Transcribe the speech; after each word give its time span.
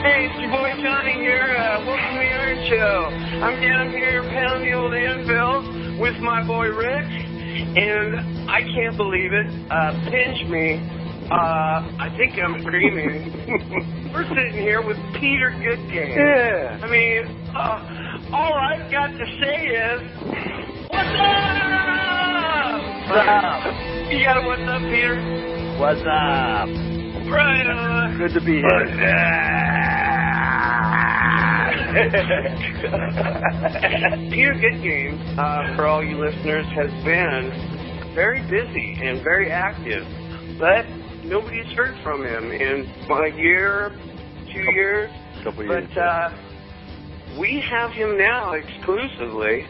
Hey, 0.00 0.24
it's 0.24 0.40
your 0.40 0.50
boy 0.50 0.72
Johnny 0.82 1.12
here. 1.12 1.54
Uh, 1.54 1.84
welcome 1.84 2.16
to 2.16 2.18
the 2.18 2.32
Iron 2.32 2.66
Show. 2.66 3.12
I'm 3.44 3.60
down 3.60 3.90
here 3.90 4.22
pounding 4.22 4.70
the 4.70 4.76
old 4.76 4.94
anvil 4.94 6.00
with 6.00 6.16
my 6.16 6.42
boy 6.42 6.68
Rick, 6.68 7.04
and 7.04 8.50
I 8.50 8.62
can't 8.62 8.96
believe 8.96 9.32
it. 9.34 9.46
Uh, 9.70 9.92
pinch 10.10 10.48
me. 10.48 10.80
Uh, 11.30 11.84
I 12.00 12.08
think 12.16 12.38
I'm 12.42 12.60
screaming. 12.62 14.10
We're 14.14 14.26
sitting 14.28 14.54
here 14.54 14.80
with 14.80 14.96
Peter 15.20 15.50
Goodgame. 15.60 16.16
Yeah. 16.16 16.80
I 16.82 16.88
mean, 16.90 17.26
uh, 17.54 18.32
all 18.32 18.54
I've 18.54 18.90
got 18.90 19.08
to 19.08 19.26
say 19.44 19.66
is, 19.76 20.00
what's 20.88 21.20
up? 21.20 22.80
What's 23.12 23.28
up? 23.28 24.10
You 24.10 24.24
got 24.24 24.36
a 24.38 24.46
what's 24.46 24.62
up, 24.62 24.80
Peter? 24.88 25.20
What's 25.78 26.00
up? 26.08 27.01
Right 27.32 27.66
on. 27.66 28.18
Good 28.18 28.34
to 28.34 28.40
be 28.40 28.60
here. 28.60 28.68
Peter 34.30 34.54
Goodgame, 34.60 35.38
uh, 35.38 35.74
for 35.74 35.86
all 35.86 36.04
you 36.04 36.18
listeners, 36.18 36.66
has 36.74 36.90
been 37.04 38.12
very 38.14 38.42
busy 38.50 38.98
and 39.02 39.22
very 39.22 39.50
active, 39.50 40.04
but 40.58 40.84
nobody's 41.24 41.72
heard 41.74 41.96
from 42.02 42.22
him 42.22 42.52
in 42.52 42.86
a 43.10 43.34
year, 43.34 43.92
two 44.52 44.70
years. 44.72 45.10
Couple 45.42 45.64
years. 45.64 45.88
But 45.94 46.00
uh, 46.00 46.36
we 47.40 47.62
have 47.62 47.92
him 47.92 48.18
now 48.18 48.52
exclusively, 48.52 49.66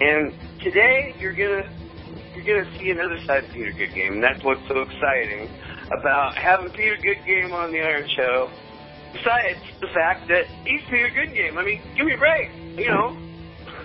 and 0.00 0.34
today 0.60 1.14
you're 1.20 1.32
gonna 1.32 1.70
you're 2.34 2.44
gonna 2.44 2.78
see 2.78 2.90
another 2.90 3.18
side 3.24 3.44
of 3.44 3.50
Peter 3.52 3.70
Goodgame, 3.70 4.14
and 4.14 4.22
that's 4.22 4.42
what's 4.42 4.66
so 4.66 4.80
exciting 4.80 5.48
about 5.96 6.36
having 6.36 6.70
Peter 6.70 6.96
Goodgame 6.96 7.52
on 7.52 7.72
the 7.72 7.80
Iron 7.80 8.08
Show. 8.16 8.50
Besides 9.12 9.58
the 9.80 9.88
fact 9.94 10.28
that 10.28 10.44
he's 10.64 10.82
Peter 10.90 11.08
Goodgame. 11.08 11.56
I 11.56 11.64
mean, 11.64 11.80
give 11.96 12.06
me 12.06 12.14
a 12.14 12.18
break. 12.18 12.50
You 12.76 12.88
know, 12.88 13.16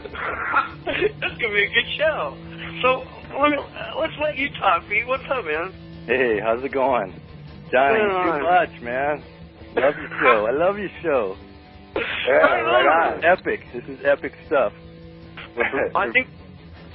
that's 0.86 1.38
gonna 1.42 1.54
be 1.54 1.64
a 1.64 1.70
good 1.74 1.90
show. 1.98 2.38
So 2.82 3.04
let 3.40 3.52
me, 3.52 3.58
let's 3.98 4.14
let 4.22 4.38
you 4.38 4.50
talk, 4.60 4.84
Pete. 4.90 5.08
What's 5.08 5.24
up, 5.32 5.46
man? 5.46 5.72
Hey, 6.06 6.40
how's 6.42 6.64
it 6.64 6.72
going? 6.72 7.14
Johnny, 7.72 8.00
too 8.00 8.44
much, 8.44 8.82
man. 8.82 9.24
Love 9.76 9.96
your 9.98 10.10
show. 10.22 10.46
I 10.46 10.52
love 10.52 10.78
your 10.78 10.90
show. 11.02 11.38
Yeah, 12.28 12.34
Right 12.34 13.14
on. 13.16 13.24
Epic. 13.24 13.62
This 13.74 13.84
is 13.86 14.00
epic 14.04 14.34
stuff. 14.48 14.74
We're, 15.56 15.92
I 15.96 16.12
think 16.12 16.28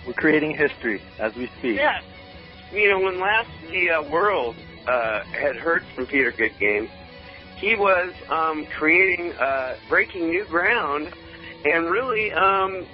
we're 0.07 0.13
creating 0.15 0.57
history 0.57 1.01
as 1.21 1.35
we 1.37 1.49
speak. 1.59 1.77
Yeah. 1.77 2.01
You 2.73 2.89
know, 2.91 3.01
when 3.01 3.21
last 3.21 3.49
the 3.71 3.91
uh, 3.91 4.11
world 4.11 4.57
uh, 4.89 5.23
had 5.25 5.57
heard 5.57 5.85
from 5.95 6.07
Peter 6.07 6.33
Goodgame, 6.33 6.89
he 7.57 7.75
was 7.75 8.13
um, 8.31 8.67
creating, 8.79 9.33
uh, 9.33 9.77
breaking 9.89 10.31
new 10.31 10.45
ground, 10.45 11.13
and 11.65 11.91
really 11.91 12.33
um, 12.33 12.87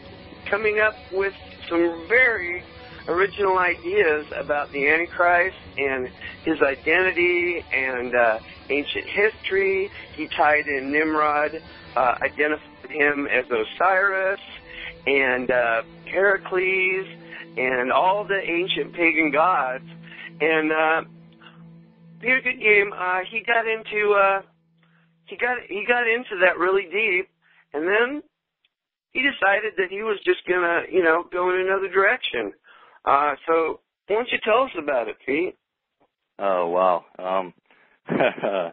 coming 0.46 0.80
up 0.80 0.94
with 1.12 1.34
some 1.68 2.06
very 2.08 2.62
original 3.06 3.58
ideas 3.58 4.26
about 4.34 4.72
the 4.72 4.88
Antichrist 4.88 5.56
and 5.76 6.08
his 6.44 6.60
identity 6.62 7.64
and 7.72 8.14
uh, 8.14 8.38
ancient 8.70 9.04
history. 9.04 9.90
He 10.14 10.28
tied 10.28 10.66
in 10.66 10.90
Nimrod, 10.90 11.62
uh, 11.96 12.18
identified 12.22 12.90
him 12.90 13.26
as 13.26 13.44
Osiris 13.50 14.40
and 15.06 15.50
uh, 15.50 15.82
Heracles 16.06 17.06
and 17.56 17.92
all 17.92 18.24
the 18.24 18.40
ancient 18.40 18.94
pagan 18.94 19.30
gods. 19.30 19.84
And 20.40 20.72
uh, 22.24 22.40
Peter 22.40 22.40
Goodgame, 22.40 22.92
uh, 22.92 23.24
he 23.30 23.42
got 23.42 23.66
into 23.66 24.12
uh, 24.12 24.42
he 25.26 25.36
got 25.36 25.58
he 25.68 25.84
got 25.86 26.06
into 26.06 26.38
that 26.40 26.58
really 26.58 26.84
deep, 26.84 27.28
and 27.72 27.86
then 27.86 28.22
he 29.12 29.20
decided 29.20 29.74
that 29.76 29.90
he 29.90 30.02
was 30.02 30.18
just 30.24 30.40
gonna 30.48 30.82
you 30.90 31.02
know 31.02 31.24
go 31.32 31.50
in 31.50 31.60
another 31.60 31.88
direction. 31.88 32.52
Uh, 33.04 33.34
so 33.46 33.80
why 34.06 34.16
don't 34.16 34.28
you 34.32 34.38
tell 34.44 34.64
us 34.64 34.70
about 34.78 35.08
it, 35.08 35.16
Pete? 35.24 35.56
Oh 36.38 36.68
wow. 36.68 37.04
Um 37.18 37.54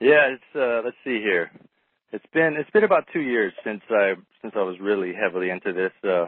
Yeah, 0.00 0.34
it's 0.34 0.56
uh 0.56 0.82
let's 0.84 0.96
see 1.04 1.20
here. 1.20 1.50
It's 2.12 2.24
been 2.32 2.56
it's 2.58 2.70
been 2.70 2.84
about 2.84 3.04
2 3.12 3.20
years 3.20 3.52
since 3.64 3.82
I 3.90 4.14
since 4.40 4.54
I 4.56 4.62
was 4.62 4.80
really 4.80 5.12
heavily 5.14 5.50
into 5.50 5.72
this 5.72 5.92
uh 6.04 6.26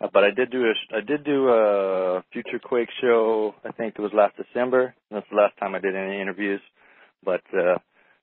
uh, 0.00 0.08
but 0.12 0.24
I 0.24 0.30
did 0.30 0.50
do 0.50 0.64
a 0.64 0.96
I 0.96 1.00
did 1.00 1.24
do 1.24 1.48
a 1.48 2.22
Future 2.32 2.58
Quake 2.58 2.88
show. 3.00 3.54
I 3.64 3.72
think 3.72 3.94
it 3.96 4.02
was 4.02 4.12
last 4.12 4.36
December. 4.36 4.94
That's 5.10 5.26
the 5.30 5.36
last 5.36 5.56
time 5.58 5.74
I 5.74 5.78
did 5.78 5.94
any 5.94 6.20
interviews. 6.20 6.60
But 7.24 7.42
uh 7.56 7.78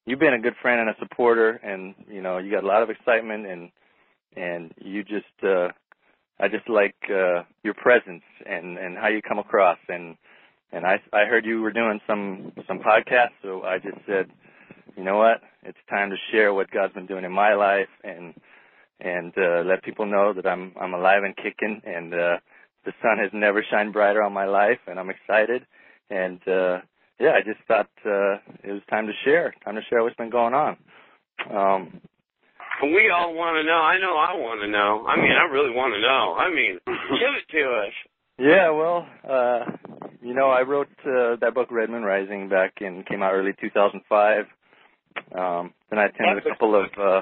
you've 0.06 0.20
been 0.20 0.34
a 0.34 0.40
good 0.40 0.56
friend 0.62 0.82
and 0.82 0.90
a 0.90 0.96
supporter 1.00 1.52
and 1.64 1.96
you 2.10 2.22
know, 2.22 2.38
you 2.38 2.52
got 2.52 2.64
a 2.64 2.68
lot 2.68 2.84
of 2.84 2.90
excitement 2.90 3.46
and 3.48 3.72
and 4.36 4.74
you 4.78 5.04
just 5.04 5.44
uh 5.44 5.70
I 6.40 6.48
just 6.50 6.68
like 6.70 6.96
uh 7.10 7.44
your 7.64 7.74
presence 7.76 8.24
and 8.46 8.78
and 8.78 8.98
how 8.98 9.08
you 9.08 9.22
come 9.22 9.40
across 9.40 9.78
and 9.88 10.18
and 10.72 10.86
I 10.86 11.00
I 11.14 11.26
heard 11.26 11.46
you 11.46 11.62
were 11.62 11.72
doing 11.72 12.00
some 12.08 12.52
some 12.68 12.80
podcasts, 12.80 13.38
so 13.42 13.64
I 13.64 13.78
just 13.78 13.98
said, 14.06 14.30
you 14.98 15.04
know 15.04 15.18
what, 15.18 15.42
it's 15.64 15.78
time 15.90 16.10
to 16.10 16.16
share 16.32 16.54
what 16.54 16.72
God's 16.72 16.94
been 16.94 17.06
doing 17.06 17.26
in 17.26 17.32
my 17.32 17.54
life 17.54 17.90
and 18.04 18.34
and 19.02 19.34
uh, 19.38 19.64
let 19.66 19.84
people 19.84 20.06
know 20.06 20.34
that 20.34 20.46
I'm 20.46 20.74
I'm 20.80 20.94
alive 20.94 21.24
and 21.24 21.36
kicking, 21.36 21.82
and 21.86 22.14
uh, 22.14 22.38
the 22.86 22.94
sun 23.02 23.18
has 23.20 23.32
never 23.34 23.64
shined 23.70 23.94
brighter 23.94 24.24
on 24.24 24.34
my 24.34 24.46
life, 24.46 24.80
and 24.88 25.00
I'm 25.00 25.10
excited, 25.10 25.66
and 26.10 26.40
uh, 26.48 26.78
yeah, 27.20 27.32
I 27.32 27.42
just 27.46 27.60
thought 27.68 27.90
uh, 28.06 28.38
it 28.64 28.72
was 28.72 28.82
time 28.90 29.08
to 29.08 29.14
share, 29.26 29.54
time 29.64 29.76
to 29.76 29.82
share 29.90 30.04
what's 30.04 30.16
been 30.16 30.30
going 30.30 30.54
on. 30.54 30.78
Um, 31.50 32.02
We 32.82 33.12
all 33.12 33.34
want 33.36 33.58
to 33.58 33.64
know. 33.64 33.78
I 33.78 33.98
know 34.00 34.16
I 34.18 34.34
want 34.36 34.62
to 34.62 34.68
know. 34.68 35.06
I 35.08 35.16
mean, 35.16 35.32
I 35.32 35.46
really 35.54 35.74
want 35.74 35.94
to 35.94 36.02
know. 36.02 36.36
I 36.38 36.50
mean, 36.50 36.80
give 36.88 37.34
it 37.38 37.48
to 37.52 37.64
us. 37.86 37.94
Yeah, 38.40 38.72
well, 38.72 39.06
uh, 39.30 39.66
you 40.22 40.34
know, 40.34 40.50
I 40.50 40.62
wrote 40.62 40.88
uh, 41.06 41.36
that 41.42 41.54
book, 41.54 41.68
Red 41.70 41.92
Moon 41.92 42.02
Rising, 42.04 42.50
back 42.50 42.74
in 42.82 43.04
came 43.04 43.22
out 43.22 43.34
early 43.34 43.52
2005. 43.62 44.46
Um, 45.38 45.74
then 45.90 46.00
I 46.00 46.06
attended 46.06 46.44
a 46.44 46.50
couple 46.50 46.76
of 46.76 46.90
uh, 47.00 47.22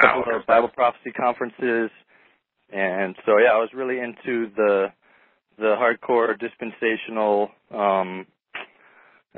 couple 0.00 0.36
of 0.36 0.46
Bible 0.46 0.68
prophecy 0.68 1.12
conferences, 1.12 1.90
and 2.72 3.16
so 3.24 3.38
yeah, 3.38 3.52
I 3.52 3.58
was 3.58 3.70
really 3.74 3.98
into 3.98 4.50
the 4.56 4.86
the 5.58 5.76
hardcore 5.76 6.38
dispensational. 6.38 7.50
Um, 7.74 8.26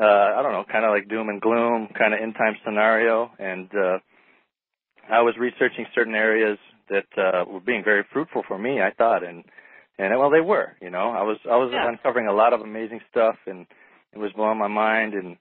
uh, 0.01 0.05
I 0.05 0.43
don't 0.43 0.53
know, 0.53 0.65
kind 0.71 0.85
of 0.85 0.91
like 0.93 1.09
doom 1.09 1.29
and 1.29 1.41
gloom, 1.41 1.89
kind 1.99 2.15
of 2.15 2.21
end 2.21 2.35
time 2.39 2.57
scenario, 2.65 3.31
and 3.39 3.69
uh, 3.75 3.99
I 5.11 5.23
was 5.23 5.35
researching 5.39 5.87
certain 5.95 6.15
areas 6.15 6.59
that 6.91 7.07
uh, 7.17 7.45
were 7.49 7.61
being 7.61 7.83
very 7.85 8.05
fruitful 8.13 8.43
for 8.47 8.59
me. 8.59 8.81
I 8.81 8.93
thought, 8.97 9.25
and 9.25 9.45
and 9.99 10.17
well, 10.19 10.31
they 10.31 10.41
were. 10.41 10.77
You 10.81 10.91
know, 10.91 11.11
I 11.11 11.23
was 11.23 11.39
I 11.51 11.57
was 11.57 11.71
Yeah. 11.73 11.89
uncovering 11.89 12.27
a 12.29 12.33
lot 12.33 12.53
of 12.53 12.61
amazing 12.61 13.01
stuff, 13.11 13.37
and 13.47 13.67
it 14.13 14.19
was 14.19 14.33
blowing 14.33 14.59
my 14.59 14.69
mind. 14.69 15.15
And 15.15 15.37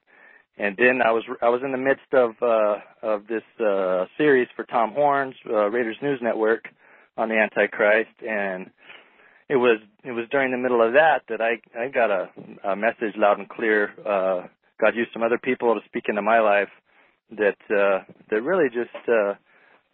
and 0.58 0.76
then 0.76 1.00
I 1.04 1.12
was 1.12 1.24
I 1.40 1.48
was 1.48 1.62
in 1.64 1.72
the 1.72 1.78
midst 1.78 2.12
of 2.12 2.30
uh, 2.42 2.78
of 3.02 3.26
this 3.26 3.44
uh, 3.60 4.06
series 4.16 4.48
for 4.56 4.64
Tom 4.64 4.92
Horn's, 4.92 5.34
uh, 5.48 5.70
Raiders 5.70 5.96
News 6.02 6.20
Network, 6.20 6.68
on 7.16 7.28
the 7.28 7.36
Antichrist, 7.36 8.10
and 8.26 8.70
it 9.48 9.56
was 9.56 9.78
it 10.04 10.12
was 10.12 10.26
during 10.30 10.50
the 10.50 10.58
middle 10.58 10.84
of 10.84 10.94
that 10.94 11.22
that 11.28 11.40
I 11.40 11.60
I 11.78 11.88
got 11.88 12.10
a, 12.10 12.28
a 12.64 12.76
message 12.76 13.14
loud 13.16 13.38
and 13.38 13.48
clear. 13.48 13.92
Uh, 14.04 14.48
God 14.80 14.94
used 14.94 15.10
some 15.12 15.22
other 15.22 15.38
people 15.38 15.74
to 15.74 15.80
speak 15.86 16.04
into 16.08 16.22
my 16.22 16.40
life 16.40 16.70
that 17.30 17.58
uh, 17.70 18.04
that 18.30 18.42
really 18.42 18.68
just 18.68 18.90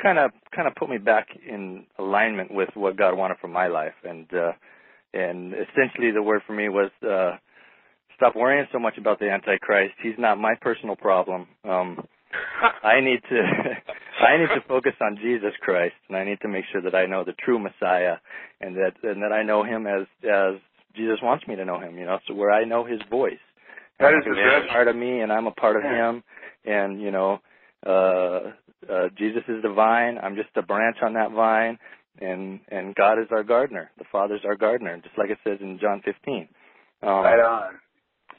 kind 0.02 0.18
of 0.18 0.30
kind 0.54 0.66
of 0.66 0.74
put 0.74 0.88
me 0.88 0.98
back 0.98 1.28
in 1.46 1.84
alignment 1.98 2.52
with 2.52 2.70
what 2.74 2.96
God 2.96 3.16
wanted 3.16 3.38
for 3.40 3.48
my 3.48 3.66
life, 3.66 3.94
and 4.02 4.32
uh, 4.32 4.52
and 5.12 5.52
essentially 5.52 6.10
the 6.10 6.22
word 6.22 6.42
for 6.46 6.52
me 6.52 6.68
was 6.68 6.90
uh, 7.02 7.36
stop 8.16 8.36
worrying 8.36 8.66
so 8.72 8.78
much 8.78 8.98
about 8.98 9.18
the 9.18 9.30
Antichrist. 9.30 9.94
He's 10.02 10.18
not 10.18 10.38
my 10.38 10.54
personal 10.60 10.96
problem. 10.96 11.46
Um, 11.64 12.06
I 12.82 13.00
need 13.00 13.20
to 13.28 13.42
I 14.24 14.36
need 14.38 14.48
to 14.48 14.66
focus 14.66 14.92
on 15.00 15.18
Jesus 15.22 15.52
Christ, 15.60 15.94
and 16.08 16.16
I 16.16 16.24
need 16.24 16.40
to 16.42 16.48
make 16.48 16.64
sure 16.72 16.82
that 16.82 16.94
I 16.94 17.06
know 17.06 17.24
the 17.24 17.34
true 17.44 17.58
Messiah, 17.58 18.16
and 18.60 18.76
that 18.76 18.92
and 19.02 19.22
that 19.22 19.32
I 19.32 19.42
know 19.42 19.64
Him 19.64 19.86
as 19.86 20.06
as 20.22 20.60
Jesus 20.96 21.18
wants 21.22 21.46
me 21.46 21.56
to 21.56 21.64
know 21.64 21.80
Him. 21.80 21.98
You 21.98 22.06
know, 22.06 22.18
so 22.26 22.34
where 22.34 22.52
I 22.52 22.64
know 22.64 22.84
His 22.84 23.00
voice. 23.10 23.38
That 24.00 24.10
the 24.24 24.66
a 24.68 24.72
part 24.72 24.88
of 24.88 24.96
me, 24.96 25.20
and 25.20 25.32
I'm 25.32 25.46
a 25.46 25.52
part 25.52 25.76
of 25.76 25.82
Him, 25.82 26.24
and 26.64 27.00
you 27.00 27.12
know, 27.12 27.38
uh, 27.86 28.52
uh, 28.90 29.08
Jesus 29.16 29.42
is 29.48 29.62
the 29.62 29.72
vine. 29.72 30.18
I'm 30.20 30.34
just 30.34 30.48
a 30.56 30.62
branch 30.62 30.96
on 31.02 31.14
that 31.14 31.30
vine, 31.30 31.78
and 32.20 32.60
and 32.68 32.94
God 32.94 33.20
is 33.20 33.28
our 33.30 33.44
gardener. 33.44 33.90
The 33.98 34.04
Father's 34.10 34.42
our 34.44 34.56
gardener, 34.56 34.96
just 35.02 35.16
like 35.16 35.30
it 35.30 35.38
says 35.44 35.58
in 35.60 35.78
John 35.80 36.02
15. 36.04 36.48
Um, 37.02 37.08
right 37.08 37.38
on. 37.38 37.74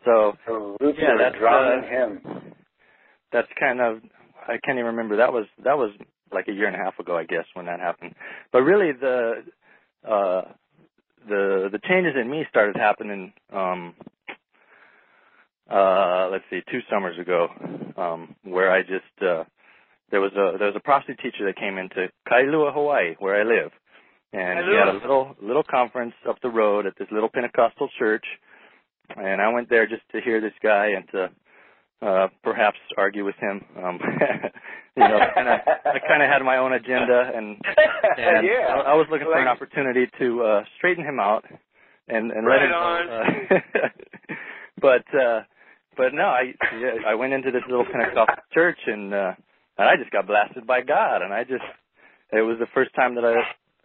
So 0.05 0.37
So 0.45 0.77
roots 0.79 0.99
Yeah, 1.01 1.17
that's, 1.17 1.37
drawn 1.37 1.83
uh, 1.83 1.87
Him. 1.87 2.21
that's 3.31 3.47
kind 3.59 3.81
of 3.81 4.01
I 4.47 4.57
can't 4.63 4.77
even 4.77 4.85
remember. 4.85 5.17
That 5.17 5.33
was 5.33 5.45
that 5.63 5.77
was 5.77 5.91
like 6.31 6.47
a 6.47 6.51
year 6.51 6.67
and 6.67 6.75
a 6.75 6.79
half 6.79 6.99
ago, 6.99 7.17
I 7.17 7.25
guess, 7.25 7.45
when 7.53 7.65
that 7.65 7.79
happened. 7.79 8.13
But 8.51 8.61
really, 8.61 8.91
the 8.93 9.43
uh, 10.07 10.41
the 11.27 11.69
the 11.71 11.79
changes 11.87 12.13
in 12.19 12.29
me 12.29 12.45
started 12.49 12.75
happening. 12.75 13.33
Um, 13.51 13.95
uh, 15.69 16.29
let's 16.31 16.43
see, 16.51 16.61
two 16.71 16.81
summers 16.91 17.17
ago, 17.17 17.47
um, 17.97 18.35
where 18.43 18.71
I 18.71 18.81
just 18.81 19.21
uh, 19.21 19.45
there 20.11 20.21
was 20.21 20.31
a 20.33 20.57
there 20.57 20.67
was 20.67 20.75
a 20.75 20.79
prophecy 20.79 21.15
teacher 21.15 21.45
that 21.45 21.55
came 21.57 21.77
into 21.77 22.09
Kailua, 22.31 22.73
Hawaii, 22.73 23.15
where 23.17 23.35
I 23.35 23.43
live, 23.43 23.71
and 24.31 24.59
he 24.69 24.75
had 24.75 24.89
a 24.89 24.93
little 24.93 25.35
little 25.41 25.63
conference 25.63 26.13
up 26.29 26.39
the 26.41 26.49
road 26.49 26.85
at 26.85 26.93
this 26.99 27.07
little 27.11 27.29
Pentecostal 27.29 27.89
church, 27.97 28.25
and 29.15 29.41
I 29.41 29.49
went 29.49 29.69
there 29.69 29.87
just 29.87 30.03
to 30.13 30.21
hear 30.21 30.41
this 30.41 30.53
guy 30.61 30.87
and 30.95 31.07
to 31.11 31.29
uh 32.01 32.27
perhaps 32.43 32.77
argue 32.97 33.23
with 33.23 33.35
him 33.39 33.63
um 33.81 33.99
you 34.97 35.03
know 35.03 35.17
kind 35.33 35.47
of 35.47 35.59
i 35.85 35.97
kind 36.05 36.21
of 36.21 36.29
had 36.29 36.43
my 36.43 36.57
own 36.57 36.73
agenda 36.73 37.31
and 37.33 37.55
and 38.17 38.45
yeah. 38.45 38.67
I, 38.67 38.91
I 38.91 38.93
was 38.95 39.07
looking 39.09 39.27
for 39.27 39.39
an 39.39 39.47
opportunity 39.47 40.07
to 40.19 40.43
uh 40.43 40.63
straighten 40.77 41.05
him 41.05 41.19
out 41.21 41.45
and 42.09 42.31
and 42.31 42.45
Right 42.45 42.61
let 42.61 42.67
him 42.67 42.73
on. 42.75 43.09
uh, 43.09 43.89
but 44.81 45.05
uh 45.15 45.41
but 45.95 46.13
no 46.13 46.23
i 46.25 46.53
yeah, 46.77 46.95
i 47.07 47.15
went 47.15 47.31
into 47.31 47.49
this 47.51 47.63
little 47.69 47.85
pentecostal 47.85 48.43
church 48.53 48.79
and 48.87 49.13
uh 49.13 49.31
and 49.77 49.87
i 49.87 49.95
just 49.97 50.11
got 50.11 50.27
blasted 50.27 50.67
by 50.67 50.81
god 50.81 51.21
and 51.21 51.33
i 51.33 51.43
just 51.43 51.63
it 52.33 52.41
was 52.41 52.57
the 52.59 52.67
first 52.73 52.93
time 52.93 53.15
that 53.15 53.23
i 53.23 53.35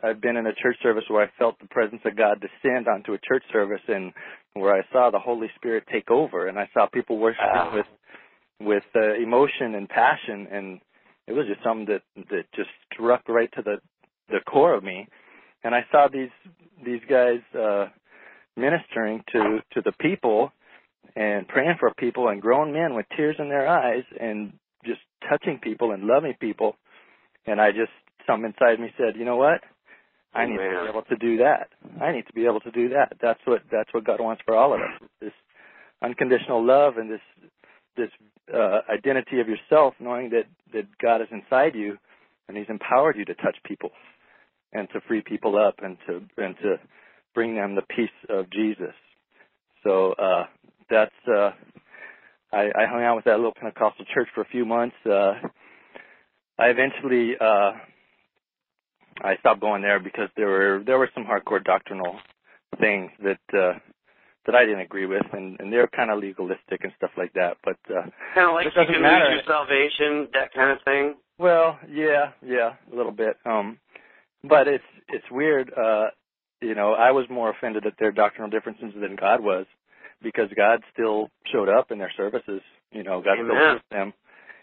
I've 0.03 0.21
been 0.21 0.37
in 0.37 0.47
a 0.47 0.55
church 0.55 0.77
service 0.83 1.05
where 1.09 1.25
I 1.25 1.31
felt 1.39 1.59
the 1.61 1.69
presence 1.69 2.01
of 2.07 2.17
God 2.17 2.41
descend 2.41 2.89
onto 2.89 3.13
a 3.13 3.19
church 3.19 3.43
service 3.53 3.83
and 3.87 4.13
where 4.55 4.75
I 4.75 4.83
saw 4.93 5.11
the 5.11 5.19
Holy 5.19 5.49
Spirit 5.57 5.85
take 5.93 6.11
over 6.11 6.49
and 6.49 6.59
I 6.59 6.69
saw 6.75 6.87
people 6.87 7.19
worshiping 7.19 7.47
Ah. 7.55 7.73
with 7.75 7.87
with 8.61 8.85
uh, 8.95 9.15
emotion 9.15 9.75
and 9.75 9.89
passion 9.89 10.47
and 10.53 10.81
it 11.27 11.33
was 11.33 11.47
just 11.47 11.63
something 11.63 11.87
that 11.87 12.03
that 12.31 12.45
just 12.55 12.69
struck 12.93 13.23
right 13.29 13.51
to 13.57 13.63
the 13.63 13.77
the 14.29 14.41
core 14.47 14.75
of 14.75 14.85
me 14.85 15.09
and 15.65 15.75
I 15.75 15.87
saw 15.91 16.09
these 16.09 16.31
these 16.85 17.01
guys 17.09 17.41
uh 17.59 17.87
ministering 18.57 19.23
to 19.33 19.61
to 19.73 19.81
the 19.83 19.93
people 20.01 20.53
and 21.17 21.47
praying 21.49 21.77
for 21.79 21.93
people 21.95 22.29
and 22.29 22.41
grown 22.43 22.73
men 22.73 22.95
with 22.95 23.07
tears 23.17 23.37
in 23.39 23.49
their 23.49 23.67
eyes 23.69 24.05
and 24.21 24.53
just 24.85 25.01
touching 25.29 25.59
people 25.59 25.93
and 25.93 26.05
loving 26.05 26.35
people 26.41 26.77
and 27.47 27.61
I 27.61 27.71
just 27.71 27.93
something 28.27 28.53
inside 28.53 28.79
me 28.79 28.93
said, 28.99 29.17
"You 29.17 29.25
know 29.25 29.37
what? 29.37 29.61
I 30.33 30.47
need 30.47 30.59
to 30.59 30.83
be 30.85 30.89
able 30.89 31.03
to 31.03 31.17
do 31.17 31.39
that. 31.39 31.71
I 32.01 32.13
need 32.13 32.27
to 32.27 32.33
be 32.33 32.47
able 32.47 32.61
to 32.61 32.71
do 32.71 32.89
that. 32.91 33.15
That's 33.21 33.41
what 33.45 33.63
that's 33.71 33.93
what 33.93 34.05
God 34.05 34.21
wants 34.21 34.43
for 34.45 34.57
all 34.57 34.75
of 34.75 34.81
us. 34.81 35.09
This 35.21 35.33
unconditional 36.03 36.65
love 36.65 36.97
and 36.99 37.11
this 37.11 37.21
this 37.97 38.11
uh, 38.55 38.81
identity 38.89 39.41
of 39.41 39.49
yourself, 39.49 39.95
knowing 39.99 40.31
that 40.31 40.45
that 40.73 40.87
God 40.99 41.21
is 41.21 41.29
inside 41.33 41.75
you, 41.75 41.99
and 42.49 42.57
He's 42.57 42.69
empowered 42.69 43.17
you 43.17 43.25
to 43.25 43.35
touch 43.35 43.57
people, 43.65 43.91
and 44.73 44.89
to 44.93 45.01
free 45.09 45.23
people 45.23 45.59
up, 45.59 45.77
and 45.83 45.97
to 46.07 46.23
and 46.37 46.55
to 46.63 46.77
bring 47.35 47.57
them 47.57 47.75
the 47.75 47.83
peace 47.83 48.09
of 48.29 48.51
Jesus. 48.51 48.95
So 49.83 50.13
uh, 50.13 50.45
that's 50.89 51.11
uh, 51.27 51.51
I, 52.53 52.71
I 52.77 52.87
hung 52.87 53.03
out 53.03 53.17
with 53.17 53.25
that 53.25 53.37
little 53.37 53.55
Pentecostal 53.55 54.05
church 54.13 54.29
for 54.35 54.43
a 54.43 54.49
few 54.49 54.65
months. 54.65 54.97
Uh, 55.05 55.35
I 56.59 56.67
eventually 56.67 57.35
uh, 57.41 57.73
I 59.23 59.37
stopped 59.39 59.61
going 59.61 59.83
there 59.83 60.01
because 60.01 60.29
there 60.37 60.49
were 60.49 60.83
there 60.85 60.99
were 60.99 61.11
some 61.15 61.25
hardcore 61.25 61.63
doctrinal 61.63 62.19
things 62.79 63.11
that 63.23 63.41
uh, 63.59 63.79
that 64.47 64.55
I 64.55 64.65
didn't 64.65 64.81
agree 64.81 65.07
with, 65.07 65.23
and, 65.33 65.59
and 65.61 65.73
they're 65.73 65.87
kind 65.89 66.11
of 66.11 66.19
legalistic 66.19 66.83
and 66.83 66.93
stuff 66.97 67.11
like 67.19 67.33
that. 67.35 67.59
But 67.65 67.77
uh, 67.91 68.03
Kind 68.35 68.49
of 68.49 68.55
like 68.55 68.67
It 68.67 68.73
you 68.75 68.81
doesn't 68.81 68.95
can 68.95 69.03
matter. 69.03 69.25
lose 69.31 69.43
your 69.47 69.55
salvation, 69.55 70.29
that 70.33 70.53
kind 70.55 70.71
of 70.73 70.79
thing. 70.85 71.15
well, 71.39 71.79
yeah, 71.91 72.33
yeah, 72.45 72.75
a 72.93 72.97
little 72.97 73.13
bit. 73.13 73.37
Um, 73.45 73.79
but 74.45 74.67
it's 74.69 74.85
it's 75.09 75.31
weird. 75.31 75.73
Uh, 75.77 76.07
you 76.63 76.75
know, 76.75 76.93
I 76.95 77.11
was 77.11 77.27
more 77.31 77.51
offended 77.51 77.87
at 77.87 77.95
their 77.99 78.13
doctrinal 78.13 78.51
differences 78.51 78.93
than 79.01 79.17
God 79.17 79.41
was, 79.43 79.67
because 80.23 80.49
God 80.57 80.81
still 80.93 81.29
showed 81.53 81.69
up 81.69 81.91
in 81.91 81.99
their 81.99 82.13
services. 82.17 82.63
You 82.93 83.03
know, 83.03 83.21
God 83.21 83.37
still 83.37 83.57
Amen. 83.57 83.73
used 83.75 83.85
them, 83.91 84.13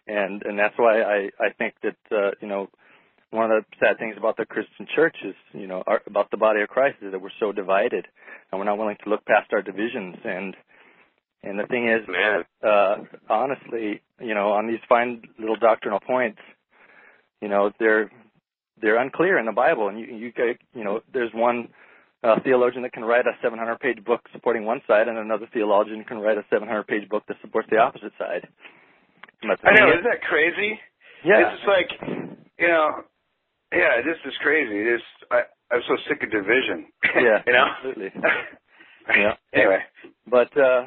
and 0.08 0.42
and 0.44 0.58
that's 0.58 0.78
why 0.78 1.02
I 1.02 1.30
I 1.40 1.50
think 1.58 1.76
that 1.84 1.96
uh, 2.12 2.32
you 2.42 2.48
know 2.48 2.70
one 3.32 3.52
of 3.52 3.64
the 3.64 3.76
sad 3.80 3.98
things 4.00 4.16
about 4.18 4.38
the 4.38 4.46
Christian 4.46 4.88
church 4.96 5.16
is 5.26 5.36
you 5.54 5.68
know 5.68 5.84
our, 5.86 6.02
about 6.08 6.32
the 6.32 6.38
body 6.38 6.62
of 6.62 6.70
Christ 6.70 6.98
is 7.02 7.12
that 7.12 7.22
we're 7.22 7.30
so 7.40 7.52
divided, 7.52 8.06
and 8.52 8.60
we're 8.60 8.66
not 8.66 8.78
willing 8.78 8.98
to 9.04 9.10
look 9.10 9.26
past 9.26 9.52
our 9.54 9.62
divisions. 9.62 10.16
And 10.24 10.56
and 11.44 11.60
the 11.60 11.68
thing 11.68 11.88
is, 11.88 12.08
Man. 12.08 12.44
uh, 12.64 12.96
honestly, 13.30 14.02
you 14.22 14.34
know, 14.34 14.52
on 14.54 14.68
these 14.68 14.80
fine 14.90 15.22
little 15.40 15.56
doctrinal 15.58 16.00
points, 16.00 16.40
you 17.42 17.48
know, 17.50 17.72
they're 17.80 18.10
they're 18.82 18.98
unclear 19.02 19.38
in 19.38 19.46
the 19.46 19.52
Bible, 19.52 19.88
and 19.90 20.00
you 20.00 20.06
you 20.08 20.32
get- 20.32 20.60
you 20.74 20.84
know, 20.84 21.02
there's 21.14 21.32
one 21.34 21.70
uh, 22.24 22.40
theologian 22.44 22.82
that 22.84 22.94
can 22.94 23.04
write 23.06 23.26
a 23.28 23.34
700 23.44 23.80
page 23.80 24.04
book 24.04 24.22
supporting 24.34 24.66
one 24.66 24.82
side, 24.88 25.08
and 25.08 25.18
another 25.18 25.48
theologian 25.54 26.04
can 26.04 26.18
write 26.20 26.38
a 26.38 26.46
700 26.50 26.88
page 26.88 27.08
book 27.10 27.24
that 27.28 27.38
supports 27.42 27.68
the 27.70 27.78
opposite 27.78 28.12
side. 28.18 28.48
I 29.44 29.48
know, 29.48 29.88
is- 29.90 29.94
isn't 30.00 30.04
that 30.04 30.22
crazy? 30.28 30.80
yeah, 31.24 31.42
It's 31.52 31.58
just 31.62 31.68
like, 31.68 31.92
you 32.58 32.68
know, 32.68 33.04
yeah, 33.74 34.02
this 34.06 34.18
is 34.26 34.34
crazy. 34.42 34.84
This 34.84 35.02
I, 35.32 35.42
I'm 35.72 35.82
so 35.88 35.98
sick 36.10 36.24
of 36.24 36.32
division. 36.32 36.88
Yeah, 37.16 37.42
you 37.46 37.54
know. 37.54 37.66
absolutely. 37.76 38.12
Yeah. 39.10 39.36
Anyway, 39.54 39.80
But 40.30 40.52
uh 40.58 40.84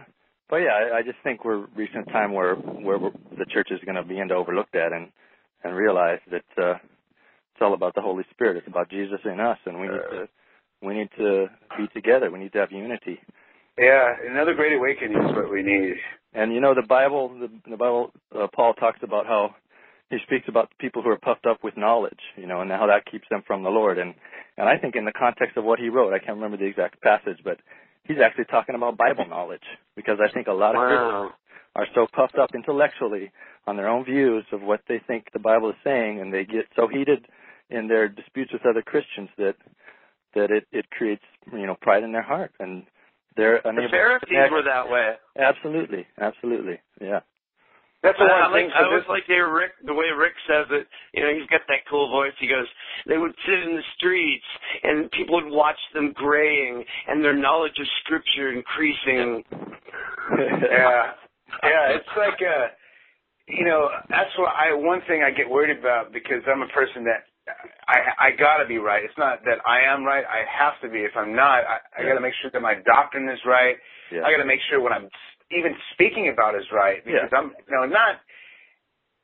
but 0.50 0.56
yeah, 0.56 0.72
I, 0.92 0.98
I 0.98 1.02
just 1.02 1.16
think 1.24 1.44
we're 1.44 1.66
reaching 1.74 2.04
a 2.06 2.12
time 2.12 2.32
where 2.34 2.54
where 2.54 2.98
the 2.98 3.46
church 3.48 3.68
is 3.70 3.80
going 3.86 3.94
to 3.96 4.02
begin 4.02 4.28
to 4.28 4.34
overlook 4.34 4.66
that 4.74 4.92
and 4.92 5.08
and 5.64 5.74
realize 5.74 6.18
that 6.30 6.44
uh 6.62 6.74
it's 6.74 7.62
all 7.62 7.74
about 7.74 7.94
the 7.94 8.02
Holy 8.02 8.24
Spirit. 8.30 8.58
It's 8.58 8.68
about 8.68 8.90
Jesus 8.90 9.20
in 9.24 9.40
us, 9.40 9.58
and 9.66 9.80
we 9.80 9.88
need 9.88 10.02
to 10.10 10.28
we 10.82 10.94
need 10.94 11.08
to 11.18 11.46
be 11.78 11.86
together. 11.94 12.30
We 12.30 12.38
need 12.40 12.52
to 12.52 12.58
have 12.58 12.72
unity. 12.72 13.20
yeah, 13.78 14.14
another 14.30 14.54
great 14.54 14.74
awakening 14.76 15.16
is 15.16 15.34
what 15.34 15.50
we 15.50 15.62
need. 15.62 15.94
And 16.34 16.52
you 16.52 16.60
know, 16.60 16.74
the 16.74 16.86
Bible, 16.86 17.30
the, 17.40 17.48
the 17.70 17.76
Bible, 17.76 18.12
uh, 18.38 18.46
Paul 18.54 18.74
talks 18.74 19.00
about 19.02 19.26
how 19.26 19.54
he 20.10 20.18
speaks 20.26 20.46
about 20.48 20.70
people 20.78 21.02
who 21.02 21.08
are 21.10 21.16
puffed 21.18 21.46
up 21.46 21.62
with 21.62 21.76
knowledge, 21.76 22.18
you 22.36 22.46
know, 22.46 22.60
and 22.60 22.70
how 22.70 22.86
that 22.88 23.06
keeps 23.10 23.28
them 23.30 23.42
from 23.46 23.62
the 23.62 23.70
Lord. 23.70 23.98
And 23.98 24.14
and 24.58 24.68
I 24.68 24.76
think 24.76 24.96
in 24.96 25.04
the 25.04 25.12
context 25.12 25.56
of 25.56 25.64
what 25.64 25.78
he 25.78 25.88
wrote, 25.88 26.12
I 26.12 26.18
can't 26.18 26.34
remember 26.36 26.56
the 26.56 26.66
exact 26.66 27.00
passage, 27.00 27.38
but 27.44 27.58
he's 28.04 28.18
actually 28.22 28.44
talking 28.46 28.74
about 28.74 28.96
Bible 28.98 29.26
knowledge 29.28 29.62
because 29.96 30.18
I 30.20 30.30
think 30.32 30.48
a 30.48 30.52
lot 30.52 30.74
of 30.74 30.80
Christians 30.82 31.12
Wow. 31.12 31.32
are 31.76 31.86
so 31.94 32.06
puffed 32.12 32.36
up 32.36 32.50
intellectually 32.54 33.30
on 33.66 33.76
their 33.76 33.88
own 33.88 34.04
views 34.04 34.44
of 34.52 34.60
what 34.62 34.80
they 34.88 34.98
think 35.06 35.26
the 35.32 35.38
Bible 35.38 35.70
is 35.70 35.76
saying, 35.84 36.20
and 36.20 36.34
they 36.34 36.44
get 36.44 36.66
so 36.74 36.88
heated 36.88 37.26
in 37.70 37.86
their 37.86 38.08
disputes 38.08 38.52
with 38.52 38.66
other 38.66 38.82
Christians 38.82 39.28
that 39.38 39.54
that 40.34 40.50
it 40.50 40.66
it 40.72 40.90
creates 40.90 41.24
you 41.52 41.66
know 41.66 41.76
pride 41.80 42.02
in 42.02 42.12
their 42.12 42.22
heart, 42.22 42.52
and 42.58 42.82
they're 43.36 43.60
The 43.62 43.68
unable. 43.68 43.88
to 43.88 43.92
Pharisees 43.92 44.50
were 44.50 44.62
that 44.64 44.90
way. 44.90 45.14
Absolutely, 45.38 46.06
absolutely, 46.20 46.80
yeah. 47.00 47.20
That's 48.02 48.16
the 48.16 48.24
I, 48.24 48.28
I 48.28 48.48
one 48.48 48.52
like. 48.52 48.72
I 48.72 48.84
always 48.84 49.04
like 49.08 49.26
their 49.28 49.52
Rick, 49.52 49.72
the 49.84 49.92
way 49.92 50.08
Rick 50.16 50.32
says 50.48 50.64
it. 50.70 50.88
You 51.12 51.22
know, 51.22 51.32
he's 51.36 51.48
got 51.50 51.60
that 51.68 51.84
cool 51.88 52.08
voice. 52.08 52.32
He 52.40 52.48
goes, 52.48 52.66
they 53.06 53.18
would 53.18 53.34
sit 53.44 53.60
in 53.60 53.76
the 53.76 53.84
streets, 53.96 54.44
and 54.82 55.10
people 55.12 55.36
would 55.36 55.52
watch 55.52 55.76
them 55.92 56.12
graying, 56.16 56.84
and 57.08 57.22
their 57.22 57.36
knowledge 57.36 57.76
of 57.78 57.86
Scripture 58.04 58.52
increasing. 58.52 59.44
yeah, 60.32 61.12
yeah, 61.62 61.96
it's 62.00 62.14
like 62.16 62.40
uh, 62.40 62.72
you 63.48 63.66
know, 63.66 63.90
that's 64.08 64.32
what 64.38 64.48
I. 64.56 64.72
One 64.72 65.02
thing 65.06 65.22
I 65.22 65.30
get 65.30 65.48
worried 65.48 65.76
about 65.76 66.12
because 66.12 66.40
I'm 66.48 66.62
a 66.62 66.72
person 66.72 67.04
that 67.04 67.28
I 67.84 68.28
I 68.28 68.30
gotta 68.32 68.64
be 68.64 68.78
right. 68.78 69.04
It's 69.04 69.18
not 69.18 69.44
that 69.44 69.60
I 69.68 69.84
am 69.92 70.04
right. 70.04 70.24
I 70.24 70.48
have 70.48 70.80
to 70.80 70.88
be. 70.88 71.04
If 71.04 71.12
I'm 71.16 71.36
not, 71.36 71.68
I, 71.68 72.00
I 72.00 72.02
gotta 72.08 72.20
make 72.20 72.34
sure 72.40 72.50
that 72.50 72.62
my 72.62 72.76
doctrine 72.86 73.28
is 73.28 73.40
right. 73.44 73.76
yeah. 74.10 74.24
I 74.24 74.32
got 74.32 74.38
to 74.38 74.48
make 74.48 74.60
sure 74.70 74.80
what 74.80 74.92
I'm 74.92 75.08
even 75.50 75.74
speaking 75.92 76.28
about 76.28 76.54
is 76.54 76.64
right 76.72 77.04
because 77.04 77.28
Yeah. 77.32 77.38
I'm, 77.38 77.54
you 77.68 77.74
know, 77.74 77.86
not, 77.86 78.20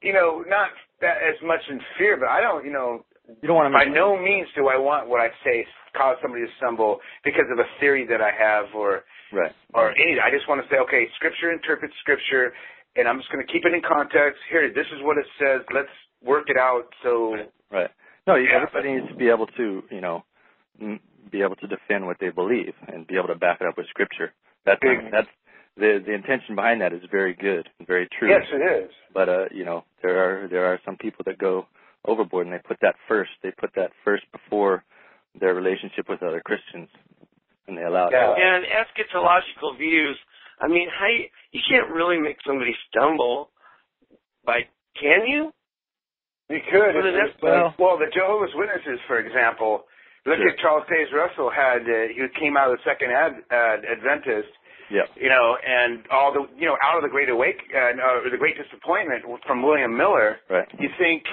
you 0.02 0.12
know, 0.12 0.44
not 0.46 0.70
that 1.00 1.18
as 1.22 1.40
much 1.42 1.60
in 1.68 1.80
fear, 1.98 2.16
but 2.16 2.28
I 2.28 2.40
don't, 2.40 2.64
you 2.64 2.72
know, 2.72 3.04
you 3.42 3.48
don't 3.48 3.56
want 3.56 3.72
to 3.72 3.78
by 3.78 3.84
no 3.84 4.16
means 4.16 4.48
do 4.54 4.68
I 4.68 4.76
want 4.76 5.08
what 5.08 5.20
I 5.20 5.30
say 5.44 5.66
cause 5.96 6.16
somebody 6.22 6.46
to 6.46 6.52
stumble 6.58 7.00
because 7.24 7.46
of 7.50 7.58
a 7.58 7.66
theory 7.80 8.06
that 8.06 8.20
I 8.20 8.30
have 8.30 8.66
or 8.74 9.04
right. 9.32 9.52
or 9.74 9.90
any. 9.90 10.20
I 10.20 10.30
just 10.30 10.48
want 10.48 10.62
to 10.62 10.68
say, 10.70 10.78
okay, 10.78 11.08
Scripture 11.16 11.50
interprets 11.52 11.94
Scripture, 12.00 12.52
and 12.94 13.08
I'm 13.08 13.18
just 13.18 13.30
going 13.32 13.44
to 13.44 13.52
keep 13.52 13.64
it 13.64 13.74
in 13.74 13.82
context. 13.82 14.38
Here, 14.50 14.70
this 14.72 14.86
is 14.94 15.02
what 15.02 15.18
it 15.18 15.26
says. 15.40 15.62
Let's 15.74 15.90
work 16.22 16.48
it 16.48 16.56
out. 16.56 16.86
So 17.02 17.36
Right. 17.70 17.90
No, 18.26 18.36
you 18.36 18.46
Yeah. 18.46 18.62
everybody 18.62 18.94
needs 18.94 19.08
to 19.08 19.14
be 19.16 19.28
able 19.28 19.46
to, 19.58 19.82
you 19.90 20.00
know, 20.00 20.24
m- 20.80 21.00
be 21.30 21.42
able 21.42 21.56
to 21.56 21.66
defend 21.66 22.06
what 22.06 22.18
they 22.20 22.30
believe 22.30 22.74
and 22.88 23.06
be 23.06 23.16
able 23.16 23.28
to 23.28 23.34
back 23.34 23.60
it 23.60 23.66
up 23.66 23.76
with 23.76 23.86
scripture. 23.88 24.32
That's 24.64 24.80
that's 25.10 25.28
the 25.76 26.02
the 26.04 26.12
intention 26.12 26.54
behind 26.54 26.80
that 26.80 26.92
is 26.92 27.02
very 27.10 27.34
good 27.34 27.68
and 27.78 27.86
very 27.86 28.08
true. 28.18 28.28
Yes, 28.30 28.42
it 28.52 28.84
is. 28.84 28.90
But 29.12 29.28
uh, 29.28 29.44
you 29.52 29.64
know, 29.64 29.84
there 30.02 30.16
are 30.44 30.48
there 30.48 30.66
are 30.66 30.80
some 30.84 30.96
people 30.96 31.22
that 31.26 31.38
go 31.38 31.66
overboard 32.06 32.46
and 32.46 32.54
they 32.54 32.60
put 32.66 32.78
that 32.82 32.94
first. 33.08 33.30
They 33.42 33.50
put 33.50 33.70
that 33.76 33.90
first 34.04 34.24
before 34.32 34.84
their 35.38 35.54
relationship 35.54 36.08
with 36.08 36.22
other 36.22 36.40
Christians, 36.44 36.88
and 37.68 37.76
they 37.76 37.82
allow 37.82 38.08
Yeah. 38.10 38.32
it. 38.32 38.38
And 38.40 38.64
eschatological 38.64 39.76
views. 39.78 40.16
I 40.60 40.68
mean, 40.68 40.88
how 40.88 41.08
you, 41.08 41.26
you 41.52 41.60
can't 41.68 41.90
really 41.90 42.18
make 42.18 42.38
somebody 42.46 42.74
stumble 42.88 43.50
by, 44.46 44.60
can 44.98 45.26
you? 45.26 45.52
You 46.48 46.60
could. 46.70 46.94
Well, 46.94 47.06
It's- 47.06 47.36
well, 47.42 47.74
well, 47.78 47.98
the 47.98 48.06
Jehovah's 48.14 48.54
Witnesses, 48.54 48.98
for 49.06 49.18
example, 49.18 49.84
look 50.24 50.38
Sure. 50.38 50.48
at 50.48 50.58
Charles 50.58 50.86
Taze 50.88 51.12
Russell 51.12 51.50
had 51.50 51.82
uh, 51.82 52.08
he 52.14 52.22
came 52.40 52.56
out 52.56 52.70
of 52.72 52.78
the 52.78 52.84
Second 52.84 53.10
Ad, 53.12 53.42
uh, 53.50 53.76
Adventist, 53.92 54.48
Yeah. 54.90 55.02
you 55.16 55.28
know, 55.28 55.56
and 55.66 56.04
all 56.12 56.32
the 56.32 56.46
you 56.58 56.66
know 56.66 56.76
out 56.84 56.96
of 56.96 57.02
the 57.02 57.08
Great 57.08 57.28
Awake, 57.28 57.58
uh, 57.74 57.92
no, 57.96 58.22
the 58.30 58.36
Great 58.38 58.56
Disappointment 58.56 59.24
from 59.46 59.62
William 59.62 59.96
Miller. 59.96 60.36
Right. 60.48 60.68
You 60.78 60.88
think, 60.98 61.24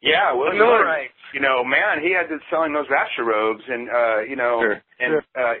yeah, 0.00 0.32
William 0.32 0.56
Miller, 0.58 0.78
Miller, 0.78 0.84
right. 0.84 1.10
you 1.34 1.40
know, 1.40 1.62
man, 1.62 2.00
he 2.02 2.12
had 2.14 2.28
to 2.28 2.38
selling 2.50 2.72
those 2.72 2.86
rapture 2.90 3.24
robes, 3.24 3.62
and 3.68 3.90
uh, 3.90 4.20
you 4.20 4.36
know, 4.36 4.60
Sure. 4.62 4.82
and 4.98 5.14
uh, 5.36 5.54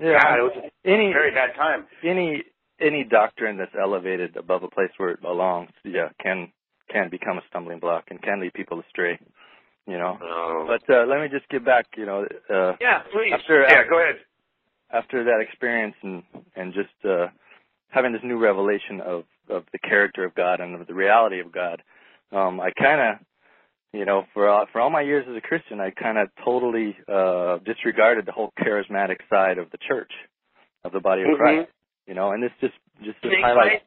Yeah. 0.00 0.18
God, 0.22 0.38
it 0.38 0.42
was 0.42 0.56
a 0.84 0.88
any 0.88 1.12
very 1.12 1.30
bad 1.30 1.54
time. 1.54 1.86
any 2.02 2.42
any 2.80 3.04
doctrine 3.04 3.56
that's 3.56 3.74
elevated 3.80 4.36
above 4.36 4.64
a 4.64 4.68
place 4.68 4.90
where 4.96 5.10
it 5.10 5.22
belongs, 5.22 5.70
yeah, 5.84 6.08
can 6.20 6.50
can 6.90 7.08
become 7.10 7.38
a 7.38 7.42
stumbling 7.48 7.78
block 7.78 8.04
and 8.10 8.20
can 8.20 8.40
lead 8.40 8.52
people 8.54 8.80
astray. 8.80 9.18
You 9.86 9.98
know. 9.98 10.18
Oh. 10.20 10.64
But 10.66 10.92
uh, 10.92 11.04
let 11.06 11.20
me 11.20 11.28
just 11.28 11.48
get 11.48 11.64
back. 11.64 11.86
You 11.96 12.06
know, 12.06 12.26
uh, 12.50 12.72
yeah, 12.80 13.02
please. 13.12 13.32
after 13.32 13.62
Yeah, 13.68 13.84
go 13.88 14.00
ahead. 14.02 14.16
After 14.92 15.24
that 15.24 15.40
experience 15.40 15.94
and 16.02 16.22
and 16.56 16.72
just 16.74 16.94
uh 17.04 17.26
having 17.88 18.12
this 18.12 18.22
new 18.24 18.38
revelation 18.38 19.00
of 19.00 19.24
of 19.48 19.64
the 19.72 19.78
character 19.78 20.24
of 20.24 20.34
God 20.34 20.60
and 20.60 20.80
of 20.80 20.86
the 20.86 20.94
reality 20.94 21.40
of 21.40 21.52
God 21.52 21.82
um 22.32 22.60
I 22.60 22.70
kind 22.70 23.00
of 23.00 23.26
you 23.92 24.04
know 24.04 24.24
for 24.34 24.48
all, 24.48 24.66
for 24.72 24.80
all 24.80 24.90
my 24.90 25.02
years 25.02 25.26
as 25.28 25.36
a 25.36 25.40
Christian 25.40 25.80
I 25.80 25.90
kind 25.90 26.18
of 26.18 26.28
totally 26.44 26.96
uh 27.08 27.58
disregarded 27.58 28.26
the 28.26 28.32
whole 28.32 28.52
charismatic 28.58 29.18
side 29.30 29.58
of 29.58 29.70
the 29.70 29.78
church 29.88 30.12
of 30.84 30.92
the 30.92 31.00
body 31.00 31.22
of 31.22 31.28
Mhm. 31.28 31.36
Christ 31.36 31.70
you 32.06 32.14
know 32.14 32.30
and 32.32 32.42
this 32.42 32.52
just 32.60 32.74
just 33.02 33.20
Big 33.22 33.40
highlights 33.40 33.84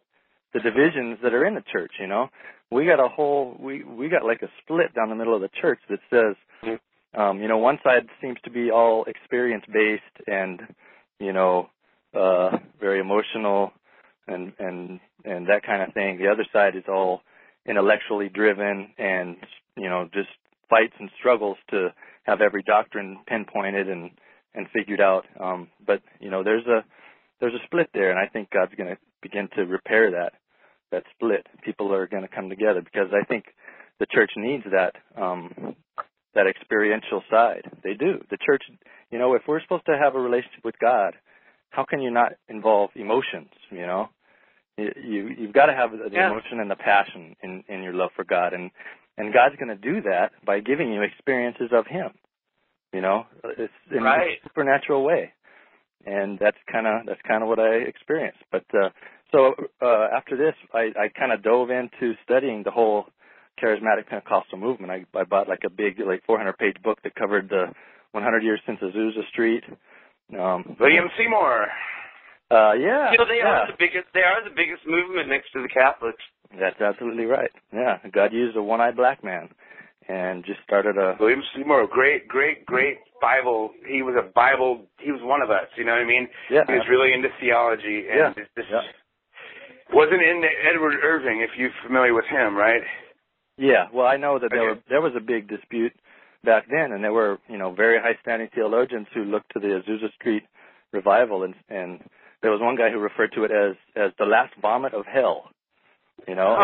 the 0.54 0.60
divisions 0.62 1.20
that 1.24 1.34
are 1.34 1.46
in 1.46 1.56
the 1.56 1.64
church 1.72 1.92
you 2.00 2.08
know 2.08 2.30
we 2.72 2.86
got 2.86 3.00
a 3.00 3.08
whole 3.08 3.56
we 3.60 3.84
we 3.84 4.10
got 4.10 4.26
like 4.26 4.42
a 4.42 4.50
split 4.62 4.94
down 4.94 5.10
the 5.10 5.16
middle 5.16 5.36
of 5.36 5.42
the 5.42 5.50
church 5.62 5.80
that 5.90 6.00
says 6.10 6.36
Mhm. 6.64 6.80
Um 7.18 7.42
you 7.42 7.48
know 7.48 7.58
one 7.58 7.80
side 7.84 8.08
seems 8.22 8.38
to 8.46 8.52
be 8.52 8.72
all 8.72 9.04
experience 9.06 9.66
based 9.72 10.28
and 10.28 10.62
you 11.20 11.34
know 11.34 11.70
uh 12.16 12.58
very 12.80 13.00
emotional 13.00 13.72
and 14.28 14.54
and 14.60 15.00
and 15.26 15.48
that 15.48 15.64
kind 15.66 15.82
of 15.82 15.94
thing. 15.94 16.18
The 16.18 16.28
other 16.30 16.46
side 16.54 16.76
is 16.76 16.84
all 16.88 17.22
intellectually 17.68 18.30
driven 18.30 18.92
and 18.98 19.38
you 19.76 19.90
know 19.90 20.08
just 20.14 20.30
fights 20.70 20.94
and 21.00 21.10
struggles 21.20 21.58
to 21.72 21.90
have 22.24 22.42
every 22.42 22.64
doctrine 22.64 23.20
pinpointed 23.28 23.90
and 23.90 24.12
and 24.54 24.68
figured 24.74 25.02
out. 25.02 25.26
Um 25.40 25.70
but 25.86 26.02
you 26.20 26.30
know 26.30 26.44
there's 26.44 26.66
a 26.68 26.84
there's 27.40 27.54
a 27.54 27.66
split 27.66 27.90
there 27.94 28.12
and 28.12 28.20
I 28.20 28.28
think 28.28 28.50
God's 28.50 28.76
going 28.76 28.90
to 28.90 28.98
begin 29.22 29.50
to 29.56 29.64
repair 29.66 30.12
that 30.12 30.34
that 30.92 31.04
split. 31.16 31.46
People 31.64 31.94
are 31.94 32.08
going 32.08 32.24
to 32.24 32.30
come 32.34 32.50
together 32.50 32.82
because 32.82 33.10
I 33.14 33.26
think 33.26 33.46
the 34.00 34.06
church 34.06 34.32
needs 34.38 34.64
that 34.72 34.96
um 35.22 35.76
that 36.38 36.48
experiential 36.48 37.22
side. 37.30 37.66
They 37.84 37.96
do. 37.96 38.24
The 38.32 38.38
church 38.46 38.64
you 39.12 39.20
know 39.20 39.34
if 39.36 39.44
we're 39.48 39.62
supposed 39.62 39.86
to 39.88 39.98
have 39.98 40.16
a 40.16 40.20
relationship 40.20 40.64
with 40.64 40.80
God 40.80 41.14
how 41.72 41.84
can 41.84 42.02
you 42.02 42.12
not 42.12 42.34
involve 42.50 42.92
emotions 42.96 43.52
you 43.72 43.86
know? 43.92 44.10
You, 44.78 44.90
you 45.14 45.22
you've 45.40 45.54
got 45.54 45.68
to 45.68 45.74
have 45.74 45.92
the 45.92 46.10
Yeah. 46.14 46.28
emotion 46.32 46.60
and 46.62 46.70
the 46.72 46.76
passion 46.92 47.36
in 47.44 47.64
in 47.68 47.84
your 47.84 47.94
love 47.94 48.12
for 48.16 48.24
God 48.26 48.54
and 48.54 48.72
and 49.18 49.34
God's 49.34 49.56
going 49.58 49.76
to 49.78 49.82
do 49.92 50.02
that 50.04 50.32
by 50.46 50.60
giving 50.62 50.94
you 50.94 51.02
experiences 51.04 51.70
of 51.74 51.86
him 51.88 52.12
you 52.94 53.02
know? 53.02 53.26
It's 53.58 53.74
in 53.92 54.04
Right. 54.04 54.40
a 54.40 54.48
supernatural 54.48 55.04
way. 55.04 55.34
And 56.06 56.40
that's 56.40 56.58
kind 56.72 56.88
of 56.88 57.06
that's 57.08 57.22
kind 57.28 57.44
of 57.44 57.50
what 57.50 57.60
I 57.60 57.76
experienced. 57.94 58.40
But 58.52 58.66
uh 58.74 58.90
so 59.34 59.56
uh 59.82 60.08
after 60.16 60.38
this 60.38 60.56
I 60.74 60.84
I 61.04 61.08
kind 61.20 61.32
of 61.34 61.44
dove 61.44 61.70
into 61.72 62.14
studying 62.24 62.64
the 62.64 62.72
whole 62.72 63.08
charismatic 63.62 64.08
Pentecostal 64.08 64.58
movement 64.58 64.92
I 64.92 65.06
I 65.18 65.24
bought 65.24 65.48
like 65.50 65.64
a 65.66 65.70
big 65.70 66.00
like 66.00 66.24
400 66.26 66.58
page 66.58 66.76
book 66.84 67.00
that 67.04 67.16
covered 67.16 67.50
the 67.50 67.66
100 68.12 68.44
years 68.44 68.60
since 68.66 68.80
Azusa 68.80 69.28
Street 69.32 69.64
um 70.38 70.76
William 70.80 71.06
Seymour. 71.18 71.68
uh 72.52 72.74
yeah 72.74 73.12
You 73.12 73.18
know, 73.18 73.26
they 73.28 73.38
yeah. 73.38 73.64
are 73.64 73.68
the 73.68 73.78
biggest. 73.80 74.08
They 74.14 74.22
are 74.22 74.44
the 74.44 74.56
biggest 74.56 74.84
movement 74.88 75.30
next 75.30 75.52
to 75.54 75.62
the 75.62 75.70
Catholics. 75.70 76.24
That's 76.60 76.80
absolutely 76.80 77.26
right. 77.26 77.52
Yeah, 77.74 77.98
God 78.14 78.32
used 78.32 78.56
a 78.56 78.64
one-eyed 78.64 78.96
black 78.96 79.22
man 79.24 79.50
and 80.08 80.46
just 80.46 80.62
started 80.64 80.96
a 80.98 81.18
William 81.20 81.44
Seymour, 81.54 81.88
great, 81.92 82.28
great, 82.30 82.66
great 82.66 82.98
Bible. 83.22 83.72
He 83.86 84.02
was 84.02 84.16
a 84.18 84.24
Bible. 84.32 84.86
He 85.00 85.12
was 85.12 85.20
one 85.24 85.42
of 85.42 85.50
us. 85.52 85.68
You 85.76 85.84
know 85.84 85.92
what 85.92 86.00
I 86.02 86.06
mean? 86.08 86.30
yeah. 86.50 86.64
He 86.66 86.74
was 86.74 86.88
really 86.90 87.12
into 87.12 87.28
theology, 87.42 88.08
and 88.10 88.32
Yeah, 88.38 88.44
this 88.56 88.66
yeah. 88.72 88.88
wasn't 89.92 90.22
into 90.22 90.48
Edward 90.72 90.96
Irving. 91.04 91.42
If 91.42 91.52
you're 91.58 91.76
familiar 91.86 92.14
with 92.14 92.26
him, 92.32 92.56
right? 92.56 92.82
Yeah, 93.58 93.88
well, 93.94 94.06
I 94.08 94.18
know 94.18 94.40
that 94.40 94.50
there 94.52 94.62
Okay. 94.70 94.80
were 94.80 94.84
there 94.90 95.02
was 95.02 95.14
a 95.16 95.20
big 95.22 95.48
dispute 95.48 95.94
back 96.44 96.66
then, 96.70 96.92
and 96.92 97.04
there 97.04 97.14
were 97.14 97.40
you 97.50 97.58
know 97.58 97.72
very 97.72 98.00
high-standing 98.00 98.50
theologians 98.54 99.08
who 99.14 99.24
looked 99.24 99.52
to 99.54 99.60
the 99.60 99.68
Azusa 99.82 100.14
Street 100.16 100.44
revival, 100.94 101.44
and 101.44 101.56
and 101.70 102.02
there 102.42 102.52
was 102.52 102.62
one 102.62 102.76
guy 102.76 102.90
who 102.92 103.00
referred 103.00 103.32
to 103.34 103.44
it 103.46 103.52
as 103.52 103.76
as 103.96 104.12
the 104.20 104.26
last 104.26 104.54
vomit 104.62 104.94
of 104.94 105.06
hell. 105.06 105.50
You 106.28 106.36
know. 106.36 106.58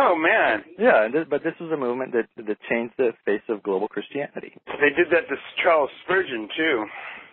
oh 0.00 0.16
man, 0.30 0.64
Yeah, 0.78 1.04
and 1.04 1.14
this, 1.14 1.26
but 1.28 1.42
this 1.44 1.54
was 1.60 1.70
a 1.72 1.76
movement 1.76 2.12
that 2.12 2.28
that 2.36 2.56
changed 2.68 2.94
the 2.98 3.12
face 3.24 3.42
of 3.48 3.62
global 3.62 3.88
Christianity. 3.88 4.52
they 4.66 4.90
did 4.90 5.08
that 5.12 5.28
to 5.28 5.36
Charles 5.62 5.90
Spurgeon 6.04 6.48
too, 6.56 6.84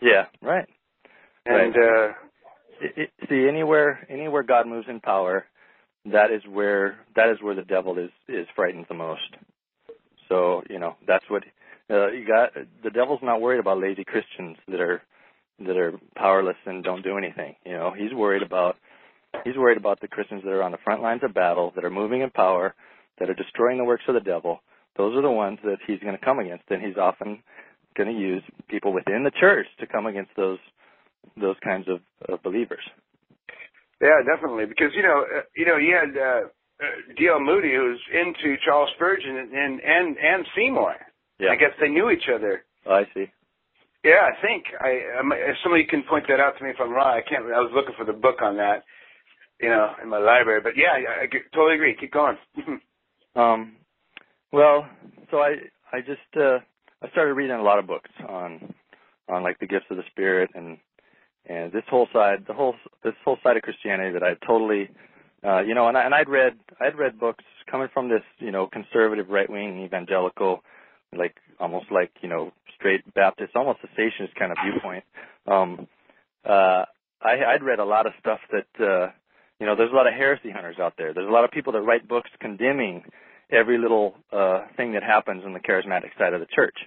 Yeah, 0.02 0.26
right. 0.42 0.68
and 1.46 1.76
uh, 1.76 2.08
it, 2.82 2.94
it, 2.98 3.10
see 3.30 3.48
anywhere 3.48 4.06
anywhere 4.10 4.44
God 4.44 4.68
moves 4.68 4.88
in 4.90 5.00
power, 5.00 5.46
that 6.06 6.32
is 6.32 6.42
where 6.50 6.98
that 7.16 7.30
is 7.30 7.38
where 7.42 7.56
the 7.56 7.64
devil 7.64 7.98
is 7.98 8.12
is 8.28 8.48
frightened 8.56 8.86
the 8.88 8.96
most. 8.96 9.36
So 10.30 10.64
you 10.70 10.80
know 10.80 10.96
that's 11.08 11.26
what 11.30 11.44
uh, 11.90 12.12
you 12.12 12.26
got. 12.28 12.54
The 12.84 12.90
devil's 12.90 13.22
not 13.24 13.42
worried 13.42 13.60
about 13.60 13.80
lazy 13.80 14.04
Christians 14.04 14.58
that 14.68 14.82
are 14.82 15.02
that 15.60 15.78
are 15.78 15.94
powerless 16.16 16.58
and 16.66 16.84
don't 16.84 17.04
do 17.04 17.18
anything. 17.18 17.56
You 17.66 17.74
know 17.74 17.92
he's 17.98 18.14
worried 18.14 18.44
about 18.44 18.76
he's 19.44 19.58
worried 19.58 19.78
about 19.78 20.02
the 20.02 20.08
Christians 20.08 20.44
that 20.44 20.52
are 20.52 20.64
on 20.64 20.72
the 20.72 20.78
front 20.84 21.02
lines 21.02 21.22
of 21.24 21.34
battle, 21.34 21.72
that 21.76 21.86
are 21.86 21.90
moving 21.90 22.22
in 22.22 22.30
power, 22.30 22.76
that 23.20 23.30
are 23.30 23.36
destroying 23.36 23.78
the 23.78 23.86
works 23.86 24.04
of 24.08 24.14
the 24.14 24.22
devil. 24.22 24.60
Those 24.98 25.16
are 25.16 25.22
the 25.22 25.32
ones 25.32 25.60
that 25.64 25.78
he's 25.88 26.00
going 26.00 26.18
to 26.18 26.24
come 26.24 26.40
against, 26.40 26.66
and 26.70 26.82
he's 26.82 26.98
often 26.98 27.42
going 27.96 28.14
to 28.14 28.20
use 28.20 28.44
people 28.68 28.94
within 28.94 29.24
the 29.24 29.32
church 29.32 29.68
to 29.80 29.88
come 29.88 30.06
against 30.06 30.32
those 30.36 30.60
those 31.40 31.56
kinds 31.64 31.88
of, 31.88 32.00
of 32.28 32.44
believers. 32.44 32.84
Yeah, 34.04 34.20
definitely 34.28 34.66
because 34.66 34.92
you 34.96 35.04
know, 35.04 35.24
uh, 35.24 35.42
you 35.56 35.66
know, 35.66 35.78
you 35.78 35.96
had 35.96 36.12
uh, 36.18 36.42
uh, 36.84 37.14
D.L. 37.18 37.40
Moody 37.40 37.74
who's 37.74 38.02
into 38.12 38.58
Charles 38.66 38.90
Spurgeon 38.96 39.38
and 39.38 39.52
and 39.54 39.80
and, 39.82 40.46
Seymour. 40.56 40.96
I 41.52 41.56
guess 41.56 41.72
they 41.80 41.88
knew 41.88 42.10
each 42.10 42.28
other. 42.34 42.64
Oh, 42.86 42.96
I 42.96 43.06
see. 43.14 43.26
Yeah, 44.04 44.28
I 44.28 44.42
think 44.42 44.66
I. 44.80 45.20
Um, 45.20 45.32
if 45.32 45.56
somebody 45.64 45.86
can 45.86 46.04
point 46.04 46.26
that 46.28 46.40
out 46.40 46.58
to 46.58 46.64
me 46.64 46.72
if 46.72 46.78
I'm 46.82 46.92
wrong, 46.92 47.08
I 47.18 47.22
can't. 47.28 47.46
I 47.46 47.60
was 47.64 47.72
looking 47.74 47.96
for 47.98 48.06
the 48.06 48.14
book 48.14 48.42
on 48.42 48.58
that, 48.58 48.84
you 49.62 49.70
know, 49.70 49.94
in 50.04 50.10
my 50.10 50.20
library. 50.20 50.62
But 50.62 50.74
yeah, 50.76 50.92
I, 50.92 51.24
I 51.24 51.28
totally 51.56 51.76
agree. 51.76 51.96
Keep 52.00 52.14
going. 52.14 52.38
Um, 53.36 53.78
well, 54.52 54.88
so 55.32 55.38
I 55.38 55.56
I 55.92 56.02
just 56.02 56.22
uh, 56.38 56.60
I 57.02 57.10
started 57.12 57.34
reading 57.34 57.56
a 57.56 57.64
lot 57.64 57.80
of 57.80 57.88
books 57.88 58.12
on 58.28 58.74
on 59.28 59.44
like 59.44 59.60
the 59.60 59.66
gifts 59.66 59.86
of 59.90 59.98
the 59.98 60.04
spirit 60.12 60.52
and 60.54 60.78
and 61.46 61.72
this 61.72 61.84
whole 61.90 62.08
side 62.14 62.46
the 62.48 62.54
whole 62.54 62.76
this 63.04 63.14
whole 63.24 63.38
side 63.44 63.58
of 63.58 63.64
Christianity 63.64 64.12
that 64.14 64.24
I 64.24 64.36
totally 64.46 64.90
uh, 65.46 65.62
you 65.62 65.76
know 65.76 65.88
and 65.88 65.98
I, 65.98 66.04
and 66.04 66.14
I'd 66.16 66.30
read 66.30 66.54
I'd 66.80 66.98
read 66.98 67.20
books 67.20 67.44
coming 67.70 67.88
from 67.94 68.10
this 68.10 68.24
you 68.40 68.52
know 68.52 68.68
conservative 68.68 69.30
right 69.30 69.50
wing 69.50 69.84
evangelical 69.84 70.64
like 71.18 71.36
almost 71.60 71.86
like 71.92 72.12
you 72.22 72.30
know 72.30 72.52
straight 72.76 73.02
Baptist 73.14 73.56
almost 73.56 73.80
cessationist 73.80 74.36
kind 74.38 74.52
of 74.52 74.58
viewpoint. 74.64 75.04
Um, 75.48 75.88
uh, 76.46 76.86
I, 77.22 77.54
I'd 77.54 77.64
read 77.64 77.80
a 77.80 77.86
lot 77.86 78.06
of 78.06 78.14
stuff 78.20 78.40
that 78.52 78.84
uh, 78.86 79.12
you 79.60 79.66
know 79.66 79.76
there's 79.76 79.92
a 79.92 79.96
lot 79.96 80.08
of 80.08 80.14
heresy 80.14 80.52
hunters 80.52 80.78
out 80.80 80.94
there. 80.98 81.14
There's 81.14 81.28
a 81.28 81.32
lot 81.32 81.46
of 81.46 81.52
people 81.52 81.74
that 81.74 81.82
write 81.82 82.08
books 82.08 82.30
condemning 82.40 83.04
every 83.52 83.78
little 83.78 84.16
uh, 84.32 84.66
thing 84.76 84.94
that 84.94 85.04
happens 85.04 85.44
in 85.46 85.54
the 85.54 85.60
charismatic 85.60 86.18
side 86.18 86.34
of 86.34 86.40
the 86.40 86.48
church. 86.54 86.78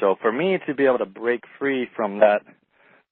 So 0.00 0.16
for 0.20 0.32
me 0.32 0.58
to 0.66 0.74
be 0.74 0.84
able 0.84 0.98
to 0.98 1.06
break 1.06 1.44
free 1.58 1.88
from 1.94 2.18
that, 2.20 2.42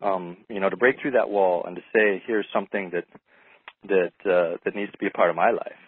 um, 0.02 0.38
you 0.48 0.60
know, 0.60 0.70
to 0.70 0.76
break 0.76 1.00
through 1.00 1.12
that 1.12 1.30
wall 1.30 1.64
and 1.66 1.76
to 1.76 1.82
say, 1.94 2.22
here's 2.26 2.46
something 2.52 2.92
that 2.92 3.04
that 3.88 4.30
uh, 4.30 4.56
that 4.64 4.74
needs 4.74 4.92
to 4.92 4.98
be 4.98 5.06
a 5.06 5.10
part 5.10 5.30
of 5.30 5.36
my 5.36 5.50
life, 5.50 5.80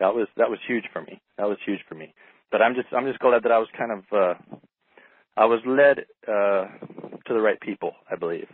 that 0.00 0.14
was 0.14 0.28
that 0.36 0.50
was 0.50 0.58
huge 0.66 0.84
for 0.92 1.02
me. 1.02 1.20
That 1.38 1.48
was 1.48 1.58
huge 1.64 1.80
for 1.88 1.94
me. 1.94 2.14
But 2.50 2.62
I'm 2.62 2.74
just 2.74 2.88
I'm 2.92 3.06
just 3.06 3.20
glad 3.20 3.44
that 3.44 3.52
I 3.52 3.58
was 3.58 3.68
kind 3.76 3.92
of 3.92 4.04
uh, 4.12 4.34
I 5.36 5.46
was 5.46 5.60
led 5.66 6.00
uh, 6.28 6.66
to 7.26 7.34
the 7.34 7.40
right 7.40 7.60
people. 7.60 7.92
I 8.10 8.16
believe 8.16 8.48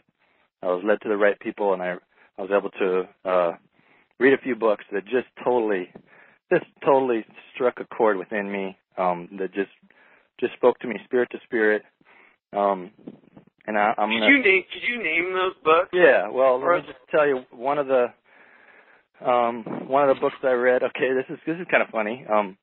I 0.63 0.67
was 0.67 0.83
led 0.85 1.01
to 1.03 1.09
the 1.09 1.17
right 1.17 1.39
people, 1.39 1.73
and 1.73 1.83
I 1.83 1.97
I 2.39 2.43
was 2.43 2.51
able 2.57 2.71
to 2.71 3.09
uh, 3.25 3.53
read 4.19 4.35
a 4.35 4.43
few 4.43 4.57
books 4.57 4.85
that 4.93 5.05
just 5.05 5.27
totally, 5.45 5.91
just 6.53 6.67
totally 6.85 7.25
struck 7.55 7.81
a 7.81 7.85
chord 7.85 8.17
within 8.17 8.51
me. 8.51 8.77
Um, 8.97 9.29
that 9.39 9.55
just 9.55 9.71
just 10.41 10.55
spoke 10.55 10.79
to 10.81 10.89
me 10.89 10.97
spirit 11.05 11.31
to 11.33 11.39
spirit. 11.45 11.83
Um, 12.57 12.91
and 13.69 13.77
I, 13.79 13.93
I'm 13.99 14.09
Could 14.09 14.21
gonna, 14.21 14.33
you 14.33 14.43
name 14.43 14.65
Could 14.73 14.89
you 14.89 15.03
name 15.03 15.33
those 15.35 15.55
books? 15.63 15.91
yeah, 15.93 16.29
well, 16.29 16.59
let 16.59 16.81
me 16.81 16.87
just 16.89 16.99
tell 17.11 17.27
you 17.29 17.45
one 17.53 17.79
of 17.79 17.87
the 17.87 18.07
um 19.25 19.63
one 19.87 20.09
of 20.09 20.17
the 20.17 20.21
books 20.21 20.37
I 20.43 20.53
read. 20.53 20.83
Okay, 20.83 21.13
this 21.13 21.27
is 21.29 21.39
this 21.47 21.57
is 21.61 21.67
kind 21.71 21.83
of 21.83 21.91
funny. 21.91 22.25
Um 22.33 22.57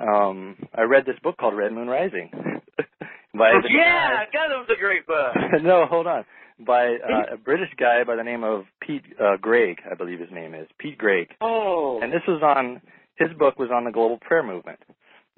um 0.00 0.56
I 0.74 0.82
read 0.82 1.04
this 1.04 1.18
book 1.22 1.36
called 1.36 1.56
Red 1.56 1.72
Moon 1.72 1.88
Rising. 1.88 2.30
by 3.34 3.50
the 3.60 3.68
yeah, 3.70 4.24
God, 4.32 4.48
that 4.48 4.56
was 4.56 4.70
a 4.70 4.80
great 4.80 5.06
book. 5.06 5.34
no, 5.62 5.86
hold 5.90 6.06
on. 6.06 6.24
By 6.58 6.94
uh, 6.96 7.34
a 7.34 7.36
British 7.36 7.68
guy 7.76 8.04
by 8.06 8.16
the 8.16 8.22
name 8.22 8.44
of 8.44 8.64
Pete 8.80 9.04
uh, 9.20 9.36
Greig, 9.38 9.78
I 9.90 9.94
believe 9.94 10.20
his 10.20 10.30
name 10.32 10.54
is 10.54 10.66
Pete 10.78 10.96
Greig. 10.96 11.28
Oh, 11.42 12.00
And 12.02 12.10
this 12.12 12.22
was 12.26 12.40
on 12.42 12.80
his 13.16 13.28
book 13.38 13.58
was 13.58 13.70
on 13.74 13.84
the 13.84 13.90
global 13.90 14.18
prayer 14.18 14.42
movement. 14.42 14.78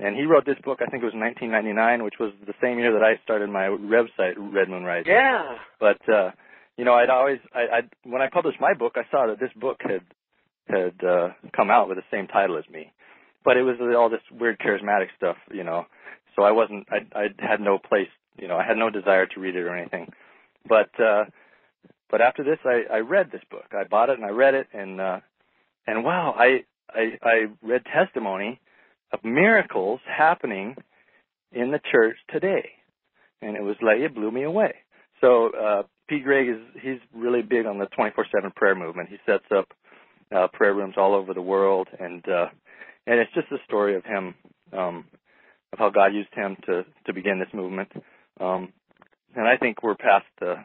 And 0.00 0.14
he 0.14 0.26
wrote 0.26 0.46
this 0.46 0.58
book, 0.64 0.78
I 0.80 0.86
think 0.86 1.02
it 1.02 1.06
was 1.06 1.14
1999, 1.14 2.04
which 2.04 2.20
was 2.20 2.30
the 2.46 2.54
same 2.62 2.78
year 2.78 2.92
that 2.92 3.02
I 3.02 3.20
started 3.24 3.50
my 3.50 3.66
website, 3.66 4.34
Red 4.36 4.68
Moon 4.68 4.84
Rising. 4.84 5.12
yeah. 5.12 5.56
But 5.80 6.08
uh, 6.08 6.30
you 6.76 6.84
know, 6.84 6.94
I'd 6.94 7.10
always, 7.10 7.40
I, 7.52 7.60
I 7.60 7.80
when 8.04 8.22
I 8.22 8.28
published 8.32 8.60
my 8.60 8.72
book, 8.74 8.94
I 8.96 9.02
saw 9.10 9.26
that 9.26 9.40
this 9.40 9.52
book 9.56 9.78
had 9.80 10.02
had 10.68 11.04
uh, 11.04 11.30
come 11.56 11.70
out 11.70 11.88
with 11.88 11.98
the 11.98 12.04
same 12.10 12.28
title 12.28 12.56
as 12.58 12.68
me, 12.70 12.92
but 13.44 13.56
it 13.56 13.62
was 13.62 13.76
all 13.96 14.08
this 14.08 14.20
weird 14.30 14.58
charismatic 14.60 15.08
stuff, 15.16 15.36
you 15.50 15.64
know. 15.64 15.86
So 16.36 16.42
I 16.42 16.52
wasn't, 16.52 16.86
I, 16.90 16.98
I 17.18 17.26
had 17.38 17.60
no 17.60 17.78
place, 17.78 18.08
you 18.36 18.46
know, 18.46 18.56
I 18.56 18.64
had 18.64 18.76
no 18.76 18.90
desire 18.90 19.26
to 19.26 19.40
read 19.40 19.56
it 19.56 19.64
or 19.64 19.76
anything. 19.76 20.12
But 20.68 20.90
uh, 21.00 21.24
but 22.10 22.20
after 22.20 22.44
this, 22.44 22.58
I, 22.64 22.82
I 22.92 22.98
read 22.98 23.30
this 23.32 23.42
book. 23.50 23.66
I 23.72 23.84
bought 23.84 24.10
it 24.10 24.18
and 24.18 24.24
I 24.24 24.30
read 24.30 24.54
it, 24.54 24.68
and 24.72 25.00
uh, 25.00 25.20
and 25.88 26.04
wow, 26.04 26.34
I, 26.38 26.64
I 26.90 27.18
I 27.22 27.46
read 27.62 27.82
testimony 27.86 28.60
of 29.12 29.24
miracles 29.24 30.00
happening 30.06 30.76
in 31.52 31.70
the 31.70 31.80
church 31.90 32.16
today, 32.30 32.70
and 33.42 33.56
it 33.56 33.62
was 33.62 33.76
like 33.82 33.98
it 33.98 34.14
blew 34.14 34.30
me 34.30 34.44
away. 34.44 34.74
So 35.20 35.50
uh, 35.50 35.82
Pete 36.08 36.24
Greig 36.24 36.48
is 36.48 36.60
he's 36.82 37.00
really 37.14 37.42
big 37.42 37.66
on 37.66 37.78
the 37.78 37.86
24/7 37.98 38.54
prayer 38.54 38.74
movement. 38.74 39.08
He 39.08 39.16
sets 39.26 39.44
up 39.56 39.68
uh, 40.34 40.48
prayer 40.52 40.74
rooms 40.74 40.94
all 40.96 41.14
over 41.14 41.34
the 41.34 41.42
world, 41.42 41.88
and 41.98 42.26
uh, 42.28 42.46
and 43.06 43.20
it's 43.20 43.32
just 43.34 43.50
a 43.52 43.64
story 43.64 43.96
of 43.96 44.04
him 44.04 44.34
um, 44.72 45.04
of 45.72 45.78
how 45.78 45.90
God 45.90 46.14
used 46.14 46.32
him 46.34 46.56
to 46.66 46.84
to 47.06 47.12
begin 47.12 47.38
this 47.38 47.52
movement. 47.54 47.90
Um, 48.40 48.72
and 49.34 49.46
I 49.46 49.56
think 49.56 49.82
we're 49.82 49.96
past 49.96 50.26
the. 50.40 50.56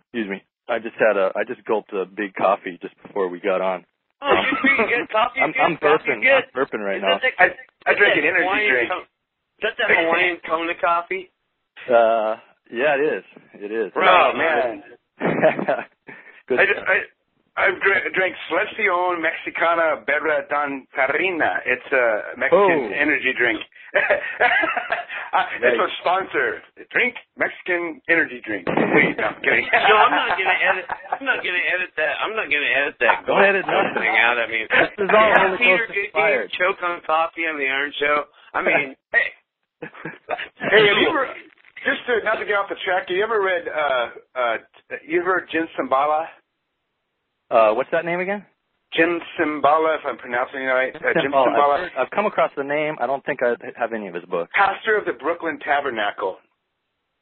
Excuse 0.00 0.30
me. 0.30 0.42
I 0.68 0.78
just 0.78 0.96
had 0.98 1.16
a 1.16 1.30
I 1.36 1.44
just 1.46 1.64
gulped 1.64 1.92
a 1.92 2.04
big 2.04 2.34
coffee 2.34 2.78
just 2.80 2.94
before 3.02 3.28
we 3.28 3.40
got 3.40 3.60
on. 3.60 3.84
Oh, 4.22 4.32
you 4.32 4.70
you 4.70 4.88
get 4.88 5.08
coffee. 5.10 5.40
I'm, 5.40 5.52
good, 5.52 5.60
I'm 5.60 5.76
burping. 5.76 6.22
Good. 6.22 6.44
I'm 6.44 6.50
burping 6.54 6.80
right 6.84 7.00
now. 7.00 7.18
that 7.18 7.22
the- 7.22 7.42
I, 7.42 7.46
I 7.86 7.94
drink 7.94 8.14
that 8.14 8.18
an 8.18 8.24
energy 8.24 8.42
Hawaiian 8.44 8.72
drink. 8.72 8.90
co- 8.90 9.00
Is 9.00 9.62
that 9.62 9.74
the 9.76 9.84
Hawaiian 9.94 10.38
Kona 10.46 10.74
coffee? 10.80 11.30
Uh, 11.88 12.36
yeah, 12.72 12.94
it 12.96 13.00
is. 13.18 13.24
It 13.54 13.72
is. 13.72 13.92
Oh 13.94 14.32
man, 14.34 14.82
Good 16.48 16.60
I, 16.60 16.64
stuff. 16.64 16.84
I, 16.88 16.98
I 17.56 17.72
drank, 17.80 18.12
drank 18.14 18.34
Selección 18.52 19.20
Mexicana 19.24 20.04
Berra 20.04 20.44
Dan 20.48 20.84
Tarina. 20.92 21.60
It's 21.64 21.88
a 21.92 22.36
Mexican 22.36 22.92
Oh. 22.92 23.00
energy 23.02 23.32
drink. 23.36 23.60
Uh, 25.36 25.42
it's 25.60 25.76
a 25.76 25.88
sponsor. 26.00 26.62
Drink 26.94 27.12
Mexican 27.36 28.00
energy 28.08 28.40
drink. 28.46 28.64
Wait, 28.68 29.18
no, 29.20 29.26
I'm 29.36 29.40
kidding. 29.42 29.68
No, 29.90 29.94
I'm 30.00 30.14
not 30.14 30.38
gonna 30.38 30.60
edit. 30.64 30.86
I'm 31.12 31.24
not 31.26 31.44
gonna 31.44 31.60
edit 31.76 31.90
that. 31.98 32.14
I'm 32.24 32.32
not 32.36 32.46
gonna 32.48 32.72
edit 32.72 32.94
that. 33.04 33.26
Don't 33.26 33.44
edit 33.44 33.66
nothing. 33.66 34.00
thing 34.00 34.16
out. 34.16 34.38
I 34.40 34.46
mean, 34.48 34.64
This 34.70 34.96
is 34.96 35.10
all 35.12 35.28
Holy 35.36 35.58
Peter 35.58 35.76
Ghost 35.76 35.92
Good 35.92 36.04
inspired. 36.08 36.48
Choke 36.56 36.80
on 36.80 37.00
coffee 37.04 37.44
on 37.44 37.58
the 37.58 37.68
Iron 37.68 37.92
Show. 38.00 38.24
I 38.54 38.60
mean, 38.64 38.96
hey, 39.12 39.28
Hey, 39.82 40.82
have 40.88 40.96
you 41.04 41.08
ever 41.10 41.28
just 41.84 42.00
to 42.08 42.24
not 42.24 42.38
to 42.40 42.46
get 42.48 42.56
off 42.56 42.70
the 42.72 42.80
track? 42.86 43.08
Have 43.08 43.16
you 43.16 43.22
ever 43.24 43.42
read? 43.42 43.68
uh 43.68 44.06
uh 44.40 44.56
You 45.04 45.20
heard 45.20 45.50
Jim 45.52 45.68
Cymbala? 45.76 46.26
Uh, 47.50 47.72
what's 47.72 47.90
that 47.92 48.04
name 48.04 48.20
again? 48.20 48.44
Jim 48.94 49.20
Cymbala, 49.38 49.98
if 49.98 50.06
I'm 50.06 50.16
pronouncing 50.16 50.62
it 50.62 50.66
right. 50.66 50.94
Uh, 50.94 51.20
Jim 51.20 51.32
Cymbala. 51.32 51.86
I've, 51.86 52.06
I've 52.06 52.10
come 52.10 52.26
across 52.26 52.50
the 52.56 52.64
name. 52.64 52.96
I 53.00 53.06
don't 53.06 53.24
think 53.24 53.40
I 53.42 53.54
have 53.76 53.92
any 53.92 54.08
of 54.08 54.14
his 54.14 54.24
books. 54.24 54.50
pastor 54.54 54.96
of 54.96 55.04
the 55.04 55.12
Brooklyn 55.12 55.58
Tabernacle. 55.58 56.38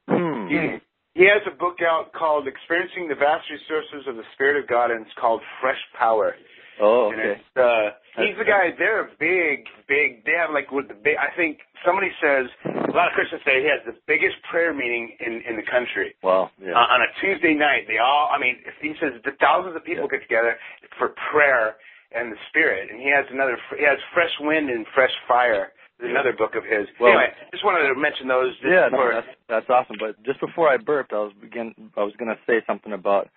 Hmm. 0.09 0.47
He, 0.49 0.79
he 1.15 1.25
has 1.25 1.43
a 1.47 1.57
book 1.57 1.79
out 1.81 2.13
called 2.13 2.47
Experiencing 2.47 3.09
the 3.09 3.15
Vast 3.15 3.49
Resources 3.51 4.07
of 4.09 4.17
the 4.17 4.25
Spirit 4.35 4.63
of 4.63 4.69
God, 4.69 4.91
and 4.91 5.03
it's 5.03 5.15
called 5.19 5.41
Fresh 5.61 5.81
Power. 5.99 6.35
Oh, 6.81 7.13
okay. 7.13 7.39
uh, 7.57 7.95
he's 8.19 8.37
the 8.39 8.45
guy. 8.45 8.75
They're 8.79 9.07
a 9.07 9.11
big, 9.19 9.67
big. 9.87 10.25
They 10.25 10.35
have 10.39 10.51
like 10.51 10.71
with 10.71 10.89
the 10.89 10.95
big. 10.99 11.17
I 11.17 11.35
think 11.37 11.59
somebody 11.87 12.11
says 12.23 12.47
a 12.67 12.91
lot 12.95 13.09
of 13.09 13.15
Christians 13.15 13.43
say 13.47 13.63
he 13.63 13.71
has 13.71 13.83
the 13.87 13.95
biggest 14.07 14.37
prayer 14.51 14.75
meeting 14.75 15.15
in 15.25 15.43
in 15.49 15.55
the 15.57 15.67
country. 15.67 16.15
Well, 16.23 16.51
yeah. 16.59 16.75
Uh, 16.75 16.95
on 16.95 17.01
a 17.03 17.11
Tuesday 17.21 17.55
night, 17.55 17.87
they 17.87 17.99
all. 17.99 18.31
I 18.35 18.39
mean, 18.41 18.59
he 18.83 18.95
says 19.01 19.15
the 19.25 19.33
thousands 19.41 19.77
of 19.77 19.85
people 19.85 20.09
get 20.09 20.23
together 20.23 20.57
for 20.99 21.15
prayer 21.31 21.77
and 22.15 22.31
the 22.33 22.39
Spirit. 22.51 22.91
And 22.91 23.01
he 23.01 23.11
has 23.11 23.27
another. 23.31 23.59
He 23.79 23.85
has 23.85 23.99
Fresh 24.13 24.35
Wind 24.41 24.71
and 24.71 24.87
Fresh 24.95 25.15
Fire. 25.29 25.73
Another 26.01 26.33
book 26.37 26.57
of 26.59 26.65
his. 26.65 26.89
Well- 26.99 27.13
anyway, 27.13 27.31
just 27.53 27.65
wanted 27.65 27.87
to 27.87 27.95
mention 27.95 28.27
those. 28.27 28.51
Just 28.59 28.67
yeah, 28.67 28.91
no, 28.91 28.99
before- 28.99 29.15
that's 29.15 29.31
that's 29.49 29.71
awesome. 29.71 29.97
But 29.99 30.21
just 30.27 30.41
before 30.41 30.69
I 30.69 30.77
burped, 30.77 31.13
I 31.13 31.23
was 31.23 31.33
begin. 31.41 31.73
I 31.97 32.03
was 32.03 32.13
going 32.19 32.35
to 32.35 32.39
say 32.51 32.63
something 32.67 32.93
about 32.93 33.29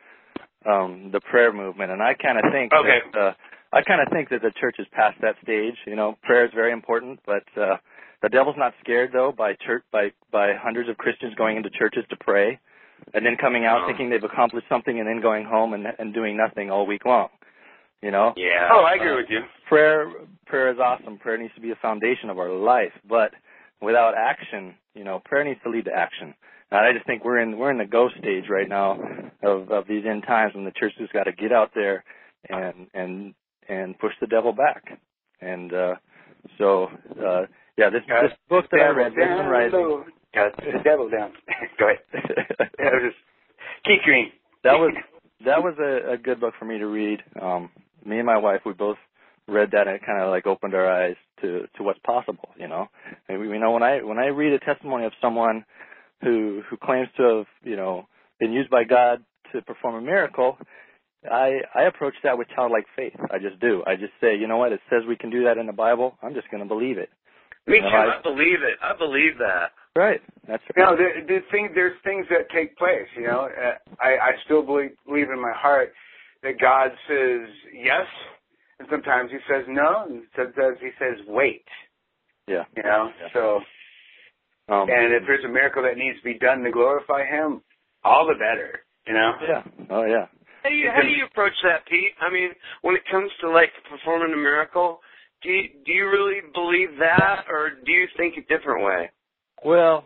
um 0.65 1.10
the 1.12 1.19
prayer 1.21 1.52
movement, 1.54 1.91
and 1.91 2.02
I 2.02 2.13
kind 2.13 2.38
of 2.38 2.45
think 2.52 2.73
Okay. 2.73 3.00
that 3.13 3.19
uh, 3.19 3.34
I 3.73 3.82
kind 3.82 4.02
of 4.02 4.08
think 4.12 4.30
that 4.30 4.41
the 4.41 4.52
church 4.60 4.76
is 4.80 4.88
past 4.91 5.17
that 5.21 5.36
stage. 5.43 5.76
You 5.86 5.95
know, 5.95 6.17
prayer 6.23 6.45
is 6.45 6.52
very 6.54 6.71
important, 6.71 7.19
but 7.26 7.43
uh, 7.60 7.78
the 8.21 8.30
devil's 8.30 8.56
not 8.58 8.73
scared 8.84 9.12
though 9.13 9.32
by 9.32 9.54
church 9.65 9.84
by 9.91 10.12
by 10.32 10.54
hundreds 10.56 10.89
of 10.89 10.97
Christians 10.97 11.34
going 11.36 11.58
into 11.58 11.69
churches 11.69 12.04
to 12.10 12.15
pray, 12.17 12.60
and 13.13 13.26
then 13.26 13.36
coming 13.39 13.65
out 13.65 13.82
Oh. 13.84 13.88
thinking 13.88 14.10
they've 14.10 14.23
accomplished 14.23 14.67
something, 14.69 15.00
and 15.00 15.08
then 15.08 15.21
going 15.21 15.45
home 15.45 15.73
and 15.73 15.86
and 16.00 16.13
doing 16.13 16.36
nothing 16.38 16.69
all 16.71 16.86
week 16.86 17.06
long. 17.06 17.30
You 18.02 18.12
know, 18.12 18.34
yeah. 18.36 18.69
Oh, 18.71 18.82
I 18.84 18.93
agree 18.93 19.15
with 19.15 19.30
you. 19.30 19.41
prayer 19.67 20.10
prayer 20.45 20.71
is 20.71 20.80
awesome. 20.80 21.17
Prayer 21.17 21.38
needs 21.38 21.54
to 21.56 21.62
be 21.62 21.71
a 21.71 21.76
foundation 21.76 22.30
of 22.30 22.38
our 22.38 22.52
life, 22.52 22.93
but 23.10 23.32
without 23.82 24.13
action, 24.15 24.76
you 24.93 25.04
know, 25.04 25.19
prayer 25.26 25.43
needs 25.43 25.60
to 25.63 25.69
lead 25.69 25.86
to 25.86 25.93
action. 25.93 26.34
And 26.71 26.80
I 26.86 26.91
just 26.93 27.06
think 27.06 27.23
we're 27.23 27.39
in 27.39 27.58
we're 27.58 27.71
in 27.71 27.77
the 27.77 27.86
go 27.86 28.10
stage 28.19 28.45
right 28.49 28.67
now 28.67 28.99
of 29.43 29.71
of 29.71 29.88
these 29.88 30.03
end 30.06 30.23
times 30.27 30.53
when 30.56 30.65
the 30.65 30.71
church 30.71 30.93
has 30.99 31.10
got 31.13 31.23
to 31.23 31.32
get 31.32 31.51
out 31.51 31.71
there 31.73 32.03
and 32.49 32.88
and 32.93 33.34
and 33.69 33.97
push 33.99 34.13
the 34.21 34.27
devil 34.27 34.53
back. 34.53 34.84
And 35.41 35.73
uh 35.73 35.95
so 36.58 36.88
uh 37.19 37.45
yeah, 37.77 37.89
this 37.89 38.01
Got 38.08 38.23
this 38.23 38.38
book 38.49 38.65
that 38.71 38.80
I 38.82 38.88
read, 38.89 39.13
Devil 39.15 39.38
down 39.38 39.45
Rising. 39.47 39.80
low. 39.80 40.03
Got 40.34 40.58
the 40.58 40.80
devil 40.84 41.10
down. 41.10 41.32
Go 41.80 41.86
ahead. 41.89 41.99
Yeah, 42.80 42.88
it 42.88 43.03
was 43.03 43.13
just 43.13 43.23
Keith 43.86 44.01
Green. 44.03 44.32
that 44.63 44.73
was 44.73 44.93
that 45.45 45.63
was 45.63 45.75
a, 45.80 46.13
a 46.13 46.17
good 46.17 46.39
book 46.39 46.53
for 46.60 46.65
me 46.65 46.77
to 46.80 46.86
read. 46.88 47.19
Um, 47.41 47.69
me 48.06 48.17
and 48.17 48.25
my 48.25 48.38
wife, 48.38 48.62
we 48.65 48.73
both 48.73 48.97
read 49.47 49.69
that 49.71 49.88
and 49.88 49.95
it 49.95 50.01
kind 50.06 50.21
of 50.21 50.30
like 50.30 50.45
opened 50.47 50.73
our 50.73 50.89
eyes 50.89 51.15
to 51.41 51.67
to 51.77 51.84
what's 51.84 51.99
possible. 51.99 52.49
You 52.58 52.67
know, 52.67 52.88
and 53.30 53.39
we, 53.39 53.47
you 53.47 53.60
know 53.60 53.71
when 53.71 53.84
I 53.84 54.03
when 54.03 54.17
I 54.17 54.27
read 54.27 54.53
a 54.53 54.60
testimony 54.60 55.06
of 55.06 55.13
someone 55.21 55.63
who 56.23 56.62
who 56.69 56.77
claims 56.77 57.10
to 57.17 57.23
have 57.23 57.45
you 57.63 57.75
know 57.75 58.08
been 58.39 58.51
used 58.51 58.69
by 58.69 58.84
God 58.84 59.23
to 59.53 59.62
perform 59.62 59.95
a 59.95 60.01
miracle, 60.01 60.58
I 61.30 61.62
I 61.73 61.84
approach 61.84 62.15
that 62.23 62.38
with 62.38 62.47
childlike 62.56 62.86
faith. 62.95 63.13
I 63.32 63.39
just 63.39 63.60
do. 63.60 63.84
I 63.88 63.95
just 63.95 64.13
say, 64.21 64.36
you 64.36 64.47
know 64.47 64.58
what? 64.58 64.71
It 64.71 64.82
says 64.89 65.03
we 65.08 65.15
can 65.15 65.30
do 65.30 65.43
that 65.45 65.58
in 65.58 65.65
the 65.67 65.73
Bible. 65.73 66.17
I'm 66.21 66.34
just 66.34 66.49
going 66.51 66.62
to 66.62 66.67
believe 66.67 66.97
it. 66.97 67.10
Me 67.65 67.77
You 67.77 67.82
know, 67.82 67.89
too. 67.89 67.95
I- 67.95 68.17
I 68.19 68.21
believe 68.21 68.63
it. 68.63 68.77
I 68.82 68.93
believe 68.95 69.38
that. 69.39 69.71
Right. 69.95 70.21
That's 70.47 70.63
You 70.75 70.84
right. 70.84 70.91
know, 70.91 70.95
there, 70.97 71.25
there 71.27 71.43
thing, 71.51 71.69
there's 71.73 71.97
things 72.03 72.27
that 72.30 72.49
take 72.53 72.77
place. 72.77 73.08
You 73.15 73.23
know, 73.23 73.49
uh, 73.49 73.73
I, 73.99 74.10
I 74.10 74.32
still 74.45 74.62
believe, 74.62 74.91
believe 75.08 75.30
in 75.32 75.41
my 75.41 75.51
heart 75.56 75.91
that 76.43 76.60
God 76.62 76.91
says 77.10 77.49
yes, 77.73 78.06
and 78.80 78.88
sometimes 78.91 79.32
He 79.32 79.38
says 79.51 79.65
no, 79.67 80.06
and 80.08 80.21
sometimes 80.36 80.77
He 80.80 80.91
says 80.99 81.17
wait. 81.27 81.65
Yeah. 82.47 82.63
You 82.75 82.84
know, 82.84 83.12
Yeah. 83.19 83.27
so 83.34 83.60
Um, 84.69 84.89
and 84.89 85.13
if 85.13 85.23
there's 85.25 85.45
a 85.45 85.49
miracle 85.49 85.84
that 85.84 85.97
needs 85.97 86.17
to 86.17 86.23
be 86.23 86.38
done 86.38 86.63
to 86.63 86.71
glorify 86.71 87.25
Him, 87.25 87.62
all 88.03 88.27
the 88.27 88.34
better. 88.36 88.82
You 89.08 89.13
know. 89.13 89.32
yeah. 89.47 89.63
Oh 89.89 90.03
yeah. 90.03 90.25
How 90.63 90.69
do 90.69 90.75
you 90.75 90.89
how 90.93 91.01
do 91.01 91.08
you 91.08 91.25
approach 91.25 91.53
that, 91.63 91.86
Pete? 91.88 92.12
I 92.19 92.32
mean, 92.32 92.49
when 92.82 92.95
it 92.95 93.03
comes 93.10 93.32
to 93.41 93.49
like 93.49 93.71
performing 93.89 94.34
a 94.34 94.38
miracle, 94.38 94.99
do 95.41 95.49
you, 95.49 95.69
do 95.86 95.91
you 95.93 96.10
really 96.10 96.41
believe 96.53 96.99
that, 96.99 97.45
or 97.49 97.69
do 97.86 97.91
you 97.91 98.08
think 98.17 98.36
a 98.38 98.41
different 98.41 98.84
way? 98.84 99.10
Well, 99.63 100.03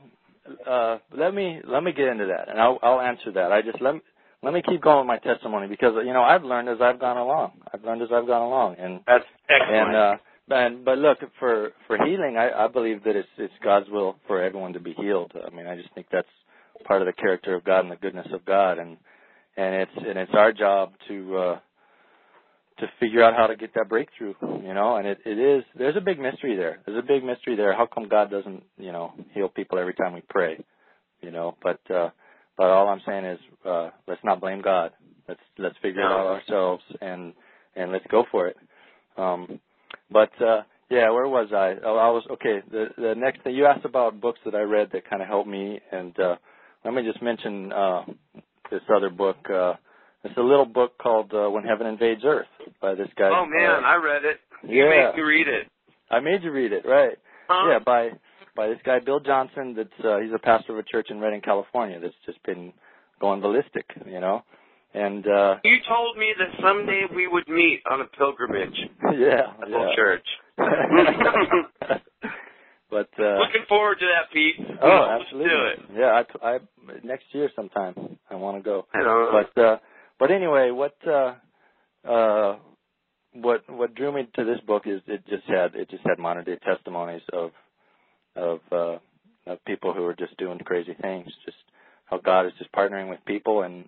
uh, 0.68 0.98
let 1.16 1.34
me 1.34 1.62
let 1.66 1.84
me 1.84 1.94
get 1.94 2.08
into 2.08 2.28
that, 2.28 2.50
and 2.50 2.60
I'll 2.60 2.78
I'll 2.84 3.02
answer 3.02 3.32
that. 3.32 3.52
I 3.52 3.62
just 3.62 3.82
let 3.82 3.96
me, 3.96 4.02
let 4.44 4.54
me 4.54 4.62
keep 4.68 4.82
going 4.82 5.00
with 5.00 5.08
my 5.08 5.18
testimony 5.18 5.68
because 5.68 5.94
you 6.06 6.14
know 6.14 6.22
I've 6.22 6.44
learned 6.44 6.70
as 6.70 6.78
I've 6.82 7.00
gone 7.00 7.18
along. 7.18 7.54
I've 7.74 7.84
learned 7.84 8.02
as 8.02 8.10
I've 8.14 8.28
gone 8.28 8.42
along, 8.42 8.76
and 8.78 9.00
That's 9.08 9.26
excellent. 9.50 9.88
and 9.88 9.96
uh, 9.96 10.16
and 10.52 10.86
but 10.86 10.98
look 10.98 11.20
for 11.40 11.72
for 11.88 11.98
healing, 11.98 12.38
I, 12.38 12.66
I 12.66 12.68
believe 12.68 13.04
that 13.04 13.16
it's 13.16 13.30
it's 13.38 13.54
God's 13.64 13.90
will 13.90 14.16
for 14.28 14.42
everyone 14.42 14.74
to 14.74 14.80
be 14.80 14.94
healed. 14.94 15.34
I 15.36 15.54
mean, 15.56 15.68
I 15.68 15.76
just 15.76 15.94
think 15.94 16.08
that's 16.12 16.28
part 16.86 17.02
of 17.02 17.06
the 17.06 17.14
character 17.14 17.56
of 17.56 17.64
God 17.64 17.82
and 17.82 17.92
the 17.92 17.96
goodness 17.96 18.28
of 18.34 18.46
God, 18.46 18.80
and 18.80 18.98
and 19.58 19.76
it's 19.76 19.92
and 19.98 20.18
it's 20.18 20.34
our 20.34 20.52
job 20.52 20.94
to 21.08 21.38
uh, 21.38 21.60
to 22.80 22.88
figure 23.00 23.24
out 23.24 23.36
how 23.36 23.48
to 23.48 23.56
get 23.56 23.74
that 23.76 23.90
breakthrough, 23.90 24.34
you 24.42 24.74
know. 24.74 24.96
And 24.96 25.08
it 25.08 25.20
it 25.26 25.38
is 25.38 25.64
there's 25.78 25.98
a 25.98 26.02
big 26.02 26.20
mystery 26.20 26.56
there. 26.56 26.80
There's 26.86 26.98
a 26.98 27.08
big 27.08 27.24
mystery 27.24 27.56
there. 27.56 27.76
How 27.76 27.86
come 27.86 28.08
God 28.08 28.32
doesn't 28.32 28.64
you 28.78 28.92
know 28.92 29.14
heal 29.34 29.50
people 29.50 29.80
every 29.80 29.94
time 29.94 30.14
we 30.14 30.22
pray, 30.30 30.64
you 31.22 31.32
know? 31.32 31.56
But 31.62 31.80
uh, 31.94 32.10
but 32.58 32.68
all 32.68 32.88
I'm 32.88 33.02
saying 33.06 33.26
is 33.26 33.40
uh, 33.66 33.90
let's 34.08 34.24
not 34.24 34.42
blame 34.42 34.62
God. 34.62 34.92
Let's 35.28 35.42
let's 35.58 35.76
figure 35.82 36.02
it 36.02 36.06
out 36.06 36.28
ourselves 36.28 36.84
and 37.02 37.34
and 37.76 37.92
let's 37.92 38.06
go 38.10 38.26
for 38.32 38.48
it. 38.48 38.58
Um, 39.18 39.60
but 40.12 40.32
uh, 40.42 40.62
yeah, 40.90 41.10
where 41.10 41.28
was 41.28 41.50
I? 41.54 41.76
Oh, 41.86 41.98
I 41.98 42.10
was 42.10 42.24
okay. 42.32 42.60
The 42.70 42.88
the 42.98 43.16
next 43.16 43.44
thing 43.44 43.56
you 43.56 43.66
asked 43.66 43.86
about 43.86 44.20
books 44.20 44.40
that 44.46 44.56
I 44.56 44.62
read 44.62 44.90
that 44.94 45.10
kind 45.10 45.22
of 45.22 45.28
helped 45.28 45.50
me, 45.50 45.80
and 45.92 46.18
uh, 46.20 46.36
let 46.84 46.94
me 46.94 47.04
just 47.04 47.22
mention 47.22 47.72
uh, 47.72 48.04
this 48.70 48.82
other 48.94 49.10
book. 49.10 49.38
Uh, 49.50 49.74
it's 50.24 50.38
a 50.38 50.42
little 50.42 50.66
book 50.66 50.98
called 50.98 51.32
uh, 51.34 51.50
When 51.50 51.64
Heaven 51.64 51.88
Invades 51.88 52.24
Earth 52.26 52.48
by 52.82 52.94
this 52.94 53.08
guy. 53.18 53.30
Oh 53.34 53.46
man, 53.46 53.84
uh, 53.84 53.88
I 53.88 53.96
read 53.96 54.26
it. 54.26 54.40
You 54.64 54.84
yeah. 54.84 55.12
made 55.12 55.16
me 55.16 55.22
read 55.22 55.48
it. 55.48 55.68
I 56.10 56.20
made 56.20 56.44
you 56.44 56.52
read 56.52 56.74
it, 56.74 56.86
right? 56.86 57.18
Huh? 57.48 57.70
Yeah, 57.72 57.80
by 57.80 58.10
by 58.56 58.68
this 58.68 58.80
guy 58.86 59.00
Bill 59.00 59.20
Johnson. 59.20 59.76
That's 59.76 60.06
uh, 60.06 60.20
he's 60.20 60.34
a 60.36 60.40
pastor 60.40 60.74
of 60.74 60.80
a 60.80 60.84
church 60.84 61.08
in 61.10 61.20
Redding, 61.20 61.42
California. 61.42 62.00
That's 62.00 62.14
just 62.26 62.44
been 62.44 62.74
going 63.20 63.42
ballistic, 63.42 63.86
you 64.06 64.20
know. 64.20 64.44
And 64.94 65.26
uh 65.28 65.56
You 65.64 65.78
told 65.88 66.18
me 66.18 66.34
that 66.38 66.50
someday 66.62 67.04
we 67.16 67.28
would 67.28 67.48
meet 67.48 67.82
on 67.90 68.02
a 68.02 68.06
pilgrimage. 68.06 68.76
yeah, 69.18 69.54
at 69.62 69.70
yeah. 69.70 69.96
church. 69.96 70.26
but 72.90 73.10
uh 73.20 73.38
Looking 73.40 73.66
forward 73.70 74.00
to 74.00 74.06
that, 74.06 74.32
Pete. 74.34 74.56
Oh, 74.82 75.08
Let's 75.10 75.24
absolutely. 75.24 75.50
do 75.50 75.66
it. 75.66 75.80
Yeah, 75.98 76.24
I, 76.44 76.56
I 76.56 76.60
next 77.04 77.26
year 77.32 77.50
sometime 77.56 78.18
I 78.30 78.36
want 78.36 78.58
to 78.58 78.64
go. 78.64 78.86
I 78.94 78.98
don't 79.00 79.06
know. 79.08 79.44
But 79.56 79.62
uh 79.62 79.78
but 80.20 80.32
anyway, 80.32 80.72
what 80.72 80.96
uh 81.08 81.36
uh 82.08 82.58
what 83.34 83.64
what 83.70 83.96
drew 83.96 84.12
me 84.12 84.28
to 84.36 84.44
this 84.44 84.60
book 84.68 84.84
is 84.86 85.02
it 85.08 85.26
just 85.30 85.46
had 85.48 85.74
it 85.76 85.90
just 85.90 86.04
had 86.06 86.20
modern 86.20 86.44
day 86.44 86.58
testimonies 86.66 87.22
of 87.32 87.52
of 88.36 88.60
uh 88.72 88.98
of 89.48 89.64
people 89.66 89.94
who 89.94 90.06
are 90.06 90.14
just 90.16 90.36
doing 90.38 90.60
crazy 90.60 90.96
things, 91.02 91.28
just 91.46 91.58
how 92.06 92.18
God 92.18 92.46
is 92.46 92.52
just 92.60 92.72
partnering 92.74 93.10
with 93.10 93.20
people 93.26 93.64
and 93.64 93.86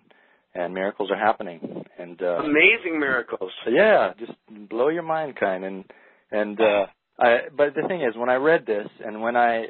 and 0.54 0.72
miracles 0.72 1.10
are 1.10 1.18
happening. 1.18 1.84
And 1.98 2.20
uh 2.22 2.42
Amazing 2.44 2.98
miracles. 3.00 3.50
yeah, 3.68 4.12
just 4.18 4.32
blow 4.68 4.88
your 4.88 5.02
mind 5.02 5.36
kind 5.36 5.64
and 5.64 5.84
and 6.30 6.60
uh 6.60 6.86
I 7.18 7.36
but 7.56 7.74
the 7.74 7.86
thing 7.88 8.02
is 8.02 8.16
when 8.16 8.28
I 8.28 8.34
read 8.34 8.66
this 8.66 8.88
and 9.04 9.20
when 9.20 9.36
I 9.36 9.66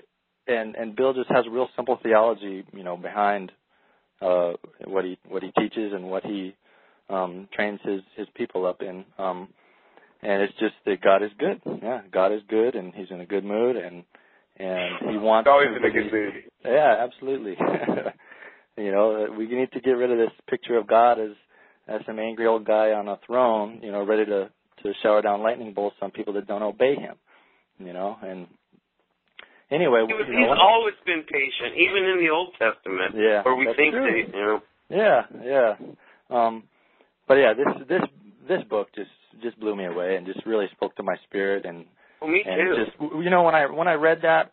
and 0.47 0.75
and 0.75 0.97
Bill 0.97 1.15
just 1.15 1.31
has 1.31 1.47
a 1.47 1.51
real 1.51 1.69
simple 1.77 1.99
theology, 2.03 2.65
you 2.73 2.85
know, 2.85 2.97
behind 2.97 3.53
uh 4.21 4.53
what 4.87 5.05
he 5.05 5.19
what 5.29 5.43
he 5.43 5.51
teaches 5.61 5.93
and 5.93 6.11
what 6.11 6.25
he 6.25 6.55
um 7.09 7.49
trains 7.53 7.81
his 7.85 8.01
his 8.17 8.27
people 8.35 8.67
up 8.67 8.83
in. 8.83 9.05
Um 9.19 9.49
and 10.23 10.43
it's 10.43 10.55
just 10.55 10.75
that 10.87 11.03
God 11.03 11.23
is 11.23 11.31
good. 11.39 11.61
Yeah, 11.83 12.01
God 12.11 12.33
is 12.33 12.41
good 12.49 12.75
and 12.75 12.95
he's 12.95 13.11
in 13.11 13.21
a 13.21 13.27
good 13.27 13.45
mood 13.45 13.77
and 13.77 14.05
and 14.57 15.11
he 15.11 15.19
wants 15.19 15.49
always 15.51 15.69
to 15.69 15.77
in 15.77 15.85
a 15.85 15.91
good 15.91 16.13
mood. 16.13 16.35
yeah, 16.65 16.97
absolutely. 17.05 17.57
you 18.77 18.91
know, 18.91 19.27
we 19.37 19.47
need 19.47 19.73
to 19.73 19.81
get 19.81 19.93
rid 19.93 20.11
of 20.11 20.19
this 20.19 20.33
picture 20.49 20.77
of 20.79 20.87
God 20.87 21.19
as 21.21 21.31
as 21.87 22.01
some 22.07 22.19
angry 22.19 22.47
old 22.47 22.65
guy 22.65 22.93
on 22.93 23.09
a 23.09 23.19
throne, 23.27 23.81
you 23.83 23.93
know, 23.93 24.05
ready 24.05 24.25
to 24.25 24.51
to 24.83 24.93
shower 25.03 25.23
down 25.23 25.43
lightning 25.43 25.73
bolts 25.73 25.97
on 26.03 26.11
people 26.11 26.33
that 26.35 26.47
don't 26.47 26.63
obey 26.63 26.95
him. 26.97 27.15
You 27.79 27.93
know, 27.93 28.17
and 28.23 28.47
anyway, 29.71 30.01
was, 30.03 30.25
you 30.29 30.35
know, 30.35 30.41
he's 30.41 30.59
always 30.61 30.95
been 31.05 31.23
patient, 31.23 31.77
even 31.77 32.05
in 32.05 32.19
the 32.25 32.31
Old 32.31 32.53
Testament, 32.59 33.15
Yeah, 33.15 33.43
where 33.43 33.55
we 33.57 33.67
think 33.77 33.93
true. 33.95 34.07
they, 34.07 34.39
you 34.39 34.45
know. 34.45 34.61
yeah, 34.89 35.23
yeah. 35.43 35.75
Um, 36.31 36.65
but 37.27 37.35
yeah, 37.35 37.53
this 37.55 37.89
this 37.89 38.03
this 38.49 38.63
book 38.69 38.89
just 38.95 39.11
just 39.43 39.59
blew 39.59 39.75
me 39.75 39.87
away 39.87 40.17
and 40.17 40.27
just 40.27 40.45
really 40.47 40.67
spoke 40.73 40.95
to 40.97 41.03
my 41.03 41.17
spirit 41.27 41.65
and 41.67 41.85
Well, 42.21 42.31
me 42.31 42.45
and 42.47 42.77
too. 42.77 42.85
just 42.85 42.97
you 43.25 43.31
know 43.31 43.43
when 43.43 43.55
I 43.55 43.67
when 43.67 43.89
I 43.89 43.95
read 43.95 44.21
that, 44.23 44.53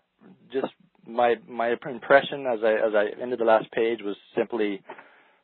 just 0.51 0.73
my 1.07 1.35
my 1.47 1.75
impression 1.89 2.45
as 2.47 2.59
I 2.63 2.73
as 2.73 2.93
I 2.95 3.21
ended 3.21 3.39
the 3.39 3.45
last 3.45 3.71
page 3.71 3.99
was 4.03 4.15
simply 4.37 4.81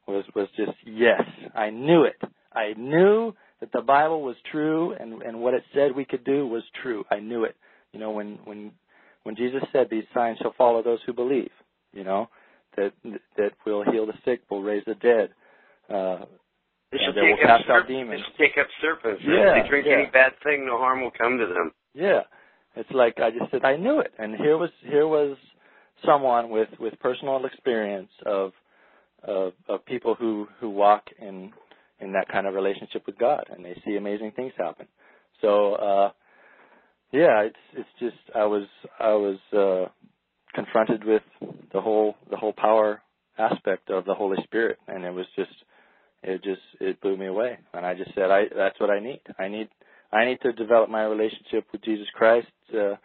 was 0.07 0.25
was 0.35 0.47
just 0.55 0.77
yes, 0.85 1.21
I 1.55 1.69
knew 1.69 2.03
it. 2.03 2.21
I 2.53 2.73
knew 2.77 3.33
that 3.59 3.71
the 3.71 3.81
Bible 3.81 4.21
was 4.21 4.35
true 4.51 4.93
and 4.99 5.21
and 5.21 5.39
what 5.41 5.53
it 5.53 5.63
said 5.73 5.95
we 5.95 6.05
could 6.05 6.23
do 6.23 6.47
was 6.47 6.63
true. 6.81 7.03
I 7.11 7.19
knew 7.19 7.43
it. 7.43 7.55
You 7.93 7.99
know 7.99 8.11
when 8.11 8.39
when 8.45 8.71
when 9.23 9.35
Jesus 9.35 9.61
said 9.73 9.87
these 9.89 10.05
signs 10.13 10.37
shall 10.41 10.53
follow 10.57 10.81
those 10.81 10.99
who 11.05 11.13
believe, 11.13 11.51
you 11.93 12.03
know 12.03 12.29
that 12.77 12.93
that 13.37 13.51
will 13.65 13.83
heal 13.91 14.05
the 14.05 14.13
sick, 14.23 14.41
will 14.49 14.63
raise 14.63 14.83
the 14.85 14.95
dead. 14.95 15.29
Uh, 15.89 16.25
They 16.91 16.99
shall 16.99 17.13
take 17.13 17.33
up 17.43 17.59
cast 17.59 17.69
out 17.69 17.87
demons. 17.87 18.21
They 18.21 18.23
shall 18.23 18.47
take 18.47 18.57
up 18.57 18.67
serpents. 18.81 19.21
Yeah, 19.25 19.57
if 19.57 19.63
they 19.63 19.69
drink 19.69 19.87
yeah. 19.87 19.93
any 19.95 20.05
bad 20.11 20.33
thing, 20.43 20.65
no 20.65 20.77
harm 20.77 21.01
will 21.01 21.11
come 21.11 21.37
to 21.37 21.45
them. 21.47 21.71
Yeah, 21.93 22.21
it's 22.75 22.91
like 22.91 23.19
I 23.19 23.32
just 23.32 23.51
said 23.51 23.65
I 23.65 23.75
knew 23.75 23.99
it, 23.99 24.13
and 24.17 24.36
here 24.36 24.58
was 24.58 24.69
here 24.84 25.08
was 25.08 25.38
someone 26.06 26.49
with 26.49 26.69
with 26.80 26.99
personal 26.99 27.43
experience 27.45 28.12
of 28.25 28.51
of, 29.23 29.53
of 29.67 29.86
people 29.86 30.15
who 30.15 30.47
who 30.60 30.69
walk 30.69 31.03
in 31.19 31.51
in 31.99 32.13
that 32.13 32.27
kind 32.32 32.45
of 32.45 32.53
relationship 32.53 33.03
with 33.06 33.17
God, 33.17 33.45
and 33.49 33.65
they 33.65 33.80
see 33.86 33.95
amazing 33.95 34.32
things 34.36 34.53
happen. 34.58 34.88
So 35.41 35.73
uh, 35.75 36.12
yeah, 37.12 37.41
it's 37.41 37.56
it's 37.73 37.89
just 37.99 38.36
I 38.36 38.45
was 38.45 38.67
I 38.99 39.13
was 39.13 39.38
uh, 39.53 39.89
confronted 40.53 41.03
with 41.03 41.23
the 41.73 41.82
whole 41.82 42.15
the 42.30 42.38
whole 42.38 42.53
power 42.53 43.01
aspect 43.38 43.89
of 43.89 44.06
the 44.06 44.13
Holy 44.13 44.38
Spirit, 44.43 44.77
and 44.88 45.03
it 45.03 45.12
was 45.12 45.25
just 45.36 45.51
it 46.23 46.43
just 46.43 46.62
it 46.80 46.99
blew 47.01 47.17
me 47.17 47.27
away, 47.27 47.58
and 47.73 47.86
I 47.86 47.93
just 47.93 48.13
said 48.15 48.32
I 48.32 48.43
that's 48.56 48.80
what 48.80 48.89
I 48.89 48.99
need. 48.99 49.21
I 49.39 49.47
need 49.47 49.69
I 50.11 50.25
need 50.25 50.39
to 50.41 50.53
develop 50.53 50.89
my 50.89 51.03
relationship 51.03 51.65
with 51.71 51.83
Jesus 51.83 52.07
Christ 52.13 52.47
uh, 52.73 52.95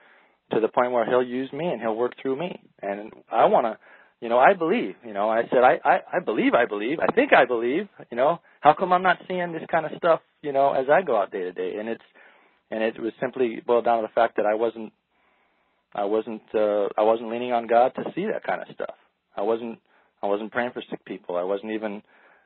to 0.53 0.61
the 0.61 0.69
point 0.69 0.93
where 0.93 1.05
He'll 1.05 1.23
use 1.23 1.53
me 1.53 1.67
and 1.67 1.81
He'll 1.81 1.97
work 1.97 2.13
through 2.21 2.39
me. 2.39 2.61
And 2.81 3.13
I 3.31 3.47
want 3.47 3.67
to, 3.67 3.79
you 4.21 4.29
know, 4.29 4.39
I 4.39 4.55
believe. 4.55 4.95
You 5.05 5.13
know, 5.13 5.29
I 5.29 5.43
said 5.51 5.65
I, 5.65 5.81
I 5.85 6.01
I 6.15 6.21
believe. 6.21 6.55
I 6.55 6.67
believe. 6.67 6.99
I 7.01 7.13
think 7.13 7.33
I 7.33 7.45
believe. 7.45 7.89
You 8.11 8.17
know, 8.17 8.41
how 8.61 8.75
come 8.75 8.93
I'm 8.93 9.03
not 9.03 9.19
seeing 9.27 9.53
this 9.53 9.63
kind 9.71 9.87
of 9.87 9.93
stuff? 9.97 10.21
You 10.43 10.53
know, 10.53 10.73
as 10.73 10.87
I 10.93 11.03
go 11.03 11.17
out 11.21 11.33
day 11.33 11.41
to 11.43 11.53
day, 11.53 11.77
and 11.79 11.89
it's 11.89 12.05
and 12.71 12.83
it 12.83 13.01
was 13.01 13.13
simply 13.21 13.61
boiled 13.67 13.85
down 13.85 14.01
to 14.01 14.07
the 14.07 14.15
fact 14.15 14.37
that 14.37 14.47
I 14.47 14.55
wasn't 14.55 14.93
I 15.95 16.05
wasn't 16.05 16.43
uh, 16.55 16.89
I 16.97 17.03
wasn't 17.03 17.31
leaning 17.31 17.53
on 17.53 17.67
God 17.67 17.93
to 17.97 18.05
see 18.15 18.27
that 18.27 18.45
kind 18.45 18.63
of 18.63 18.75
stuff. 18.75 18.95
I 19.37 19.43
wasn't 19.43 19.79
I 20.23 20.27
wasn't 20.27 20.53
praying 20.53 20.71
for 20.73 20.83
sick 20.89 21.05
people. 21.05 21.37
I 21.37 21.43
wasn't 21.43 21.73
even 21.73 22.03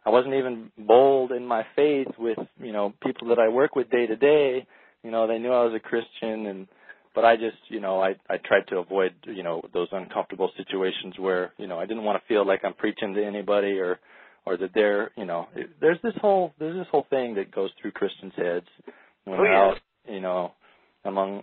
I 0.07 0.11
wasn't 0.11 0.35
even 0.35 0.71
bold 0.79 1.33
in 1.33 1.45
my 1.45 1.67
faith 1.75 2.07
with 2.17 2.39
you 2.63 2.73
know 2.73 2.95
people 3.03 3.29
that 3.29 3.41
I 3.41 3.49
work 3.49 3.75
with 3.75 3.91
day 3.91 4.07
to 4.07 4.17
day. 4.17 4.65
You 5.03 5.11
know, 5.11 5.27
they 5.27 5.39
knew 5.39 5.53
I 5.53 5.65
was 5.65 5.75
a 5.75 5.81
Christian, 5.81 6.47
and 6.47 6.69
but 7.13 7.25
I 7.25 7.35
just 7.35 7.59
you 7.69 7.81
know 7.81 8.01
I 8.01 8.15
I 8.31 8.37
tried 8.37 8.69
to 8.69 8.79
avoid 8.79 9.15
you 9.25 9.43
know 9.43 9.63
those 9.75 9.89
uncomfortable 9.91 10.53
situations 10.57 11.19
where 11.19 11.53
you 11.59 11.67
know 11.67 11.79
I 11.79 11.87
didn't 11.87 12.05
want 12.05 12.23
to 12.23 12.29
feel 12.29 12.47
like 12.47 12.61
I'm 12.65 12.75
preaching 12.75 13.15
to 13.15 13.25
anybody 13.25 13.81
or 13.81 13.99
or 14.47 14.57
that 14.57 14.71
they're 14.75 15.11
you 15.17 15.25
know 15.25 15.49
it, 15.57 15.71
there's 15.81 15.99
this 16.05 16.15
whole 16.21 16.55
there's 16.61 16.77
this 16.77 16.87
whole 16.93 17.07
thing 17.11 17.35
that 17.35 17.51
goes 17.51 17.71
through 17.83 17.91
Christians' 17.91 18.33
heads 18.37 18.67
when 19.25 19.41
Oh, 19.41 19.45
yeah. 19.45 19.59
out 19.59 19.79
you 20.09 20.21
know 20.21 20.53
among 21.05 21.43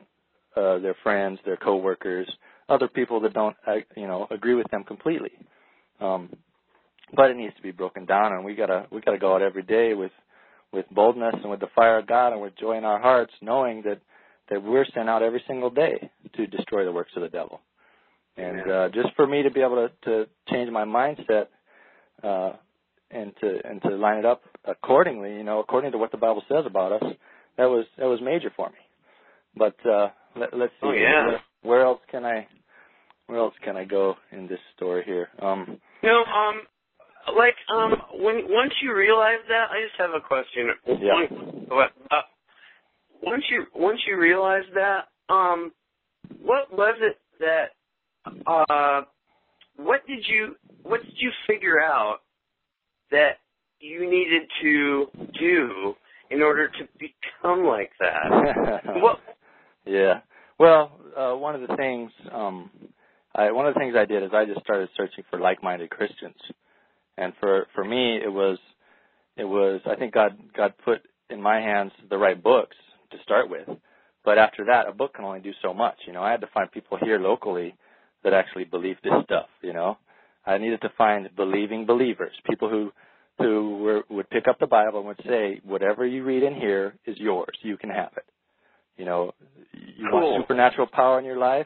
uh, 0.56 0.80
their 0.80 0.96
friends, 1.04 1.40
their 1.44 1.58
coworkers, 1.58 2.32
other 2.70 2.88
people 2.88 3.20
that 3.22 3.34
don't 3.34 3.58
uh, 3.68 3.74
you 3.98 4.08
know 4.08 4.26
agree 4.32 4.54
with 4.54 4.72
them 4.72 4.86
completely. 4.86 5.32
Um, 6.00 6.30
but 7.16 7.30
it 7.30 7.38
needs 7.38 7.56
to 7.56 7.62
be 7.62 7.72
broken 7.72 8.06
down, 8.06 8.34
and 8.34 8.44
we 8.44 8.56
gotta 8.56 8.88
we 8.92 9.02
gotta 9.02 9.20
go 9.20 9.36
out 9.36 9.42
every 9.42 9.64
day 9.64 9.94
with 9.94 10.12
with 10.72 10.86
boldness 10.90 11.36
and 11.42 11.52
with 11.52 11.60
the 11.60 11.68
fire 11.76 12.00
of 12.00 12.08
God 12.08 12.34
and 12.34 12.42
with 12.42 12.58
joy 12.58 12.78
in 12.78 12.84
our 12.84 13.00
hearts, 13.00 13.34
knowing 13.42 13.84
that 13.84 14.00
that 14.50 14.62
we're 14.64 14.86
sent 14.94 15.10
out 15.10 15.22
every 15.22 15.44
single 15.48 15.70
day 15.70 16.10
to 16.36 16.48
destroy 16.48 16.84
the 16.84 16.92
works 16.92 17.12
of 17.16 17.22
the 17.22 17.30
devil. 17.30 17.62
And 18.36 18.62
Amen. 18.62 18.72
uh, 18.72 18.90
just 18.90 19.16
for 19.16 19.28
me 19.28 19.44
to 19.44 19.52
be 19.52 19.62
able 19.62 19.88
to, 19.88 20.10
to 20.10 20.30
change 20.50 20.70
my 20.72 20.84
mindset 20.84 21.48
uh, 22.24 22.54
and 23.12 23.32
to 23.42 23.60
and 23.64 23.82
to 23.84 23.90
line 23.90 24.18
it 24.18 24.26
up 24.26 24.42
accordingly, 24.66 25.34
you 25.34 25.44
know, 25.44 25.60
according 25.60 25.92
to 25.92 25.98
what 25.98 26.12
the 26.12 26.18
Bible 26.18 26.44
says 26.50 26.66
about 26.66 26.94
us, 26.94 27.04
that 27.58 27.66
was 27.66 27.86
that 27.98 28.06
was 28.06 28.20
major 28.22 28.52
for 28.56 28.70
me. 28.70 28.76
But 29.56 29.76
uh, 29.86 30.08
let, 30.36 30.58
let's 30.58 30.74
see. 30.82 30.88
Oh, 30.88 30.92
yeah. 30.94 31.28
Where, 31.28 31.42
where 31.62 31.86
else 31.86 32.00
can 32.10 32.26
I 32.26 32.48
where 33.28 33.40
else 33.40 33.54
can 33.64 33.78
I 33.78 33.86
go 33.86 34.16
in 34.32 34.48
this 34.48 34.60
story 34.76 35.04
here? 35.06 35.30
Um, 35.42 35.80
You 36.02 36.10
know, 36.10 36.24
um, 36.24 36.62
like, 37.36 37.56
um, 37.74 37.94
when 38.14 38.44
once 38.50 38.74
you 38.82 38.96
realize 38.96 39.40
that, 39.48 39.68
I 39.72 39.84
just 39.84 40.00
have 40.00 40.12
a 40.16 40.22
question. 40.22 40.70
Yeah. 40.86 41.38
What, 41.70 41.92
uh, 42.12 42.22
once 43.22 43.44
you 43.50 43.66
once 43.76 44.00
you 44.08 44.18
realize 44.18 44.64
that, 44.76 45.08
um, 45.34 45.72
what 46.42 46.72
was 46.72 46.96
it 47.02 47.18
that, 47.40 47.72
uh, 48.48 49.02
what 49.78 50.06
did 50.08 50.26
you 50.28 50.56
what 50.84 51.02
did 51.04 51.14
you 51.18 51.32
figure 51.48 51.82
out 51.82 52.20
that 53.12 53.38
you 53.80 54.10
needed 54.10 54.44
to 54.62 55.06
do 55.40 55.96
in 56.30 56.42
order 56.42 56.68
to 56.68 56.88
become 56.98 57.66
like 57.66 57.92
that? 58.00 58.82
What? 59.02 59.20
Yeah. 59.86 60.22
Well, 60.60 60.92
uh, 61.18 61.34
one 61.36 61.56
of 61.56 61.68
the 61.68 61.76
things, 61.76 62.12
um, 62.32 62.70
I, 63.36 63.52
one 63.52 63.68
of 63.68 63.74
the 63.74 63.80
things 63.80 63.96
I 63.98 64.06
did 64.06 64.24
is 64.24 64.30
I 64.34 64.46
just 64.46 64.62
started 64.62 64.90
searching 64.96 65.24
for 65.30 65.40
like-minded 65.40 65.90
Christians, 65.90 66.36
and 67.18 67.34
for 67.40 67.68
for 67.76 67.84
me 67.84 68.18
it 68.24 68.32
was 68.32 68.58
it 69.38 69.46
was 69.46 69.82
I 69.86 69.96
think 69.96 70.14
God 70.14 70.38
God 70.56 70.74
put 70.84 71.02
in 71.30 71.42
my 71.42 71.60
hands 71.60 71.92
the 72.10 72.18
right 72.18 72.42
books 72.42 72.76
to 73.12 73.18
start 73.24 73.50
with. 73.50 73.68
But 74.26 74.38
after 74.38 74.66
that, 74.66 74.88
a 74.88 74.94
book 74.94 75.16
can 75.16 75.26
only 75.26 75.42
do 75.42 75.52
so 75.62 75.74
much. 75.74 75.98
You 76.08 76.14
know, 76.14 76.22
I 76.24 76.32
had 76.32 76.42
to 76.42 76.50
find 76.54 76.72
people 76.72 76.98
here 77.04 77.20
locally 77.20 77.76
that 78.24 78.34
actually 78.34 78.64
believed 78.64 79.00
this 79.04 79.12
stuff. 79.26 79.48
You 79.62 79.74
know, 79.74 79.98
I 80.46 80.58
needed 80.58 80.82
to 80.82 80.90
find 80.98 81.30
believing 81.36 81.86
believers, 81.86 82.32
people 82.50 82.70
who 82.70 82.92
who 83.40 83.78
were, 83.80 84.04
would 84.10 84.30
pick 84.30 84.48
up 84.48 84.60
the 84.60 84.68
Bible 84.68 85.00
and 85.00 85.08
would 85.08 85.22
say, 85.28 85.60
whatever 85.64 86.06
you 86.06 86.24
read 86.24 86.44
in 86.44 86.54
here 86.54 86.94
is 87.06 87.18
yours. 87.18 87.58
You 87.64 87.78
can 87.78 87.90
have 87.90 88.12
it. 88.16 88.26
You 88.96 89.06
know, 89.06 89.32
you 89.74 90.08
Cool. 90.12 90.22
want 90.22 90.44
supernatural 90.44 90.88
power 90.88 91.18
in 91.20 91.26
your 91.26 91.38
life. 91.38 91.66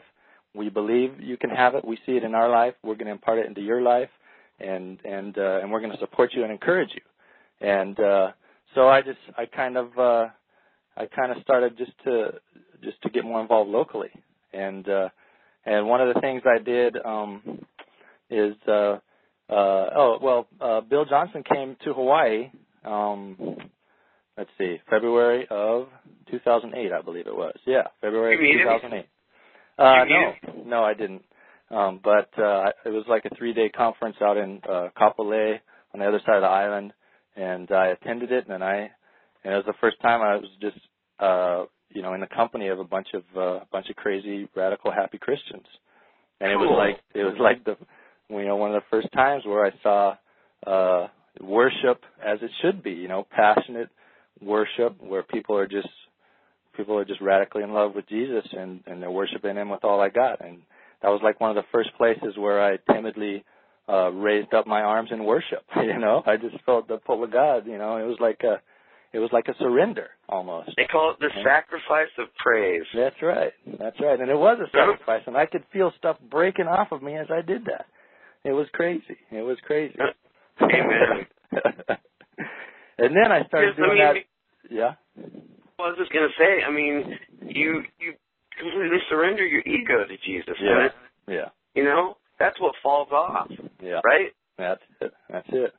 We 0.54 0.70
believe 0.70 1.20
you 1.20 1.36
can 1.36 1.50
have 1.50 1.74
it. 1.74 1.84
We 1.84 1.98
see 2.06 2.12
it 2.12 2.24
in 2.24 2.34
our 2.34 2.48
life. 2.48 2.74
We're 2.82 2.94
going 2.94 3.06
to 3.06 3.12
impart 3.12 3.38
it 3.38 3.46
into 3.46 3.60
your 3.60 3.82
life, 3.82 4.08
and 4.60 4.98
and 5.04 5.36
uh, 5.38 5.60
and 5.62 5.70
we're 5.70 5.80
going 5.80 5.92
to 5.92 5.98
support 5.98 6.32
you 6.34 6.42
and 6.42 6.52
encourage 6.52 6.90
you. 6.94 7.66
And 7.66 7.98
uh, 7.98 8.32
so 8.74 8.88
I 8.88 9.02
just 9.02 9.18
I 9.36 9.46
kind 9.46 9.76
of 9.76 9.98
uh, 9.98 10.26
I 10.96 11.06
kind 11.06 11.32
of 11.32 11.38
started 11.42 11.76
just 11.78 11.92
to 12.04 12.34
just 12.82 13.00
to 13.02 13.10
get 13.10 13.24
more 13.24 13.40
involved 13.40 13.70
locally. 13.70 14.10
And 14.52 14.88
uh, 14.88 15.08
and 15.64 15.86
one 15.88 16.00
of 16.00 16.14
the 16.14 16.20
things 16.20 16.42
I 16.46 16.62
did 16.62 16.96
um, 17.04 17.42
is 18.30 18.54
uh, 18.66 18.98
uh, 19.50 19.90
oh 19.96 20.18
well, 20.20 20.46
uh, 20.60 20.80
Bill 20.82 21.04
Johnson 21.04 21.42
came 21.42 21.76
to 21.84 21.92
Hawaii. 21.92 22.50
Um, 22.84 23.56
let's 24.36 24.50
see, 24.58 24.78
February 24.88 25.46
of 25.50 25.88
2008, 26.30 26.92
I 26.92 27.02
believe 27.02 27.26
it 27.26 27.36
was. 27.36 27.56
Yeah, 27.66 27.82
February 28.00 28.36
You 28.36 28.42
meet 28.42 28.60
him? 28.60 28.68
of 28.68 28.80
2008. 28.80 29.06
Uh, 29.78 30.04
no, 30.04 30.64
no, 30.64 30.84
I 30.84 30.94
didn't. 30.94 31.22
Um, 31.70 32.00
but 32.02 32.30
uh, 32.38 32.70
it 32.86 32.90
was 32.90 33.04
like 33.08 33.24
a 33.26 33.34
three-day 33.36 33.70
conference 33.70 34.16
out 34.22 34.36
in 34.36 34.60
uh, 34.68 34.88
Kapolei 34.98 35.60
on 35.92 36.00
the 36.00 36.06
other 36.06 36.20
side 36.24 36.36
of 36.36 36.42
the 36.42 36.48
island, 36.48 36.92
and 37.36 37.70
I 37.70 37.88
attended 37.88 38.32
it, 38.32 38.48
and 38.48 38.64
I 38.64 38.90
and 39.44 39.54
it 39.54 39.56
was 39.56 39.66
the 39.66 39.74
first 39.80 40.00
time 40.00 40.22
I 40.22 40.36
was 40.36 40.48
just 40.60 40.78
uh, 41.20 41.64
you 41.90 42.02
know 42.02 42.14
in 42.14 42.20
the 42.20 42.26
company 42.26 42.68
of 42.68 42.78
a 42.78 42.84
bunch 42.84 43.08
of 43.14 43.22
uh, 43.36 43.64
bunch 43.70 43.90
of 43.90 43.96
crazy, 43.96 44.48
radical, 44.56 44.90
happy 44.90 45.18
Christians, 45.18 45.66
and 46.40 46.50
it 46.50 46.56
was 46.56 46.74
like 46.76 47.02
it 47.14 47.24
was 47.24 47.36
like 47.38 47.64
the 47.64 47.76
you 48.30 48.46
know 48.46 48.56
one 48.56 48.74
of 48.74 48.80
the 48.80 48.86
first 48.90 49.12
times 49.12 49.44
where 49.44 49.66
I 49.66 49.72
saw 49.82 50.16
uh, 50.66 51.08
worship 51.40 52.02
as 52.24 52.38
it 52.42 52.50
should 52.62 52.82
be, 52.82 52.92
you 52.92 53.08
know, 53.08 53.26
passionate 53.30 53.88
worship 54.40 55.00
where 55.00 55.22
people 55.22 55.56
are 55.56 55.66
just 55.66 55.88
people 56.76 56.96
are 56.96 57.04
just 57.04 57.20
radically 57.20 57.62
in 57.62 57.72
love 57.72 57.94
with 57.94 58.08
Jesus 58.08 58.46
and 58.52 58.80
and 58.86 59.02
they're 59.02 59.10
worshiping 59.10 59.56
him 59.56 59.68
with 59.68 59.84
all 59.84 60.00
I 60.00 60.08
got. 60.08 60.44
And 60.44 60.58
that 61.02 61.08
was 61.08 61.20
like 61.22 61.40
one 61.40 61.50
of 61.50 61.56
the 61.56 61.68
first 61.72 61.90
places 61.96 62.36
where 62.36 62.62
I 62.62 62.78
timidly 62.92 63.44
uh 63.88 64.10
raised 64.10 64.52
up 64.54 64.66
my 64.66 64.80
arms 64.80 65.10
in 65.12 65.24
worship 65.24 65.64
you 65.76 65.98
know? 65.98 66.22
I 66.26 66.36
just 66.36 66.62
felt 66.64 66.88
the 66.88 66.98
pull 66.98 67.24
of 67.24 67.32
God 67.32 67.66
you 67.66 67.78
know? 67.78 67.96
It 67.96 68.06
was 68.06 68.18
like 68.20 68.40
a 68.44 68.60
it 69.10 69.20
was 69.20 69.30
like 69.32 69.48
a 69.48 69.54
surrender 69.58 70.08
almost. 70.28 70.70
They 70.76 70.84
call 70.84 71.12
it 71.12 71.18
the 71.18 71.30
sacrifice 71.42 72.12
of 72.18 72.28
praise. 72.36 72.82
that's 72.94 73.16
right. 73.22 73.52
That's 73.78 73.98
right. 74.00 74.20
And 74.20 74.30
it 74.30 74.36
was 74.36 74.58
a 74.60 74.70
sacrifice 74.70 75.22
and 75.26 75.36
I 75.36 75.46
could 75.46 75.64
feel 75.72 75.92
stuff 75.98 76.18
breaking 76.30 76.66
off 76.66 76.92
of 76.92 77.02
me 77.02 77.16
as 77.16 77.26
I 77.30 77.40
did 77.40 77.64
that. 77.64 77.86
It 78.44 78.52
was 78.52 78.66
crazy. 78.72 79.16
It 79.30 79.42
was 79.42 79.56
crazy. 79.66 79.96
Amen. 80.60 81.26
and 82.98 83.16
then 83.16 83.32
I 83.32 83.46
started 83.46 83.74
I 83.74 83.76
doing 83.76 83.98
mean, 83.98 83.98
that. 83.98 84.14
Yeah? 84.70 84.94
Well, 85.78 85.88
I 85.88 85.90
was 85.90 85.98
just 85.98 86.12
gonna 86.12 86.28
say. 86.38 86.62
I 86.66 86.70
mean, 86.70 87.18
you 87.46 87.82
you 87.98 88.14
completely 88.58 88.98
surrender 89.08 89.46
your 89.46 89.62
ego 89.62 90.04
to 90.06 90.16
Jesus. 90.24 90.54
yeah 90.60 90.74
man. 90.74 90.90
yeah 91.28 91.48
You 91.74 91.84
know, 91.84 92.16
that's 92.38 92.60
what 92.60 92.74
falls 92.82 93.08
off, 93.12 93.50
yeah 93.82 94.00
right? 94.04 94.32
That's 94.58 94.82
it. 95.00 95.12
That's 95.30 95.48
it. 95.52 95.72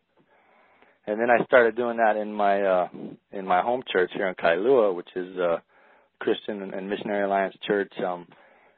And 1.07 1.19
then 1.19 1.29
I 1.29 1.43
started 1.45 1.75
doing 1.75 1.97
that 1.97 2.15
in 2.15 2.31
my 2.31 2.61
uh 2.61 2.87
in 3.31 3.45
my 3.45 3.61
home 3.61 3.83
church 3.91 4.11
here 4.13 4.27
in 4.27 4.35
Kailua, 4.35 4.95
which 4.95 5.09
is 5.15 5.37
uh 5.37 5.57
Christian 6.19 6.73
and 6.73 6.89
Missionary 6.89 7.23
Alliance 7.23 7.55
Church. 7.67 7.91
Um 8.05 8.27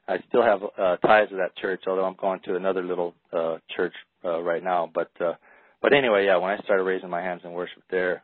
I 0.07 0.17
still 0.29 0.43
have 0.43 0.61
uh 0.63 0.97
ties 0.97 1.29
to 1.29 1.35
that 1.37 1.55
church, 1.57 1.83
although 1.87 2.05
I'm 2.05 2.15
going 2.15 2.39
to 2.45 2.55
another 2.55 2.83
little 2.83 3.13
uh 3.33 3.57
church 3.75 3.93
uh 4.25 4.41
right 4.41 4.63
now. 4.63 4.89
But 4.93 5.11
uh 5.19 5.33
but 5.81 5.93
anyway, 5.93 6.25
yeah, 6.25 6.37
when 6.37 6.51
I 6.51 6.57
started 6.63 6.83
raising 6.83 7.09
my 7.09 7.21
hands 7.21 7.41
in 7.43 7.51
worship 7.53 7.83
there, 7.89 8.23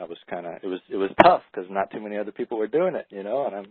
I 0.00 0.04
was 0.04 0.18
kind 0.28 0.46
of 0.46 0.54
it 0.62 0.66
was 0.66 0.80
it 0.90 0.96
was 0.96 1.10
tough 1.22 1.42
because 1.52 1.70
not 1.70 1.90
too 1.90 2.00
many 2.00 2.16
other 2.18 2.32
people 2.32 2.58
were 2.58 2.66
doing 2.66 2.94
it, 2.94 3.06
you 3.10 3.22
know, 3.22 3.46
and 3.46 3.54
I'm 3.54 3.66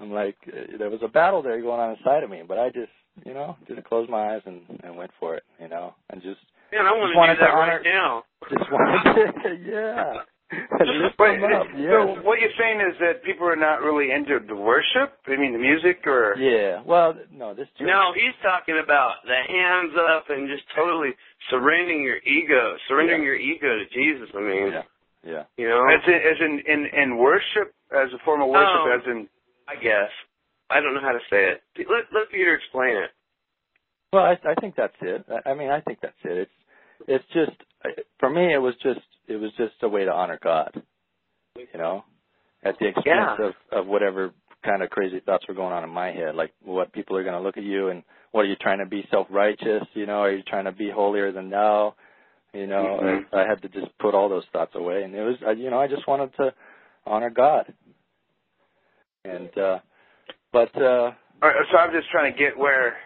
I'm 0.00 0.12
like 0.12 0.36
uh, 0.48 0.76
there 0.78 0.90
was 0.90 1.00
a 1.02 1.08
battle 1.08 1.42
there 1.42 1.60
going 1.60 1.80
on 1.80 1.96
inside 1.96 2.22
of 2.22 2.30
me, 2.30 2.42
but 2.46 2.58
I 2.58 2.68
just 2.70 2.92
you 3.24 3.32
know 3.34 3.56
just 3.68 3.82
closed 3.84 4.10
my 4.10 4.34
eyes 4.34 4.42
and 4.46 4.60
and 4.84 4.96
went 4.96 5.10
for 5.18 5.34
it, 5.36 5.42
you 5.60 5.68
know, 5.68 5.94
and 6.10 6.22
just 6.22 6.40
Man, 6.72 6.84
I 6.84 6.90
want 6.92 7.14
to 7.14 7.34
do 7.34 7.40
that 7.40 7.46
to 7.46 7.52
honor- 7.56 7.76
right 7.78 7.84
now. 7.84 8.24
just 8.50 8.70
wanted 8.72 9.32
to, 9.42 9.54
yeah. 9.70 10.12
Lift 10.78 11.18
Wait, 11.18 11.40
them 11.40 11.52
up, 11.58 11.66
so 11.74 12.22
what 12.22 12.38
you're 12.40 12.54
saying 12.58 12.78
is 12.80 12.94
that 13.00 13.24
people 13.24 13.48
are 13.48 13.56
not 13.58 13.82
really 13.82 14.12
into 14.12 14.38
the 14.46 14.54
worship? 14.54 15.14
I 15.26 15.34
mean, 15.36 15.52
the 15.52 15.58
music, 15.58 16.06
or 16.06 16.36
Yeah. 16.38 16.82
Well, 16.86 17.14
no, 17.32 17.52
this 17.54 17.66
church. 17.78 17.86
No, 17.88 18.12
he's 18.14 18.34
talking 18.42 18.78
about 18.82 19.22
the 19.26 19.34
hands 19.34 19.90
up 20.14 20.30
and 20.30 20.46
just 20.48 20.62
totally 20.76 21.10
surrendering 21.50 22.02
your 22.02 22.18
ego, 22.18 22.76
surrendering 22.86 23.22
Yeah. 23.22 23.26
your 23.26 23.36
ego 23.36 23.78
to 23.78 23.86
Jesus. 23.94 24.28
I 24.36 24.40
mean, 24.40 24.66
Yeah. 24.72 24.82
Yeah. 25.24 25.42
you 25.56 25.68
know, 25.68 25.82
as 25.90 26.02
in, 26.06 26.14
as 26.14 26.38
in, 26.40 26.52
in 26.66 26.80
in 26.94 27.16
worship, 27.18 27.74
as 27.90 28.12
a 28.14 28.18
form 28.24 28.42
of 28.42 28.48
worship, 28.48 28.86
Oh. 28.86 28.98
as 29.00 29.06
in 29.06 29.28
I 29.68 29.74
guess 29.76 30.10
I 30.70 30.80
don't 30.80 30.94
know 30.94 31.00
how 31.00 31.12
to 31.12 31.20
say 31.30 31.52
it. 31.52 31.62
Let 31.78 32.04
let 32.12 32.30
Peter 32.30 32.54
explain 32.54 32.96
it. 32.96 33.10
Well, 34.12 34.24
I, 34.24 34.38
I 34.48 34.54
think 34.60 34.74
that's 34.76 34.94
it. 35.00 35.24
I, 35.28 35.50
I 35.50 35.54
mean, 35.54 35.70
I 35.70 35.80
think 35.80 35.98
that's 36.00 36.14
it. 36.24 36.38
It's 36.38 36.50
it's 37.08 37.24
just 37.32 37.52
for 38.18 38.30
me. 38.30 38.52
It 38.52 38.58
was 38.58 38.74
just 38.82 39.00
it 39.28 39.36
was 39.36 39.50
just 39.56 39.74
a 39.82 39.88
way 39.88 40.04
to 40.04 40.12
honor 40.12 40.38
God. 40.42 40.82
You 41.56 41.66
know, 41.78 42.04
at 42.64 42.78
the 42.78 42.86
expense 42.88 43.06
Yeah. 43.06 43.36
of 43.40 43.54
of 43.72 43.86
whatever 43.86 44.32
kind 44.64 44.82
of 44.82 44.90
crazy 44.90 45.20
thoughts 45.20 45.46
were 45.48 45.54
going 45.54 45.72
on 45.72 45.84
in 45.84 45.90
my 45.90 46.10
head, 46.10 46.34
like 46.34 46.52
what 46.64 46.92
people 46.92 47.16
are 47.16 47.22
going 47.22 47.34
to 47.36 47.40
look 47.40 47.56
at 47.56 47.62
you 47.62 47.88
and 47.88 48.02
what 48.32 48.42
are 48.42 48.48
you 48.48 48.56
trying 48.56 48.78
to 48.78 48.86
be 48.86 49.06
self 49.10 49.26
righteous? 49.30 49.82
You 49.94 50.06
know, 50.06 50.20
are 50.20 50.32
you 50.32 50.42
trying 50.42 50.64
to 50.64 50.72
be 50.72 50.90
holier 50.90 51.32
than 51.32 51.50
thou? 51.50 51.94
You 52.52 52.66
know, 52.66 52.98
Mhm. 53.02 53.24
I 53.32 53.46
had 53.46 53.62
to 53.62 53.68
just 53.68 53.96
put 53.98 54.14
all 54.14 54.28
those 54.28 54.44
thoughts 54.52 54.74
away, 54.74 55.02
and 55.02 55.14
it 55.14 55.22
was 55.22 55.36
I- 55.46 55.52
you 55.52 55.70
know 55.70 55.78
I 55.80 55.86
just 55.88 56.06
wanted 56.06 56.34
to 56.36 56.54
honor 57.06 57.30
God. 57.30 57.72
And 59.30 59.58
uh 59.58 59.78
but 60.52 60.74
uh 60.80 61.12
All 61.42 61.48
right, 61.48 61.56
so 61.70 61.78
I'm 61.78 61.92
just 61.92 62.10
trying 62.10 62.32
to 62.32 62.38
get 62.38 62.56
where, 62.56 62.96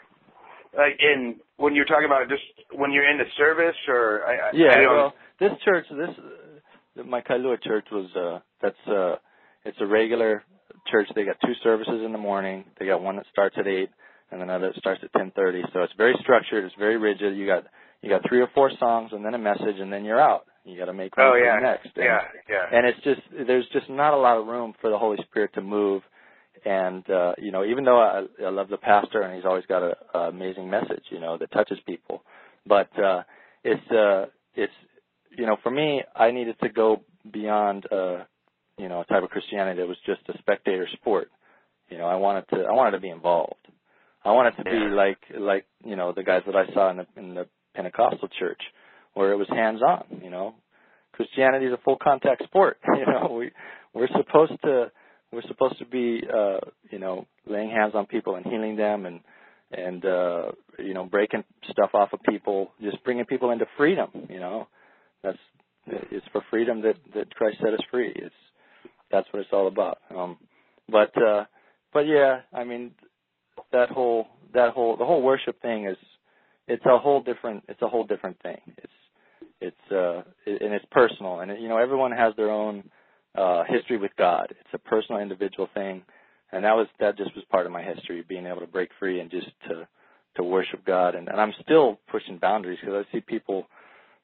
like, 0.76 0.98
in 1.00 1.37
when 1.56 1.74
you're 1.74 1.85
talking 1.85 2.06
about 2.06 2.28
just 2.28 2.42
when 2.72 2.92
you're 2.92 3.09
in 3.09 3.18
the 3.18 3.24
service, 3.37 3.76
or 3.88 4.24
I, 4.26 4.48
I- 4.48 4.52
Yeah, 4.54 4.72
I 4.72 4.92
well, 4.92 5.14
this 5.38 5.52
church, 5.64 5.87
this 5.90 6.11
uh, 6.98 7.02
my 7.04 7.20
Kailua 7.20 7.62
church 7.62 7.87
was 7.90 8.09
uh 8.16 8.40
that's 8.61 8.88
uh 8.88 9.16
it's 9.64 9.78
a 9.80 9.87
regular 9.87 10.44
church. 10.90 11.09
They 11.14 11.24
got 11.24 11.37
two 11.44 11.54
services 11.62 12.02
in 12.04 12.12
the 12.12 12.18
morning. 12.18 12.64
They 12.78 12.87
got 12.87 13.02
one 13.02 13.16
that 13.16 13.26
starts 13.33 13.56
at 13.59 13.66
eight 13.66 13.90
and 14.30 14.42
another 14.42 14.68
that 14.72 14.76
starts 14.78 15.00
at 15.02 15.12
ten 15.12 15.33
thirty. 15.35 15.62
So 15.72 15.83
it's 15.83 15.92
very 15.96 16.14
structured. 16.20 16.64
It's 16.64 16.74
very 16.78 16.96
rigid. 16.96 17.37
You 17.37 17.46
got 17.46 17.64
you 18.02 18.09
got 18.09 18.22
three 18.28 18.40
or 18.40 18.48
four 18.54 18.70
songs 18.78 19.11
and 19.12 19.24
then 19.24 19.35
a 19.35 19.38
message 19.38 19.78
and 19.78 19.92
then 19.92 20.04
you're 20.04 20.20
out. 20.20 20.46
You 20.64 20.78
got 20.78 20.87
to 20.87 20.92
make 20.92 21.16
room 21.16 21.26
oh 21.35 21.38
for 21.38 21.56
the 21.56 21.62
next. 21.62 21.96
And, 21.96 22.04
yeah, 22.04 22.20
yeah. 22.48 22.66
and 22.76 22.87
it's 22.87 23.00
just 23.02 23.20
there's 23.46 23.66
just 23.72 23.88
not 23.88 24.14
a 24.14 24.16
lot 24.16 24.37
of 24.37 24.46
room 24.46 24.74
for 24.80 24.90
the 24.90 24.98
Holy 24.98 25.18
Spirit 25.24 25.52
to 25.54 25.62
move. 25.62 26.02
And 26.64 27.09
uh, 27.09 27.33
you 27.38 27.53
know, 27.53 27.64
even 27.64 27.85
though 27.85 28.01
I, 28.01 28.25
I 28.44 28.51
love 28.51 28.68
the 28.68 28.77
pastor 28.77 29.23
and 29.23 29.35
he's 29.35 29.44
always 29.44 29.64
got 29.66 29.83
a, 29.83 29.96
a 30.14 30.18
amazing 30.29 30.68
message, 30.68 31.05
you 31.11 31.20
know, 31.20 31.38
that 31.38 31.51
touches 31.53 31.79
people, 31.87 32.23
but 32.66 32.88
uh, 32.99 33.23
it's 33.64 33.90
uh, 33.90 34.27
it's 34.55 34.73
you 35.37 35.46
know, 35.46 35.57
for 35.62 35.70
me, 35.70 36.03
I 36.14 36.31
needed 36.31 36.57
to 36.62 36.68
go 36.68 37.03
beyond 37.31 37.87
uh, 37.90 38.25
you 38.79 38.88
know 38.88 39.01
a 39.01 39.05
type 39.05 39.23
of 39.23 39.31
Christianity 39.31 39.81
that 39.81 39.88
was 39.88 39.96
just 40.07 40.20
a 40.29 40.38
spectator 40.38 40.88
sport. 40.94 41.31
You 41.88 41.99
know, 41.99 42.07
I 42.07 42.16
wanted 42.16 42.44
to 42.51 42.57
I 42.68 42.73
wanted 42.73 42.92
to 42.92 43.01
be 43.01 43.11
involved. 43.11 43.66
I 44.25 44.33
wanted 44.33 44.57
to 44.57 44.64
be 44.64 44.94
like 44.94 45.18
like 45.38 45.66
you 45.85 45.96
know 45.96 46.12
the 46.12 46.23
guys 46.23 46.42
that 46.46 46.57
I 46.57 46.73
saw 46.73 46.90
in 46.90 46.99
the 46.99 47.07
in 47.16 47.35
the 47.35 47.46
Pentecostal 47.75 48.29
church, 48.38 48.61
where 49.14 49.33
it 49.33 49.37
was 49.37 49.49
hands 49.49 49.81
on. 49.83 50.20
You 50.23 50.31
know, 50.31 50.55
Christianity 51.12 51.66
is 51.66 51.73
a 51.73 51.83
full 51.85 51.96
contact 52.03 52.44
sport. 52.44 52.79
You 52.96 53.07
know, 53.07 53.33
we 53.35 53.51
we're 53.94 54.09
supposed 54.09 54.61
to 54.62 54.90
we're 55.33 55.43
supposed 55.43 55.79
to 55.79 55.87
be 55.87 56.23
uh, 56.33 56.59
you 56.90 56.99
know 56.99 57.27
laying 57.47 57.71
hands 57.71 57.93
on 57.95 58.07
people 58.07 58.37
and 58.37 58.47
healing 58.47 58.77
them 58.77 59.07
and 59.07 59.21
and 59.73 60.05
uh, 60.05 60.51
you 60.79 60.95
know 60.95 61.05
breaking 61.07 61.45
stuff 61.71 61.90
off 61.95 62.12
of 62.12 62.21
people, 62.29 62.73
just 62.83 63.03
bringing 63.05 63.25
people 63.25 63.51
into 63.51 63.66
freedom. 63.77 64.09
You 64.29 64.40
know, 64.40 64.69
that's 65.23 65.38
it's 65.87 66.27
for 66.33 66.43
freedom 66.51 66.83
that 66.83 66.97
that 67.14 67.35
Christ 67.35 67.59
set 67.62 67.75
us 67.75 67.81
free. 67.90 68.12
It's 68.14 68.35
that's 69.11 69.27
what 69.33 69.40
it's 69.40 69.53
all 69.53 69.69
about. 69.69 69.99
Um, 70.14 70.38
but 70.88 71.12
uh, 71.21 71.45
but 71.93 72.07
yeah, 72.07 72.40
I 72.53 72.64
mean 72.64 72.93
that 73.73 73.90
whole 73.90 74.27
that 74.55 74.73
whole 74.73 74.97
the 74.97 75.05
whole 75.05 75.23
worship 75.23 75.61
thing 75.62 75.87
is 75.87 75.97
it's 76.66 76.85
a 76.87 76.99
whole 76.99 77.23
different 77.23 77.64
it's 77.69 77.83
a 77.83 77.88
whole 77.88 78.05
different 78.05 78.40
thing. 78.43 78.61
It's 78.79 78.93
it's 79.61 79.93
uh 79.93 80.23
it, 80.47 80.62
and 80.62 80.75
it's 80.75 80.85
personal 80.90 81.40
and 81.40 81.51
it, 81.51 81.61
you 81.61 81.69
know 81.69 81.79
everyone 81.79 82.12
has 82.12 82.35
their 82.37 82.51
own 82.51 82.85
uh 83.37 83.64
history 83.69 83.97
with 83.97 84.12
God. 84.19 84.47
It's 84.51 84.75
a 84.75 84.79
personal 84.79 85.21
individual 85.21 85.69
thing 85.75 86.03
and 86.53 86.64
that 86.64 86.75
was 86.75 86.87
that 86.99 87.16
just 87.16 87.35
was 87.35 87.45
part 87.51 87.66
of 87.66 87.73
my 87.73 87.83
history 87.83 88.25
being 88.29 88.47
able 88.47 88.61
to 88.61 88.66
break 88.66 88.90
free 88.99 89.21
and 89.21 89.31
just 89.31 89.49
to 89.69 89.87
to 90.37 90.43
worship 90.43 90.85
God 90.85 91.14
and, 91.14 91.29
and 91.29 91.40
I'm 91.40 91.55
still 91.62 91.99
pushing 92.11 92.38
boundaries 92.38 92.79
because 92.81 93.05
I 93.07 93.12
see 93.12 93.21
people 93.21 93.66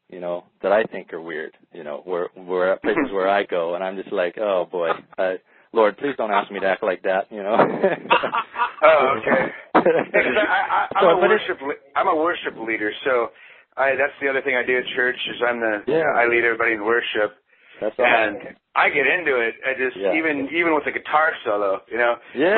you 0.09 0.21
know, 0.21 0.45
that 0.63 0.71
I 0.73 0.85
think 0.85 1.13
are 1.13 1.21
weird, 1.21 1.57
you 1.73 1.83
know, 1.83 2.03
where 2.05 2.29
where 2.35 2.73
at 2.73 2.83
places 2.83 3.11
where 3.13 3.29
I 3.29 3.45
go 3.45 3.75
and 3.75 3.83
I'm 3.83 3.97
just 3.97 4.13
like, 4.13 4.39
oh 4.39 4.69
boy, 4.71 4.91
I, 5.19 5.37
Lord, 5.73 5.97
please 5.99 6.15
don't 6.17 6.31
ask 6.31 6.51
me 6.51 6.61
to 6.61 6.67
act 6.67 6.83
like 6.83 7.03
that, 7.03 7.27
you 7.31 7.43
know. 7.43 7.57
oh, 8.83 9.19
okay. 9.19 9.53
I, 9.75 9.79
I, 9.79 10.87
I'm 10.97 11.05
So, 11.05 11.09
a 11.11 11.19
worship 11.19 11.59
I'm 11.97 12.09
a 12.09 12.17
worship 12.17 12.55
leader, 12.67 12.93
so 13.05 13.29
I 13.77 13.91
that's 13.91 14.15
the 14.23 14.29
other 14.29 14.43
thing 14.43 14.57
I 14.57 14.65
do 14.65 14.79
at 14.79 14.85
church 14.95 15.17
is 15.29 15.43
I'm 15.47 15.61
the 15.61 15.83
Yeah. 15.87 16.05
I 16.15 16.27
lead 16.29 16.45
everybody 16.45 16.75
in 16.75 16.85
worship, 16.85 17.35
That's 17.81 17.95
all. 17.99 18.05
and 18.07 18.57
I 18.75 18.89
get 18.91 19.07
into 19.07 19.37
it. 19.41 19.55
I 19.67 19.75
just 19.75 19.97
Yeah. 19.97 20.15
even 20.15 20.49
even 20.53 20.75
with 20.75 20.85
the 20.85 20.93
guitar 20.93 21.33
solo, 21.45 21.83
you 21.89 21.99
know. 21.99 22.17
Yeah. 22.35 22.55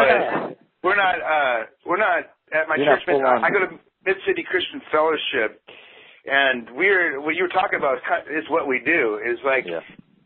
But 0.50 0.58
we're 0.82 0.96
not 0.96 1.16
uh 1.22 1.66
we're 1.84 1.96
not 1.98 2.24
at 2.52 2.68
my 2.68 2.76
You're 2.76 2.96
church. 2.98 3.08
I 3.08 3.50
go 3.50 3.60
to 3.60 3.78
Mid 4.06 4.16
City 4.26 4.42
Christian 4.42 4.80
Fellowship, 4.90 5.60
and 6.26 6.68
we're 6.74 7.20
what 7.20 7.34
you 7.34 7.42
were 7.42 7.48
talking 7.54 7.78
about 7.78 7.98
is 8.30 8.44
what 8.48 8.66
we 8.66 8.78
do. 8.84 9.20
Is 9.24 9.38
like 9.44 9.66
Yeah. 9.66 9.80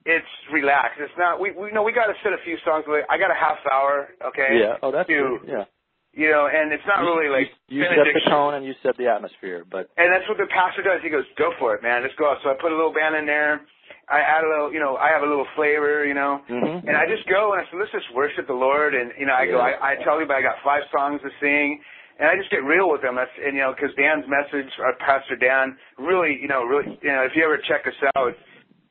it's 0.04 0.26
relaxed. 0.52 1.00
It's 1.00 1.16
not 1.18 1.40
we 1.40 1.52
we 1.52 1.70
know 1.72 1.82
we 1.82 1.92
got 1.92 2.06
to 2.06 2.14
set 2.22 2.32
a 2.32 2.38
few 2.44 2.58
songs 2.64 2.84
away. 2.86 3.02
I 3.08 3.18
got 3.18 3.30
a 3.30 3.34
half 3.38 3.58
hour, 3.72 4.08
okay? 4.28 4.58
Yeah. 4.60 4.76
Oh, 4.82 4.90
that's 4.90 5.08
to 5.08 5.38
good. 5.40 5.48
Yeah. 5.48 5.64
you 6.12 6.30
know, 6.30 6.46
and 6.46 6.72
it's 6.72 6.84
not 6.86 7.00
You- 7.00 7.06
really 7.14 7.28
like 7.30 7.48
you, 7.68 7.82
you 7.82 7.88
set 7.88 8.04
the 8.12 8.20
tone 8.30 8.54
and 8.54 8.64
you 8.66 8.74
set 8.82 8.96
the 8.96 9.08
atmosphere, 9.08 9.64
but 9.70 9.88
And 9.96 10.12
that's 10.12 10.28
what 10.28 10.36
the 10.38 10.46
pastor 10.46 10.82
does. 10.82 11.00
He 11.02 11.08
goes, 11.08 11.24
"Go 11.38 11.52
for 11.58 11.74
it, 11.74 11.82
man. 11.82 12.02
Let's 12.02 12.14
go." 12.16 12.30
out." 12.30 12.38
So 12.42 12.50
I 12.50 12.54
put 12.54 12.72
a 12.72 12.76
little 12.76 12.92
band 12.92 13.14
in 13.16 13.26
there. 13.26 13.62
I 14.12 14.20
add 14.20 14.44
a 14.44 14.48
little, 14.48 14.68
you 14.72 14.78
know, 14.78 14.96
I 15.00 15.08
have 15.08 15.22
a 15.22 15.26
little 15.26 15.46
flavor, 15.56 16.04
you 16.04 16.12
know, 16.12 16.42
Mhm. 16.48 16.84
and 16.86 16.94
I 16.96 17.06
just 17.08 17.26
go 17.28 17.52
and 17.54 17.62
I 17.62 17.64
said, 17.70 17.78
"Let's 17.80 17.92
just 17.92 18.10
worship 18.12 18.46
the 18.46 18.52
Lord." 18.52 18.94
And 18.94 19.10
you 19.16 19.24
know, 19.24 19.32
I 19.34 19.46
go, 19.46 19.56
Yeah. 19.56 19.78
I, 19.80 19.92
I 19.92 19.96
tell 20.04 20.20
you, 20.20 20.26
but 20.26 20.36
I 20.36 20.42
got 20.42 20.60
five 20.62 20.84
songs 20.92 21.22
to 21.22 21.30
sing, 21.40 21.82
and 22.18 22.28
I 22.28 22.36
just 22.36 22.50
get 22.50 22.62
real 22.62 22.90
with 22.90 23.00
them. 23.00 23.14
That's 23.16 23.30
and 23.42 23.56
you 23.56 23.62
know, 23.62 23.72
because 23.72 23.94
Dan's 23.94 24.28
message, 24.28 24.68
our 24.78 24.92
Pastor 25.00 25.36
Dan, 25.36 25.78
really, 25.96 26.36
you 26.40 26.46
know, 26.48 26.62
really, 26.64 26.98
you 27.00 27.10
know, 27.10 27.22
if 27.22 27.34
you 27.34 27.42
ever 27.42 27.56
check 27.56 27.86
us 27.86 27.96
out, 28.16 28.36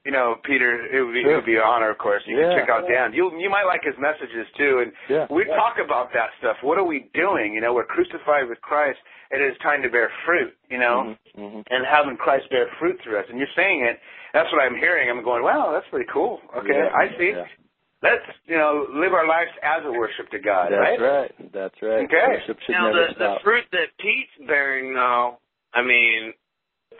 you 0.05 0.11
know, 0.11 0.37
Peter, 0.43 0.87
it 0.87 1.03
would 1.05 1.13
be, 1.13 1.21
it 1.21 1.35
would 1.35 1.45
be 1.45 1.57
an 1.57 1.61
honor, 1.61 1.91
of 1.91 1.99
course. 1.99 2.23
You 2.25 2.39
Yeah. 2.39 2.49
can 2.49 2.59
check 2.65 2.69
out 2.69 2.87
Dan. 2.87 3.13
You 3.13 3.29
you 3.37 3.49
might 3.51 3.65
like 3.65 3.83
his 3.83 3.97
messages 3.99 4.47
too, 4.57 4.79
and 4.79 4.91
Yeah. 5.07 5.27
we 5.29 5.45
talk 5.45 5.77
about 5.77 6.11
that 6.13 6.31
stuff. 6.39 6.57
What 6.63 6.79
are 6.79 6.83
we 6.83 7.01
doing? 7.13 7.53
You 7.53 7.61
know, 7.61 7.73
we're 7.75 7.85
crucified 7.85 8.49
with 8.49 8.59
Christ. 8.61 8.97
It 9.31 9.41
is 9.41 9.57
time 9.59 9.81
to 9.83 9.89
bear 9.89 10.11
fruit. 10.25 10.53
You 10.69 10.77
know 10.77 11.15
Mhm. 11.37 11.41
Mhm. 11.41 11.63
and 11.69 11.85
having 11.85 12.17
Christ 12.17 12.49
bear 12.49 12.67
fruit 12.79 12.99
through 13.01 13.19
us. 13.19 13.25
And 13.29 13.37
you're 13.39 13.47
saying 13.55 13.81
it. 13.85 13.99
That's 14.33 14.51
what 14.51 14.61
I'm 14.61 14.75
hearing. 14.75 15.09
I'm 15.09 15.23
going, 15.23 15.43
wow, 15.43 15.71
that's 15.71 15.87
pretty 15.89 16.09
cool. 16.11 16.41
Okay, 16.55 16.73
Yeah, 16.77 16.91
I 16.95 17.17
see. 17.17 17.31
yeah. 17.31 17.47
Let's, 18.01 18.25
you 18.47 18.57
know, 18.57 18.87
live 18.89 19.13
our 19.13 19.27
lives 19.27 19.51
as 19.61 19.85
a 19.85 19.91
worship 19.91 20.29
to 20.31 20.39
God, 20.39 20.71
right? 20.71 20.97
That's 20.97 21.01
right? 21.01 21.21
right. 21.39 21.51
That's 21.51 21.81
right. 21.81 22.05
Okay. 22.05 22.27
Worship 22.27 22.59
should 22.61 22.71
Now 22.71 22.85
never 22.87 23.07
the 23.07 23.13
the 23.13 23.39
fruit 23.43 23.65
that 23.71 23.95
Pete's 23.97 24.31
bearing, 24.47 24.93
though, 24.93 25.37
I 25.73 25.81
mean, 25.83 26.33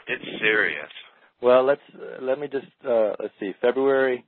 it's 0.07 0.39
serious. 0.39 0.91
Well, 1.41 1.63
let's 1.63 1.81
uh, 1.95 2.21
let 2.21 2.37
me 2.37 2.47
just 2.47 2.67
uh 2.85 3.15
let's 3.19 3.33
see. 3.39 3.53
February 3.61 4.23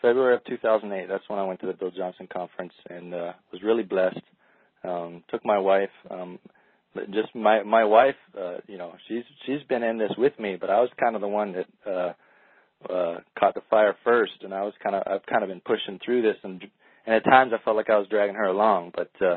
February 0.00 0.34
of 0.36 0.44
2008. 0.44 1.06
That's 1.06 1.28
when 1.28 1.38
I 1.38 1.44
went 1.44 1.60
to 1.60 1.66
the 1.66 1.74
Bill 1.74 1.90
Johnson 1.90 2.26
conference 2.32 2.72
and 2.88 3.12
uh 3.14 3.32
was 3.52 3.62
really 3.62 3.82
blessed. 3.82 4.22
Um 4.82 5.22
took 5.28 5.44
my 5.44 5.58
wife 5.58 5.90
um 6.10 6.38
but 6.42 6.52
just 7.10 7.34
my 7.34 7.62
my 7.62 7.84
wife 7.84 8.16
uh 8.38 8.58
you 8.66 8.78
know, 8.78 8.94
she's 9.08 9.24
she's 9.46 9.62
been 9.68 9.82
in 9.82 9.98
this 9.98 10.12
with 10.18 10.38
me, 10.38 10.56
but 10.60 10.70
I 10.70 10.80
was 10.80 10.90
kind 10.98 11.14
of 11.14 11.20
the 11.20 11.28
one 11.28 11.52
that 11.52 11.66
uh 11.90 12.92
uh 12.92 13.18
caught 13.38 13.54
the 13.54 13.62
fire 13.70 13.96
first 14.04 14.32
and 14.42 14.54
I 14.54 14.62
was 14.62 14.74
kind 14.82 14.96
of 14.96 15.02
I've 15.06 15.26
kind 15.26 15.42
of 15.42 15.48
been 15.48 15.60
pushing 15.60 15.98
through 16.04 16.22
this 16.22 16.36
and 16.42 16.62
and 17.06 17.14
at 17.14 17.24
times 17.24 17.52
I 17.54 17.62
felt 17.64 17.76
like 17.76 17.90
I 17.90 17.98
was 17.98 18.08
dragging 18.08 18.36
her 18.36 18.46
along, 18.46 18.92
but 18.94 19.10
uh 19.20 19.36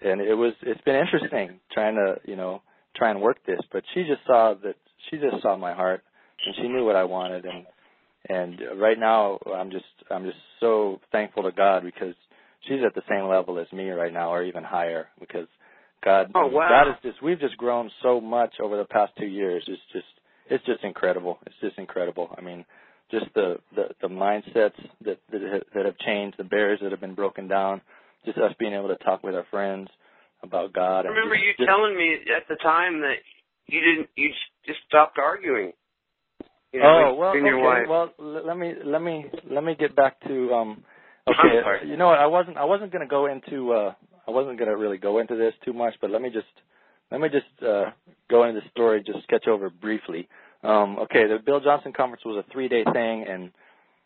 and 0.00 0.20
it 0.20 0.34
was 0.34 0.52
it's 0.62 0.80
been 0.82 0.96
interesting 0.96 1.60
trying 1.72 1.94
to, 1.96 2.16
you 2.28 2.36
know, 2.36 2.62
try 2.94 3.10
and 3.10 3.20
work 3.20 3.38
this, 3.46 3.60
but 3.72 3.82
she 3.94 4.02
just 4.02 4.26
saw 4.26 4.54
that 4.62 4.76
she 5.10 5.16
just 5.18 5.42
saw 5.42 5.56
my 5.56 5.74
heart 5.74 6.02
and 6.44 6.54
she 6.56 6.68
knew 6.68 6.84
what 6.84 6.96
I 6.96 7.04
wanted 7.04 7.44
and 7.44 7.66
and 8.28 8.80
right 8.80 8.98
now 8.98 9.38
I'm 9.54 9.70
just 9.70 9.84
I'm 10.10 10.24
just 10.24 10.38
so 10.60 11.00
thankful 11.12 11.44
to 11.44 11.52
God 11.52 11.82
because 11.84 12.14
she's 12.66 12.80
at 12.84 12.94
the 12.94 13.02
same 13.08 13.28
level 13.28 13.58
as 13.58 13.70
me 13.72 13.88
right 13.90 14.12
now 14.12 14.32
or 14.32 14.42
even 14.42 14.64
higher 14.64 15.08
because 15.20 15.46
God 16.04 16.30
Oh, 16.34 16.46
wow. 16.46 16.68
God 16.68 16.90
is 16.90 16.96
just 17.02 17.22
we've 17.22 17.40
just 17.40 17.56
grown 17.56 17.90
so 18.02 18.20
much 18.20 18.54
over 18.60 18.76
the 18.76 18.84
past 18.84 19.12
2 19.18 19.26
years 19.26 19.64
it's 19.66 19.82
just 19.92 20.06
it's 20.48 20.64
just 20.66 20.84
incredible 20.84 21.38
it's 21.46 21.56
just 21.60 21.78
incredible 21.78 22.34
I 22.36 22.40
mean 22.40 22.64
just 23.10 23.26
the 23.34 23.56
the 23.74 23.88
the 24.02 24.08
mindsets 24.08 24.80
that 25.04 25.18
that 25.30 25.40
have, 25.42 25.62
that 25.74 25.84
have 25.86 25.98
changed 25.98 26.36
the 26.38 26.44
barriers 26.44 26.80
that 26.82 26.90
have 26.90 27.00
been 27.00 27.14
broken 27.14 27.48
down 27.48 27.80
just 28.24 28.38
us 28.38 28.52
being 28.58 28.74
able 28.74 28.88
to 28.88 28.96
talk 29.04 29.22
with 29.22 29.34
our 29.34 29.46
friends 29.50 29.88
about 30.42 30.72
God 30.72 31.06
I 31.06 31.10
remember 31.10 31.34
just- 31.34 31.46
you 31.46 31.52
just- 31.58 31.68
telling 31.68 31.96
me 31.96 32.18
at 32.36 32.46
the 32.48 32.56
time 32.56 33.00
that 33.00 33.16
you 33.68 33.80
didn't, 33.80 34.08
you 34.14 34.30
just 34.64 34.78
stopped 34.86 35.18
arguing. 35.18 35.72
You 36.72 36.82
oh 36.82 37.00
know, 37.00 37.14
well, 37.14 37.30
okay. 37.30 37.88
Well, 37.88 38.12
let 38.18 38.56
me 38.56 38.74
let 38.84 39.02
me 39.02 39.26
let 39.48 39.64
me 39.64 39.74
get 39.78 39.96
back 39.96 40.20
to 40.26 40.52
um. 40.52 40.84
Okay, 41.28 41.88
you 41.88 41.96
know 41.96 42.06
what? 42.06 42.18
I 42.18 42.26
wasn't 42.26 42.56
I 42.56 42.64
wasn't 42.64 42.92
going 42.92 43.02
to 43.02 43.10
go 43.10 43.26
into 43.26 43.72
uh 43.72 43.94
I 44.26 44.30
wasn't 44.30 44.58
going 44.58 44.70
to 44.70 44.76
really 44.76 44.98
go 44.98 45.18
into 45.18 45.36
this 45.36 45.54
too 45.64 45.72
much, 45.72 45.94
but 46.00 46.10
let 46.10 46.22
me 46.22 46.30
just 46.30 46.46
let 47.10 47.20
me 47.20 47.28
just 47.28 47.62
uh 47.62 47.90
go 48.30 48.44
into 48.44 48.60
the 48.60 48.70
story, 48.70 49.02
just 49.04 49.22
sketch 49.24 49.46
over 49.48 49.70
briefly. 49.70 50.28
Um, 50.62 50.98
okay, 51.00 51.26
the 51.26 51.38
Bill 51.44 51.60
Johnson 51.60 51.92
conference 51.96 52.24
was 52.24 52.44
a 52.46 52.52
three 52.52 52.68
day 52.68 52.84
thing, 52.92 53.26
and 53.28 53.50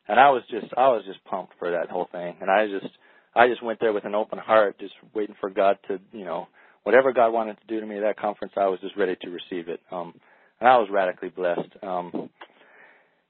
and 0.09 0.20
I 0.20 0.30
was 0.30 0.42
just 0.50 0.66
I 0.76 0.88
was 0.88 1.02
just 1.06 1.24
pumped 1.24 1.54
for 1.59 1.70
that 1.70 1.90
whole 1.90 2.09
thing, 2.12 2.37
and 2.40 2.50
I 2.50 2.66
just 2.66 2.92
I 3.35 3.48
just 3.48 3.62
went 3.62 3.80
there 3.80 3.92
with 3.92 4.04
an 4.04 4.14
open 4.14 4.38
heart, 4.38 4.78
just 4.78 4.94
waiting 5.14 5.37
for 5.40 5.50
God 5.50 5.78
to 5.88 5.98
you 6.12 6.24
know 6.24 6.48
whatever 6.83 7.12
God 7.12 7.30
wanted 7.30 7.59
to 7.61 7.66
do 7.66 7.80
to 7.80 7.87
me 7.87 7.96
at 7.96 8.02
that 8.02 8.18
conference, 8.18 8.54
I 8.56 8.66
was 8.66 8.80
just 8.80 8.96
ready 8.96 9.16
to 9.22 9.30
receive 9.30 9.68
it. 9.68 9.80
Um, 9.90 10.14
and 10.61 10.68
I 10.68 10.76
was 10.76 10.88
radically 10.90 11.28
blessed. 11.28 11.68
Um, 11.83 12.30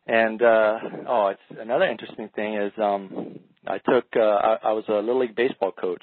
and 0.06 0.42
uh, 0.42 0.78
oh, 1.08 1.28
it's 1.28 1.60
another 1.60 1.84
interesting 1.84 2.28
thing 2.34 2.54
is 2.54 2.72
um, 2.82 3.38
I 3.66 3.78
took 3.78 4.06
uh, 4.16 4.20
I, 4.20 4.56
I 4.64 4.72
was 4.72 4.84
a 4.88 4.94
little 4.94 5.20
league 5.20 5.36
baseball 5.36 5.72
coach 5.72 6.02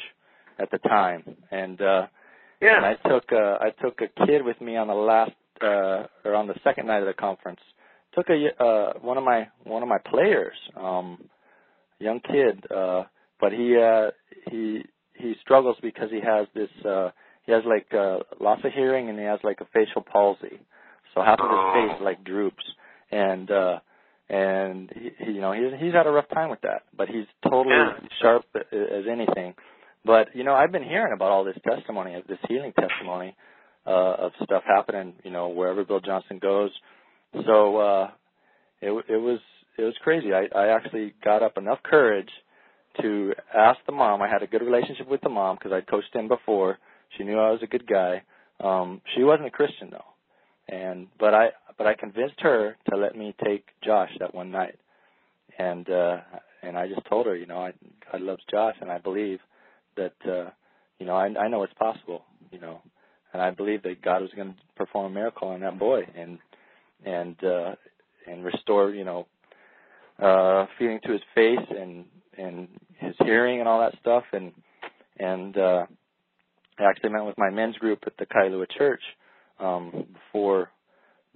at 0.60 0.72
the 0.72 0.78
time, 0.80 1.24
and 1.52 1.80
uh, 1.82 2.08
yeah. 2.62 2.78
and 2.78 2.86
I 2.86 2.94
took 3.10 3.26
uh, 3.32 3.58
I 3.62 3.70
took 3.82 4.00
a 4.02 4.26
kid 4.26 4.44
with 4.44 4.60
me 4.62 4.76
on 4.78 4.88
the 4.88 4.94
last 4.94 5.32
uh, 5.62 6.04
or 6.26 6.36
on 6.36 6.48
the 6.48 6.56
second 6.64 6.88
night 6.88 7.00
of 7.02 7.08
the 7.08 7.14
conference. 7.14 7.60
Took 8.16 8.28
a 8.30 8.64
uh, 8.64 8.94
one 9.02 9.18
of 9.18 9.24
my 9.24 9.48
one 9.64 9.84
of 9.84 9.90
my 9.90 10.00
players, 10.10 10.56
um, 10.76 11.30
young 12.00 12.20
kid, 12.22 12.64
uh, 12.76 13.04
but 13.40 13.52
he 13.52 13.78
uh, 13.78 14.12
he 14.50 14.84
he 15.14 15.34
struggles 15.42 15.78
because 15.82 16.10
he 16.12 16.20
has 16.22 16.48
this 16.56 16.70
uh, 16.86 17.10
he 17.46 17.52
has 17.52 17.64
like 17.66 17.88
uh, 17.94 18.20
loss 18.40 18.60
of 18.64 18.72
hearing 18.74 19.10
and 19.10 19.18
he 19.20 19.26
has 19.26 19.40
like 19.44 19.62
a 19.62 19.66
facial 19.74 20.02
palsy, 20.02 20.60
so 21.14 21.22
half 21.22 21.40
of 21.40 21.50
his 21.50 21.60
Oh. 21.60 21.74
face 21.90 22.02
like 22.04 22.24
droops, 22.24 22.64
and 23.12 23.52
uh, 23.52 23.80
and 24.30 24.92
he, 24.96 25.12
he 25.26 25.32
you 25.34 25.42
know 25.42 25.52
he's 25.54 25.80
he's 25.80 25.94
had 25.94 26.08
a 26.08 26.12
rough 26.12 26.30
time 26.34 26.50
with 26.50 26.62
that, 26.62 26.84
but 26.96 27.08
he's 27.10 27.26
totally 27.44 27.76
Yeah. 27.76 27.94
sharp 28.22 28.46
as 28.56 29.06
anything. 29.10 29.54
But 30.08 30.30
you 30.36 30.46
know, 30.46 30.56
I've 30.56 30.72
been 30.72 30.86
hearing 30.86 31.14
about 31.14 31.32
all 31.32 31.44
this 31.44 31.58
testimony, 31.70 32.16
this 32.30 32.40
healing 32.48 32.74
testimony 32.80 33.36
uh, 33.86 34.16
of 34.20 34.32
stuff 34.44 34.64
happening, 34.66 35.14
you 35.26 35.32
know, 35.32 35.50
wherever 35.50 35.84
Bill 35.84 36.00
Johnson 36.00 36.40
goes. 36.40 36.72
So 37.46 37.78
uh, 37.78 38.12
it 38.82 38.92
it 39.10 39.18
was 39.18 39.40
it 39.78 39.84
was 39.84 39.96
crazy. 40.04 40.30
I 40.34 40.48
I 40.58 40.70
actually 40.70 41.14
got 41.24 41.44
up 41.44 41.58
enough 41.58 41.80
courage 41.84 42.30
to 43.02 43.34
ask 43.56 43.80
the 43.86 43.92
mom. 43.92 44.22
I 44.22 44.30
had 44.30 44.44
a 44.44 44.48
good 44.48 44.62
relationship 44.64 45.10
with 45.10 45.22
the 45.22 45.30
mom 45.30 45.58
because 45.58 45.74
I'd 45.74 45.88
coached 45.88 46.16
him 46.16 46.30
before. 46.30 46.80
She 47.18 47.26
knew 47.26 47.38
I 47.38 47.52
was 47.52 47.62
a 47.62 47.68
good 47.68 47.88
guy. 47.88 48.24
Um, 48.64 49.02
she 49.16 49.24
wasn't 49.24 49.48
a 49.48 49.52
Christian 49.52 49.90
though, 49.92 50.74
and 50.74 51.08
but 51.20 51.34
I 51.34 51.50
but 51.78 51.86
I 51.86 51.96
convinced 51.96 52.40
her 52.40 52.78
to 52.90 52.98
let 52.98 53.18
me 53.18 53.36
take 53.44 53.66
Josh 53.84 54.12
that 54.20 54.34
one 54.34 54.52
night, 54.52 54.80
and 55.60 55.90
uh, 55.90 56.18
and 56.64 56.78
I 56.78 56.88
just 56.88 57.06
told 57.10 57.28
her, 57.28 57.36
you 57.36 57.46
know, 57.46 57.60
I 57.60 57.74
God 58.12 58.22
loves 58.22 58.42
Josh, 58.50 58.76
and 58.82 58.90
I 58.90 59.00
believe 59.00 59.40
that 59.98 60.32
uh, 60.32 60.50
you 61.00 61.06
know 61.06 61.16
I 61.16 61.28
I 61.38 61.48
know 61.48 61.64
it's 61.64 61.74
possible, 61.74 62.24
you 62.52 62.60
know, 62.60 62.82
and 63.34 63.42
I 63.42 63.52
believe 63.52 63.84
that 63.84 64.02
God 64.02 64.22
was 64.22 64.32
going 64.36 64.54
to 64.54 64.56
perform 64.76 65.12
a 65.12 65.16
miracle 65.16 65.50
on 65.50 65.62
that 65.62 65.78
boy 65.78 66.08
and 66.16 66.40
and 67.06 67.36
uh, 67.44 67.76
and 68.28 68.44
restore, 68.44 68.92
you 68.92 69.04
know, 69.04 69.28
uh, 70.22 70.66
feeling 70.78 71.00
to 71.06 71.12
his 71.12 71.22
face 71.36 71.68
and 71.70 72.06
and 72.38 72.68
his 72.98 73.16
hearing 73.20 73.60
and 73.60 73.68
all 73.68 73.80
that 73.80 74.00
stuff. 74.00 74.24
And 74.32 74.52
and 75.20 75.58
uh, 75.58 75.86
I 76.80 76.84
actually 76.84 77.12
met 77.12 77.26
with 77.26 77.38
my 77.38 77.50
men's 77.50 77.78
group 77.78 78.00
at 78.06 78.18
the 78.18 78.26
Kailua 78.26 78.66
Church 78.78 79.02
um, 79.60 80.06
before 80.14 80.72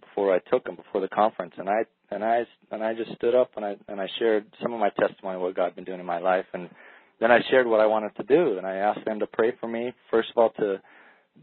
before 0.01 0.33
I 0.33 0.39
took 0.49 0.67
him 0.67 0.75
before 0.75 1.01
the 1.01 1.07
conference. 1.07 1.53
And 1.57 1.69
I 1.69 1.85
and 2.09 2.23
I 2.23 2.45
and 2.71 2.83
I 2.83 2.93
just 2.93 3.15
stood 3.15 3.35
up 3.35 3.51
and 3.55 3.65
I 3.65 3.75
and 3.87 3.99
I 3.99 4.07
shared 4.19 4.45
some 4.61 4.73
of 4.73 4.79
my 4.79 4.89
testimony 4.89 5.35
of 5.35 5.41
what 5.41 5.55
God 5.55 5.65
had 5.65 5.75
been 5.75 5.85
doing 5.85 5.99
in 5.99 6.05
my 6.05 6.19
life. 6.19 6.45
And 6.53 6.69
then 7.21 7.31
I 7.31 7.39
shared 7.49 7.67
what 7.67 7.79
I 7.79 7.85
wanted 7.85 8.13
to 8.17 8.23
do 8.23 8.57
and 8.57 8.67
I 8.67 8.75
asked 8.75 9.05
them 9.05 9.19
to 9.19 9.27
pray 9.27 9.53
for 9.59 9.67
me. 9.67 9.93
First 10.09 10.29
of 10.31 10.37
all 10.37 10.49
to 10.59 10.81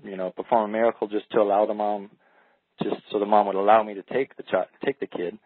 you 0.04 0.16
know 0.16 0.30
perform 0.30 0.68
a 0.68 0.72
miracle 0.72 1.08
just 1.08 1.30
to 1.32 1.38
allow 1.38 1.64
the 1.64 1.74
mom 1.74 2.10
just 2.82 2.96
so 3.10 3.18
the 3.18 3.26
mom 3.26 3.46
would 3.46 3.56
allow 3.56 3.82
me 3.82 3.94
to 3.94 4.02
take 4.02 4.36
the 4.36 4.42
child 4.42 4.66
take 4.84 5.00
the 5.00 5.06
kid. 5.06 5.38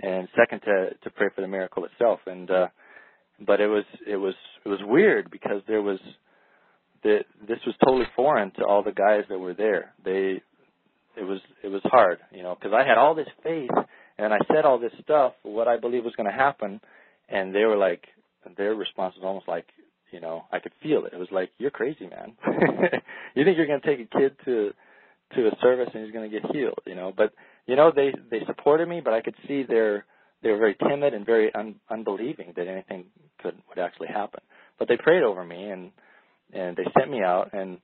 And 0.00 0.28
second 0.36 0.60
to 0.60 0.90
to 1.02 1.10
pray 1.10 1.28
for 1.34 1.40
the 1.40 1.48
miracle 1.48 1.84
itself. 1.84 2.20
And 2.26 2.48
uh 2.50 2.68
but 3.44 3.60
it 3.60 3.68
was 3.68 3.84
it 4.06 4.16
was 4.16 4.34
it 4.64 4.68
was 4.68 4.80
weird 4.84 5.30
because 5.30 5.62
there 5.66 5.82
was 5.82 5.98
that 7.02 7.24
this 7.46 7.58
was 7.66 7.74
totally 7.84 8.06
foreign 8.14 8.50
to 8.52 8.64
all 8.64 8.82
the 8.82 8.92
guys 8.92 9.24
that 9.28 9.38
were 9.38 9.54
there. 9.54 9.94
They 10.04 10.42
it 11.16 11.24
was 11.24 11.40
it 11.64 11.68
was 11.68 11.82
hard 11.84 12.18
you 12.30 12.44
know 12.44 12.54
because 12.54 12.72
i 12.72 12.86
had 12.86 12.96
all 12.96 13.12
this 13.12 13.26
faith 13.42 13.70
and 14.18 14.34
I 14.34 14.38
said 14.52 14.64
all 14.64 14.78
this 14.78 14.92
stuff, 15.02 15.32
what 15.42 15.68
I 15.68 15.78
believe 15.78 16.04
was 16.04 16.14
going 16.16 16.30
to 16.30 16.36
happen, 16.36 16.80
and 17.28 17.54
they 17.54 17.64
were 17.64 17.76
like, 17.76 18.02
their 18.56 18.74
response 18.74 19.14
was 19.14 19.24
almost 19.24 19.46
like, 19.46 19.66
you 20.10 20.20
know, 20.20 20.44
I 20.52 20.58
could 20.58 20.72
feel 20.82 21.04
it. 21.04 21.12
It 21.12 21.18
was 21.18 21.28
like, 21.30 21.50
you're 21.58 21.70
crazy, 21.70 22.08
man. 22.08 22.36
you 23.34 23.44
think 23.44 23.56
you're 23.56 23.66
going 23.66 23.80
to 23.80 23.86
take 23.86 24.00
a 24.00 24.18
kid 24.18 24.36
to 24.44 24.72
to 25.34 25.46
a 25.46 25.50
service 25.60 25.90
and 25.92 26.04
he's 26.04 26.12
going 26.12 26.30
to 26.30 26.40
get 26.40 26.50
healed, 26.50 26.80
you 26.86 26.94
know? 26.94 27.12
But 27.14 27.32
you 27.66 27.76
know, 27.76 27.92
they 27.94 28.12
they 28.30 28.44
supported 28.46 28.88
me, 28.88 29.00
but 29.04 29.12
I 29.12 29.20
could 29.20 29.34
see 29.46 29.64
they're 29.68 30.04
they 30.42 30.50
were 30.50 30.58
very 30.58 30.76
timid 30.88 31.14
and 31.14 31.26
very 31.26 31.54
un, 31.54 31.76
unbelieving 31.90 32.54
that 32.56 32.66
anything 32.66 33.06
could 33.42 33.54
would 33.68 33.78
actually 33.78 34.08
happen. 34.08 34.40
But 34.78 34.88
they 34.88 34.96
prayed 34.96 35.22
over 35.22 35.44
me 35.44 35.70
and 35.70 35.90
and 36.52 36.76
they 36.76 36.84
sent 36.98 37.10
me 37.10 37.22
out 37.22 37.50
and 37.52 37.78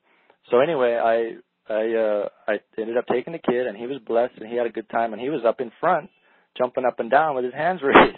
so 0.51 0.61
anyway, 0.61 0.95
I 0.97 1.73
I 1.73 1.95
uh 1.95 2.29
I 2.49 2.61
ended 2.79 2.97
up 2.97 3.07
taking 3.13 3.33
the 3.35 3.39
kid 3.39 3.67
and 3.67 3.77
he 3.77 3.87
was 3.87 4.01
blessed 4.07 4.39
and 4.39 4.49
he 4.49 4.57
had 4.57 4.67
a 4.67 4.71
good 4.71 4.89
time 4.89 5.13
and 5.13 5.21
he 5.21 5.31
was 5.31 5.43
up 5.47 5.61
in 5.61 5.71
front 5.81 6.11
jumping 6.57 6.85
up 6.85 7.01
and 7.01 7.11
down 7.11 7.35
with 7.35 7.45
his 7.45 7.55
hands 7.55 7.81
raised. 7.85 8.17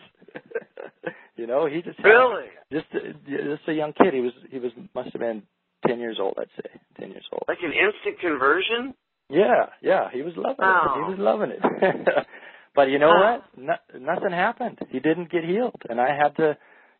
You 1.36 1.46
know, 1.46 1.66
he 1.66 1.82
just 1.82 1.98
had, 1.98 2.04
Really? 2.08 2.46
just 2.72 2.86
just 2.92 3.68
a 3.68 3.72
young 3.72 3.92
kid. 3.92 4.14
He 4.14 4.20
was 4.20 4.32
he 4.50 4.58
was 4.58 4.72
must 4.94 5.12
have 5.12 5.20
been 5.20 5.42
ten 5.86 5.98
years 5.98 6.18
old, 6.20 6.34
I'd 6.38 6.48
say, 6.56 6.70
ten 6.98 7.10
years 7.10 7.26
old. 7.32 7.44
Like 7.48 7.58
an 7.62 7.72
instant 7.72 8.20
conversion? 8.20 8.94
Yeah, 9.28 9.66
yeah, 9.82 10.08
he 10.12 10.22
was 10.22 10.34
loving 10.36 10.66
it. 10.68 10.76
He 10.94 11.10
was 11.10 11.16
loving 11.18 11.50
it. 11.50 12.16
but 12.74 12.90
you 12.90 12.98
know 12.98 13.08
Wow. 13.08 13.42
what? 13.56 13.58
No, 13.58 13.74
nothing 14.14 14.30
happened. 14.32 14.78
He 14.90 15.00
didn't 15.00 15.30
get 15.30 15.44
healed, 15.44 15.82
and 15.88 16.00
I 16.00 16.16
had 16.16 16.36
to, 16.36 16.56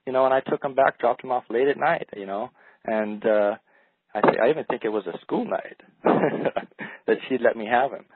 you 0.06 0.12
know, 0.12 0.24
and 0.24 0.34
I 0.34 0.40
took 0.40 0.64
him 0.64 0.74
back, 0.74 0.98
dropped 0.98 1.22
him 1.22 1.30
off 1.30 1.44
late 1.50 1.68
at 1.68 1.76
night, 1.78 2.08
you 2.16 2.26
know, 2.26 2.50
and 2.84 3.24
uh 3.24 3.54
I 4.14 4.20
th- 4.22 4.38
I 4.42 4.50
even 4.50 4.64
think 4.64 4.82
it 4.84 4.88
was 4.88 5.06
a 5.06 5.18
school 5.20 5.44
night 5.44 5.80
that 7.06 7.16
she'd 7.28 7.42
let 7.42 7.56
me 7.56 7.66
have 7.66 7.92
him. 7.92 8.06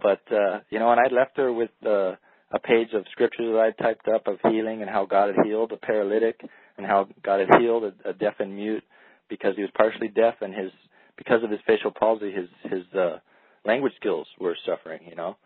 But 0.00 0.22
uh, 0.32 0.60
you 0.70 0.78
know, 0.78 0.90
and 0.90 1.00
I 1.00 1.12
left 1.14 1.36
her 1.36 1.52
with 1.52 1.70
uh, 1.86 2.12
a 2.52 2.58
page 2.58 2.88
of 2.94 3.04
scriptures 3.12 3.46
that 3.52 3.60
I 3.60 3.82
typed 3.82 4.08
up 4.08 4.26
of 4.26 4.38
healing 4.50 4.80
and 4.82 4.90
how 4.90 5.06
God 5.06 5.34
had 5.34 5.46
healed 5.46 5.72
a 5.72 5.76
paralytic 5.76 6.40
and 6.76 6.86
how 6.86 7.08
God 7.22 7.40
had 7.40 7.60
healed 7.60 7.84
a, 7.84 8.10
a 8.10 8.12
deaf 8.12 8.34
and 8.40 8.54
mute 8.54 8.84
because 9.28 9.54
he 9.56 9.62
was 9.62 9.70
partially 9.76 10.08
deaf 10.08 10.34
and 10.40 10.52
his 10.54 10.70
because 11.16 11.42
of 11.44 11.50
his 11.50 11.60
facial 11.66 11.90
palsy 11.92 12.32
his 12.32 12.48
his 12.70 12.82
uh 12.98 13.18
language 13.64 13.92
skills 13.96 14.26
were 14.40 14.56
suffering, 14.66 15.00
you 15.08 15.14
know. 15.14 15.36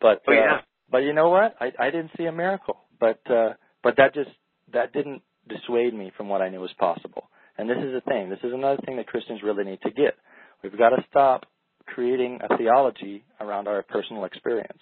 But 0.00 0.22
Oh, 0.28 0.32
yeah. 0.32 0.54
uh, 0.54 0.60
but 0.90 0.98
you 0.98 1.12
know 1.12 1.28
what? 1.30 1.56
I 1.60 1.72
I 1.78 1.90
didn't 1.90 2.12
see 2.16 2.24
a 2.26 2.32
miracle. 2.32 2.78
But 3.00 3.20
uh 3.30 3.54
but 3.82 3.96
that 3.96 4.14
just 4.14 4.30
that 4.72 4.92
didn't 4.92 5.22
dissuade 5.48 5.92
me 5.94 6.10
from 6.16 6.28
what 6.28 6.40
I 6.40 6.48
knew 6.48 6.60
was 6.60 6.72
possible. 6.78 7.28
And 7.58 7.68
this 7.68 7.76
is 7.78 7.92
the 7.92 8.00
thing. 8.08 8.30
This 8.30 8.38
is 8.42 8.52
another 8.52 8.80
thing 8.86 8.96
that 8.96 9.06
Christians 9.06 9.40
really 9.44 9.64
need 9.64 9.80
to 9.82 9.90
get. 9.90 10.14
We've 10.62 10.76
got 10.76 10.90
to 10.90 11.04
stop 11.10 11.44
creating 11.86 12.40
a 12.48 12.56
theology 12.56 13.24
around 13.40 13.68
our 13.68 13.82
personal 13.82 14.24
experience. 14.24 14.80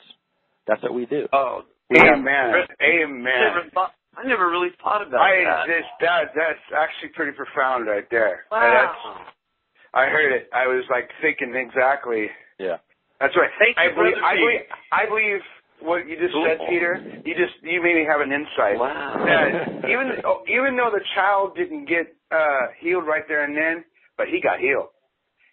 That's 0.67 0.83
what 0.83 0.95
we 0.95 1.07
do. 1.07 1.29
Oh, 1.33 1.63
We 1.91 1.99
have- 1.99 2.19
Amen. 2.19 2.55
I 2.81 2.85
Amen. 3.05 3.25
never 3.25 3.71
thought. 3.75 3.93
I 4.17 4.25
never 4.27 4.51
really 4.51 4.69
thought 4.83 5.01
about 5.07 5.21
I 5.23 5.43
that. 5.45 5.67
this 5.67 5.85
that 6.01 6.35
that's 6.37 6.61
actually 6.77 7.09
pretty 7.17 7.33
profound 7.33 7.87
right 7.87 8.05
there. 8.11 8.45
wow. 8.51 8.61
That's, 8.61 9.29
I 9.95 10.07
heard 10.07 10.33
it. 10.33 10.49
I 10.53 10.67
was 10.67 10.85
like 10.91 11.09
thinking 11.23 11.55
exactly. 11.55 12.29
Yeah. 12.59 12.77
That's 13.21 13.35
right. 13.37 13.51
Thank 13.59 13.79
I 13.79 13.85
you, 13.89 13.95
believe. 13.95 14.15
Brother 14.15 14.27
I 14.27 14.35
believe. 14.37 14.61
I 14.93 15.07
believe 15.07 15.41
what 15.81 16.07
you 16.09 16.17
just 16.21 16.35
said, 16.45 16.59
Peter. 16.69 17.01
You 17.25 17.35
just 17.35 17.55
you 17.63 17.83
made 17.83 17.95
me 17.97 18.05
have 18.05 18.21
an 18.21 18.33
insight. 18.33 18.79
Wow. 18.79 19.17
That 19.25 19.89
even 19.89 20.21
oh, 20.25 20.45
even 20.49 20.77
though 20.77 20.91
the 20.93 21.05
child 21.15 21.57
didn't 21.57 21.87
get 21.89 22.13
uh 22.31 22.69
healed 22.81 23.07
right 23.07 23.25
there 23.29 23.45
and 23.45 23.57
then, 23.57 23.85
but 24.17 24.29
he 24.29 24.41
got 24.43 24.61
healed. 24.61 24.89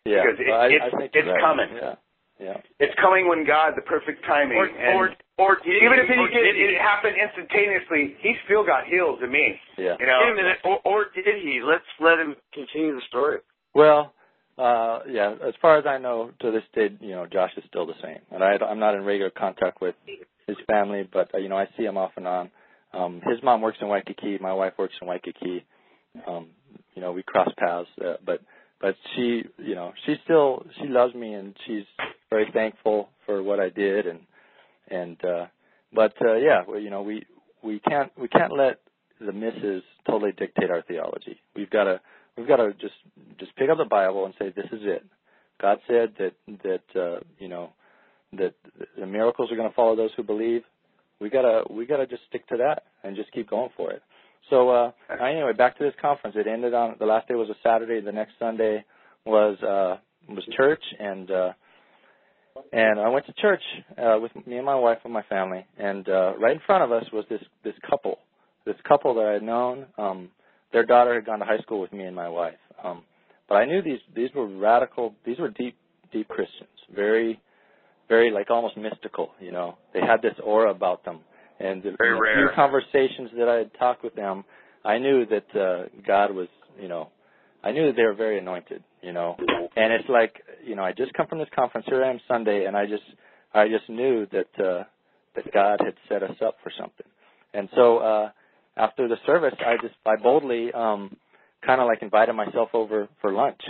Yeah. 0.05 0.23
Because 0.23 0.39
it- 0.39 0.47
Well, 0.51 0.61
I, 0.61 0.67
it's- 0.67 0.91
I 0.99 1.03
it's 1.03 1.15
you're 1.15 1.31
right. 1.33 1.41
coming. 1.41 1.69
Yeah. 1.75 1.95
Yeah. 2.39 2.57
It's 2.79 2.95
coming 3.01 3.27
when 3.27 3.45
God, 3.45 3.73
the 3.75 3.81
perfect 3.81 4.25
timing. 4.25 4.57
Or, 4.57 4.65
and 4.65 4.95
or, 4.95 5.09
or 5.37 5.57
did 5.63 5.83
even 5.83 5.99
if 5.99 6.09
it, 6.09 6.17
or 6.17 6.27
did, 6.29 6.41
did 6.41 6.55
he, 6.55 6.61
it 6.61 6.81
happened 6.81 7.15
instantaneously, 7.21 8.15
he 8.21 8.35
still 8.45 8.65
got 8.65 8.85
healed 8.87 9.19
to 9.19 9.27
me. 9.27 9.59
Yeah. 9.77 9.95
You 9.99 10.07
know. 10.07 10.19
Wait 10.23 10.31
a 10.31 10.35
minute. 10.35 10.57
Or, 10.63 10.79
or 10.85 11.05
did 11.13 11.25
he? 11.25 11.61
Let's 11.63 11.83
let 11.99 12.17
him 12.17 12.35
continue 12.53 12.95
the 12.95 13.01
story. 13.07 13.39
Well, 13.75 14.13
uh, 14.57 14.99
yeah. 15.09 15.35
As 15.45 15.53
far 15.61 15.77
as 15.77 15.85
I 15.85 15.97
know, 15.97 16.31
to 16.39 16.51
this 16.51 16.63
day, 16.73 16.95
you 17.01 17.11
know, 17.11 17.25
Josh 17.25 17.51
is 17.57 17.63
still 17.67 17.85
the 17.85 17.99
same, 18.01 18.19
and 18.31 18.43
I, 18.43 18.55
I'm 18.63 18.79
not 18.79 18.95
in 18.95 19.03
regular 19.03 19.31
contact 19.31 19.81
with 19.81 19.95
his 20.47 20.57
family, 20.67 21.07
but 21.11 21.33
uh, 21.33 21.37
you 21.37 21.49
know, 21.49 21.57
I 21.57 21.67
see 21.77 21.83
him 21.83 21.97
off 21.97 22.11
and 22.15 22.27
on. 22.27 22.51
Um, 22.93 23.21
his 23.25 23.43
mom 23.43 23.61
works 23.61 23.77
in 23.81 23.87
Waikiki. 23.87 24.37
My 24.39 24.53
wife 24.53 24.73
works 24.77 24.95
in 25.01 25.07
Waikiki. 25.07 25.65
Um, 26.27 26.47
you 26.95 27.01
know, 27.01 27.11
we 27.11 27.21
cross 27.21 27.49
paths, 27.57 27.87
uh, 28.03 28.15
but 28.25 28.41
but 28.81 28.95
she, 29.15 29.43
you 29.57 29.75
know, 29.75 29.93
she 30.05 30.15
still 30.23 30.65
she 30.81 30.87
loves 30.87 31.13
me, 31.13 31.33
and 31.33 31.53
she's 31.67 31.83
very 32.29 32.49
thankful 32.53 33.09
for 33.25 33.41
what 33.43 33.59
I 33.59 33.69
did, 33.69 34.07
and 34.07 34.19
and 34.89 35.23
uh, 35.23 35.45
but 35.93 36.13
uh, 36.21 36.35
yeah, 36.35 36.63
well, 36.67 36.79
you 36.79 36.89
know, 36.89 37.01
we 37.01 37.25
we 37.63 37.79
can't 37.79 38.11
we 38.17 38.27
can't 38.27 38.55
let 38.55 38.79
the 39.19 39.33
misses 39.33 39.83
totally 40.05 40.31
dictate 40.31 40.69
our 40.69 40.81
theology. 40.83 41.39
We've 41.55 41.69
got 41.69 41.85
to 41.85 42.01
we've 42.37 42.47
got 42.47 42.57
to 42.57 42.73
just 42.73 42.93
just 43.39 43.55
pick 43.55 43.69
up 43.69 43.77
the 43.77 43.85
Bible 43.85 44.25
and 44.25 44.33
say 44.39 44.49
this 44.49 44.71
is 44.71 44.81
it. 44.83 45.05
God 45.61 45.79
said 45.87 46.13
that 46.19 46.33
that 46.63 46.99
uh, 46.99 47.19
you 47.37 47.49
know 47.49 47.71
that 48.33 48.53
the 48.97 49.05
miracles 49.05 49.51
are 49.51 49.55
going 49.55 49.69
to 49.69 49.75
follow 49.75 49.95
those 49.95 50.11
who 50.15 50.23
believe. 50.23 50.61
We 51.19 51.29
gotta 51.29 51.63
we 51.69 51.85
gotta 51.85 52.07
just 52.07 52.21
stick 52.29 52.47
to 52.47 52.57
that 52.57 52.83
and 53.03 53.15
just 53.15 53.31
keep 53.31 53.49
going 53.49 53.69
for 53.75 53.91
it. 53.91 54.01
So 54.49 54.69
uh, 54.69 54.91
anyway, 55.21 55.53
back 55.53 55.77
to 55.77 55.83
this 55.83 55.93
conference. 56.01 56.35
It 56.39 56.47
ended 56.47 56.73
on 56.73 56.95
the 56.99 57.05
last 57.05 57.27
day 57.27 57.35
was 57.35 57.49
a 57.49 57.55
Saturday. 57.61 57.99
The 57.99 58.11
next 58.11 58.33
Sunday 58.39 58.85
was 59.25 59.57
uh, 59.61 59.97
was 60.33 60.47
church, 60.55 60.83
and 60.97 61.29
uh, 61.29 61.51
and 62.71 62.99
I 62.99 63.09
went 63.09 63.25
to 63.27 63.33
church 63.33 63.61
uh, 63.97 64.17
with 64.21 64.31
me 64.45 64.57
and 64.57 64.65
my 64.65 64.75
wife 64.75 64.99
and 65.03 65.13
my 65.13 65.23
family. 65.23 65.65
And 65.77 66.07
uh, 66.07 66.33
right 66.37 66.53
in 66.53 66.61
front 66.65 66.83
of 66.83 66.91
us 66.91 67.05
was 67.11 67.25
this 67.29 67.41
this 67.63 67.75
couple, 67.89 68.19
this 68.65 68.75
couple 68.87 69.13
that 69.15 69.25
I 69.25 69.33
had 69.33 69.43
known. 69.43 69.85
Um, 69.97 70.29
their 70.71 70.85
daughter 70.85 71.15
had 71.15 71.25
gone 71.25 71.39
to 71.39 71.45
high 71.45 71.59
school 71.59 71.81
with 71.81 71.91
me 71.91 72.03
and 72.03 72.15
my 72.15 72.29
wife. 72.29 72.59
Um, 72.83 73.03
but 73.47 73.55
I 73.55 73.65
knew 73.65 73.81
these 73.81 73.99
these 74.15 74.29
were 74.35 74.47
radical. 74.47 75.15
These 75.25 75.39
were 75.39 75.49
deep 75.49 75.75
deep 76.11 76.27
Christians. 76.27 76.69
Very 76.93 77.39
very 78.09 78.31
like 78.31 78.49
almost 78.49 78.75
mystical. 78.75 79.31
You 79.39 79.51
know, 79.51 79.77
they 79.93 80.01
had 80.01 80.21
this 80.21 80.35
aura 80.43 80.71
about 80.71 81.05
them. 81.05 81.19
And 81.59 81.83
the, 81.83 81.91
Very 81.97 82.19
rare. 82.19 82.47
few 82.47 82.55
conversations 82.55 83.31
that 83.37 83.49
I 83.49 83.55
had 83.55 83.71
talked 83.77 84.03
with 84.03 84.15
them, 84.15 84.45
I 84.85 84.97
knew 84.97 85.25
that 85.25 85.59
uh, 85.59 85.89
God 86.07 86.33
was, 86.33 86.47
you 86.81 86.87
know, 86.87 87.09
I 87.61 87.73
knew 87.73 87.87
that 87.87 87.97
they 87.97 88.03
were 88.03 88.13
very 88.13 88.39
anointed. 88.39 88.81
You 89.01 89.13
know, 89.13 89.35
and 89.75 89.93
it's 89.93 90.09
like, 90.09 90.41
you 90.65 90.75
know, 90.75 90.83
I 90.83 90.91
just 90.91 91.13
come 91.13 91.27
from 91.27 91.39
this 91.39 91.47
conference. 91.55 91.87
Here 91.89 92.03
I 92.03 92.09
am 92.09 92.19
Sunday, 92.27 92.65
and 92.65 92.75
I 92.75 92.85
just, 92.85 93.03
I 93.53 93.67
just 93.67 93.89
knew 93.89 94.27
that 94.31 94.63
uh, 94.63 94.83
that 95.35 95.53
God 95.53 95.79
had 95.83 95.95
set 96.07 96.23
us 96.23 96.35
up 96.45 96.55
for 96.63 96.71
something. 96.77 97.07
And 97.53 97.69
so 97.75 97.97
uh, 97.97 98.29
after 98.77 99.07
the 99.07 99.17
service, 99.25 99.55
I 99.59 99.75
just, 99.81 99.95
I 100.05 100.15
boldly, 100.21 100.71
um, 100.73 101.15
kind 101.65 101.81
of 101.81 101.87
like 101.87 102.01
invited 102.01 102.33
myself 102.33 102.69
over 102.73 103.07
for 103.21 103.31
lunch. 103.31 103.61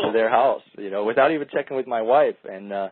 to 0.00 0.12
their 0.12 0.30
house, 0.30 0.62
you 0.78 0.90
know, 0.90 1.04
without 1.04 1.32
even 1.32 1.46
checking 1.52 1.76
with 1.76 1.86
my 1.86 2.02
wife. 2.02 2.36
And 2.44 2.72
uh 2.72 2.88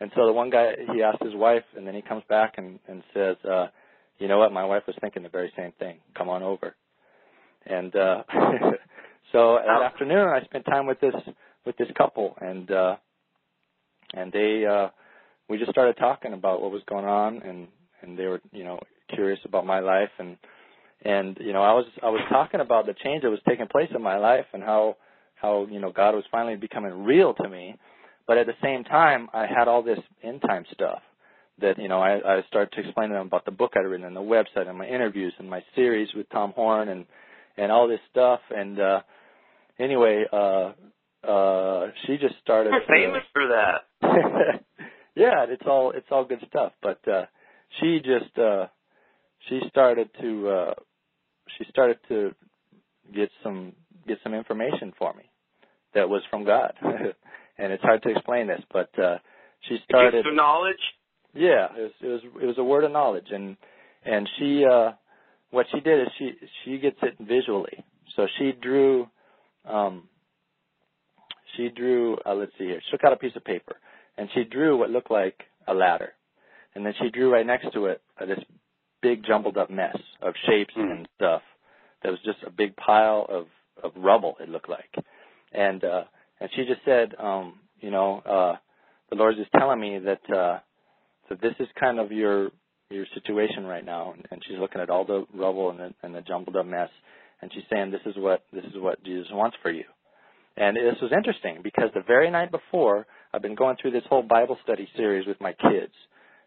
and 0.00 0.10
so 0.16 0.26
the 0.26 0.32
one 0.32 0.50
guy 0.50 0.72
he 0.92 1.02
asked 1.02 1.22
his 1.22 1.34
wife 1.34 1.62
and 1.76 1.86
then 1.86 1.94
he 1.94 2.02
comes 2.02 2.24
back 2.28 2.54
and, 2.56 2.80
and 2.88 3.02
says, 3.14 3.36
uh, 3.48 3.66
you 4.18 4.26
know 4.26 4.38
what, 4.38 4.52
my 4.52 4.64
wife 4.64 4.82
was 4.86 4.96
thinking 5.00 5.22
the 5.22 5.28
very 5.28 5.52
same 5.56 5.72
thing. 5.78 5.98
Come 6.16 6.28
on 6.28 6.42
over. 6.42 6.74
And 7.66 7.94
uh 7.94 8.22
so 9.32 9.58
that 9.64 9.82
afternoon 9.82 10.28
I 10.28 10.44
spent 10.44 10.64
time 10.64 10.86
with 10.86 11.00
this 11.00 11.14
with 11.66 11.76
this 11.76 11.88
couple 11.96 12.36
and 12.40 12.70
uh 12.70 12.96
and 14.14 14.32
they 14.32 14.64
uh 14.66 14.88
we 15.48 15.58
just 15.58 15.70
started 15.70 15.96
talking 15.96 16.32
about 16.32 16.60
what 16.60 16.70
was 16.70 16.82
going 16.88 17.04
on 17.04 17.42
and 17.42 17.68
and 18.02 18.18
they 18.18 18.26
were, 18.26 18.40
you 18.52 18.64
know, 18.64 18.78
curious 19.14 19.40
about 19.44 19.66
my 19.66 19.80
life 19.80 20.10
and 20.18 20.36
and 21.04 21.36
you 21.40 21.52
know, 21.52 21.62
I 21.62 21.72
was 21.72 21.86
I 22.02 22.08
was 22.08 22.22
talking 22.30 22.60
about 22.60 22.86
the 22.86 22.94
change 23.04 23.22
that 23.22 23.30
was 23.30 23.40
taking 23.48 23.66
place 23.66 23.90
in 23.94 24.02
my 24.02 24.16
life 24.16 24.46
and 24.52 24.62
how 24.62 24.96
how 25.34 25.66
you 25.70 25.80
know 25.80 25.92
God 25.92 26.14
was 26.14 26.24
finally 26.30 26.56
becoming 26.56 27.04
real 27.04 27.34
to 27.34 27.48
me, 27.48 27.76
but 28.26 28.38
at 28.38 28.46
the 28.46 28.54
same 28.62 28.84
time 28.84 29.28
I 29.32 29.46
had 29.46 29.68
all 29.68 29.82
this 29.82 29.98
end 30.22 30.42
time 30.46 30.64
stuff 30.72 31.00
that 31.60 31.78
you 31.78 31.88
know 31.88 32.00
I, 32.00 32.38
I 32.38 32.42
started 32.48 32.72
to 32.72 32.80
explain 32.80 33.10
to 33.10 33.14
them 33.14 33.26
about 33.26 33.44
the 33.44 33.50
book 33.50 33.72
I'd 33.76 33.80
written 33.80 34.06
and 34.06 34.16
the 34.16 34.20
website 34.20 34.68
and 34.68 34.78
my 34.78 34.86
interviews 34.86 35.34
and 35.38 35.48
my 35.48 35.62
series 35.74 36.08
with 36.14 36.28
Tom 36.30 36.52
Horn 36.52 36.88
and 36.88 37.04
and 37.56 37.70
all 37.70 37.86
this 37.86 38.00
stuff. 38.10 38.40
And 38.50 38.80
uh 38.80 39.00
anyway 39.78 40.24
uh 40.32 40.72
uh 41.28 41.86
she 42.06 42.16
just 42.16 42.34
started 42.42 42.72
You're 42.72 42.96
famous 42.96 43.22
for 43.32 43.46
that. 43.48 43.84
yeah, 45.14 45.46
it's 45.48 45.62
all 45.66 45.90
it's 45.90 46.06
all 46.10 46.24
good 46.24 46.44
stuff. 46.48 46.72
But 46.82 47.00
uh 47.08 47.26
she 47.80 47.98
just 47.98 48.36
uh 48.38 48.66
she 49.48 49.60
started 49.68 50.10
to 50.20 50.48
uh 50.48 50.74
she 51.58 51.64
started 51.70 51.98
to 52.08 52.32
get 53.14 53.30
some 53.42 53.72
get 54.06 54.18
some 54.22 54.34
information 54.34 54.92
for 54.98 55.12
me 55.14 55.24
that 55.94 56.08
was 56.08 56.22
from 56.30 56.44
God. 56.44 56.72
and 56.82 57.72
it's 57.72 57.82
hard 57.82 58.02
to 58.02 58.10
explain 58.10 58.46
this, 58.46 58.62
but 58.72 58.90
uh 58.98 59.18
she 59.68 59.78
started 59.88 60.24
Some 60.26 60.36
knowledge. 60.36 60.76
yeah, 61.34 61.68
it 61.76 61.82
was 61.82 61.92
it 62.00 62.06
was 62.06 62.20
it 62.42 62.46
was 62.46 62.58
a 62.58 62.64
word 62.64 62.84
of 62.84 62.92
knowledge 62.92 63.28
and 63.30 63.56
and 64.04 64.28
she 64.38 64.64
uh 64.70 64.92
what 65.50 65.66
she 65.72 65.80
did 65.80 66.00
is 66.02 66.08
she 66.18 66.32
she 66.64 66.78
gets 66.78 66.98
it 67.02 67.14
visually. 67.20 67.84
So 68.16 68.26
she 68.38 68.52
drew 68.52 69.08
um 69.68 70.08
she 71.56 71.68
drew 71.70 72.16
uh, 72.26 72.34
let's 72.34 72.52
see 72.58 72.64
here. 72.64 72.80
She 72.84 72.90
took 72.90 73.04
out 73.04 73.12
a 73.12 73.16
piece 73.16 73.36
of 73.36 73.44
paper 73.44 73.76
and 74.16 74.28
she 74.34 74.44
drew 74.44 74.76
what 74.76 74.90
looked 74.90 75.10
like 75.10 75.38
a 75.66 75.74
ladder. 75.74 76.12
and 76.74 76.84
then 76.84 76.94
she 77.00 77.10
drew 77.10 77.32
right 77.32 77.46
next 77.46 77.72
to 77.72 77.86
it 77.86 78.00
uh, 78.20 78.26
this 78.26 78.38
big 79.02 79.24
jumbled 79.26 79.56
up 79.58 79.70
mess 79.70 79.96
of 80.22 80.34
shapes 80.46 80.72
Hmm. 80.74 80.90
and 80.90 81.08
stuff. 81.16 81.42
That 82.02 82.10
was 82.10 82.20
just 82.24 82.38
a 82.46 82.50
big 82.50 82.76
pile 82.76 83.26
of 83.28 83.46
of 83.82 83.92
rubble. 83.96 84.36
It 84.40 84.48
looked 84.48 84.68
like, 84.68 84.92
and 85.52 85.82
uh, 85.84 86.04
and 86.40 86.50
she 86.54 86.64
just 86.64 86.84
said, 86.84 87.14
um, 87.18 87.58
you 87.80 87.90
know, 87.90 88.20
uh, 88.24 88.56
the 89.10 89.16
Lord's 89.16 89.38
just 89.38 89.52
telling 89.58 89.80
me 89.80 89.98
that 89.98 90.20
uh, 90.34 90.58
that 91.28 91.40
this 91.40 91.54
is 91.60 91.68
kind 91.80 91.98
of 91.98 92.12
your 92.12 92.50
your 92.90 93.06
situation 93.14 93.64
right 93.64 93.84
now, 93.84 94.12
and, 94.12 94.24
and 94.30 94.42
she's 94.46 94.58
looking 94.58 94.80
at 94.80 94.90
all 94.90 95.04
the 95.04 95.24
rubble 95.34 95.70
and 95.70 95.78
the, 95.80 95.94
and 96.02 96.14
the 96.14 96.20
jumbled 96.20 96.56
up 96.56 96.66
mess, 96.66 96.90
and 97.40 97.50
she's 97.52 97.64
saying 97.72 97.90
this 97.90 98.04
is 98.06 98.14
what 98.16 98.42
this 98.52 98.64
is 98.64 98.76
what 98.76 99.02
Jesus 99.04 99.28
wants 99.32 99.56
for 99.62 99.70
you. 99.70 99.84
And 100.56 100.76
this 100.76 101.00
was 101.02 101.10
interesting 101.12 101.60
because 101.62 101.90
the 101.94 102.02
very 102.06 102.30
night 102.30 102.50
before, 102.50 103.06
I've 103.32 103.42
been 103.42 103.56
going 103.56 103.76
through 103.80 103.90
this 103.90 104.04
whole 104.08 104.22
Bible 104.22 104.56
study 104.62 104.88
series 104.96 105.26
with 105.26 105.40
my 105.40 105.52
kids, 105.52 105.92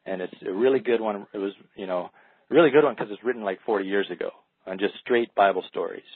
and 0.06 0.22
it's 0.22 0.34
a 0.48 0.54
really 0.54 0.80
good 0.80 1.02
one. 1.02 1.28
It 1.34 1.38
was, 1.38 1.52
you 1.76 1.88
know, 1.88 2.10
really 2.50 2.70
good 2.70 2.86
one 2.86 2.96
because 2.96 3.12
it's 3.12 3.24
written 3.24 3.44
like 3.44 3.60
40 3.66 3.86
years 3.86 4.10
ago 4.10 4.30
on 4.66 4.80
just 4.80 4.94
straight 5.02 5.36
Bible 5.36 5.64
stories, 5.70 6.08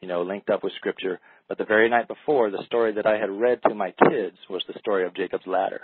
you 0.00 0.08
know, 0.08 0.22
linked 0.22 0.50
up 0.50 0.64
with 0.64 0.72
Scripture. 0.76 1.20
But 1.48 1.58
the 1.58 1.64
very 1.64 1.88
night 1.88 2.08
before, 2.08 2.50
the 2.50 2.64
story 2.66 2.94
that 2.94 3.06
I 3.06 3.18
had 3.18 3.30
read 3.30 3.60
to 3.68 3.74
my 3.74 3.92
kids 4.08 4.36
was 4.50 4.64
the 4.66 4.78
story 4.80 5.06
of 5.06 5.14
Jacob's 5.14 5.46
ladder. 5.46 5.82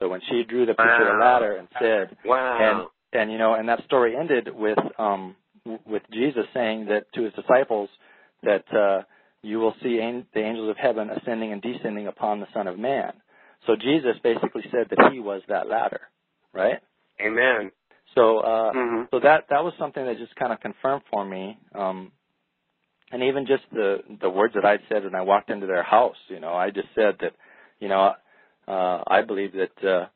So 0.00 0.08
when 0.08 0.20
she 0.28 0.44
drew 0.48 0.66
the 0.66 0.74
picture 0.74 1.08
of 1.08 1.18
the 1.18 1.24
ladder 1.24 1.56
and 1.56 1.68
said, 1.80 2.16
Wow. 2.24 2.88
and 3.12 3.20
and 3.20 3.32
you 3.32 3.38
know, 3.38 3.54
and 3.54 3.68
that 3.68 3.84
story 3.84 4.16
ended 4.16 4.48
with 4.54 4.78
um 4.98 5.36
with 5.86 6.02
Jesus 6.12 6.44
saying 6.52 6.86
that 6.86 7.06
to 7.14 7.22
his 7.22 7.32
disciples 7.32 7.88
that 8.42 8.64
uh 8.72 9.02
you 9.44 9.58
will 9.58 9.74
see 9.82 9.98
an- 10.00 10.26
the 10.34 10.40
angels 10.40 10.68
of 10.70 10.76
heaven 10.76 11.10
ascending 11.10 11.52
and 11.52 11.62
descending 11.62 12.06
upon 12.06 12.40
the 12.40 12.46
Son 12.54 12.66
of 12.66 12.78
Man. 12.78 13.12
So 13.66 13.76
Jesus 13.76 14.16
basically 14.22 14.62
said 14.70 14.88
that 14.90 15.12
he 15.12 15.20
was 15.20 15.42
that 15.48 15.68
ladder, 15.68 16.00
right? 16.52 16.80
Amen. 17.20 17.70
So 18.14 18.38
uh 18.40 18.72
Mhm. 18.72 19.10
so 19.10 19.20
that 19.20 19.48
that 19.50 19.62
was 19.64 19.74
something 19.78 20.04
that 20.04 20.18
just 20.18 20.34
kind 20.36 20.52
of 20.52 20.60
confirmed 20.60 21.02
for 21.10 21.24
me 21.24 21.58
um 21.74 22.12
and 23.12 23.22
even 23.22 23.46
just 23.46 23.64
the 23.72 24.02
the 24.20 24.30
words 24.30 24.54
that 24.54 24.64
I 24.64 24.78
said 24.88 25.04
when 25.04 25.14
I 25.14 25.22
walked 25.22 25.50
into 25.50 25.66
their 25.66 25.82
house, 25.82 26.16
you 26.28 26.40
know, 26.40 26.54
I 26.54 26.70
just 26.70 26.88
said 26.94 27.16
that 27.20 27.32
you 27.80 27.88
know, 27.88 28.14
uh 28.68 29.02
I 29.06 29.22
believe 29.22 29.52
that 29.52 29.84
uh 29.86 30.06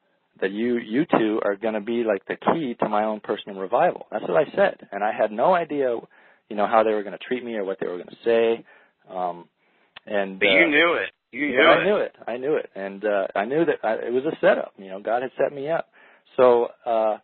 that 0.40 0.50
you 0.52 0.78
you 0.78 1.04
two 1.06 1.40
are 1.44 1.56
going 1.56 1.74
to 1.74 1.80
be 1.80 2.04
like 2.04 2.24
the 2.26 2.36
key 2.36 2.74
to 2.80 2.88
my 2.88 3.04
own 3.04 3.20
personal 3.20 3.60
revival. 3.60 4.06
That's 4.10 4.22
what 4.28 4.36
I 4.36 4.50
said, 4.54 4.88
and 4.92 5.02
I 5.02 5.12
had 5.12 5.32
no 5.32 5.54
idea, 5.54 5.96
you 6.48 6.56
know, 6.56 6.66
how 6.66 6.82
they 6.84 6.92
were 6.92 7.02
going 7.02 7.18
to 7.18 7.24
treat 7.26 7.44
me 7.44 7.54
or 7.56 7.64
what 7.64 7.78
they 7.80 7.86
were 7.88 7.96
going 7.96 8.08
to 8.08 8.24
say. 8.24 8.64
Um, 9.10 9.48
and 10.06 10.38
But 10.38 10.48
uh, 10.48 10.52
you 10.52 10.66
knew 10.68 10.94
it. 10.94 11.10
You 11.32 11.48
knew 11.48 11.54
yeah, 11.54 11.72
it. 11.72 11.76
I 11.76 11.84
knew 11.84 11.96
it. 11.96 12.16
I 12.26 12.36
knew 12.38 12.56
it, 12.56 12.70
and 12.74 13.04
uh, 13.04 13.26
I 13.34 13.44
knew 13.44 13.64
that 13.66 13.84
I, 13.84 13.94
it 14.06 14.12
was 14.12 14.24
a 14.24 14.36
setup. 14.40 14.72
You 14.78 14.88
know, 14.88 15.00
God 15.00 15.22
had 15.22 15.30
set 15.38 15.52
me 15.52 15.68
up. 15.68 15.88
So 16.36 16.68
uh, 16.86 17.18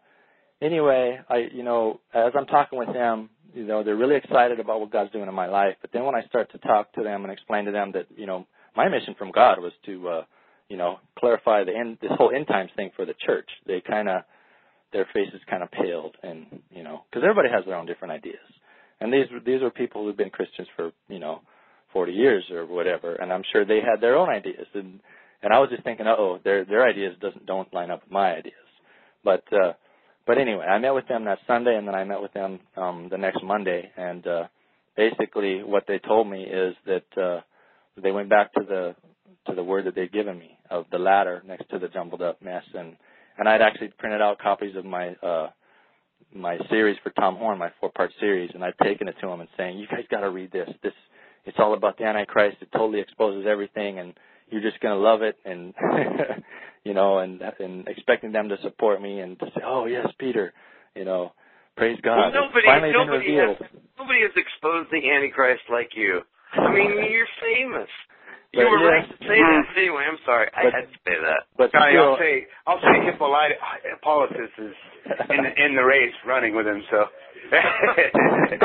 anyway, 0.61 1.20
I 1.28 1.49
you 1.53 1.62
know, 1.62 2.01
as 2.12 2.32
I'm 2.39 2.47
talking 2.47 2.78
with 2.78 2.93
them, 2.93 3.30
you 3.55 3.64
know, 3.64 3.82
they're 3.82 3.97
really 3.97 4.16
excited 4.16 4.61
about 4.61 4.80
what 4.80 4.91
God's 4.91 5.12
doing 5.12 5.28
in 5.28 5.35
my 5.35 5.47
life. 5.47 5.76
But 5.80 5.91
then 5.93 6.05
when 6.05 6.14
I 6.14 6.22
start 6.24 6.53
to 6.53 6.59
talk 6.59 6.93
to 6.95 7.03
them 7.03 7.24
and 7.24 7.32
explain 7.32 7.64
to 7.64 7.72
them 7.72 7.93
that 7.93 8.07
you 8.14 8.26
know 8.26 8.47
my 8.76 8.89
mission 8.89 9.14
from 9.18 9.30
God 9.30 9.59
was 9.61 9.72
to 9.87 10.09
uh, 10.09 10.22
you 10.68 10.76
know 10.76 10.99
clarify 11.18 11.64
the 11.64 11.74
end 11.74 11.99
this 12.03 12.11
whole 12.18 12.30
end 12.35 12.47
times 12.47 12.70
thing 12.76 12.91
for 12.95 13.07
the 13.07 13.14
church, 13.24 13.49
they 13.66 13.80
kind 13.80 14.09
of 14.09 14.22
their 14.93 15.09
faces 15.12 15.41
kind 15.51 15.62
of 15.62 15.70
paled, 15.70 16.16
and 16.22 16.47
you 16.70 16.82
know, 16.82 17.05
because 17.11 17.24
everybody 17.24 17.49
has 17.53 17.64
their 17.64 17.76
own 17.76 17.87
different 17.87 18.12
ideas. 18.12 18.37
And 19.01 19.12
these 19.12 19.26
these 19.47 19.62
are 19.62 19.70
people 19.70 20.05
who've 20.05 20.16
been 20.16 20.30
Christians 20.30 20.68
for 20.76 20.93
you 21.09 21.18
know 21.18 21.41
40 21.95 22.12
years 22.12 22.45
or 22.51 22.66
whatever, 22.66 23.14
and 23.14 23.32
I'm 23.32 23.45
sure 23.53 23.64
they 23.64 23.80
had 23.80 24.03
their 24.03 24.16
own 24.16 24.28
ideas. 24.28 24.66
And 24.74 25.01
and 25.42 25.53
I 25.53 25.61
was 25.61 25.70
just 25.70 25.84
thinking, 25.84 26.07
oh, 26.07 26.38
their 26.45 26.66
their 26.66 26.86
ideas 26.86 27.16
doesn't 27.22 27.47
don't 27.47 27.72
line 27.72 27.90
up 27.90 28.03
with 28.03 28.12
my 28.12 28.34
ideas. 28.34 28.55
But 29.24 29.45
uh, 29.51 29.72
but 30.26 30.36
anyway, 30.38 30.66
I 30.66 30.78
met 30.78 30.95
with 30.95 31.09
them 31.09 31.24
that 31.24 31.38
Sunday, 31.47 31.76
and 31.76 31.88
then 31.88 31.95
I 31.95 32.05
met 32.05 32.20
with 32.20 32.34
them 32.34 32.61
um, 32.76 33.09
the 33.11 33.18
next 33.18 33.42
Monday, 33.42 33.90
and 33.97 34.26
uh, 34.26 34.45
basically 34.97 35.62
what 35.62 35.84
they 35.88 35.99
told 35.99 36.28
me 36.28 36.42
is 36.42 36.74
that 36.84 37.22
uh, 37.22 37.40
they 38.03 38.11
went 38.11 38.28
back 38.28 38.53
to 38.55 38.61
the 38.68 38.95
to 39.47 39.55
the 39.55 39.64
word 39.64 39.86
that 39.86 39.95
they'd 39.95 40.12
given 40.12 40.38
me 40.38 40.59
of 40.70 40.86
the 40.90 40.99
ladder 40.99 41.42
next 41.47 41.70
to 41.70 41.78
the 41.78 41.88
jumbled 41.88 42.22
up 42.22 42.42
mess, 42.42 42.64
and 42.74 42.97
and 43.38 43.49
I'd 43.49 43.62
actually 43.62 43.88
printed 43.99 44.20
out 44.20 44.38
copies 44.38 44.76
of 44.76 44.84
my 44.84 45.14
uh, 45.22 45.49
my 46.34 46.59
series 46.70 46.97
for 47.03 47.11
Tom 47.11 47.36
Horn, 47.36 47.59
my 47.59 47.70
four 47.80 47.90
part 47.90 48.11
series, 48.20 48.51
and 48.55 48.64
I'd 48.64 48.78
taken 48.82 49.09
it 49.09 49.16
to 49.20 49.28
him 49.28 49.40
and 49.40 49.49
saying, 49.57 49.78
you 49.78 49.86
guys 49.86 50.05
got 50.11 50.20
to 50.20 50.30
read 50.30 50.51
this. 50.53 50.68
This 50.82 50.92
it's 51.45 51.59
all 51.59 51.74
about 51.74 51.99
the 51.99 52.05
Antichrist. 52.05 52.59
It 52.61 52.68
totally 52.72 53.01
exposes 53.01 53.47
everything, 53.49 53.99
and 53.99 54.14
you're 54.49 54.62
just 54.62 54.80
gonna 54.80 54.97
love 54.97 55.22
it. 55.22 55.36
And 55.45 55.74
you 56.84 56.95
know, 56.95 57.18
and 57.18 57.42
and 57.59 57.88
expecting 57.88 58.32
them 58.32 58.49
to 58.49 58.57
support 58.62 59.01
me 59.01 59.20
and 59.20 59.38
to 59.40 59.47
say, 59.47 59.62
oh 59.64 59.86
yes, 59.86 60.07
Peter, 60.18 60.53
you 60.95 61.05
know, 61.05 61.32
praise 61.76 61.99
God. 62.03 62.32
Well, 62.32 62.47
nobody, 62.47 62.59
it's 62.59 62.66
finally 62.66 62.92
been 62.92 63.07
nobody 63.07 63.30
revealed. 63.32 63.59
has, 63.59 63.68
nobody 63.99 64.20
has 64.22 64.32
exposed 64.36 64.88
the 64.90 65.11
Antichrist 65.11 65.62
like 65.70 65.90
you. 65.95 66.20
I 66.53 66.72
mean, 66.72 66.90
you're 67.11 67.28
famous. 67.40 67.88
You 68.55 68.70
were 68.70 68.78
yeah. 68.78 69.03
right 69.03 69.09
to 69.11 69.16
say 69.18 69.34
that. 69.34 69.66
But 69.66 69.80
anyway, 69.82 70.05
I'm 70.07 70.22
sorry. 70.24 70.47
I 70.55 70.70
had 70.70 70.86
to 70.86 70.99
say 71.03 71.18
that. 71.18 71.51
But 71.59 71.72
Johnny, 71.74 71.99
still, 71.99 72.14
I'll 72.14 72.22
say 72.22 72.47
I'll 72.70 72.78
say 72.78 73.03
Hippolytus 73.11 73.59
Hippolytus 73.82 74.55
is 74.62 74.76
in 75.26 75.42
the, 75.42 75.53
in 75.59 75.74
the 75.74 75.82
race 75.82 76.14
running 76.22 76.55
with 76.55 76.66
him. 76.66 76.82
So 76.86 77.11
and 77.53 78.62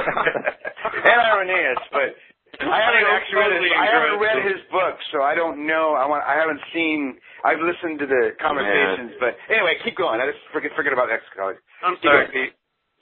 Irenaeus, 1.20 1.82
but 1.92 2.14
I 2.60 2.80
haven't 2.84 3.08
I 3.08 3.16
actually 3.16 3.40
read 3.40 3.52
his, 3.56 3.72
I 3.72 3.88
haven't 3.88 4.20
read 4.20 4.40
his 4.44 4.62
book, 4.72 4.96
so 5.12 5.22
I 5.24 5.34
don't 5.34 5.66
know. 5.66 5.96
I 5.96 6.06
want 6.06 6.24
I 6.28 6.36
haven't 6.36 6.60
seen. 6.74 7.16
I've 7.46 7.60
listened 7.64 8.00
to 8.00 8.06
the 8.06 8.36
conversations, 8.42 9.16
but 9.20 9.40
anyway, 9.48 9.76
keep 9.84 9.96
going. 9.96 10.20
I 10.20 10.28
just 10.28 10.44
forget 10.52 10.72
forget 10.76 10.92
about 10.92 11.08
ex-college. 11.12 11.56
I'm 11.84 11.96
Keep 11.96 12.04
sorry, 12.04 12.28
going. 12.28 12.52
Pete. 12.52 12.54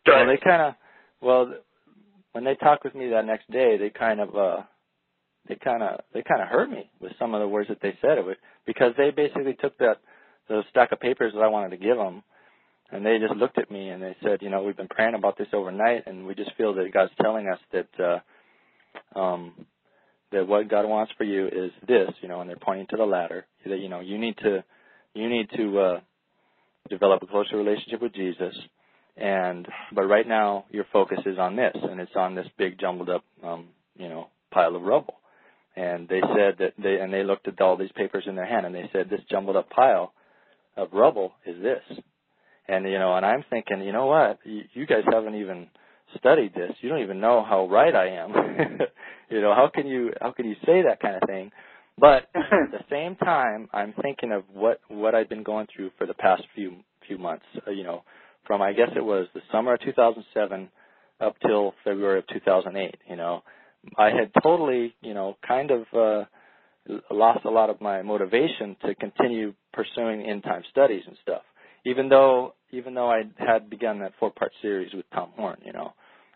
well, 0.06 0.28
they 0.28 0.38
kind 0.38 0.62
of, 0.62 0.74
well, 1.22 1.54
when 2.34 2.44
they 2.44 2.54
talked 2.56 2.84
with 2.86 2.94
me 2.94 3.10
that 3.10 3.26
next 3.26 3.50
day, 3.50 3.78
they 3.78 3.90
kind 3.90 4.20
of, 4.22 4.36
uh, 4.36 4.62
they 5.50 5.56
kind 5.56 5.82
of, 5.82 6.02
they 6.14 6.22
kind 6.22 6.42
of 6.42 6.50
hurt 6.50 6.70
me 6.70 6.90
with 7.02 7.14
some 7.18 7.34
of 7.34 7.42
the 7.42 7.48
words 7.48 7.70
that 7.70 7.82
they 7.82 7.98
said. 8.02 8.20
It 8.20 8.26
was 8.26 8.38
because 8.68 8.94
they 8.96 9.10
basically 9.10 9.58
took 9.60 9.78
that 9.80 9.98
those 10.50 10.66
stack 10.70 10.92
of 10.92 11.00
papers 11.00 11.34
that 11.34 11.42
I 11.42 11.48
wanted 11.48 11.72
to 11.72 11.78
give 11.78 11.98
them, 11.98 12.22
and 12.92 13.04
they 13.04 13.18
just 13.18 13.36
looked 13.36 13.58
at 13.58 13.72
me 13.72 13.90
and 13.90 14.02
they 14.04 14.16
said, 14.24 14.42
you 14.42 14.50
know, 14.50 14.62
we've 14.62 14.78
been 14.78 14.88
praying 14.88 15.16
about 15.16 15.38
this 15.38 15.48
overnight, 15.52 16.06
and 16.06 16.28
we 16.28 16.36
just 16.36 16.54
feel 16.58 16.74
that 16.76 16.94
God's 16.94 17.12
telling 17.22 17.48
us 17.50 17.60
that, 17.74 17.90
uh, 18.00 18.20
um, 19.16 19.66
that 20.32 20.48
what 20.48 20.70
God 20.70 20.88
wants 20.88 21.12
for 21.18 21.24
you 21.24 21.48
is 21.48 21.72
this, 21.88 22.10
you 22.22 22.28
know, 22.28 22.42
and 22.42 22.50
they're 22.50 22.58
pointing 22.58 22.88
to 22.90 22.98
the 22.98 23.06
ladder. 23.06 23.46
That 23.66 23.80
you 23.80 23.90
know, 23.90 24.00
you 24.00 24.18
need 24.18 24.38
to, 24.38 24.64
you 25.14 25.30
need 25.30 25.50
to 25.58 25.80
uh, 25.80 26.00
develop 26.90 27.22
a 27.24 27.28
closer 27.28 27.58
relationship 27.58 28.02
with 28.02 28.14
Jesus. 28.14 28.56
And 29.16 29.68
but 29.94 30.04
right 30.04 30.28
now 30.28 30.66
your 30.70 30.86
focus 30.94 31.20
is 31.26 31.38
on 31.40 31.56
this 31.56 31.76
and 31.76 32.00
it's 32.00 32.16
on 32.16 32.36
this 32.36 32.46
big 32.58 32.80
jumbled 32.80 33.10
up 33.10 33.24
um 33.44 33.70
you 33.98 34.10
know 34.10 34.28
pile 34.52 34.76
of 34.76 34.84
rubble. 34.84 35.16
And 35.76 36.08
they 36.08 36.22
said 36.22 36.56
that 36.60 36.74
they 36.82 37.00
and 37.00 37.12
they 37.12 37.24
looked 37.24 37.48
at 37.48 37.60
all 37.60 37.78
these 37.78 37.92
papers 37.96 38.26
in 38.28 38.36
their 38.36 38.46
hand 38.46 38.66
and 38.66 38.76
they 38.76 38.90
said 38.94 39.10
this 39.10 39.22
jumbled 39.30 39.56
up 39.56 39.70
pile 39.70 40.14
of 40.76 40.90
rubble 40.94 41.34
is 41.46 41.62
this. 41.62 42.00
And 42.68 42.86
you 42.86 43.00
know 43.00 43.16
and 43.16 43.26
i'm 43.26 43.44
thinking 43.50 43.82
you 43.82 43.92
know 43.92 44.06
what? 44.06 44.40
You, 44.44 44.62
you 44.74 44.86
guys 44.86 45.04
haven't 45.12 45.36
even 45.36 45.68
studied 46.18 46.54
this 46.54 46.72
you 46.82 46.90
don't 46.90 47.02
even 47.02 47.20
know 47.20 47.44
how 47.48 47.68
right 47.68 47.96
i 47.96 48.08
am 48.08 48.32
you 49.30 49.42
know 49.42 49.54
how 49.54 49.70
can 49.74 49.88
you 49.88 50.12
how 50.22 50.32
can 50.32 50.46
you 50.46 50.56
say 50.66 50.84
that 50.84 51.00
kind 51.00 51.16
of 51.16 51.28
thing 51.28 51.52
but 51.98 52.30
at 52.36 52.72
the 52.72 52.84
same 52.90 53.16
time 53.16 53.68
i'm 53.74 53.94
thinking 54.02 54.32
of 54.32 54.44
what 54.54 54.80
what 54.88 55.16
i've 55.16 55.30
been 55.30 55.44
going 55.44 55.68
through 55.76 55.92
for 55.98 56.06
the 56.08 56.14
past 56.14 56.44
few 56.56 56.76
few 57.08 57.18
months 57.18 57.46
uh, 57.68 57.72
you 57.72 57.84
know 57.84 58.04
from 58.48 58.62
I 58.62 58.72
guess 58.72 58.90
it 58.96 59.04
was 59.04 59.28
the 59.34 59.42
summer 59.52 59.74
of 59.74 59.82
2007 59.82 60.70
up 61.20 61.36
till 61.46 61.74
February 61.84 62.20
of 62.20 62.28
2008. 62.28 62.96
You 63.10 63.16
know, 63.18 63.44
I 63.98 64.06
had 64.06 64.32
totally, 64.42 64.96
you 65.02 65.14
know, 65.14 65.38
kind 65.46 65.72
of 65.72 65.82
uh, 65.94 66.26
lost 67.12 67.46
a 67.46 67.50
lot 67.50 67.70
of 67.70 67.82
my 67.82 68.02
motivation 68.02 68.78
to 68.86 68.96
continue 68.96 69.54
pursuing 69.74 70.22
end 70.22 70.44
time 70.44 70.64
studies 70.72 71.04
and 71.06 71.18
stuff. 71.22 71.42
Even 71.86 72.10
though, 72.10 72.54
even 72.72 72.94
though 72.94 73.10
I 73.10 73.24
had 73.38 73.70
begun 73.70 74.00
that 74.00 74.14
four 74.20 74.32
part 74.32 74.52
series 74.62 74.94
with 74.94 75.06
Tom 75.14 75.32
Horn, 75.36 75.58
you 75.66 75.74
know, 75.74 75.94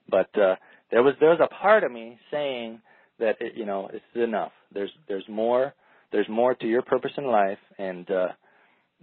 but 0.10 0.30
uh, 0.38 0.56
there 0.92 1.04
was 1.04 1.14
there 1.20 1.30
was 1.30 1.40
a 1.42 1.54
part 1.54 1.84
of 1.84 1.92
me 1.92 2.20
saying 2.32 2.82
that 3.20 3.38
it, 3.40 3.54
you 3.56 3.66
know 3.66 3.90
it's 3.92 4.06
enough. 4.16 4.52
There's 4.74 4.92
there's 5.08 5.28
more 5.30 5.74
there's 6.12 6.30
more 6.30 6.56
to 6.56 6.68
your 6.68 6.82
purpose 6.82 7.12
in 7.18 7.26
life, 7.26 7.60
and 7.78 8.10
uh, 8.12 8.28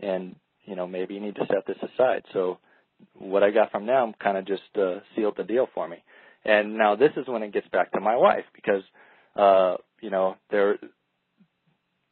and 0.01 0.37
you 0.64 0.76
know 0.76 0.87
maybe 0.87 1.14
you 1.14 1.20
need 1.20 1.37
to 1.37 1.47
set 1.47 1.66
this 1.66 1.79
aside. 1.83 2.22
So 2.33 2.59
what 3.18 3.43
I 3.43 3.51
got 3.51 3.70
from 3.70 3.87
them 3.87 4.12
kind 4.22 4.37
of 4.37 4.47
just 4.47 4.62
uh, 4.76 5.01
sealed 5.14 5.35
the 5.37 5.45
deal 5.45 5.68
for 5.74 5.89
me. 5.89 5.99
And 6.45 6.76
now 6.76 6.97
this 6.97 7.11
is 7.16 7.26
when 7.26 7.43
it 7.43 7.53
gets 7.53 7.68
back 7.68 7.93
to 7.93 8.01
my 8.01 8.16
wife 8.16 8.45
because 8.55 8.83
uh, 9.37 9.76
you 10.01 10.11
know 10.11 10.37
there 10.51 10.79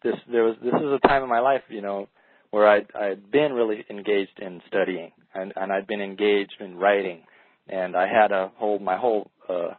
this 0.03 0.15
there 0.31 0.45
was 0.45 0.57
this 0.63 0.75
is 0.75 1.01
a 1.05 1.07
time 1.07 1.23
in 1.23 1.29
my 1.29 1.41
life 1.41 1.63
you 1.69 1.81
know 1.81 2.09
where 2.57 2.67
I 2.67 2.79
I'd 2.99 3.31
been 3.31 3.53
really 3.53 3.85
engaged 3.91 4.39
in 4.41 4.63
studying 4.67 5.13
and 5.35 5.53
and 5.57 5.71
I'd 5.71 5.87
been 5.87 6.01
engaged 6.01 6.57
in 6.61 6.77
writing 6.79 7.21
and 7.69 7.95
I 7.95 8.07
had 8.09 8.33
a 8.33 8.51
whole 8.57 8.79
my 8.79 8.97
whole 8.97 9.31
uh 9.47 9.73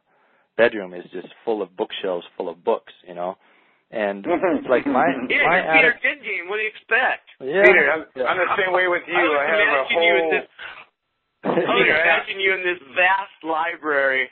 bedroom 0.58 0.94
is 0.94 1.04
just 1.12 1.28
full 1.44 1.64
of 1.64 1.76
bookshelves 1.76 2.26
full 2.38 2.50
of 2.50 2.64
books 2.64 2.94
you 3.08 3.16
know 3.16 3.36
And 3.90 4.24
it's 4.28 4.70
like 4.70 4.86
my 5.00 5.08
Yeah, 5.28 5.42
my 5.50 5.58
you're 5.58 5.74
Peter 5.74 5.94
atti- 5.98 6.22
Good. 6.22 6.50
What 6.50 6.58
do 6.58 6.64
you 6.68 6.70
expect? 6.76 7.26
yeah, 7.42 7.64
Peter, 7.66 7.86
I'm, 7.94 8.04
yeah. 8.16 8.24
I'm 8.30 8.38
the 8.46 8.54
same 8.62 8.74
way 8.80 8.88
with 8.88 9.04
you. 9.08 9.16
I 9.18 9.24
was 9.26 9.40
I 9.42 9.46
have 9.50 9.60
a 9.60 9.64
imagining 9.64 10.04
you 10.08 10.16
in 10.16 10.22
whole. 10.22 10.32
this. 10.38 10.48
I 11.44 11.50
was 11.50 11.66
Peter, 11.82 11.96
I- 11.98 12.04
imagining 12.04 12.40
you 12.46 12.52
in 12.54 12.62
this 12.70 12.82
vast 12.94 13.40
library. 13.44 14.26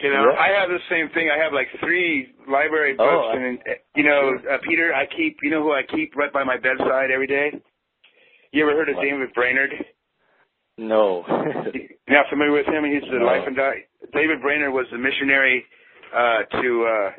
You 0.00 0.10
know, 0.14 0.24
Yeah. 0.34 0.44
I 0.46 0.48
have 0.60 0.68
the 0.68 0.82
same 0.92 1.08
thing. 1.16 1.26
I 1.30 1.38
have 1.42 1.52
like 1.52 1.68
three 1.80 2.34
library 2.50 2.94
Oh, 2.98 3.04
books, 3.06 3.28
I- 3.32 3.36
and 3.38 3.56
you 3.98 4.04
know, 4.04 4.22
uh, 4.50 4.58
Peter, 4.68 4.92
I 4.94 5.06
keep. 5.06 5.38
You 5.42 5.50
know 5.52 5.62
who 5.62 5.72
I 5.72 5.82
keep 5.94 6.14
right 6.20 6.32
by 6.38 6.44
my 6.44 6.58
bedside 6.58 7.10
every 7.10 7.26
day? 7.38 7.48
You 8.52 8.62
ever 8.68 8.76
heard 8.76 8.88
of 8.88 8.96
What? 8.96 9.02
David 9.04 9.32
Brainerd? 9.34 9.70
no. 10.78 11.24
You're 12.08 12.16
not 12.16 12.26
familiar 12.30 12.52
with 12.52 12.66
him? 12.66 12.84
He's 12.84 13.02
the 13.10 13.18
No. 13.18 13.26
life 13.26 13.44
and 13.46 13.56
die. 13.56 13.84
David 14.12 14.40
Brainerd 14.40 14.72
was 14.72 14.86
the 14.90 14.98
missionary 14.98 15.64
uh, 16.14 16.42
to 16.62 16.86
uh, 16.86 17.10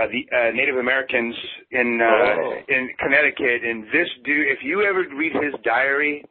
uh, 0.00 0.06
the 0.08 0.22
uh, 0.34 0.50
Native 0.54 0.76
Americans 0.76 1.34
in 1.70 2.00
uh, 2.00 2.06
Oh. 2.06 2.54
in 2.68 2.88
Connecticut. 2.98 3.64
And 3.64 3.84
this 3.92 4.08
dude, 4.24 4.48
if 4.48 4.58
you 4.62 4.82
ever 4.82 5.04
read 5.14 5.32
his 5.34 5.52
diary, 5.64 6.24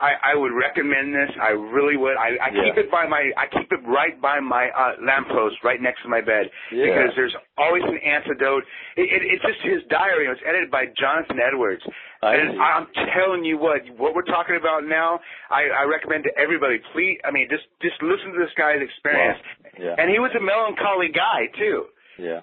I, 0.00 0.32
I 0.32 0.34
would 0.34 0.52
recommend 0.52 1.14
this. 1.14 1.30
I 1.40 1.50
really 1.50 1.96
would. 1.96 2.16
I, 2.16 2.34
I 2.42 2.50
keep 2.50 2.76
it 2.76 2.90
by 2.90 3.06
my. 3.06 3.30
I 3.36 3.46
keep 3.52 3.70
it 3.70 3.80
right 3.86 4.20
by 4.20 4.40
my 4.40 4.68
uh, 4.70 4.92
lamppost, 5.04 5.56
right 5.62 5.80
next 5.80 6.02
to 6.02 6.08
my 6.08 6.20
bed, 6.20 6.48
Yeah. 6.72 6.86
because 6.86 7.10
there's 7.14 7.36
always 7.58 7.82
an 7.84 7.98
antidote. 8.02 8.64
It, 8.96 9.02
it, 9.12 9.22
it's 9.30 9.44
just 9.44 9.60
his 9.62 9.82
diary. 9.90 10.26
It 10.26 10.30
was 10.30 10.42
edited 10.48 10.70
by 10.70 10.86
Jonathan 10.98 11.38
Edwards. 11.38 11.82
I 12.22 12.34
and 12.36 12.54
see. 12.54 12.58
I'm 12.58 12.86
telling 13.18 13.44
you 13.44 13.58
what, 13.58 13.82
what 13.98 14.14
we're 14.14 14.22
talking 14.22 14.54
about 14.56 14.84
now, 14.86 15.18
I, 15.50 15.66
I 15.70 15.82
recommend 15.84 16.22
to 16.24 16.30
everybody. 16.38 16.78
Please, 16.94 17.18
I 17.24 17.30
mean, 17.32 17.48
just 17.50 17.64
just 17.82 18.00
listen 18.02 18.32
to 18.32 18.38
this 18.38 18.54
guy's 18.56 18.78
experience. 18.80 19.38
Yeah. 19.78 19.96
And 19.98 20.08
he 20.10 20.18
was 20.18 20.30
a 20.38 20.42
melancholy 20.42 21.08
guy 21.10 21.50
too. 21.58 21.86
yeah. 22.18 22.40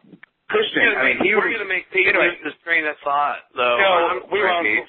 Christian. 0.49 0.81
We're 0.83 0.99
I 0.99 1.05
mean, 1.05 1.17
make- 1.19 1.27
he 1.27 1.35
we're 1.35 1.47
was. 1.47 1.55
going 1.55 1.67
to 1.67 1.73
make 1.73 1.85
people 1.93 2.09
anyway. 2.09 2.35
lose 2.43 2.53
the 2.53 2.63
train 2.65 2.85
of 2.85 2.95
thought, 3.03 3.37
though. 3.55 3.77
No, 3.79 4.19
we 4.33 4.39
sorry. 4.41 4.83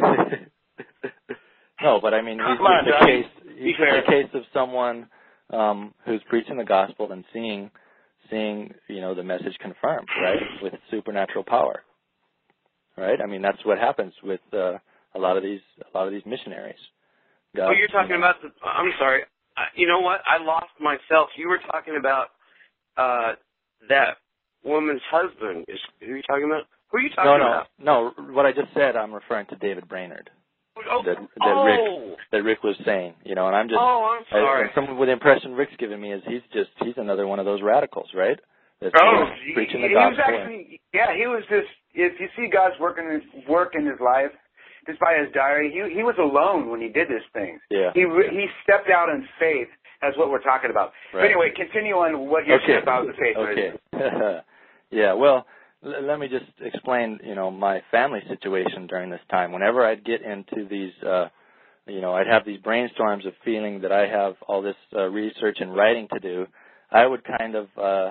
won't. 0.00 0.50
no, 1.82 2.00
but 2.02 2.12
I 2.14 2.22
mean, 2.22 2.38
he's 2.38 2.44
Come 2.58 2.66
on, 2.66 2.88
a 2.88 3.06
case. 3.06 3.30
He's 3.58 3.76
fair. 3.76 4.00
just 4.02 4.08
a 4.08 4.10
case 4.10 4.30
of 4.34 4.42
someone 4.52 5.06
um, 5.52 5.94
who's 6.04 6.20
preaching 6.28 6.56
the 6.58 6.64
gospel 6.64 7.12
and 7.12 7.24
seeing, 7.32 7.70
seeing, 8.30 8.74
you 8.88 9.00
know, 9.00 9.14
the 9.14 9.22
message 9.22 9.56
confirmed, 9.60 10.08
right, 10.20 10.42
with 10.62 10.74
supernatural 10.90 11.44
power, 11.44 11.82
right? 12.96 13.20
I 13.20 13.26
mean, 13.26 13.42
that's 13.42 13.62
what 13.64 13.78
happens 13.78 14.12
with 14.22 14.40
uh, 14.52 14.78
a 15.14 15.18
lot 15.18 15.36
of 15.36 15.42
these, 15.42 15.60
a 15.92 15.96
lot 15.96 16.06
of 16.06 16.12
these 16.12 16.24
missionaries. 16.26 16.78
God, 17.54 17.68
Oh, 17.70 17.72
you're 17.72 17.88
talking 17.88 18.10
you 18.16 18.18
know, 18.20 18.26
about 18.28 18.42
the. 18.42 18.48
I'm 18.66 18.92
sorry. 18.98 19.22
I, 19.56 19.64
you 19.74 19.86
know 19.86 20.00
what? 20.00 20.20
I 20.26 20.42
lost 20.42 20.72
myself. 20.80 21.28
You 21.36 21.48
were 21.48 21.60
talking 21.70 21.96
about 21.98 22.28
uh 22.96 23.32
that 23.88 24.16
woman's 24.64 25.00
husband. 25.10 25.64
Is 25.68 25.78
who 26.00 26.12
are 26.12 26.16
you 26.16 26.22
talking 26.28 26.44
about? 26.44 26.64
Who 26.90 26.98
are 26.98 27.00
you 27.00 27.10
talking 27.10 27.30
about? 27.40 27.66
No, 27.78 28.02
no, 28.02 28.06
about? 28.08 28.26
no. 28.28 28.34
What 28.34 28.46
I 28.46 28.52
just 28.52 28.72
said, 28.74 28.96
I'm 28.96 29.12
referring 29.14 29.46
to 29.46 29.56
David 29.56 29.88
Brainerd. 29.88 30.30
Oh, 30.90 31.02
That, 31.06 31.16
that 31.16 31.56
oh, 31.56 31.64
Rick, 31.64 32.18
that 32.32 32.44
Rick 32.44 32.62
was 32.62 32.76
saying, 32.84 33.14
you 33.24 33.34
know, 33.34 33.46
and 33.46 33.56
I'm 33.56 33.66
just. 33.68 33.78
oh, 33.80 34.16
I'm 34.18 34.24
sorry. 34.30 34.62
and 34.64 34.70
some 34.74 34.98
with 34.98 35.08
the 35.08 35.12
impression 35.14 35.52
Rick's 35.54 35.72
giving 35.78 36.00
me 36.00 36.12
is 36.12 36.22
he's 36.28 36.42
just 36.52 36.68
he's 36.84 36.94
another 36.98 37.26
one 37.26 37.38
of 37.38 37.46
those 37.46 37.62
radicals, 37.62 38.10
right? 38.14 38.38
That's 38.82 38.94
Oh, 39.00 39.24
preaching 39.54 39.80
the 39.80 39.88
he 39.88 39.94
was 39.94 40.18
actually, 40.20 40.80
yeah, 40.92 41.16
he 41.16 41.26
was 41.26 41.42
just. 41.48 41.68
If 41.96 42.20
you 42.20 42.28
see 42.36 42.48
God's 42.52 42.78
work 42.78 42.98
in 42.98 43.10
his 43.10 43.22
work 43.48 43.74
in 43.74 43.86
his 43.86 43.98
life, 44.00 44.30
just 44.86 45.00
by 45.00 45.16
his 45.18 45.32
diary, 45.34 45.70
he 45.72 45.94
he 45.94 46.02
was 46.02 46.14
alone 46.18 46.70
when 46.70 46.80
he 46.80 46.88
did 46.88 47.08
this 47.08 47.24
thing. 47.32 47.58
yeah. 47.70 47.90
He 47.94 48.04
re- 48.04 48.30
he 48.30 48.46
stepped 48.62 48.88
out 48.90 49.08
in 49.08 49.26
faith. 49.40 49.68
That's 50.02 50.16
what 50.18 50.30
we're 50.30 50.42
talking 50.42 50.70
about. 50.70 50.92
But 51.12 51.18
Right. 51.18 51.30
anyway, 51.30 51.50
continue 51.56 51.94
on 51.94 52.28
what 52.28 52.46
you're 52.46 52.60
saying 52.66 52.82
about 52.82 53.06
the 53.06 53.14
faith. 53.14 53.36
Okay. 53.36 53.72
yeah. 54.90 55.12
Well, 55.14 55.46
l- 55.84 56.02
let 56.02 56.18
me 56.18 56.28
just 56.28 56.44
explain. 56.60 57.18
You 57.24 57.34
know, 57.34 57.50
my 57.50 57.82
family 57.90 58.20
situation 58.28 58.86
during 58.86 59.10
this 59.10 59.20
time. 59.30 59.52
Whenever 59.52 59.84
I'd 59.84 60.04
get 60.04 60.20
into 60.22 60.66
these, 60.68 60.92
uh, 61.02 61.28
you 61.86 62.00
know, 62.02 62.12
I'd 62.14 62.26
have 62.26 62.44
these 62.44 62.60
brainstorms 62.60 63.26
of 63.26 63.32
feeling 63.44 63.80
that 63.80 63.92
I 63.92 64.06
have 64.06 64.34
all 64.46 64.60
this 64.62 64.76
uh, 64.94 65.04
research 65.08 65.58
and 65.60 65.74
writing 65.74 66.08
to 66.12 66.20
do. 66.20 66.46
I 66.92 67.06
would 67.06 67.24
kind 67.24 67.54
of 67.56 67.68
uh, 67.82 68.10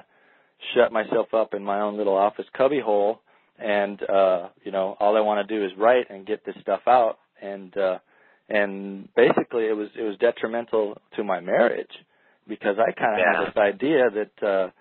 shut 0.73 0.91
myself 0.91 1.33
up 1.33 1.53
in 1.53 1.63
my 1.63 1.79
own 1.81 1.97
little 1.97 2.17
office 2.17 2.45
cubbyhole, 2.57 3.21
and 3.59 4.01
uh, 4.09 4.49
you 4.63 4.71
know, 4.71 4.95
all 4.99 5.17
I 5.17 5.21
want 5.21 5.47
to 5.47 5.55
do 5.59 5.63
is 5.65 5.71
write 5.77 6.09
and 6.09 6.25
get 6.25 6.45
this 6.45 6.55
stuff 6.61 6.81
out. 6.87 7.17
And 7.41 7.75
uh, 7.77 7.99
and 8.49 9.09
basically, 9.15 9.65
it 9.67 9.75
was 9.75 9.89
it 9.97 10.03
was 10.03 10.17
detrimental 10.19 10.97
to 11.15 11.23
my 11.23 11.39
marriage 11.39 11.91
because 12.47 12.77
I 12.79 12.91
kind 12.91 13.13
of 13.13 13.19
Yeah. 13.19 13.39
had 13.39 13.47
this 13.47 13.57
idea 13.57 14.09
that 14.11 14.71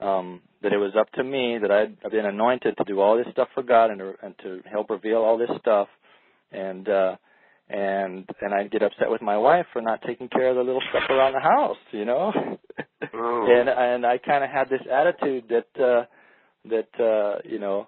uh, 0.00 0.04
um, 0.04 0.40
that 0.62 0.72
it 0.72 0.78
was 0.78 0.92
up 0.98 1.10
to 1.12 1.24
me 1.24 1.58
that 1.60 1.70
I'd, 1.70 2.00
been 2.10 2.26
anointed 2.26 2.76
to 2.78 2.84
do 2.84 3.00
all 3.00 3.16
this 3.16 3.26
stuff 3.32 3.48
for 3.54 3.62
God 3.62 3.90
and 3.90 3.98
to, 3.98 4.14
and 4.22 4.34
to 4.42 4.60
help 4.70 4.90
reveal 4.90 5.18
all 5.18 5.36
this 5.38 5.50
stuff, 5.60 5.88
and 6.52 6.88
uh, 6.88 7.16
and 7.68 8.28
and 8.40 8.54
I'd 8.54 8.70
get 8.70 8.82
upset 8.82 9.10
with 9.10 9.22
my 9.22 9.36
wife 9.38 9.66
for 9.72 9.82
not 9.82 10.02
taking 10.06 10.28
care 10.28 10.48
of 10.48 10.56
the 10.56 10.62
little 10.62 10.82
stuff 10.90 11.08
around 11.10 11.34
the 11.34 11.40
house, 11.40 11.76
you 11.92 12.04
know. 12.04 12.32
Oh. 13.14 13.46
and 13.50 13.68
and 13.68 14.06
I 14.06 14.18
kind 14.18 14.42
of 14.44 14.50
had 14.50 14.68
this 14.68 14.82
attitude 14.90 15.44
that 15.50 15.82
uh, 15.82 16.04
that 16.70 17.00
uh, 17.02 17.40
you 17.44 17.58
know 17.58 17.86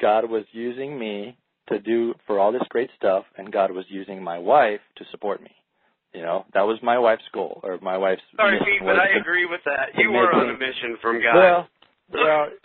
God 0.00 0.28
was 0.30 0.44
using 0.52 0.98
me 0.98 1.36
to 1.68 1.78
do 1.78 2.14
for 2.26 2.38
all 2.38 2.52
this 2.52 2.62
great 2.70 2.90
stuff, 2.96 3.24
and 3.36 3.52
God 3.52 3.70
was 3.70 3.84
using 3.88 4.22
my 4.22 4.38
wife 4.38 4.80
to 4.96 5.04
support 5.10 5.40
me. 5.42 5.50
You 6.12 6.22
know, 6.22 6.44
that 6.54 6.62
was 6.62 6.78
my 6.82 6.98
wife's 6.98 7.28
goal, 7.32 7.60
or 7.62 7.78
my 7.80 7.96
wife's. 7.96 8.22
Sorry, 8.36 8.52
mission 8.58 8.66
Pete, 8.66 8.80
but 8.80 8.86
was 8.94 8.98
I 9.00 9.14
to- 9.14 9.20
agree 9.20 9.46
with 9.46 9.60
that. 9.64 9.90
You 9.96 10.10
were 10.10 10.32
on 10.32 10.50
a 10.50 10.58
mission 10.58 10.96
from 11.00 11.22
God. 11.22 11.36
Well, 11.36 11.68
well, 12.12 12.46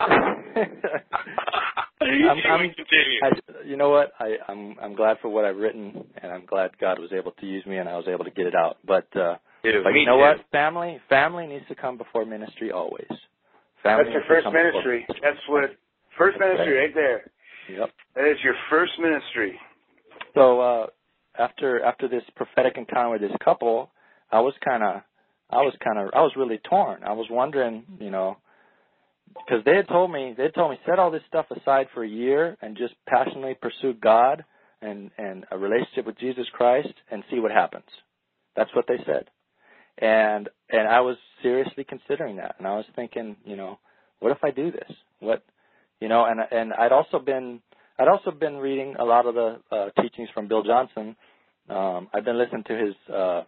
I'm- 2.00 2.42
I'm- 2.44 2.74
continue. 2.74 3.20
I, 3.22 3.30
you 3.64 3.76
know 3.76 3.90
what? 3.90 4.12
I, 4.18 4.36
I'm 4.48 4.76
I'm 4.82 4.94
glad 4.94 5.18
for 5.22 5.28
what 5.28 5.44
I've 5.44 5.56
written, 5.56 6.04
and 6.22 6.32
I'm 6.32 6.44
glad 6.46 6.76
God 6.78 6.98
was 6.98 7.10
able 7.12 7.32
to 7.32 7.46
use 7.46 7.64
me, 7.66 7.78
and 7.78 7.88
I 7.88 7.96
was 7.96 8.06
able 8.08 8.24
to 8.24 8.30
get 8.30 8.46
it 8.46 8.54
out. 8.54 8.78
But 8.84 9.06
uh, 9.16 9.36
Dude, 9.62 9.82
but 9.84 9.90
you 9.90 10.04
know 10.06 10.16
too. 10.16 10.20
what? 10.20 10.36
Family 10.52 10.98
family 11.08 11.46
needs 11.46 11.66
to 11.68 11.74
come 11.74 11.96
before 11.96 12.24
ministry 12.24 12.70
always. 12.72 13.06
Family 13.82 14.04
That's 14.04 14.14
your 14.14 14.22
first 14.28 14.44
come 14.44 14.52
before- 14.52 14.72
ministry. 14.72 15.06
That's 15.22 15.38
what 15.48 15.70
first 16.18 16.38
ministry 16.38 16.78
right. 16.78 16.94
there. 16.94 17.30
Yep. 17.70 17.90
That 18.14 18.30
is 18.30 18.38
your 18.44 18.54
first 18.70 18.92
ministry. 19.00 19.58
So 20.34 20.60
uh, 20.60 20.86
after 21.38 21.82
after 21.82 22.08
this 22.08 22.22
prophetic 22.34 22.76
encounter 22.76 23.10
with 23.10 23.20
this 23.20 23.36
couple, 23.44 23.90
I 24.30 24.40
was 24.40 24.54
kind 24.64 24.82
of 24.82 25.02
I 25.50 25.58
was 25.58 25.74
kind 25.82 25.98
of 25.98 26.10
I 26.14 26.20
was 26.20 26.32
really 26.36 26.60
torn. 26.68 27.02
I 27.04 27.12
was 27.12 27.26
wondering, 27.30 27.84
you 28.00 28.10
know, 28.10 28.36
because 29.34 29.64
they 29.64 29.76
had 29.76 29.88
told 29.88 30.10
me 30.10 30.34
they 30.36 30.44
had 30.44 30.54
told 30.54 30.70
me 30.70 30.78
set 30.86 30.98
all 30.98 31.10
this 31.10 31.22
stuff 31.28 31.46
aside 31.50 31.86
for 31.94 32.04
a 32.04 32.08
year 32.08 32.56
and 32.60 32.76
just 32.76 32.94
passionately 33.08 33.54
pursue 33.54 33.94
God 33.94 34.44
and 34.82 35.10
and 35.18 35.44
a 35.50 35.58
relationship 35.58 36.06
with 36.06 36.18
Jesus 36.18 36.46
Christ 36.52 36.92
and 37.10 37.22
see 37.30 37.40
what 37.40 37.50
happens. 37.50 37.84
That's 38.56 38.74
what 38.74 38.86
they 38.88 38.98
said. 39.04 39.26
And 39.98 40.48
and 40.70 40.88
I 40.88 41.00
was 41.00 41.16
seriously 41.42 41.84
considering 41.84 42.36
that, 42.36 42.56
and 42.58 42.66
I 42.66 42.76
was 42.76 42.86
thinking, 42.94 43.36
you 43.44 43.56
know, 43.56 43.78
what 44.20 44.32
if 44.32 44.38
I 44.42 44.50
do 44.50 44.70
this? 44.70 44.90
What, 45.20 45.42
you 46.00 46.08
know, 46.08 46.24
and 46.24 46.40
and 46.50 46.72
I'd 46.72 46.92
also 46.92 47.18
been 47.18 47.60
I'd 47.98 48.08
also 48.08 48.30
been 48.30 48.56
reading 48.56 48.96
a 48.98 49.04
lot 49.04 49.26
of 49.26 49.34
the 49.34 49.60
uh, 49.72 50.02
teachings 50.02 50.28
from 50.34 50.48
Bill 50.48 50.62
Johnson. 50.62 51.16
Um, 51.68 52.08
I've 52.12 52.24
been 52.24 52.38
listening 52.38 52.64
to 52.68 52.76
his 52.76 53.14
uh, 53.14 53.42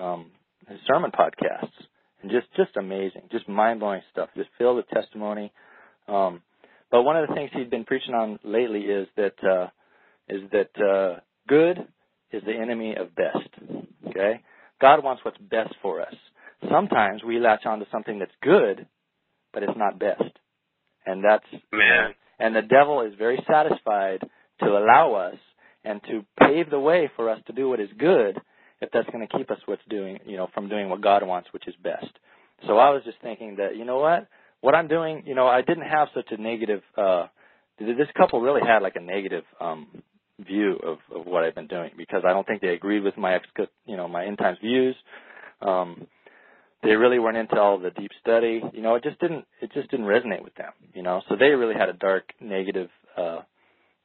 um, 0.00 0.30
his 0.68 0.78
sermon 0.86 1.10
podcasts, 1.10 1.72
and 2.22 2.30
just 2.30 2.46
just 2.56 2.76
amazing, 2.76 3.22
just 3.32 3.48
mind 3.48 3.80
blowing 3.80 4.02
stuff, 4.12 4.28
just 4.36 4.50
filled 4.58 4.76
with 4.76 4.88
testimony. 4.88 5.52
Um, 6.06 6.42
but 6.90 7.02
one 7.02 7.16
of 7.16 7.28
the 7.28 7.34
things 7.34 7.50
he's 7.52 7.68
been 7.68 7.84
preaching 7.84 8.14
on 8.14 8.38
lately 8.44 8.80
is 8.80 9.08
that 9.16 9.34
uh, 9.44 9.68
is 10.28 10.42
that 10.52 10.70
uh, 10.82 11.20
good 11.48 11.78
is 12.32 12.42
the 12.44 12.54
enemy 12.54 12.94
of 12.96 13.14
best. 13.14 13.48
Okay, 14.08 14.42
God 14.80 15.02
wants 15.02 15.24
what's 15.24 15.38
best 15.38 15.74
for 15.82 16.00
us. 16.00 16.14
Sometimes 16.70 17.22
we 17.24 17.38
latch 17.38 17.66
on 17.66 17.78
to 17.78 17.86
something 17.90 18.18
that's 18.18 18.32
good, 18.42 18.86
but 19.52 19.62
it's 19.62 19.78
not 19.78 19.98
best, 19.98 20.38
and 21.08 21.24
that's 21.24 21.44
Man. 21.72 22.14
and 22.38 22.54
the 22.54 22.62
devil 22.62 23.02
is 23.02 23.14
very 23.18 23.42
satisfied 23.50 24.20
to 24.60 24.66
allow 24.66 25.14
us 25.14 25.36
and 25.84 26.00
to 26.04 26.24
pave 26.40 26.70
the 26.70 26.78
way 26.78 27.10
for 27.16 27.30
us 27.30 27.40
to 27.46 27.52
do 27.52 27.68
what 27.68 27.80
is 27.80 27.88
good 27.98 28.38
if 28.80 28.90
that's 28.92 29.08
going 29.10 29.26
to 29.26 29.36
keep 29.36 29.50
us 29.50 29.58
what's 29.66 29.82
doing, 29.88 30.18
you 30.24 30.36
know, 30.36 30.48
from 30.54 30.68
doing 30.68 30.88
what 30.88 31.00
God 31.00 31.26
wants, 31.26 31.48
which 31.52 31.66
is 31.66 31.74
best. 31.82 32.10
So 32.66 32.78
I 32.78 32.90
was 32.90 33.02
just 33.04 33.18
thinking 33.22 33.56
that, 33.56 33.76
you 33.76 33.84
know 33.84 33.98
what? 33.98 34.26
What 34.60 34.74
I'm 34.74 34.88
doing, 34.88 35.22
you 35.26 35.34
know, 35.34 35.46
I 35.46 35.62
didn't 35.62 35.88
have 35.88 36.08
such 36.14 36.28
a 36.30 36.40
negative 36.40 36.82
uh 36.96 37.26
this 37.78 38.08
couple 38.16 38.40
really 38.40 38.60
had 38.66 38.80
like 38.82 38.96
a 38.96 39.00
negative 39.00 39.44
um 39.60 39.86
view 40.40 40.78
of 40.84 40.98
of 41.14 41.26
what 41.26 41.44
I've 41.44 41.54
been 41.54 41.68
doing 41.68 41.92
because 41.96 42.22
I 42.26 42.32
don't 42.32 42.46
think 42.46 42.60
they 42.60 42.68
agreed 42.74 43.02
with 43.04 43.16
my 43.16 43.34
ex 43.34 43.46
you 43.86 43.96
know, 43.96 44.08
my 44.08 44.26
end 44.26 44.38
times 44.38 44.58
views. 44.60 44.96
Um 45.62 46.06
they 46.82 46.90
really 46.96 47.18
weren't 47.18 47.36
into 47.36 47.56
all 47.58 47.78
the 47.78 47.90
deep 47.90 48.10
study. 48.20 48.62
You 48.72 48.82
know, 48.82 48.94
it 48.94 49.02
just 49.02 49.18
didn't 49.20 49.44
it 49.60 49.72
just 49.72 49.90
didn't 49.90 50.06
resonate 50.06 50.42
with 50.44 50.54
them. 50.54 50.72
You 50.94 51.02
know, 51.02 51.22
so 51.28 51.36
they 51.36 51.46
really 51.50 51.74
had 51.74 51.88
a 51.88 51.92
dark, 51.94 52.32
negative 52.40 52.88
uh, 53.16 53.40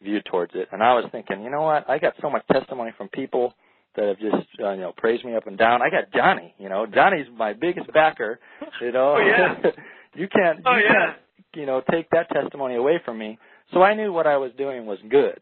view 0.01 0.19
towards 0.21 0.53
it. 0.55 0.69
And 0.71 0.81
I 0.83 0.93
was 0.93 1.05
thinking, 1.11 1.43
you 1.43 1.49
know 1.51 1.61
what? 1.61 1.89
I 1.89 1.99
got 1.99 2.13
so 2.21 2.29
much 2.29 2.43
testimony 2.51 2.91
from 2.97 3.09
people 3.09 3.53
that 3.95 4.07
have 4.07 4.17
just 4.19 4.47
uh, 4.59 4.71
you 4.71 4.81
know 4.81 4.93
praised 4.97 5.23
me 5.23 5.35
up 5.35 5.45
and 5.47 5.57
down. 5.57 5.81
I 5.81 5.89
got 5.89 6.11
Johnny. 6.15 6.53
You 6.57 6.69
know, 6.69 6.85
Johnny's 6.87 7.27
my 7.37 7.53
biggest 7.53 7.91
backer. 7.93 8.39
You 8.81 8.91
know, 8.91 9.15
Oh, 9.17 9.19
yeah. 9.19 9.55
you 10.15 10.27
can't 10.27 10.59
Oh, 10.65 10.75
you 10.75 10.83
yeah. 10.85 10.93
can't 10.93 11.17
you 11.55 11.67
know, 11.67 11.83
take 11.91 12.09
that 12.09 12.27
testimony 12.33 12.75
away 12.75 12.99
from 13.05 13.19
me. 13.19 13.37
So 13.73 13.83
I 13.83 13.93
knew 13.93 14.11
what 14.11 14.25
I 14.25 14.37
was 14.37 14.51
doing 14.57 14.87
was 14.87 14.97
good. 15.07 15.39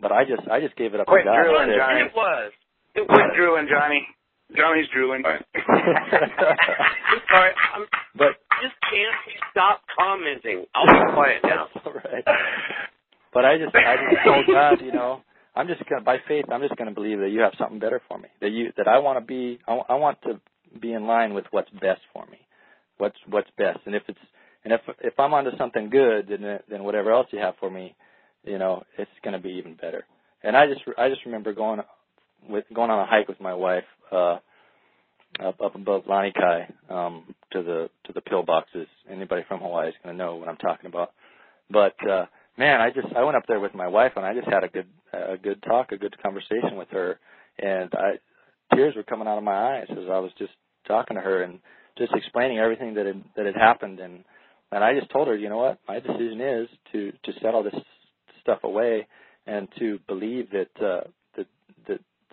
But 0.00 0.12
I 0.12 0.24
just 0.24 0.48
I 0.48 0.60
just 0.60 0.76
gave 0.76 0.94
it 0.94 1.00
up 1.00 1.06
Quit 1.08 1.24
to 1.24 1.30
God. 1.30 1.42
drilling, 1.42 1.70
I 1.70 1.76
Johnny. 1.76 2.00
It 2.06 2.12
was. 2.14 2.52
It 2.94 3.06
Quit 3.08 3.18
was. 3.20 3.32
drooling, 3.36 3.66
Johnny. 3.68 4.06
Johnny's 4.56 4.86
drooling. 4.92 5.22
Sorry, 5.22 5.40
I'm 7.74 7.86
but 8.14 8.36
just 8.62 8.74
can't 8.90 9.14
stop 9.50 9.80
commenting. 9.98 10.64
I'll 10.74 10.86
be 10.86 11.12
quiet 11.14 11.40
now. 11.44 11.66
All 11.86 11.92
right. 11.92 12.24
But 13.32 13.44
I 13.44 13.58
just 13.58 13.74
I 13.74 13.96
just 13.96 14.24
told 14.24 14.46
God, 14.46 14.80
you 14.84 14.92
know, 14.92 15.22
I'm 15.56 15.66
just 15.66 15.82
gonna 15.88 16.02
by 16.02 16.18
faith 16.28 16.44
I'm 16.52 16.60
just 16.60 16.76
gonna 16.76 16.92
believe 16.92 17.18
that 17.20 17.30
you 17.30 17.40
have 17.40 17.52
something 17.58 17.78
better 17.78 18.00
for 18.08 18.18
me. 18.18 18.28
That 18.40 18.50
you 18.50 18.72
that 18.76 18.88
I 18.88 18.98
want 18.98 19.18
to 19.18 19.24
be 19.24 19.58
I, 19.66 19.80
I 19.88 19.94
want 19.94 20.18
to 20.22 20.40
be 20.80 20.92
in 20.92 21.06
line 21.06 21.34
with 21.34 21.44
what's 21.50 21.70
best 21.70 22.00
for 22.12 22.26
me. 22.26 22.38
What's 22.98 23.16
what's 23.28 23.50
best. 23.56 23.80
And 23.86 23.94
if 23.94 24.02
it's 24.08 24.18
and 24.64 24.72
if 24.72 24.80
if 25.00 25.18
I'm 25.18 25.34
onto 25.34 25.56
something 25.56 25.90
good, 25.90 26.28
then 26.28 26.60
then 26.68 26.84
whatever 26.84 27.12
else 27.12 27.28
you 27.30 27.38
have 27.38 27.54
for 27.58 27.70
me, 27.70 27.94
you 28.44 28.58
know, 28.58 28.84
it's 28.98 29.10
gonna 29.24 29.40
be 29.40 29.50
even 29.50 29.74
better. 29.74 30.04
And 30.42 30.56
I 30.56 30.66
just 30.66 30.82
I 30.98 31.08
just 31.08 31.24
remember 31.24 31.52
going 31.52 31.80
with 32.48 32.64
going 32.74 32.90
on 32.90 33.00
a 33.00 33.06
hike 33.06 33.28
with 33.28 33.40
my 33.40 33.54
wife. 33.54 33.84
uh 34.10 34.38
up 35.40 35.60
up 35.60 35.74
above 35.74 36.04
Lanikai, 36.04 36.66
um, 36.90 37.34
to 37.52 37.62
the 37.62 37.90
to 38.04 38.12
the 38.12 38.20
pillboxes. 38.20 38.86
Anybody 39.10 39.42
from 39.48 39.60
Hawaii 39.60 39.88
is 39.88 39.94
going 40.02 40.16
to 40.16 40.24
know 40.24 40.36
what 40.36 40.48
I'm 40.48 40.56
talking 40.56 40.86
about. 40.86 41.12
But 41.70 41.94
uh, 42.08 42.26
man, 42.58 42.80
I 42.80 42.90
just 42.90 43.08
I 43.16 43.24
went 43.24 43.36
up 43.36 43.44
there 43.48 43.60
with 43.60 43.74
my 43.74 43.88
wife 43.88 44.12
and 44.16 44.24
I 44.24 44.34
just 44.34 44.48
had 44.48 44.64
a 44.64 44.68
good 44.68 44.86
a 45.12 45.36
good 45.36 45.62
talk, 45.62 45.92
a 45.92 45.96
good 45.96 46.20
conversation 46.22 46.76
with 46.76 46.88
her, 46.90 47.18
and 47.58 47.90
I 47.94 48.74
tears 48.74 48.94
were 48.96 49.02
coming 49.02 49.28
out 49.28 49.38
of 49.38 49.44
my 49.44 49.78
eyes 49.78 49.86
as 49.90 50.08
I 50.10 50.18
was 50.18 50.30
just 50.38 50.52
talking 50.86 51.16
to 51.16 51.22
her 51.22 51.42
and 51.42 51.60
just 51.98 52.12
explaining 52.14 52.58
everything 52.58 52.94
that 52.94 53.06
had 53.06 53.22
that 53.36 53.46
had 53.46 53.56
happened 53.56 54.00
and 54.00 54.24
and 54.70 54.82
I 54.82 54.98
just 54.98 55.10
told 55.10 55.28
her, 55.28 55.36
you 55.36 55.50
know 55.50 55.58
what, 55.58 55.78
my 55.86 56.00
decision 56.00 56.40
is 56.40 56.68
to 56.92 57.12
to 57.24 57.32
set 57.40 57.54
all 57.54 57.62
this 57.62 57.74
stuff 58.40 58.60
away 58.64 59.06
and 59.46 59.68
to 59.78 59.98
believe 60.06 60.48
that 60.50 60.84
uh, 60.84 61.00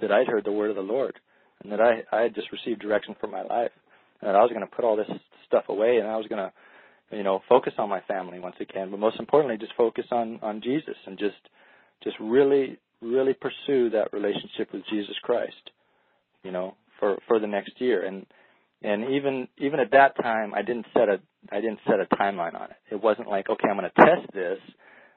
that 0.02 0.12
I'd 0.12 0.28
heard 0.28 0.46
the 0.46 0.52
word 0.52 0.70
of 0.70 0.76
the 0.76 0.82
Lord 0.82 1.20
and 1.64 1.72
that 1.72 1.82
I 1.82 2.04
I 2.12 2.22
had 2.22 2.36
just 2.36 2.52
received 2.52 2.82
direction 2.82 3.16
for 3.20 3.28
my 3.28 3.42
life, 3.42 3.72
and 4.22 4.30
that 4.30 4.36
I 4.36 4.42
was 4.42 4.50
going 4.50 4.62
to 4.62 4.76
put 4.76 4.86
all 4.86 4.96
this 4.96 5.10
stuff 5.48 5.66
away, 5.70 5.98
and 5.98 6.08
I 6.08 6.16
was 6.16 6.28
going 6.28 6.42
to, 6.50 7.18
you 7.18 7.24
know, 7.24 7.42
focus 7.50 7.74
on 7.78 7.90
my 7.90 8.02
family 8.02 8.40
once 8.40 8.56
again, 8.60 8.92
but 8.92 9.00
most 9.00 9.20
importantly, 9.20 9.58
just 9.58 9.76
focus 9.78 10.06
on 10.12 10.40
on 10.42 10.62
Jesus 10.62 10.96
and 11.06 11.18
just 11.18 11.40
just 12.04 12.16
really 12.20 12.78
really 13.02 13.34
pursue 13.34 13.90
that 13.92 14.12
relationship 14.14 14.74
with 14.74 14.84
Jesus 14.90 15.16
Christ, 15.24 15.72
you 16.44 16.52
know, 16.52 16.76
for 17.00 17.18
for 17.28 17.40
the 17.40 17.48
next 17.48 17.80
year, 17.80 18.06
and 18.06 18.26
and 18.82 19.12
even 19.12 19.48
even 19.58 19.80
at 19.80 19.92
that 19.92 20.16
time, 20.22 20.54
I 20.54 20.62
didn't 20.62 20.86
set 20.94 21.10
a 21.10 21.20
I 21.52 21.62
didn't 21.62 21.80
set 21.86 22.00
a 22.00 22.16
timeline 22.16 22.56
on 22.56 22.70
it. 22.72 22.78
It 22.92 23.02
wasn't 23.02 23.30
like 23.30 23.50
okay, 23.50 23.68
I'm 23.70 23.78
going 23.78 23.90
to 23.96 24.06
test 24.06 24.34
this. 24.34 24.60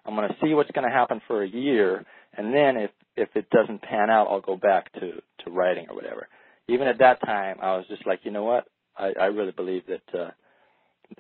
I'm 0.05 0.17
going 0.17 0.29
to 0.29 0.35
see 0.43 0.53
what's 0.53 0.71
going 0.73 0.89
to 0.89 0.93
happen 0.93 1.21
for 1.29 1.45
a 1.45 1.49
year, 1.49 2.05
and 2.37 2.55
then 2.55 2.77
if 2.77 2.91
if 3.17 3.29
it 3.35 3.51
doesn't 3.51 3.83
pan 3.83 4.11
out, 4.11 4.29
I'll 4.31 4.41
go 4.41 4.57
back 4.57 4.93
to 4.95 5.13
to 5.45 5.51
writing 5.51 5.87
or 5.89 5.95
whatever. 5.95 6.29
Even 6.69 6.89
at 6.89 6.99
that 6.99 7.21
time, 7.25 7.57
I 7.61 7.77
was 7.77 7.85
just 7.89 8.07
like, 8.07 8.21
you 8.23 8.31
know 8.31 8.45
what? 8.45 8.65
I, 8.97 9.13
I 9.21 9.25
really 9.27 9.53
believe 9.53 9.83
that 9.87 10.19
uh, 10.19 10.31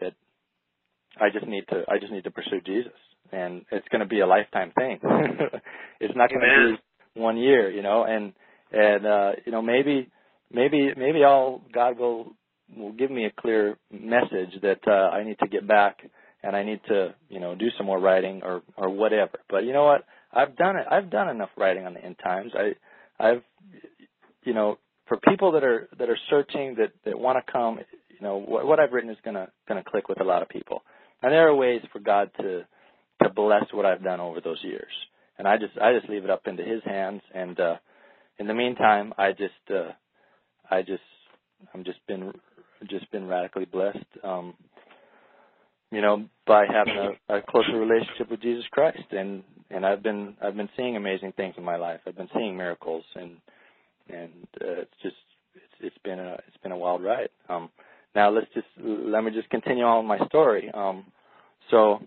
that 0.00 0.14
I 1.20 1.30
just 1.32 1.46
need 1.46 1.64
to 1.68 1.84
I 1.88 1.98
just 1.98 2.12
need 2.12 2.24
to 2.24 2.30
pursue 2.30 2.60
Jesus, 2.64 2.92
and 3.30 3.64
it's 3.70 3.88
going 3.88 4.00
to 4.00 4.06
be 4.06 4.20
a 4.20 4.26
lifetime 4.26 4.72
thing. 4.78 4.98
it's 6.00 6.16
not 6.16 6.30
going 6.30 6.40
to 6.40 6.76
be 6.76 7.20
one 7.20 7.36
year, 7.36 7.70
you 7.70 7.82
know, 7.82 8.04
and 8.04 8.32
and 8.72 9.06
uh, 9.06 9.32
you 9.44 9.52
know 9.52 9.62
maybe 9.62 10.08
maybe 10.50 10.92
maybe 10.96 11.24
all 11.24 11.62
God 11.72 11.98
will 11.98 12.32
will 12.74 12.92
give 12.92 13.10
me 13.10 13.26
a 13.26 13.40
clear 13.40 13.76
message 13.90 14.60
that 14.62 14.80
uh, 14.86 15.14
I 15.14 15.24
need 15.24 15.38
to 15.40 15.48
get 15.48 15.68
back 15.68 15.98
and 16.42 16.56
I 16.56 16.64
need 16.64 16.80
to 16.88 17.14
you 17.28 17.40
know 17.40 17.54
do 17.54 17.66
some 17.76 17.86
more 17.86 18.00
writing 18.00 18.40
or 18.42 18.62
or 18.76 18.88
whatever. 18.90 19.40
But 19.48 19.64
you 19.64 19.72
know 19.72 19.84
what? 19.84 20.04
I've 20.32 20.56
done 20.56 20.76
it. 20.76 20.86
I've 20.90 21.10
done 21.10 21.28
enough 21.28 21.50
writing 21.56 21.86
on 21.86 21.94
the 21.94 22.04
end 22.04 22.16
times. 22.22 22.52
I 22.54 22.74
I've 23.18 23.42
you 24.44 24.54
know 24.54 24.78
for 25.06 25.18
people 25.18 25.52
that 25.52 25.64
are 25.64 25.88
that 25.98 26.08
are 26.08 26.18
searching 26.30 26.76
that 26.76 26.92
that 27.04 27.18
want 27.18 27.44
to 27.44 27.52
come, 27.52 27.78
you 28.08 28.20
know 28.20 28.36
what, 28.36 28.66
what 28.66 28.80
I've 28.80 28.92
written 28.92 29.10
is 29.10 29.18
gonna 29.24 29.48
gonna 29.68 29.84
click 29.84 30.08
with 30.08 30.20
a 30.20 30.24
lot 30.24 30.42
of 30.42 30.48
people. 30.48 30.82
And 31.22 31.32
there 31.32 31.48
are 31.48 31.54
ways 31.54 31.82
for 31.92 31.98
God 31.98 32.30
to 32.38 32.66
to 33.22 33.28
bless 33.30 33.64
what 33.72 33.86
I've 33.86 34.02
done 34.02 34.20
over 34.20 34.40
those 34.40 34.62
years. 34.62 34.92
And 35.38 35.46
I 35.46 35.56
just 35.58 35.76
I 35.78 35.92
just 35.96 36.08
leave 36.08 36.24
it 36.24 36.30
up 36.30 36.46
into 36.46 36.62
His 36.62 36.82
hands. 36.84 37.22
And 37.34 37.58
uh, 37.58 37.76
in 38.38 38.46
the 38.46 38.54
meantime, 38.54 39.12
I 39.18 39.32
just 39.32 39.70
uh, 39.70 39.92
I 40.70 40.82
just 40.82 41.02
I'm 41.74 41.84
just 41.84 42.04
been 42.06 42.32
just 42.88 43.10
been 43.10 43.26
radically 43.26 43.64
blessed. 43.64 43.98
Um, 44.24 44.54
you 45.90 46.00
know, 46.00 46.24
by 46.46 46.64
having 46.66 46.96
a, 47.28 47.36
a 47.36 47.42
closer 47.42 47.78
relationship 47.78 48.30
with 48.30 48.40
Jesus 48.40 48.64
Christ, 48.70 49.04
and 49.10 49.42
and 49.72 49.86
I've 49.86 50.02
been 50.02 50.36
I've 50.42 50.56
been 50.56 50.68
seeing 50.76 50.96
amazing 50.96 51.32
things 51.32 51.54
in 51.56 51.64
my 51.64 51.76
life. 51.76 52.00
I've 52.06 52.16
been 52.16 52.28
seeing 52.34 52.56
miracles, 52.56 53.04
and 53.14 53.36
and 54.08 54.46
uh, 54.60 54.82
it's 54.82 54.94
just 55.02 55.16
it's 55.54 55.64
it's 55.80 55.98
been 56.04 56.18
a 56.18 56.34
it's 56.46 56.56
been 56.62 56.72
a 56.72 56.76
wild 56.76 57.02
ride. 57.02 57.30
Um, 57.48 57.70
now 58.14 58.30
let's 58.30 58.52
just 58.54 58.66
let 58.78 59.24
me 59.24 59.30
just 59.32 59.50
continue 59.50 59.84
on 59.84 60.06
my 60.06 60.18
story. 60.26 60.70
Um, 60.72 61.04
so 61.70 62.00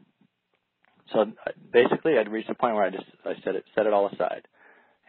so 1.14 1.26
basically, 1.72 2.18
I'd 2.18 2.32
reached 2.32 2.50
a 2.50 2.56
point 2.56 2.76
where 2.76 2.84
I 2.84 2.90
just 2.90 3.06
I 3.26 3.34
set 3.44 3.56
it 3.56 3.66
set 3.76 3.88
it 3.88 3.94
all 3.94 4.08
aside, 4.08 4.48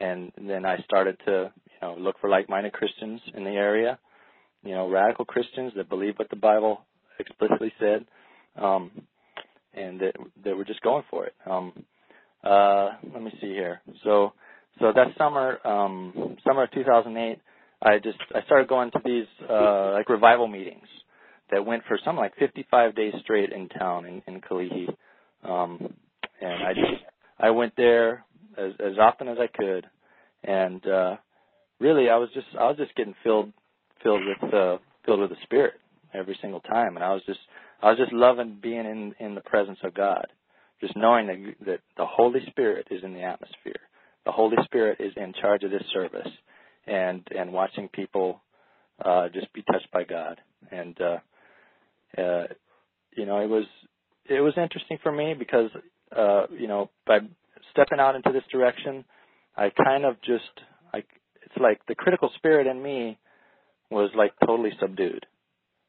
and 0.01 0.33
then 0.37 0.65
I 0.65 0.79
started 0.79 1.19
to 1.27 1.53
you 1.67 1.79
know 1.83 1.97
look 1.99 2.19
for 2.21 2.31
like-minded 2.31 2.73
Christians 2.73 3.21
in 3.35 3.45
the 3.45 3.51
area, 3.51 3.99
you 4.65 4.75
know 4.75 4.89
radical 4.89 5.25
Christians 5.25 5.73
that 5.77 5.89
believe 5.89 6.15
what 6.19 6.31
the 6.31 6.37
Bible 6.37 6.81
explicitly 7.19 7.73
said, 7.79 8.07
um, 8.57 8.91
and 9.75 10.01
that 10.01 10.15
that 10.45 10.57
were 10.57 10.65
just 10.65 10.81
going 10.81 11.05
for 11.11 11.27
it. 11.27 11.35
Um, 11.45 11.85
uh, 12.45 12.91
let 13.12 13.22
me 13.22 13.32
see 13.41 13.49
here. 13.49 13.80
So 14.05 14.32
so 14.80 14.93
that 14.95 15.09
summer 15.18 15.59
um, 15.66 16.37
summer 16.47 16.64
of 16.64 16.70
2008, 16.72 17.39
I 17.82 17.99
just 17.99 18.18
I 18.34 18.43
started 18.43 18.68
going 18.68 18.91
to 18.93 19.01
these 19.05 19.26
uh, 19.49 19.93
like 19.93 20.09
revival 20.09 20.47
meetings 20.47 20.87
that 21.51 21.64
went 21.64 21.82
for 21.87 21.99
something 22.05 22.20
like 22.20 22.37
55 22.39 22.95
days 22.95 23.14
straight 23.22 23.53
in 23.53 23.68
town 23.68 24.05
in, 24.07 24.22
in 24.26 24.41
Kalihi. 24.41 24.89
Um, 25.45 25.95
and 26.41 26.64
I 26.64 26.74
just 26.74 27.03
I 27.39 27.51
went 27.51 27.74
there 27.76 28.24
as 28.59 28.72
as 28.80 28.99
often 28.99 29.28
as 29.28 29.39
I 29.39 29.47
could, 29.47 29.87
and 30.45 30.87
uh, 30.87 31.16
really 31.80 32.09
I 32.09 32.16
was 32.16 32.28
just 32.34 32.47
I 32.59 32.64
was 32.64 32.76
just 32.76 32.95
getting 32.95 33.14
filled 33.22 33.53
filled 34.03 34.22
with 34.24 34.55
uh, 34.55 34.78
filled 35.05 35.20
with 35.20 35.30
the 35.30 35.37
Spirit 35.45 35.74
every 36.14 36.39
single 36.41 36.61
time, 36.61 36.97
and 36.97 37.05
I 37.05 37.12
was 37.12 37.22
just 37.26 37.41
I 37.82 37.91
was 37.91 37.99
just 37.99 38.12
loving 38.12 38.59
being 38.62 38.87
in 38.87 39.14
in 39.20 39.34
the 39.34 39.41
presence 39.43 39.78
of 39.82 39.95
God, 39.95 40.26
just 40.81 40.97
knowing 40.97 41.27
that 41.27 41.66
that 41.66 41.81
the 41.97 42.07
Holy 42.07 42.41
Spirit 42.49 42.89
is 42.91 43.03
in 43.03 43.14
the 43.14 43.22
atmosphere, 43.22 43.81
the 44.24 44.33
Holy 44.33 44.57
Spirit 44.64 45.01
is 45.01 45.12
in 45.16 45.33
charge 45.41 45.62
of 45.62 45.70
this 45.70 45.85
service, 45.93 46.29
and 46.87 47.27
and 47.37 47.53
watching 47.53 47.89
people 47.89 48.41
uh, 49.05 49.29
just 49.29 49.53
be 49.53 49.62
touched 49.62 49.91
by 49.93 50.05
God, 50.05 50.41
and 50.70 50.97
uh, 51.01 51.18
uh, 52.20 52.47
you 53.16 53.27
know 53.27 53.41
it 53.41 53.49
was 53.49 53.64
it 54.29 54.41
was 54.41 54.55
interesting 54.57 54.99
for 55.03 55.12
me 55.12 55.35
because 55.39 55.70
uh, 56.16 56.47
you 56.51 56.68
know 56.68 56.91
by 57.07 57.20
stepping 57.70 58.01
out 58.01 58.16
into 58.16 58.33
this 58.33 58.45
direction, 58.51 59.05
I 59.57 59.70
kind 59.70 60.05
of 60.05 60.20
just 60.22 60.45
I 60.93 60.99
it's 60.99 61.57
like 61.61 61.81
the 61.87 61.95
critical 61.95 62.31
spirit 62.37 62.66
in 62.66 62.83
me 62.83 63.18
was 63.91 64.11
like 64.16 64.33
totally 64.45 64.72
subdued, 64.81 65.27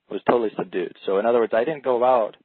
was 0.09 0.21
totally 0.29 0.51
subdued. 0.57 0.95
So 1.05 1.17
in 1.17 1.25
other 1.25 1.39
words, 1.39 1.53
I 1.55 1.63
didn't 1.63 1.83
go 1.83 2.03
out 2.03 2.37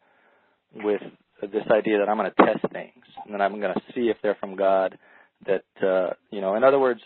with 0.74 1.03
this 1.51 1.66
idea 1.70 1.99
that 1.99 2.09
I'm 2.09 2.16
going 2.16 2.30
to 2.30 2.47
test 2.47 2.72
things 2.72 3.05
and 3.24 3.34
that 3.34 3.40
I'm 3.40 3.61
going 3.61 3.74
to 3.74 3.80
see 3.95 4.09
if 4.09 4.16
they're 4.22 4.36
from 4.38 4.57
God. 4.57 4.99
That 5.47 5.64
uh, 5.82 6.14
you 6.30 6.40
know, 6.40 6.55
in 6.55 6.62
other 6.62 6.78
words, 6.78 7.01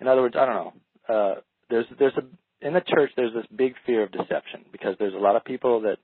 in 0.00 0.08
other 0.08 0.22
words, 0.22 0.34
I 0.38 0.46
don't 0.46 0.54
know. 0.54 0.72
Uh, 1.08 1.34
there's 1.68 1.86
there's 1.98 2.16
a 2.16 2.66
in 2.66 2.74
the 2.74 2.80
church 2.80 3.10
there's 3.16 3.34
this 3.34 3.46
big 3.54 3.74
fear 3.86 4.02
of 4.02 4.12
deception 4.12 4.64
because 4.72 4.94
there's 4.98 5.14
a 5.14 5.18
lot 5.18 5.36
of 5.36 5.44
people 5.44 5.82
that 5.82 5.98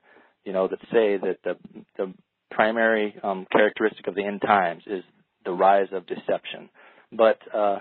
you 0.44 0.52
know 0.52 0.68
that 0.68 0.80
say 0.92 1.16
that 1.16 1.38
the 1.44 1.56
the 1.96 2.12
primary 2.50 3.14
um, 3.22 3.46
characteristic 3.50 4.06
of 4.06 4.14
the 4.14 4.24
end 4.24 4.40
times 4.42 4.82
is 4.86 5.02
the 5.44 5.52
rise 5.52 5.88
of 5.92 6.06
deception. 6.06 6.68
But 7.12 7.38
uh, 7.54 7.80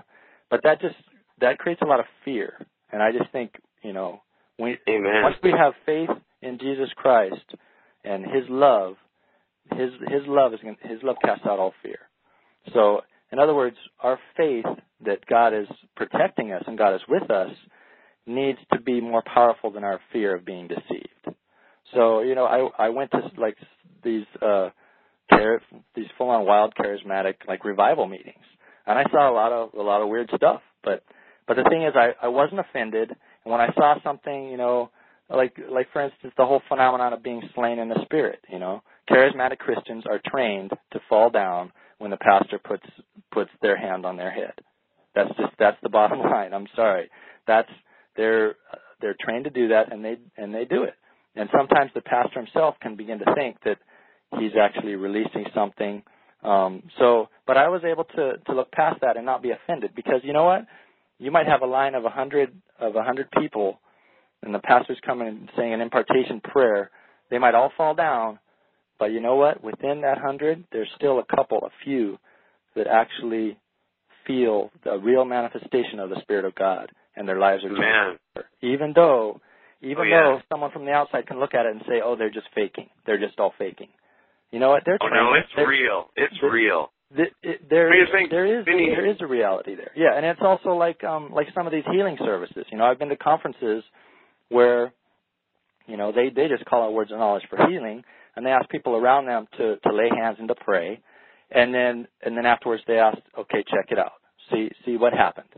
but 0.49 0.61
that 0.63 0.81
just 0.81 0.95
that 1.41 1.57
creates 1.59 1.81
a 1.81 1.85
lot 1.85 1.99
of 1.99 2.05
fear, 2.23 2.53
and 2.91 3.01
I 3.01 3.11
just 3.11 3.31
think 3.31 3.51
you 3.83 3.93
know 3.93 4.21
we 4.59 4.77
Amen. 4.89 5.23
once 5.23 5.37
we 5.43 5.51
have 5.51 5.73
faith 5.85 6.09
in 6.41 6.59
Jesus 6.59 6.89
Christ 6.95 7.55
and 8.03 8.23
His 8.23 8.43
love, 8.49 8.95
His 9.71 9.91
His 10.07 10.23
love 10.27 10.53
is 10.53 10.59
His 10.81 10.99
love 11.03 11.17
casts 11.23 11.45
out 11.45 11.59
all 11.59 11.73
fear. 11.81 11.99
So 12.73 13.01
in 13.31 13.39
other 13.39 13.55
words, 13.55 13.77
our 13.99 14.19
faith 14.37 14.65
that 15.05 15.25
God 15.27 15.53
is 15.53 15.67
protecting 15.95 16.51
us 16.51 16.63
and 16.67 16.77
God 16.77 16.95
is 16.95 17.01
with 17.07 17.29
us 17.29 17.51
needs 18.25 18.59
to 18.73 18.79
be 18.79 19.01
more 19.01 19.23
powerful 19.23 19.71
than 19.71 19.83
our 19.83 19.99
fear 20.11 20.35
of 20.35 20.45
being 20.45 20.67
deceived. 20.67 21.37
So 21.93 22.21
you 22.21 22.35
know, 22.35 22.45
I 22.45 22.85
I 22.85 22.89
went 22.89 23.11
to 23.11 23.21
like 23.37 23.57
these 24.03 24.25
uh 24.41 24.69
char- 25.31 25.61
these 25.95 26.07
full 26.17 26.29
on 26.29 26.45
wild 26.45 26.73
charismatic 26.75 27.35
like 27.47 27.65
revival 27.65 28.07
meetings, 28.07 28.43
and 28.85 28.97
I 28.97 29.03
saw 29.11 29.29
a 29.29 29.33
lot 29.33 29.51
of 29.51 29.73
a 29.73 29.81
lot 29.81 30.01
of 30.01 30.09
weird 30.09 30.29
stuff. 30.35 30.61
But 30.83 31.03
but 31.47 31.55
the 31.57 31.65
thing 31.69 31.83
is, 31.83 31.93
I 31.95 32.13
I 32.21 32.29
wasn't 32.29 32.59
offended, 32.59 33.09
and 33.11 33.51
when 33.51 33.61
I 33.61 33.73
saw 33.75 33.95
something, 34.03 34.49
you 34.49 34.57
know, 34.57 34.89
like 35.29 35.57
like 35.69 35.87
for 35.93 36.03
instance, 36.03 36.33
the 36.37 36.45
whole 36.45 36.61
phenomenon 36.67 37.13
of 37.13 37.23
being 37.23 37.41
slain 37.53 37.79
in 37.79 37.89
the 37.89 38.01
spirit, 38.03 38.39
you 38.49 38.59
know, 38.59 38.81
charismatic 39.09 39.59
Christians 39.59 40.03
are 40.09 40.21
trained 40.25 40.71
to 40.93 40.99
fall 41.09 41.29
down 41.29 41.71
when 41.97 42.11
the 42.11 42.17
pastor 42.17 42.59
puts 42.59 42.85
puts 43.31 43.51
their 43.61 43.77
hand 43.77 44.05
on 44.05 44.17
their 44.17 44.31
head. 44.31 44.53
That's 45.13 45.29
just 45.29 45.53
that's 45.59 45.77
the 45.83 45.89
bottom 45.89 46.19
line. 46.31 46.53
I'm 46.53 46.67
sorry. 46.75 47.09
That's 47.47 47.69
they're 48.15 48.55
they're 49.01 49.15
trained 49.19 49.45
to 49.45 49.49
do 49.49 49.69
that 49.69 49.91
and 49.91 50.03
they 50.03 50.17
and 50.37 50.53
they 50.53 50.65
do 50.65 50.83
it. 50.83 50.95
And 51.35 51.49
sometimes 51.55 51.91
the 51.93 52.01
pastor 52.01 52.39
himself 52.39 52.75
can 52.81 52.95
begin 52.95 53.19
to 53.19 53.35
think 53.35 53.57
that 53.65 53.77
he's 54.39 54.53
actually 54.59 54.95
releasing 54.95 55.45
something. 55.53 56.01
Um, 56.43 56.83
so, 56.97 57.27
but 57.45 57.57
I 57.57 57.69
was 57.69 57.81
able 57.83 58.03
to 58.03 58.37
to 58.45 58.53
look 58.53 58.71
past 58.71 59.01
that 59.01 59.17
and 59.17 59.25
not 59.25 59.43
be 59.43 59.51
offended 59.51 59.91
because 59.95 60.21
you 60.23 60.33
know 60.33 60.45
what? 60.45 60.65
You 61.17 61.31
might 61.31 61.47
have 61.47 61.61
a 61.61 61.65
line 61.65 61.95
of 61.95 62.05
a 62.05 62.09
hundred 62.09 62.53
of 62.79 62.95
a 62.95 63.03
hundred 63.03 63.29
people, 63.39 63.79
and 64.43 64.53
the 64.53 64.59
pastor's 64.59 64.99
coming 65.05 65.27
and 65.27 65.49
saying 65.57 65.73
an 65.73 65.81
impartation 65.81 66.41
prayer. 66.41 66.91
They 67.31 67.39
might 67.39 67.55
all 67.55 67.71
fall 67.75 67.95
down, 67.95 68.37
but 68.99 69.11
you 69.11 69.19
know 69.19 69.35
what? 69.35 69.63
Within 69.63 70.01
that 70.01 70.17
hundred, 70.17 70.63
there's 70.71 70.89
still 70.95 71.19
a 71.19 71.35
couple, 71.35 71.59
a 71.59 71.69
few, 71.83 72.17
that 72.75 72.87
actually 72.87 73.57
feel 74.27 74.71
the 74.83 74.97
real 74.97 75.25
manifestation 75.25 75.99
of 75.99 76.09
the 76.09 76.19
Spirit 76.21 76.45
of 76.45 76.55
God, 76.55 76.89
and 77.15 77.27
their 77.27 77.39
lives 77.39 77.63
are 77.63 77.69
changed. 77.69 78.47
Even 78.61 78.93
though, 78.95 79.39
even 79.81 79.99
Oh, 79.99 80.03
yeah. 80.03 80.21
though 80.23 80.41
someone 80.51 80.71
from 80.71 80.85
the 80.85 80.91
outside 80.91 81.27
can 81.27 81.39
look 81.39 81.53
at 81.53 81.65
it 81.65 81.73
and 81.73 81.81
say, 81.87 82.01
"Oh, 82.03 82.15
they're 82.15 82.29
just 82.31 82.47
faking. 82.55 82.89
They're 83.05 83.19
just 83.19 83.39
all 83.39 83.53
faking." 83.57 83.89
You 84.51 84.59
know 84.59 84.69
what? 84.69 84.83
They're 84.85 84.97
Oh 85.01 85.07
no, 85.07 85.33
it's 85.33 85.49
They're- 85.55 85.67
real. 85.67 86.09
It's 86.15 86.33
they're- 86.41 86.49
real. 86.51 86.91
th- 87.15 87.33
it, 87.43 87.69
there, 87.69 87.91
I 87.91 88.11
think- 88.11 88.31
there 88.31 88.45
is 88.45 88.65
Vinny- 88.65 88.89
there 88.89 89.05
is 89.05 89.21
a 89.21 89.27
reality 89.27 89.75
there. 89.75 89.91
Yeah, 89.95 90.15
and 90.15 90.25
it's 90.25 90.41
also 90.41 90.69
like 90.75 91.03
um 91.03 91.31
like 91.31 91.47
some 91.53 91.67
of 91.67 91.71
these 91.73 91.85
healing 91.85 92.17
services. 92.17 92.65
You 92.71 92.77
know, 92.77 92.85
I've 92.85 92.97
been 92.99 93.09
to 93.09 93.15
conferences 93.17 93.83
where, 94.49 94.91
you 95.87 95.97
know, 95.97 96.11
they 96.11 96.29
they 96.29 96.47
just 96.47 96.65
call 96.65 96.83
out 96.83 96.93
words 96.93 97.11
of 97.11 97.19
knowledge 97.19 97.45
for 97.49 97.57
healing, 97.67 98.03
and 98.35 98.45
they 98.45 98.51
ask 98.51 98.69
people 98.69 98.95
around 98.95 99.25
them 99.25 99.47
to 99.57 99.77
to 99.77 99.93
lay 99.93 100.09
hands 100.09 100.37
and 100.39 100.47
to 100.47 100.55
pray, 100.55 101.01
and 101.51 101.73
then 101.73 102.07
and 102.23 102.37
then 102.37 102.45
afterwards 102.45 102.83
they 102.87 102.97
ask, 102.97 103.17
okay, 103.37 103.63
check 103.69 103.91
it 103.91 103.99
out, 103.99 104.13
see 104.51 104.69
see 104.85 104.97
what 104.97 105.13
happened, 105.13 105.49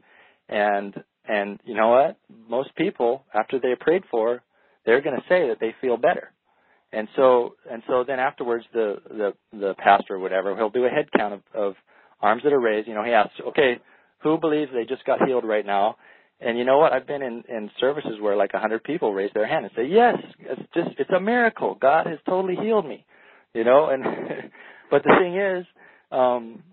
and 0.50 0.94
and 1.28 1.60
you 1.66 1.76
know 1.76 1.90
what? 1.90 2.18
Most 2.50 2.76
people 2.76 3.24
after 3.34 3.60
they're 3.60 3.78
prayed 3.78 4.04
for, 4.10 4.42
they're 4.86 5.02
going 5.02 5.16
to 5.18 5.24
say 5.28 5.50
that 5.50 5.58
they 5.60 5.76
feel 5.82 5.98
better. 5.98 6.32
And 6.94 7.08
so 7.16 7.56
and 7.70 7.84
so 7.88 8.04
then 8.08 8.20
afterwards 8.20 8.66
the 8.74 8.96
the 9.10 9.34
the 9.52 9.74
pastor 9.78 10.16
or 10.16 10.20
whatever 10.20 10.56
he'll 10.56 10.70
do 10.70 10.86
a 10.86 10.90
head 10.90 11.10
count 11.16 11.34
of, 11.34 11.42
of 11.54 11.74
arms 12.22 12.44
that 12.44 12.54
are 12.54 12.60
raised. 12.60 12.88
You 12.88 12.94
know 12.94 13.04
he 13.04 13.12
asks, 13.12 13.34
okay, 13.50 13.80
who 14.20 14.38
believes 14.38 14.72
they 14.74 14.86
just 14.86 15.06
got 15.06 15.26
healed 15.26 15.44
right 15.44 15.66
now? 15.66 15.98
And 16.40 16.58
you 16.58 16.66
know 16.66 16.78
what? 16.78 16.94
I've 16.94 17.08
been 17.08 17.22
in 17.22 17.44
in 17.50 17.72
services 17.80 18.14
where 18.22 18.36
like 18.36 18.52
a 18.54 18.60
hundred 18.60 18.84
people 18.84 19.14
raise 19.14 19.32
their 19.34 19.48
hand 19.48 19.66
and 19.66 19.74
say, 19.76 19.86
yes, 19.88 20.16
it's 20.40 20.62
just 20.74 20.90
it's 21.00 21.10
a 21.10 21.20
miracle. 21.20 21.78
God 21.80 22.06
has 22.06 22.20
totally 22.28 22.56
healed 22.56 22.88
me. 22.88 23.06
You 23.54 23.64
know, 23.64 23.90
and 23.90 24.04
but 24.92 25.04
the 25.04 25.16
thing 25.20 25.36
is, 25.36 25.66
um, 26.12 26.64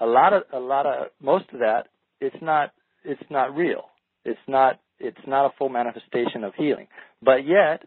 a 0.00 0.06
lot 0.06 0.32
of 0.32 0.42
a 0.52 0.58
lot 0.58 0.86
of 0.86 1.08
most 1.20 1.44
of 1.52 1.60
that 1.60 1.86
it's 2.20 2.36
not 2.42 2.72
it's 3.04 3.22
not 3.30 3.54
real. 3.54 3.84
It's 4.24 4.40
not 4.48 4.80
it's 4.98 5.16
not 5.26 5.46
a 5.46 5.50
full 5.58 5.68
manifestation 5.68 6.44
of 6.44 6.54
healing. 6.56 6.88
But 7.22 7.46
yet 7.46 7.82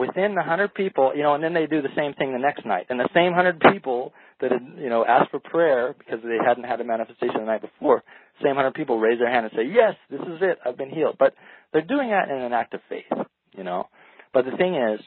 within 0.00 0.34
the 0.34 0.42
hundred 0.42 0.72
people, 0.72 1.12
you 1.14 1.22
know, 1.22 1.34
and 1.34 1.44
then 1.44 1.52
they 1.52 1.66
do 1.66 1.82
the 1.82 1.94
same 1.94 2.14
thing 2.14 2.32
the 2.32 2.38
next 2.38 2.64
night. 2.64 2.86
And 2.88 2.98
the 2.98 3.08
same 3.14 3.34
hundred 3.34 3.60
people 3.60 4.14
that 4.40 4.50
had, 4.50 4.62
you 4.78 4.88
know, 4.88 5.04
asked 5.04 5.30
for 5.30 5.40
prayer 5.40 5.94
because 5.98 6.20
they 6.22 6.38
hadn't 6.42 6.64
had 6.64 6.80
a 6.80 6.84
manifestation 6.84 7.40
the 7.40 7.44
night 7.44 7.60
before, 7.60 8.02
same 8.42 8.56
hundred 8.56 8.74
people 8.74 8.98
raise 8.98 9.18
their 9.18 9.30
hand 9.30 9.44
and 9.44 9.54
say, 9.54 9.70
Yes, 9.70 9.94
this 10.10 10.20
is 10.20 10.40
it, 10.40 10.58
I've 10.64 10.78
been 10.78 10.90
healed. 10.90 11.16
But 11.18 11.34
they're 11.72 11.82
doing 11.82 12.10
that 12.10 12.30
in 12.30 12.42
an 12.42 12.54
act 12.54 12.72
of 12.72 12.80
faith, 12.88 13.04
you 13.56 13.62
know. 13.62 13.88
But 14.32 14.46
the 14.46 14.56
thing 14.56 14.74
is, 14.74 15.00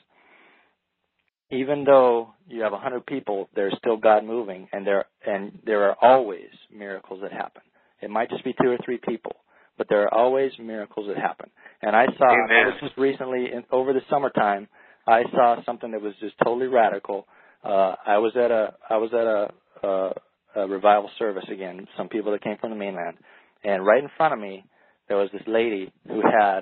even 1.50 1.84
though 1.84 2.34
you 2.48 2.62
have 2.62 2.74
a 2.74 2.78
hundred 2.78 3.06
people, 3.06 3.50
there's 3.56 3.76
still 3.80 3.98
God 3.98 4.24
moving 4.24 4.68
and 4.72 4.86
there 4.86 5.06
and 5.26 5.58
there 5.66 5.90
are 5.90 5.96
always 6.02 6.50
miracles 6.72 7.20
that 7.24 7.32
happen. 7.32 7.64
It 8.02 8.10
might 8.10 8.30
just 8.30 8.44
be 8.44 8.54
two 8.62 8.70
or 8.70 8.78
three 8.86 9.00
people, 9.04 9.36
but 9.78 9.88
there 9.90 10.04
are 10.04 10.14
always 10.14 10.52
miracles 10.60 11.08
that 11.08 11.18
happen. 11.18 11.50
And 11.82 11.96
I 11.96 12.06
saw 12.18 12.32
Amen. 12.32 12.74
this 12.74 12.82
was 12.82 12.92
recently 12.98 13.52
in, 13.54 13.64
over 13.72 13.94
the 13.94 14.02
summertime. 14.10 14.68
I 15.08 15.24
saw 15.32 15.58
something 15.66 15.92
that 15.92 16.02
was 16.02 16.14
just 16.20 16.36
totally 16.44 16.68
radical. 16.68 17.28
Uh, 17.64 17.96
I 18.06 18.18
was 18.18 18.34
at 18.36 18.52
a 18.52 18.74
I 18.90 18.98
was 18.98 19.12
at 19.14 19.26
a, 19.26 19.88
a, 19.88 20.62
a 20.64 20.68
revival 20.68 21.10
service 21.20 21.46
again. 21.52 21.88
Some 21.98 22.10
people 22.10 22.32
that 22.32 22.44
came 22.44 22.58
from 22.60 22.72
the 22.72 22.76
mainland, 22.76 23.18
and 23.64 23.86
right 23.86 24.04
in 24.04 24.10
front 24.18 24.34
of 24.34 24.40
me 24.40 24.66
there 25.08 25.18
was 25.18 25.30
this 25.32 25.42
lady 25.48 25.92
who 26.08 26.22
had 26.22 26.62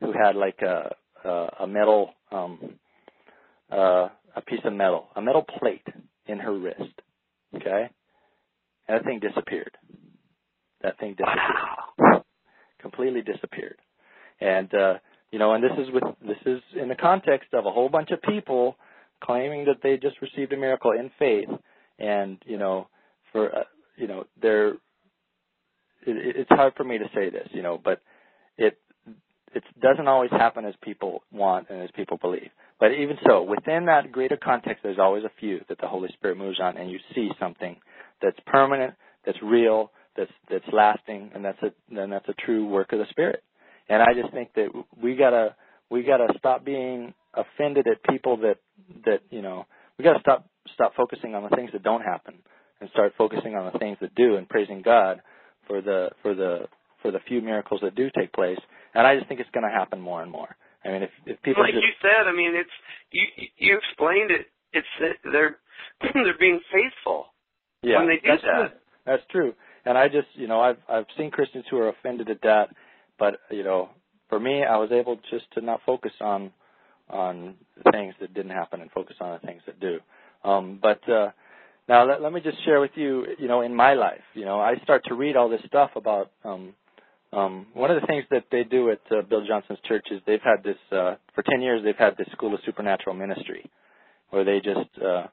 who 0.00 0.12
had 0.12 0.36
like 0.36 0.60
a 0.62 0.94
a, 1.24 1.48
a 1.60 1.66
metal 1.66 2.10
um, 2.32 2.58
uh, 3.70 4.08
a 4.36 4.40
piece 4.46 4.60
of 4.64 4.72
metal, 4.72 5.08
a 5.16 5.22
metal 5.22 5.44
plate 5.58 5.86
in 6.26 6.38
her 6.38 6.56
wrist. 6.56 7.00
Okay, 7.56 7.90
and 8.88 8.98
that 8.98 9.04
thing 9.04 9.20
disappeared. 9.20 9.76
That 10.82 10.98
thing 10.98 11.16
disappeared 11.16 12.24
completely 12.80 13.22
disappeared. 13.22 13.76
And 14.40 14.72
uh, 14.74 14.94
you 15.32 15.38
know, 15.38 15.54
and 15.54 15.62
this 15.62 15.72
is 15.78 15.92
with 15.92 16.04
this 16.26 16.38
is 16.46 16.60
in 16.80 16.88
the 16.88 16.94
context 16.96 17.50
of 17.54 17.66
a 17.66 17.70
whole 17.70 17.88
bunch 17.88 18.10
of 18.10 18.22
people 18.22 18.76
claiming 19.22 19.66
that 19.66 19.76
they 19.82 19.96
just 19.96 20.16
received 20.22 20.52
a 20.52 20.56
miracle 20.56 20.92
in 20.92 21.10
faith, 21.18 21.48
and 21.98 22.38
you 22.46 22.58
know, 22.58 22.88
for 23.32 23.54
uh, 23.54 23.62
you 23.96 24.06
know, 24.08 24.24
they're 24.40 24.70
it, 26.06 26.16
it- 26.16 26.36
it's 26.36 26.50
hard 26.50 26.74
for 26.76 26.84
me 26.84 26.98
to 26.98 27.06
say 27.14 27.30
this, 27.30 27.48
you 27.52 27.62
know, 27.62 27.80
but 27.82 28.00
it 28.58 28.78
it 29.54 29.64
doesn't 29.82 30.08
always 30.08 30.30
happen 30.30 30.64
as 30.64 30.74
people 30.82 31.22
want 31.32 31.68
and 31.70 31.82
as 31.82 31.90
people 31.96 32.18
believe. 32.18 32.50
But 32.80 32.92
even 32.92 33.16
so, 33.26 33.42
within 33.42 33.86
that 33.86 34.12
greater 34.12 34.36
context, 34.36 34.82
there's 34.82 34.98
always 34.98 35.24
a 35.24 35.30
few 35.40 35.60
that 35.68 35.78
the 35.80 35.88
Holy 35.88 36.08
Spirit 36.14 36.38
moves 36.38 36.60
on, 36.60 36.76
and 36.76 36.90
you 36.90 36.98
see 37.14 37.30
something 37.40 37.76
that's 38.22 38.38
permanent, 38.46 38.94
that's 39.26 39.38
real, 39.42 39.92
that's 40.16 40.30
that's 40.50 40.64
lasting, 40.72 41.32
and 41.34 41.44
that's 41.44 41.62
a 41.62 41.72
then 41.94 42.10
that's 42.10 42.28
a 42.28 42.34
true 42.46 42.66
work 42.66 42.92
of 42.92 42.98
the 43.00 43.06
Spirit. 43.10 43.42
And 43.90 44.00
I 44.00 44.14
just 44.14 44.32
think 44.32 44.54
that 44.54 44.68
we 45.02 45.16
gotta 45.16 45.54
we 45.90 46.02
gotta 46.02 46.32
stop 46.38 46.64
being 46.64 47.12
offended 47.34 47.86
at 47.86 48.02
people 48.04 48.38
that 48.38 48.56
that 49.04 49.20
you 49.30 49.42
know 49.42 49.66
we 49.98 50.04
gotta 50.04 50.20
stop 50.20 50.46
stop 50.72 50.94
focusing 50.96 51.34
on 51.34 51.42
the 51.42 51.54
things 51.56 51.70
that 51.72 51.82
don't 51.82 52.02
happen 52.02 52.34
and 52.80 52.88
start 52.90 53.12
focusing 53.18 53.56
on 53.56 53.70
the 53.70 53.78
things 53.78 53.98
that 54.00 54.14
do 54.14 54.36
and 54.36 54.48
praising 54.48 54.80
God 54.82 55.20
for 55.66 55.80
the 55.80 56.10
for 56.22 56.34
the 56.34 56.66
for 57.02 57.10
the 57.10 57.18
few 57.28 57.40
miracles 57.40 57.80
that 57.82 57.94
do 57.94 58.08
take 58.16 58.32
place. 58.32 58.58
And 58.94 59.06
I 59.06 59.16
just 59.16 59.28
think 59.28 59.40
it's 59.40 59.50
going 59.50 59.68
to 59.68 59.76
happen 59.76 60.00
more 60.00 60.22
and 60.22 60.30
more. 60.30 60.48
I 60.84 60.88
mean, 60.88 61.02
if 61.02 61.10
if 61.26 61.42
people 61.42 61.62
like 61.62 61.72
just 61.72 61.84
you 61.84 61.92
said, 62.00 62.26
I 62.26 62.32
mean, 62.32 62.54
it's 62.54 62.70
you. 63.10 63.26
You 63.58 63.78
explained 63.78 64.30
it. 64.30 64.46
It's 64.72 65.18
they're 65.24 65.58
they're 66.14 66.38
being 66.38 66.60
faithful 66.72 67.26
yeah, 67.82 67.98
when 67.98 68.08
they 68.08 68.16
do 68.16 68.28
that's 68.28 68.42
that. 68.42 68.56
True. 68.56 68.78
That's 69.06 69.22
true. 69.30 69.54
And 69.84 69.96
I 69.96 70.08
just, 70.08 70.28
you 70.34 70.46
know, 70.46 70.60
I've 70.60 70.78
I've 70.88 71.06
seen 71.18 71.30
Christians 71.30 71.64
who 71.70 71.78
are 71.78 71.88
offended 71.88 72.30
at 72.30 72.40
that, 72.42 72.68
but 73.20 73.38
you 73.50 73.62
know, 73.62 73.90
for 74.28 74.40
me, 74.40 74.64
I 74.64 74.78
was 74.78 74.90
able 74.90 75.20
just 75.30 75.44
to 75.54 75.60
not 75.60 75.80
focus 75.86 76.12
on 76.20 76.50
on 77.08 77.54
things 77.92 78.14
that 78.20 78.34
didn't 78.34 78.52
happen 78.52 78.80
and 78.80 78.90
focus 78.90 79.16
on 79.20 79.32
the 79.32 79.46
things 79.46 79.62
that 79.66 79.78
do. 79.78 79.98
Um, 80.44 80.78
but 80.80 81.06
uh, 81.08 81.30
now 81.88 82.08
let, 82.08 82.22
let 82.22 82.32
me 82.32 82.40
just 82.40 82.64
share 82.64 82.80
with 82.80 82.92
you, 82.94 83.26
you 83.38 83.48
know, 83.48 83.62
in 83.62 83.74
my 83.74 83.94
life, 83.94 84.22
you 84.34 84.44
know, 84.44 84.60
I 84.60 84.74
start 84.84 85.02
to 85.06 85.14
read 85.14 85.36
all 85.36 85.48
this 85.48 85.60
stuff 85.66 85.90
about. 85.94 86.32
Um, 86.44 86.74
um, 87.32 87.66
one 87.74 87.92
of 87.92 88.00
the 88.00 88.06
things 88.08 88.24
that 88.32 88.46
they 88.50 88.64
do 88.64 88.90
at 88.90 89.00
uh, 89.12 89.22
Bill 89.22 89.46
Johnson's 89.46 89.78
church 89.86 90.04
is 90.10 90.20
they've 90.26 90.40
had 90.42 90.64
this 90.64 90.78
uh, 90.90 91.14
for 91.32 91.44
ten 91.48 91.62
years. 91.62 91.80
They've 91.84 91.94
had 91.96 92.16
this 92.16 92.26
school 92.32 92.52
of 92.54 92.60
supernatural 92.66 93.14
ministry, 93.14 93.70
where 94.30 94.42
they 94.44 94.56
just 94.56 94.90
uh, 95.00 95.28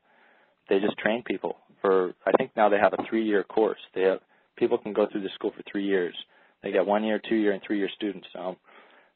they 0.70 0.80
just 0.80 0.98
train 1.00 1.24
people 1.24 1.58
for. 1.82 2.14
I 2.24 2.32
think 2.38 2.52
now 2.56 2.70
they 2.70 2.78
have 2.78 2.94
a 2.94 3.04
three-year 3.10 3.44
course. 3.46 3.80
They 3.96 4.02
have 4.02 4.20
people 4.58 4.78
can 4.78 4.94
go 4.94 5.08
through 5.12 5.24
the 5.24 5.30
school 5.34 5.52
for 5.58 5.64
three 5.72 5.86
years. 5.86 6.16
They 6.64 6.72
got 6.72 6.88
one 6.88 7.04
year, 7.04 7.22
two 7.28 7.36
year, 7.36 7.52
and 7.54 7.62
three 7.66 7.78
year 7.78 7.90
students. 7.96 8.28
Um, 8.38 8.58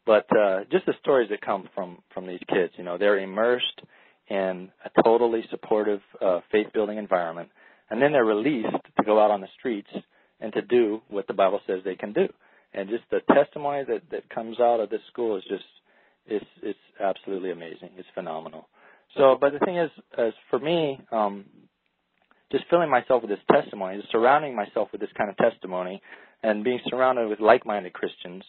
but 0.06 0.26
uh, 0.36 0.62
just 0.72 0.86
the 0.86 0.94
stories 1.02 1.30
that 1.30 1.42
come 1.42 1.70
from 1.76 2.00
from 2.14 2.28
these 2.28 2.40
kids, 2.50 2.74
you 2.78 2.84
know, 2.84 2.98
they're 2.98 3.20
immersed 3.20 3.82
in 4.30 4.70
a 4.86 5.04
totally 5.04 5.44
supportive 5.50 6.02
uh, 6.22 6.40
faith-building 6.52 6.98
environment, 6.98 7.50
and 7.90 8.02
then 8.02 8.12
they're 8.12 8.26
released 8.26 8.68
to 8.98 9.04
go 9.06 9.20
out 9.24 9.32
on 9.32 9.42
the 9.42 9.48
streets 9.60 9.90
and 10.40 10.54
to 10.54 10.62
do 10.62 11.02
what 11.10 11.28
the 11.28 11.34
Bible 11.34 11.60
says 11.68 11.82
they 11.84 11.96
can 11.96 12.14
do. 12.14 12.28
And 12.74 12.90
just 12.90 13.04
the 13.12 13.22
testimony 13.34 13.84
that 13.88 14.02
that 14.12 14.30
comes 14.30 14.60
out 14.60 14.80
of 14.80 14.90
this 14.90 15.02
school 15.12 15.38
is 15.38 15.44
just 15.50 15.66
it's 16.26 16.46
it's 16.64 16.80
absolutely 17.00 17.52
amazing. 17.52 17.90
It's 17.98 18.08
phenomenal. 18.14 18.68
So, 19.18 19.38
but 19.40 19.52
the 19.52 19.60
thing 19.60 19.78
is, 19.78 19.92
as 20.18 20.34
for 20.50 20.58
me, 20.58 21.00
um, 21.12 21.46
just 22.52 22.66
filling 22.70 22.90
myself 22.90 23.24
with 23.24 23.30
this 23.32 23.40
testimony, 23.52 23.98
just 23.98 24.12
surrounding 24.12 24.56
myself 24.56 24.90
with 24.92 25.02
this 25.02 25.10
kind 25.18 25.30
of 25.30 25.38
testimony, 25.38 26.02
and 26.44 26.64
being 26.64 26.80
surrounded 26.90 27.30
with 27.30 27.40
like-minded 27.40 27.94
Christians, 27.94 28.44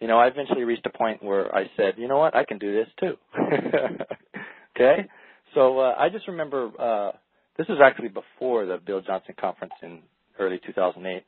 you 0.00 0.08
know, 0.08 0.18
I 0.18 0.26
eventually 0.26 0.64
reached 0.64 0.86
a 0.86 0.90
point 0.90 1.22
where 1.22 1.54
I 1.54 1.70
said, 1.76 1.94
you 1.96 2.08
know 2.08 2.18
what, 2.18 2.34
I 2.34 2.44
can 2.44 2.58
do 2.58 2.72
this 2.72 2.88
too. 2.98 3.14
okay, 4.76 5.08
so 5.54 5.78
uh, 5.78 5.94
I 5.98 6.08
just 6.08 6.28
remember 6.28 6.70
uh, 6.78 7.12
this 7.56 7.68
was 7.68 7.78
actually 7.82 8.08
before 8.08 8.66
the 8.66 8.78
Bill 8.84 9.00
Johnson 9.00 9.34
conference 9.40 9.74
in 9.82 10.00
early 10.38 10.60
2008. 10.66 11.24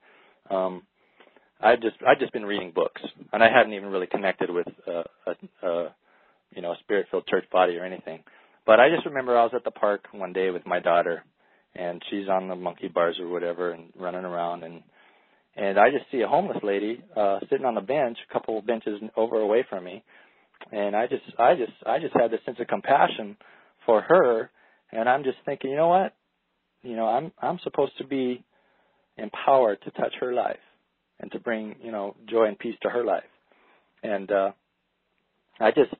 Um, 0.54 0.82
I 1.60 1.76
just 1.76 1.96
I'd 2.06 2.18
just 2.18 2.32
been 2.32 2.44
reading 2.44 2.72
books, 2.74 3.00
and 3.32 3.42
I 3.42 3.48
hadn't 3.50 3.72
even 3.72 3.88
really 3.88 4.06
connected 4.06 4.50
with 4.50 4.66
uh, 4.86 5.04
a, 5.26 5.66
a 5.66 5.94
you 6.54 6.62
know 6.62 6.72
a 6.72 6.78
spirit-filled 6.80 7.26
church 7.26 7.44
body 7.50 7.76
or 7.76 7.84
anything. 7.84 8.22
but 8.66 8.78
I 8.80 8.90
just 8.90 9.06
remember 9.06 9.36
I 9.36 9.44
was 9.44 9.52
at 9.54 9.64
the 9.64 9.70
park 9.70 10.06
one 10.12 10.32
day 10.32 10.50
with 10.50 10.66
my 10.66 10.80
daughter, 10.80 11.24
and 11.74 12.02
she's 12.10 12.28
on 12.28 12.48
the 12.48 12.56
monkey 12.56 12.88
bars 12.88 13.18
or 13.20 13.28
whatever 13.28 13.70
and 13.70 13.90
running 13.98 14.24
around, 14.24 14.64
and 14.64 14.82
and 15.56 15.78
I 15.78 15.90
just 15.90 16.10
see 16.10 16.20
a 16.22 16.28
homeless 16.28 16.58
lady 16.62 17.02
uh 17.16 17.40
sitting 17.50 17.66
on 17.66 17.76
a 17.76 17.82
bench, 17.82 18.18
a 18.28 18.32
couple 18.32 18.58
of 18.58 18.66
benches 18.66 19.00
over 19.16 19.40
away 19.40 19.64
from 19.68 19.84
me, 19.84 20.02
and 20.72 20.94
I 20.96 21.06
just 21.06 21.24
I 21.38 21.54
just 21.54 21.72
I 21.86 21.98
just 21.98 22.14
had 22.14 22.30
this 22.30 22.40
sense 22.44 22.58
of 22.60 22.66
compassion 22.66 23.36
for 23.84 24.02
her, 24.02 24.50
and 24.92 25.08
I'm 25.08 25.24
just 25.24 25.38
thinking, 25.44 25.70
you 25.70 25.76
know 25.76 25.88
what, 25.88 26.14
you 26.82 26.96
know 26.96 27.06
I'm 27.06 27.32
I'm 27.40 27.58
supposed 27.62 27.96
to 27.98 28.06
be 28.06 28.44
empowered 29.16 29.80
to 29.82 29.90
touch 29.92 30.14
her 30.20 30.32
life 30.32 30.58
and 31.20 31.32
to 31.32 31.40
bring 31.40 31.76
you 31.82 31.92
know 31.92 32.16
joy 32.28 32.44
and 32.44 32.58
peace 32.58 32.76
to 32.82 32.90
her 32.90 33.04
life, 33.04 33.24
and 34.02 34.30
uh 34.30 34.52
I 35.60 35.70
just 35.70 35.94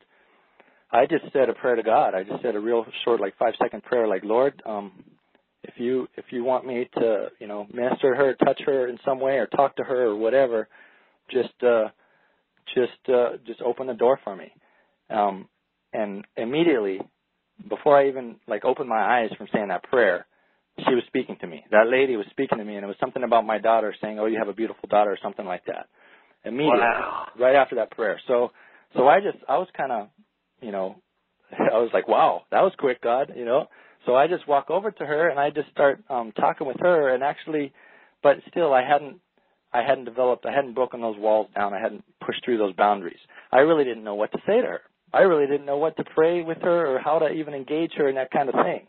I 0.91 1.07
just 1.07 1.25
said 1.33 1.49
a 1.49 1.55
prayer 1.55 1.77
to 1.77 1.83
God. 1.83 2.15
I 2.15 2.23
just 2.23 2.43
said 2.43 2.55
a 2.55 2.61
real 2.61 2.87
short, 3.05 3.21
like 3.21 3.37
five 3.39 3.55
second 3.61 3.83
prayer, 3.83 4.07
like 4.07 4.25
Lord, 4.25 4.63
um, 4.65 5.05
if 5.67 5.75
you 5.79 6.09
if 6.17 6.27
you 6.31 6.45
want 6.45 6.67
me 6.67 6.89
to, 6.99 7.29
you 7.39 7.47
know, 7.47 7.67
minister 7.73 8.15
her, 8.15 8.35
touch 8.35 8.61
her 8.67 8.89
in 8.89 8.99
some 9.05 9.21
way, 9.21 9.35
or 9.35 9.47
talk 9.47 9.77
to 9.77 9.85
her, 9.85 10.07
or 10.07 10.17
whatever, 10.17 10.69
just 11.31 11.55
uh, 11.63 11.89
just 12.75 13.09
uh, 13.09 13.37
just 13.47 13.61
open 13.63 13.87
the 13.87 13.95
door 13.95 14.19
for 14.23 14.37
me. 14.37 14.53
Um, 15.11 15.49
and 15.93 16.25
immediately, 16.37 17.01
before 17.69 17.99
I 17.99 18.09
even 18.09 18.37
like 18.47 18.65
opened 18.65 18.89
my 18.89 19.21
eyes 19.21 19.31
from 19.37 19.49
saying 19.53 19.69
that 19.69 19.85
prayer, 19.85 20.27
she 20.79 20.95
was 20.95 21.05
speaking 21.07 21.37
to 21.41 21.47
me. 21.47 21.65
That 21.71 21.89
lady 21.89 22.17
was 22.17 22.27
speaking 22.31 22.59
to 22.59 22.65
me, 22.65 22.77
and 22.77 22.85
it 22.85 22.89
was 22.89 22.97
something 23.01 23.23
about 23.23 23.47
my 23.47 23.59
daughter 23.59 23.95
saying, 24.01 24.19
"Oh, 24.19 24.27
you 24.27 24.39
have 24.39 24.49
a 24.49 24.55
beautiful 24.55 24.89
daughter," 24.89 25.13
or 25.13 25.19
something 25.23 25.47
like 25.47 25.65
that. 25.67 25.87
Immediately, 26.45 26.79
Wow. 26.81 27.29
right 27.39 27.57
after 27.57 27.77
that 27.77 27.91
prayer. 27.91 28.21
So, 28.29 28.53
so 28.95 29.09
I 29.09 29.21
just 29.21 29.39
I 29.49 29.59
was 29.59 29.69
kind 29.77 29.93
of 29.93 30.09
you 30.61 30.73
know, 30.73 30.97
I 31.53 31.79
was 31.79 31.91
like, 31.93 32.09
wow, 32.09 32.43
that 32.51 32.63
was 32.63 32.73
quick, 32.79 33.03
God, 33.03 33.33
you 33.37 33.45
know. 33.45 33.67
So 34.07 34.15
I 34.15 34.29
just 34.29 34.47
walk 34.47 34.71
over 34.71 34.91
to 34.91 35.05
her 35.05 35.29
and 35.29 35.39
I 35.39 35.51
just 35.51 35.71
start 35.71 36.03
um 36.09 36.33
talking 36.33 36.67
with 36.67 36.79
her 36.81 37.13
and 37.13 37.23
actually 37.23 37.73
but 38.23 38.37
still 38.49 38.73
I 38.73 38.83
hadn't 38.83 39.21
I 39.73 39.83
hadn't 39.83 40.05
developed 40.05 40.47
I 40.47 40.53
hadn't 40.53 40.75
broken 40.75 41.01
those 41.01 41.19
walls 41.19 41.49
down. 41.55 41.75
I 41.75 41.81
hadn't 41.81 42.05
pushed 42.25 42.45
through 42.45 42.59
those 42.59 42.75
boundaries. 42.75 43.19
I 43.53 43.59
really 43.59 43.85
didn't 43.85 44.05
know 44.05 44.15
what 44.15 44.33
to 44.33 44.39
say 44.47 44.61
to 44.61 44.67
her. 44.67 44.81
I 45.13 45.21
really 45.23 45.47
didn't 45.47 45.67
know 45.67 45.79
what 45.79 45.97
to 45.97 46.05
pray 46.05 46.43
with 46.43 46.59
her 46.63 46.95
or 46.95 46.99
how 46.99 47.19
to 47.19 47.31
even 47.31 47.55
engage 47.55 47.93
her 47.97 48.09
in 48.09 48.15
that 48.15 48.31
kind 48.31 48.49
of 48.49 48.55
thing. 48.55 48.87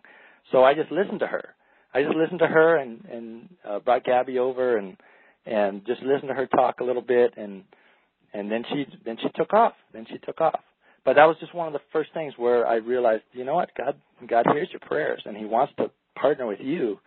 So 0.51 0.63
I 0.63 0.73
just 0.73 0.91
listened 0.91 1.19
to 1.19 1.27
her. 1.27 1.55
I 1.93 2.03
just 2.03 2.15
listened 2.15 2.39
to 2.39 2.47
her 2.47 2.77
and 2.77 3.03
and 3.05 3.49
uh, 3.67 3.79
brought 3.79 4.03
Gabby 4.03 4.37
over 4.37 4.77
and 4.77 4.97
and 5.45 5.85
just 5.85 6.01
listened 6.01 6.29
to 6.29 6.35
her 6.35 6.47
talk 6.47 6.79
a 6.79 6.83
little 6.83 7.01
bit 7.01 7.33
and 7.37 7.63
and 8.33 8.51
then 8.51 8.63
she 8.69 8.85
then 9.03 9.17
she 9.21 9.29
took 9.35 9.53
off. 9.53 9.73
Then 9.93 10.05
she 10.09 10.19
took 10.19 10.39
off 10.41 10.59
but 11.07 11.15
that 11.15 11.23
was 11.23 11.37
just 11.39 11.55
one 11.55 11.67
of 11.67 11.73
the 11.73 11.79
first 11.93 12.09
things 12.13 12.33
where 12.35 12.67
I 12.67 12.75
realized, 12.75 13.23
you 13.31 13.45
know 13.45 13.55
what, 13.55 13.69
God, 13.77 13.95
God 14.27 14.45
hears 14.51 14.67
your 14.71 14.81
prayers, 14.81 15.21
and 15.25 15.37
He 15.37 15.45
wants 15.45 15.71
to 15.77 15.89
partner 16.19 16.45
with 16.45 16.59
you 16.59 16.99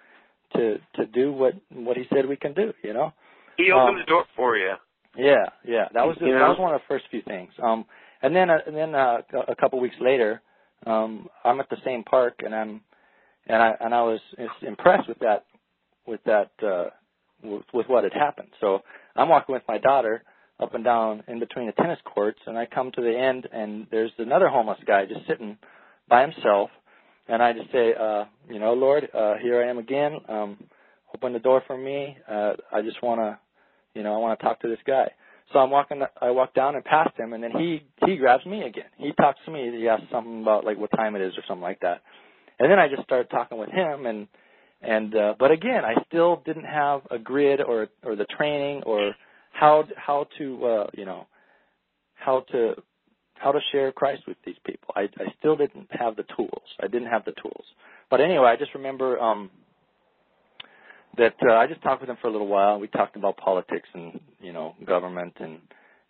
to 0.57 0.79
to 0.97 1.05
do 1.05 1.31
what 1.31 1.53
what 1.71 1.99
He 1.99 2.05
said 2.09 2.27
we 2.27 2.37
can 2.37 2.55
do. 2.55 2.73
You 2.83 2.95
know? 2.95 3.13
He 3.59 3.71
opened 3.71 3.91
Um, 3.91 3.99
the 3.99 4.07
door 4.07 4.25
for 4.35 4.57
you. 4.57 4.73
Yeah, 5.19 5.45
yeah. 5.67 5.89
That 5.93 6.07
was 6.07 6.17
just, 6.17 6.27
You 6.27 6.33
that 6.33 6.49
was 6.49 6.59
one 6.59 6.75
of 6.75 6.81
the 6.81 6.87
first 6.89 7.05
few 7.11 7.21
things. 7.21 7.53
Um, 7.63 7.85
and 8.23 8.35
then 8.35 8.49
uh, 8.49 8.61
and 8.67 8.75
then 8.75 8.95
uh, 8.95 9.19
a 9.47 9.55
couple 9.55 9.79
weeks 9.79 9.97
later, 10.01 10.41
um, 10.87 11.29
I'm 11.45 11.61
at 11.61 11.69
the 11.69 11.77
same 11.85 12.03
park, 12.03 12.37
and 12.43 12.55
I'm 12.55 12.81
and 13.49 13.63
I 13.63 13.75
and 13.81 13.95
I 13.95 14.01
was 14.01 14.21
impressed 14.63 15.09
with 15.09 15.19
that 15.19 15.45
with 16.07 16.21
that 16.25 16.53
uh, 16.63 16.87
with, 17.43 17.65
with 17.75 17.87
what 17.87 18.05
had 18.05 18.15
happened. 18.15 18.49
So 18.63 18.83
I'm 19.15 19.29
walking 19.29 19.53
with 19.53 19.65
my 19.69 19.77
daughter 19.77 20.23
up 20.61 20.75
and 20.75 20.85
down 20.85 21.23
in 21.29 21.39
between 21.41 21.67
the 21.67 21.73
tennis 21.73 21.99
courts, 22.05 22.39
and 22.47 22.59
I 22.59 22.67
come 22.67 22.91
to 22.93 23.01
the 23.01 23.17
end, 23.17 23.49
and 23.53 23.87
there's 23.91 24.13
another 24.19 24.49
homeless 24.49 24.79
guy 24.87 25.07
just 25.07 25.27
sitting 25.27 25.57
by 26.09 26.23
himself, 26.23 26.71
and 27.29 27.43
I 27.43 27.53
just 27.53 27.71
say, 27.73 27.95
uh, 27.99 28.25
you 28.49 28.59
know, 28.59 28.75
Lord, 28.75 29.09
uh, 29.15 29.35
here 29.43 29.63
I 29.63 29.71
am 29.71 29.79
again. 29.79 30.19
Um, 30.29 30.59
open 31.15 31.33
the 31.33 31.39
door 31.39 31.63
for 31.67 31.77
me. 31.77 32.17
Uh, 32.29 32.53
I 32.73 32.83
just 32.83 33.03
want 33.03 33.21
to, 33.21 33.39
you 33.95 34.03
know, 34.03 34.15
I 34.15 34.19
want 34.19 34.39
to 34.39 34.45
talk 34.45 34.61
to 34.61 34.69
this 34.69 34.79
guy. 34.87 35.11
So 35.53 35.59
I'm 35.59 35.71
walking, 35.71 36.03
I 36.21 36.31
walk 36.31 36.55
down 36.55 36.77
and 36.77 36.85
past 36.85 37.19
him, 37.19 37.33
and 37.33 37.43
then 37.43 37.51
he 37.51 37.83
he 38.07 38.17
grabs 38.17 38.47
me 38.47 38.63
again. 38.63 38.85
He 38.99 39.13
talks 39.13 39.41
to 39.47 39.51
me. 39.51 39.71
He 39.77 39.89
asks 39.89 40.07
something 40.13 40.43
about 40.43 40.65
like 40.65 40.79
what 40.79 40.91
time 40.93 41.17
it 41.17 41.23
is 41.23 41.33
or 41.37 41.43
something 41.49 41.63
like 41.63 41.81
that, 41.81 42.03
and 42.61 42.71
then 42.71 42.79
I 42.79 42.87
just 42.87 43.03
started 43.03 43.31
talking 43.31 43.59
with 43.59 43.71
him, 43.71 44.07
and 44.07 44.29
and 44.81 45.15
uh, 45.15 45.35
but 45.41 45.51
again, 45.51 45.85
I 45.85 45.95
still 46.07 46.41
didn't 46.47 46.67
have 46.67 47.01
a 47.11 47.19
grid 47.19 47.61
or 47.61 47.89
or 48.05 48.15
the 48.15 48.27
training 48.27 48.85
or 48.87 49.13
how 49.53 49.85
how 49.97 50.27
to 50.39 50.65
uh, 50.65 50.87
you 50.95 51.05
know 51.05 51.27
how 52.15 52.41
to 52.53 52.75
how 53.35 53.53
to 53.53 53.61
share 53.73 53.91
Christ 53.93 54.23
with 54.27 54.37
these 54.45 54.57
people. 54.65 54.93
I 54.95 55.03
I 55.03 55.33
still 55.39 55.57
didn't 55.57 55.89
have 55.91 56.17
the 56.17 56.25
tools. 56.37 56.63
I 56.83 56.87
didn't 56.87 57.09
have 57.09 57.25
the 57.25 57.33
tools. 57.33 57.65
But 58.11 58.21
anyway, 58.21 58.47
I 58.47 58.57
just 58.57 58.75
remember 58.75 59.19
um 59.21 59.51
that 61.17 61.35
uh, 61.47 61.55
I 61.55 61.67
just 61.67 61.83
talked 61.83 62.01
with 62.01 62.11
him 62.11 62.19
for 62.21 62.29
a 62.29 62.33
little 62.33 62.47
while. 62.47 62.79
We 62.79 62.89
talked 62.89 63.17
about 63.17 63.37
politics 63.37 63.89
and 63.95 64.21
you 64.41 64.53
know 64.53 64.75
government 64.87 65.35
and 65.41 65.59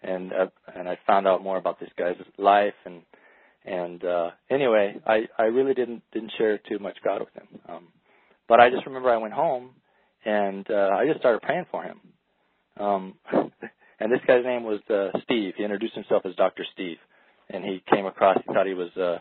and 0.03 0.33
uh, 0.33 0.47
and 0.75 0.89
I 0.89 0.99
found 1.07 1.27
out 1.27 1.43
more 1.43 1.57
about 1.57 1.81
this 1.81 1.91
guy's 1.97 2.17
life 2.39 2.75
and 2.85 3.03
and 3.65 4.05
uh 4.05 4.31
anyway, 4.51 5.01
I 5.07 5.23
I 5.39 5.45
really 5.45 5.75
didn't 5.75 6.03
didn't 6.13 6.33
share 6.37 6.59
too 6.59 6.79
much 6.79 6.99
God 7.05 7.21
with 7.21 7.35
him. 7.35 7.61
Um 7.69 7.89
but 8.49 8.61
I 8.61 8.71
just 8.71 8.87
remember 8.87 9.11
I 9.11 9.19
went 9.19 9.35
home 9.35 9.71
and 10.25 10.69
uh 10.71 10.91
I 10.99 11.07
just 11.07 11.21
started 11.21 11.43
praying 11.43 11.67
for 11.71 11.83
him. 11.83 12.01
Um 12.81 13.15
and 13.33 14.11
this 14.13 14.21
guy's 14.27 14.45
name 14.45 14.65
was 14.65 14.81
uh 14.91 15.11
Steve. 15.25 15.55
He 15.57 15.65
introduced 15.65 15.95
himself 15.95 16.23
as 16.25 16.35
Dr. 16.37 16.65
Steve 16.73 16.97
and 17.51 17.65
he 17.65 17.83
came 17.93 18.07
across 18.07 18.39
he 18.47 18.53
thought 18.53 18.67
he 18.67 18.75
was 18.75 18.95
uh 18.97 19.19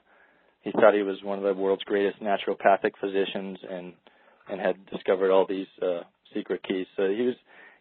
he 0.62 0.72
thought 0.72 0.94
he 0.94 1.04
was 1.04 1.18
one 1.24 1.38
of 1.38 1.44
the 1.44 1.54
world's 1.54 1.84
greatest 1.84 2.22
naturopathic 2.22 2.92
physicians 3.00 3.58
and 3.70 3.94
and 4.50 4.60
had 4.60 4.76
discovered 4.88 5.32
all 5.32 5.46
these 5.48 5.68
uh 5.82 6.02
secret 6.34 6.62
keys. 6.68 6.88
So 6.96 7.10
he 7.10 7.22
was 7.24 7.36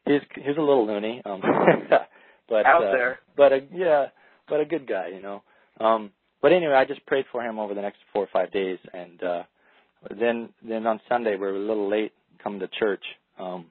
he's 0.07 0.21
he's 0.35 0.57
a 0.57 0.61
little 0.61 0.87
loony. 0.87 1.23
Um 1.25 1.41
but 2.49 2.67
Out 2.67 2.83
uh, 2.85 2.93
there. 2.93 3.19
but 3.37 3.53
a 3.53 3.61
yeah, 3.73 4.07
but 4.49 4.61
a 4.61 4.65
good 4.65 4.87
guy, 4.87 5.09
you 5.09 5.23
know. 5.23 5.43
Um 5.81 6.11
but 6.41 6.53
anyway, 6.53 6.75
I 6.75 6.85
just 6.85 7.05
prayed 7.07 7.25
for 7.33 7.43
him 7.43 7.59
over 7.59 7.75
the 7.75 7.83
next 7.83 7.99
four 8.13 8.23
or 8.25 8.29
five 8.33 8.51
days 8.53 8.79
and 8.93 9.23
uh 9.23 9.43
then 10.19 10.49
then 10.67 10.87
on 10.87 11.01
Sunday 11.09 11.33
we 11.33 11.39
were 11.39 11.57
a 11.57 11.59
little 11.59 11.89
late 11.91 12.13
coming 12.43 12.61
to 12.61 12.69
church. 12.69 13.05
Um 13.39 13.67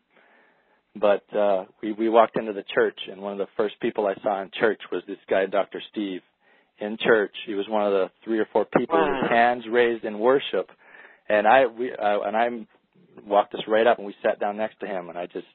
but 1.00 1.24
uh 1.36 1.66
we 1.82 1.92
we 1.94 2.10
walked 2.10 2.38
into 2.38 2.54
the 2.54 2.64
church 2.74 3.00
and 3.12 3.22
one 3.22 3.34
of 3.34 3.38
the 3.40 3.48
first 3.56 3.80
people 3.82 4.08
I 4.08 4.16
saw 4.22 4.42
in 4.42 4.52
church 4.60 4.82
was 4.92 5.04
this 5.08 5.18
guy 5.30 5.46
Dr. 5.46 5.82
Steve 5.92 6.22
in 6.80 6.98
church. 7.04 7.34
He 7.46 7.56
was 7.56 7.68
one 7.68 7.86
of 7.86 7.92
the 7.92 8.10
three 8.24 8.40
or 8.40 8.48
four 8.54 8.66
people 8.66 8.98
Wow. 9.00 9.22
with 9.22 9.32
hands 9.32 9.64
raised 9.70 10.04
in 10.06 10.20
worship. 10.20 10.70
And 11.30 11.48
I 11.48 11.66
we 11.66 11.92
uh, 11.92 12.20
and 12.22 12.36
I 12.38 12.48
walked 13.26 13.54
us 13.56 13.62
right 13.68 13.88
up 13.88 13.98
and 13.98 14.08
we 14.08 14.16
sat 14.24 14.40
down 14.40 14.58
next 14.58 14.80
to 14.82 14.88
him 14.88 15.10
and 15.10 15.18
I 15.18 15.26
just 15.26 15.48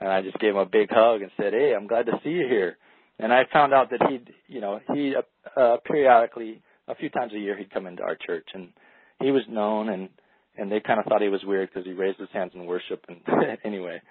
and 0.00 0.10
I 0.10 0.22
just 0.22 0.38
gave 0.38 0.50
him 0.50 0.56
a 0.58 0.66
big 0.66 0.88
hug 0.90 1.22
and 1.22 1.30
said, 1.36 1.52
"Hey, 1.52 1.72
I'm 1.74 1.86
glad 1.86 2.06
to 2.06 2.20
see 2.22 2.30
you 2.30 2.46
here." 2.48 2.76
And 3.18 3.32
I 3.32 3.42
found 3.52 3.72
out 3.72 3.90
that 3.90 4.00
he, 4.10 4.18
you 4.52 4.60
know, 4.60 4.80
he 4.92 5.14
uh, 5.16 5.60
uh, 5.60 5.76
periodically, 5.86 6.60
a 6.88 6.96
few 6.96 7.08
times 7.10 7.32
a 7.32 7.38
year, 7.38 7.56
he'd 7.56 7.72
come 7.72 7.86
into 7.86 8.02
our 8.02 8.16
church, 8.16 8.48
and 8.54 8.70
he 9.22 9.30
was 9.30 9.42
known, 9.48 9.88
and 9.88 10.08
and 10.58 10.70
they 10.70 10.80
kind 10.80 10.98
of 10.98 11.06
thought 11.06 11.22
he 11.22 11.28
was 11.28 11.44
weird 11.44 11.68
because 11.70 11.86
he 11.86 11.92
raised 11.92 12.18
his 12.18 12.28
hands 12.32 12.52
in 12.54 12.66
worship. 12.66 13.04
And 13.08 13.20
anyway, 13.64 14.02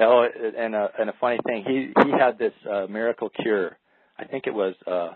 oh, 0.00 0.26
and 0.56 0.74
a 0.74 0.88
and 0.98 1.10
a 1.10 1.14
funny 1.20 1.38
thing, 1.46 1.64
he 1.66 1.92
he 2.04 2.10
had 2.10 2.38
this 2.38 2.52
uh, 2.70 2.86
miracle 2.88 3.30
cure. 3.42 3.76
I 4.18 4.24
think 4.24 4.46
it 4.46 4.54
was 4.54 4.74
uh, 4.86 5.10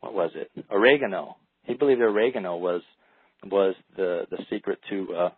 what 0.00 0.14
was 0.14 0.30
it? 0.34 0.50
Oregano. 0.70 1.36
He 1.64 1.74
believed 1.74 2.00
oregano 2.00 2.56
was 2.56 2.82
was 3.44 3.74
the 3.96 4.26
the 4.30 4.38
secret 4.50 4.78
to 4.90 5.14
uh, 5.14 5.30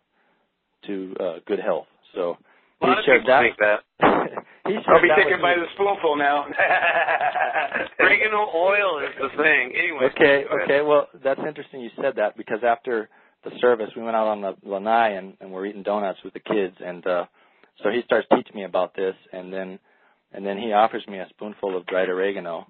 to 0.87 1.15
uh, 1.19 1.33
good 1.45 1.59
health. 1.59 1.87
So 2.15 2.37
he 2.81 2.87
shared 3.05 3.23
that. 3.27 3.41
think 3.41 3.57
that. 3.59 3.79
he 4.67 4.75
I'll 4.87 5.01
be 5.01 5.09
that 5.09 5.23
taking 5.23 5.41
by 5.41 5.55
me. 5.55 5.61
the 5.61 5.67
spoonful 5.75 6.15
now. 6.15 6.45
Oregano 7.99 8.47
oil 8.55 8.99
is 8.99 9.13
the 9.21 9.43
thing. 9.43 9.73
Anyway. 9.75 10.09
Okay, 10.15 10.45
okay. 10.63 10.81
Well, 10.81 11.07
that's 11.23 11.41
interesting 11.45 11.81
you 11.81 11.89
said 12.01 12.13
that 12.15 12.37
because 12.37 12.59
after 12.65 13.09
the 13.43 13.51
service, 13.59 13.89
we 13.95 14.03
went 14.03 14.15
out 14.15 14.27
on 14.27 14.41
the 14.41 14.55
lanai 14.63 15.15
and, 15.15 15.33
and 15.41 15.51
we're 15.51 15.65
eating 15.65 15.83
donuts 15.83 16.19
with 16.23 16.33
the 16.33 16.39
kids, 16.39 16.75
and 16.79 17.05
uh, 17.05 17.25
so 17.83 17.89
he 17.89 18.01
starts 18.05 18.27
teaching 18.33 18.55
me 18.55 18.63
about 18.63 18.95
this, 18.95 19.15
and 19.31 19.51
then 19.51 19.79
and 20.31 20.45
then 20.45 20.57
he 20.57 20.73
offers 20.73 21.05
me 21.07 21.19
a 21.19 21.27
spoonful 21.29 21.75
of 21.75 21.85
dried 21.87 22.09
oregano, 22.09 22.67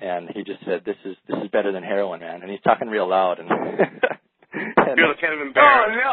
and 0.00 0.28
he 0.34 0.42
just 0.42 0.64
said, 0.64 0.82
"This 0.84 0.96
is 1.04 1.16
this 1.28 1.38
is 1.42 1.50
better 1.50 1.72
than 1.72 1.82
heroin, 1.82 2.20
man." 2.20 2.42
And 2.42 2.50
he's 2.50 2.60
talking 2.62 2.88
real 2.88 3.08
loud, 3.08 3.38
and, 3.38 3.48
and 4.52 4.96
You're 4.96 5.14
kind 5.20 5.40
of 5.40 5.56
oh 5.56 5.84
no! 5.94 6.12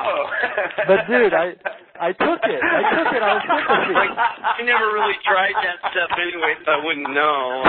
but 0.88 1.08
dude, 1.08 1.34
I 1.34 1.56
I 2.00 2.12
took 2.14 2.40
it. 2.48 2.62
I 2.64 2.82
took 2.96 3.12
it. 3.12 3.22
I 3.24 3.34
was 3.36 3.44
sympathy. 3.44 3.94
Like, 4.00 4.16
I 4.16 4.62
never 4.64 4.88
really 4.94 5.18
tried 5.28 5.56
that 5.60 5.80
stuff 5.92 6.12
anyway, 6.16 6.56
so 6.64 6.72
I 6.72 6.80
wouldn't 6.86 7.12
know. 7.12 7.64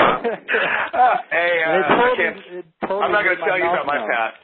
Uh, 0.95 1.17
hey, 1.31 1.63
And 1.67 1.75
it 1.75 1.83
uh, 1.83 1.87
I 1.87 1.99
totally, 1.99 2.17
can't, 2.19 2.39
it 2.39 2.67
totally 2.83 3.03
I'm 3.03 3.13
not 3.13 3.25
going 3.25 3.39
to 3.39 3.45
tell 3.45 3.59
you 3.59 3.65
mouth 3.65 3.83
about 3.83 3.91
my 3.91 4.01
past. 4.07 4.39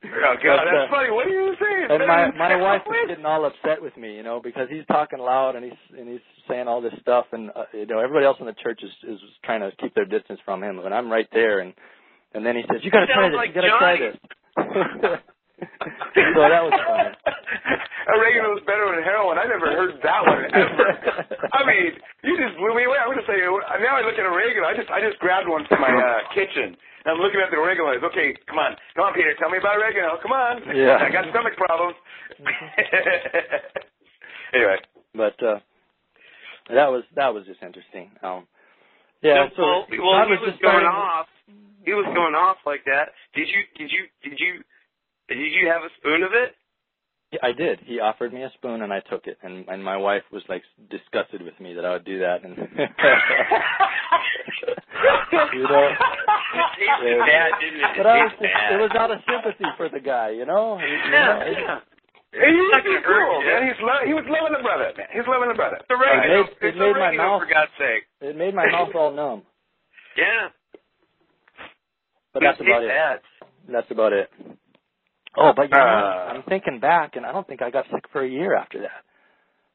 Oh 0.00 0.34
God, 0.42 0.64
that's 0.64 0.88
uh, 0.88 0.90
funny. 0.90 1.12
What 1.12 1.26
are 1.26 1.36
you 1.36 1.52
saying? 1.60 1.86
and 1.92 2.08
my 2.08 2.32
my 2.32 2.56
wife 2.62 2.82
is 2.88 3.08
getting 3.08 3.26
all 3.26 3.44
upset 3.44 3.82
with 3.82 3.96
me, 3.96 4.16
you 4.16 4.22
know, 4.22 4.40
because 4.42 4.68
he's 4.70 4.86
talking 4.88 5.18
loud 5.18 5.56
and 5.56 5.64
he's 5.64 5.80
and 5.92 6.08
he's 6.08 6.24
saying 6.48 6.68
all 6.68 6.80
this 6.80 6.94
stuff, 7.00 7.26
and 7.32 7.50
uh, 7.52 7.68
you 7.74 7.84
know 7.84 8.00
everybody 8.00 8.24
else 8.24 8.38
in 8.40 8.46
the 8.46 8.56
church 8.64 8.80
is 8.82 8.90
is 9.04 9.20
trying 9.44 9.60
to 9.60 9.70
keep 9.76 9.94
their 9.94 10.06
distance 10.06 10.40
from 10.44 10.64
him, 10.64 10.78
and 10.80 10.94
I'm 10.94 11.12
right 11.12 11.28
there, 11.32 11.60
and 11.60 11.74
and 12.32 12.46
then 12.46 12.56
he 12.56 12.62
says, 12.72 12.80
"You 12.82 12.90
got 12.90 13.04
to 13.04 13.12
try 13.12 13.28
this. 13.28 13.36
like 13.36 13.50
you 13.52 13.60
got 13.60 13.68
to 13.68 13.76
try 13.76 13.96
this." 14.00 14.16
so 15.60 16.40
that 16.48 16.64
was 16.64 16.72
fun. 16.72 17.12
Oregano's 18.08 18.64
better 18.70 18.88
than 18.88 19.04
heroin. 19.04 19.36
I 19.36 19.44
never 19.44 19.68
heard 19.68 20.00
that 20.00 20.20
one 20.24 20.48
ever. 20.48 20.88
I 21.52 21.60
mean, 21.68 21.92
you 22.24 22.40
just 22.40 22.56
blew 22.56 22.72
me 22.72 22.88
away. 22.88 22.96
I'm 22.96 23.12
gonna 23.12 23.28
say 23.28 23.36
now 23.36 24.00
I 24.00 24.02
look 24.02 24.16
at 24.16 24.24
oregano. 24.24 24.64
I 24.64 24.72
just 24.72 24.88
I 24.88 25.04
just 25.04 25.20
grabbed 25.20 25.44
one 25.44 25.68
from 25.68 25.84
my 25.84 25.92
uh, 25.92 26.24
kitchen. 26.32 26.72
I'm 27.06 27.18
looking 27.18 27.40
at 27.40 27.50
the 27.50 27.56
oregano. 27.56 27.90
It's 27.96 28.04
okay. 28.04 28.34
Come 28.46 28.58
on, 28.58 28.76
come 28.96 29.06
on, 29.06 29.14
Peter. 29.14 29.34
Tell 29.38 29.50
me 29.50 29.58
about 29.58 29.76
oregano. 29.76 30.18
Come 30.22 30.32
on. 30.32 30.62
Yeah. 30.76 30.98
I 31.00 31.10
got 31.10 31.24
stomach 31.30 31.56
problems. 31.56 31.96
anyway, 34.54 34.76
but 35.14 35.42
uh 35.42 35.58
that 36.68 36.90
was 36.90 37.04
that 37.16 37.32
was 37.34 37.46
just 37.46 37.62
interesting. 37.62 38.10
Um 38.22 38.46
yeah, 39.22 39.48
so 39.56 39.62
well, 39.62 39.86
well, 39.90 40.12
God 40.16 40.26
he 40.26 40.32
was 40.32 40.40
just 40.50 40.62
going 40.62 40.86
off. 40.86 41.26
He 41.84 41.92
was 41.92 42.06
going 42.14 42.34
off 42.34 42.56
like 42.64 42.84
that. 42.86 43.10
Did 43.34 43.48
you? 43.48 43.62
Did 43.76 43.90
you? 43.92 44.04
Did 44.22 44.38
you? 44.38 44.62
Did 45.28 45.38
you 45.38 45.68
have 45.68 45.82
a 45.82 45.90
spoon 45.98 46.22
of 46.22 46.32
it? 46.32 46.54
Yeah, 47.32 47.40
I 47.42 47.52
did. 47.52 47.80
He 47.84 48.00
offered 48.00 48.32
me 48.32 48.42
a 48.42 48.50
spoon 48.54 48.82
and 48.82 48.92
I 48.92 49.00
took 49.00 49.26
it, 49.26 49.38
and 49.42 49.68
and 49.68 49.84
my 49.84 49.96
wife 49.96 50.22
was 50.32 50.42
like 50.48 50.62
disgusted 50.90 51.42
with 51.42 51.58
me 51.60 51.74
that 51.74 51.84
I 51.84 51.92
would 51.92 52.04
do 52.04 52.18
that. 52.20 52.44
And 52.44 52.56
you 55.52 55.62
know, 55.64 55.88
It 55.88 55.96
tasted 56.78 57.16
Yeah. 57.18 57.26
bad, 57.26 57.50
didn't 57.60 57.80
it? 57.80 57.96
but 57.96 58.06
I 58.06 58.24
was 58.24 58.32
just, 58.32 58.42
it 58.72 58.80
was 58.80 58.90
out 58.98 59.10
of 59.10 59.18
sympathy 59.28 59.64
for 59.76 59.88
the 59.88 60.00
guy, 60.00 60.30
you 60.30 60.44
know. 60.46 60.78
You 60.78 60.86
Yeah, 60.86 61.10
know, 61.10 61.40
it- 61.46 61.58
yeah. 61.58 61.80
He's 62.32 62.70
not 62.70 62.84
cool, 62.84 63.42
man. 63.42 63.66
He's 63.66 63.80
lo- 63.82 64.06
he 64.06 64.14
was 64.14 64.24
loving 64.30 64.52
the 64.56 64.62
brother. 64.62 64.92
Man. 64.96 65.06
He's 65.12 65.26
loving 65.26 65.48
the 65.48 65.54
brother. 65.54 65.78
It's 65.82 65.90
oregano. 65.90 66.22
It 66.22 66.28
made- 66.28 66.38
it 66.46 66.56
it's 66.62 66.78
made 66.78 66.92
my 66.94 67.08
oregano, 67.10 67.22
mouth- 67.26 67.40
for 67.42 67.46
God's 67.52 67.72
sake. 67.76 68.04
It 68.20 68.36
made 68.36 68.54
my 68.54 68.66
mouth 68.70 68.94
all 68.94 69.10
numb. 69.10 69.42
Yeah. 70.16 70.48
But 72.32 72.42
that's 72.42 72.60
about 72.60 72.84
it. 72.84 72.88
bad. 72.88 73.20
That's 73.68 73.90
about 73.90 74.12
it. 74.12 74.30
Oh, 75.36 75.52
but 75.52 75.62
you 75.70 75.76
know, 75.76 75.80
Uh. 75.82 76.32
I'm 76.34 76.42
thinking 76.44 76.78
back, 76.78 77.16
and 77.16 77.26
I 77.26 77.32
don't 77.32 77.46
think 77.46 77.62
I 77.62 77.70
got 77.70 77.86
sick 77.90 78.06
for 78.12 78.20
a 78.22 78.28
year 78.28 78.54
after 78.54 78.80
that. 78.82 79.02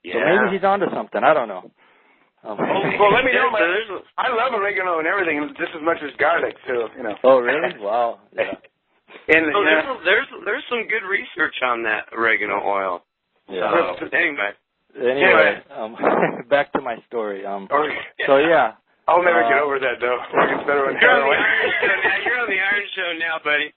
Yeah. 0.03 0.13
So 0.13 0.19
maybe 0.19 0.55
he's 0.55 0.63
onto 0.63 0.89
something. 0.91 1.23
I 1.23 1.34
don't 1.34 1.47
know. 1.49 1.71
Um, 2.45 2.57
Well, 2.99 3.11
let 3.11 3.25
me 3.25 3.33
know. 3.37 3.49
My, 3.51 3.59
There's 3.59 3.89
a- 3.89 4.05
I 4.21 4.29
love 4.29 4.53
oregano 4.53 4.99
and 4.99 5.07
everything 5.07 5.41
just 5.57 5.71
as 5.75 5.81
much 5.81 5.97
as 6.05 6.11
garlic, 6.19 6.55
so 6.67 6.89
you 6.95 7.03
know. 7.03 7.15
oh, 7.23 7.39
really? 7.39 7.73
Wow. 7.81 8.19
Yeah. 8.35 8.53
And 9.27 9.45
So 9.53 9.61
yeah. 9.63 9.81
there's, 9.81 9.99
there's 10.05 10.27
there's 10.45 10.63
some 10.69 10.85
good 10.87 11.03
research 11.07 11.55
on 11.63 11.83
that 11.83 12.05
oregano 12.13 12.61
oil. 12.63 13.03
Yeah. 13.49 13.71
So, 13.99 14.05
anyway, 14.13 14.51
Anyway, 14.95 15.61
um, 15.75 15.95
back 16.49 16.71
to 16.73 16.81
my 16.81 16.97
story. 17.07 17.45
Um, 17.45 17.67
Or- 17.71 17.91
so 18.27 18.37
yeah, 18.37 18.73
I'll 19.07 19.23
never 19.23 19.43
Uh, 19.43 19.49
get 19.49 19.59
over 19.59 19.79
that 19.79 19.97
though. 19.99 20.19
Oregon's 20.33 20.63
better 20.67 20.85
than 20.87 21.01
you're 21.01 21.11
on 21.11 21.29
the 21.29 21.35
heroin. 21.35 21.39
Iron 21.41 21.71
Show 21.81 21.97
now. 21.97 22.17
You're 22.25 22.39
on 22.39 22.49
the 22.49 22.61
Iron 22.61 22.87
Show 22.95 23.09
now, 23.19 23.35
buddy. 23.43 23.73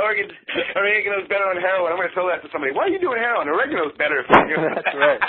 Oregon, 0.00 0.28
oregano's 0.76 1.26
better 1.28 1.46
than 1.52 1.60
heroin. 1.62 1.92
I'm 1.92 1.98
going 1.98 2.08
to 2.08 2.14
tell 2.14 2.26
that 2.28 2.42
to 2.42 2.48
somebody. 2.52 2.72
Why 2.72 2.84
are 2.86 2.88
you 2.88 3.00
doing 3.00 3.18
heroin? 3.18 3.48
Oregano's 3.48 3.92
better 3.98 4.24
for 4.26 4.46
you. 4.48 4.56
That's 4.56 4.94
right. 4.96 5.20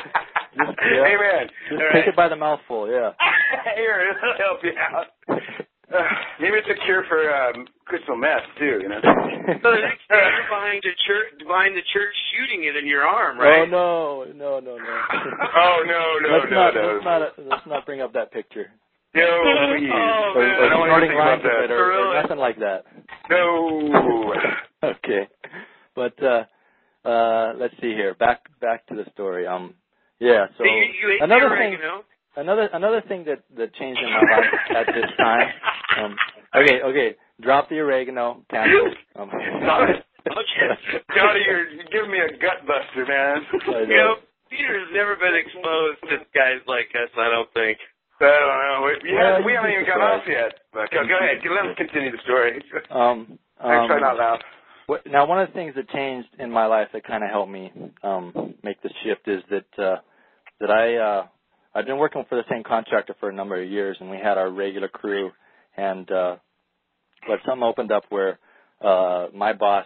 Just- 0.58 0.78
yeah. 0.82 1.12
Amen. 1.14 1.48
Just 1.70 1.82
All 1.82 1.90
take 1.92 1.94
right. 1.94 2.08
it 2.10 2.16
by 2.16 2.30
the 2.30 2.36
mouthful. 2.36 2.88
Yeah. 2.90 3.12
Here, 3.76 4.12
it'll 4.12 4.38
help 4.38 4.64
you 4.64 4.74
out. 4.78 5.08
Uh, 5.30 6.02
maybe 6.40 6.58
it's 6.58 6.68
a 6.70 6.86
cure 6.86 7.04
for 7.08 7.30
um, 7.34 7.68
crystal 7.86 8.16
meth 8.18 8.46
too. 8.58 8.80
You 8.82 8.90
know. 8.90 9.02
So 9.46 9.70
the 9.70 9.78
next 9.78 10.02
day 10.10 10.18
you're 10.18 10.50
behind 10.50 10.82
the 10.82 10.90
church, 11.06 11.38
behind 11.46 11.78
the 11.78 11.86
church, 11.94 12.16
shooting 12.34 12.66
it 12.66 12.76
in 12.76 12.88
your 12.88 13.04
arm, 13.06 13.38
right? 13.38 13.70
Oh 13.70 14.26
no, 14.26 14.34
no, 14.34 14.60
no, 14.60 14.76
no. 14.76 15.02
oh 15.56 15.84
no, 15.86 16.18
no, 16.20 16.38
let's 16.38 16.50
no, 16.50 16.58
not, 16.58 16.74
no. 16.74 16.94
Let's 16.94 17.06
not, 17.06 17.46
let's 17.46 17.68
not 17.68 17.86
bring 17.86 18.02
up 18.02 18.12
that 18.14 18.32
picture. 18.32 18.72
No, 19.14 19.22
please. 19.70 19.88
Oh, 19.94 20.34
or, 20.36 20.42
man. 20.42 20.56
or 20.60 20.66
I 20.66 20.70
don't 20.70 20.80
want 20.80 21.04
to 21.04 21.08
think 21.08 21.14
about 21.14 21.44
that. 21.44 21.64
it, 21.66 21.72
or, 21.72 21.94
or 21.94 22.22
nothing 22.22 22.38
like 22.40 22.58
that. 22.58 22.86
No. 23.30 24.34
okay, 24.84 25.30
but 25.96 26.24
uh, 26.24 26.44
uh, 27.08 27.54
let's 27.58 27.76
see 27.80 27.94
here. 27.94 28.16
Back 28.16 28.50
back 28.60 28.88
to 28.88 28.96
the 28.96 29.06
story. 29.14 29.46
Um, 29.46 29.76
yeah. 30.20 30.48
So 30.58 30.64
So 30.64 30.66
you, 30.66 30.72
you 31.02 31.20
another 31.22 31.50
the 31.50 31.56
thing, 31.56 31.78
another 32.38 32.70
another 32.74 33.02
thing 33.08 33.24
that 33.26 33.44
that 33.58 33.74
changed 33.76 34.02
in 34.02 34.10
my 34.12 34.22
life 34.22 34.54
at 34.76 34.88
this 34.94 35.10
time. 35.18 35.50
Um, 36.00 36.16
okay, 36.56 36.82
okay. 36.82 37.16
Drop 37.42 37.70
the 37.70 37.80
oregano. 37.80 38.44
Cancel. 38.50 38.94
Um, 39.16 39.30
Okay. 40.26 41.04
Johnny, 41.16 41.42
you're, 41.46 41.70
you're 41.70 41.92
giving 41.94 42.10
me 42.10 42.18
a 42.18 42.32
gut 42.42 42.66
buster, 42.66 43.06
man. 43.06 43.46
You 43.86 43.96
know, 43.98 44.16
Peter's 44.50 44.90
never 44.92 45.16
been 45.16 45.36
exposed 45.36 46.02
to 46.10 46.18
guys 46.34 46.66
like 46.66 46.90
us, 46.98 47.12
I 47.16 47.30
don't 47.30 47.52
think. 47.54 47.78
I 48.20 48.26
don't 48.26 48.32
know. 48.66 48.90
We, 49.04 49.14
haven't- 49.14 49.46
we 49.46 49.54
haven't 49.54 49.72
even 49.72 49.86
got 49.86 50.02
off 50.02 50.24
yet. 50.28 50.66
But 50.74 50.90
go, 50.90 51.06
go 51.06 51.18
ahead. 51.20 51.44
Let 51.46 51.66
us 51.70 51.78
continue 51.78 52.12
the 52.12 52.18
story. 52.24 52.58
Um, 52.90 53.38
I 53.62 53.86
try 53.88 53.96
um, 53.98 54.02
not 54.02 54.18
loud. 54.18 54.44
What- 54.88 55.06
Now, 55.08 55.26
one 55.26 55.40
of 55.40 55.48
the 55.50 55.54
things 55.54 55.76
that 55.76 55.90
changed 55.90 56.30
in 56.40 56.52
my 56.52 56.66
life 56.66 56.90
that 56.94 57.04
kind 57.06 57.24
of 57.24 57.30
helped 57.30 57.52
me 57.52 57.72
um, 58.04 58.56
make 58.64 58.82
this 58.82 58.92
shift 59.04 59.28
is 59.28 59.42
that 59.50 59.80
uh, 59.84 59.98
that 60.60 60.72
I 60.72 60.96
uh, 60.98 61.28
I've 61.76 61.86
been 61.86 61.98
working 61.98 62.26
for 62.30 62.36
the 62.36 62.46
same 62.50 62.64
contractor 62.64 63.16
for 63.20 63.30
a 63.30 63.34
number 63.34 63.62
of 63.62 63.70
years, 63.70 63.98
and 64.00 64.10
we 64.10 64.18
had 64.18 64.38
our 64.38 64.50
regular 64.52 64.88
crew, 64.88 65.32
and 65.78 66.10
uh, 66.12 66.36
but 67.28 67.40
something 67.46 67.64
opened 67.64 67.92
up 67.92 68.04
where 68.10 68.40
uh, 68.84 69.28
my 69.34 69.54
boss 69.54 69.86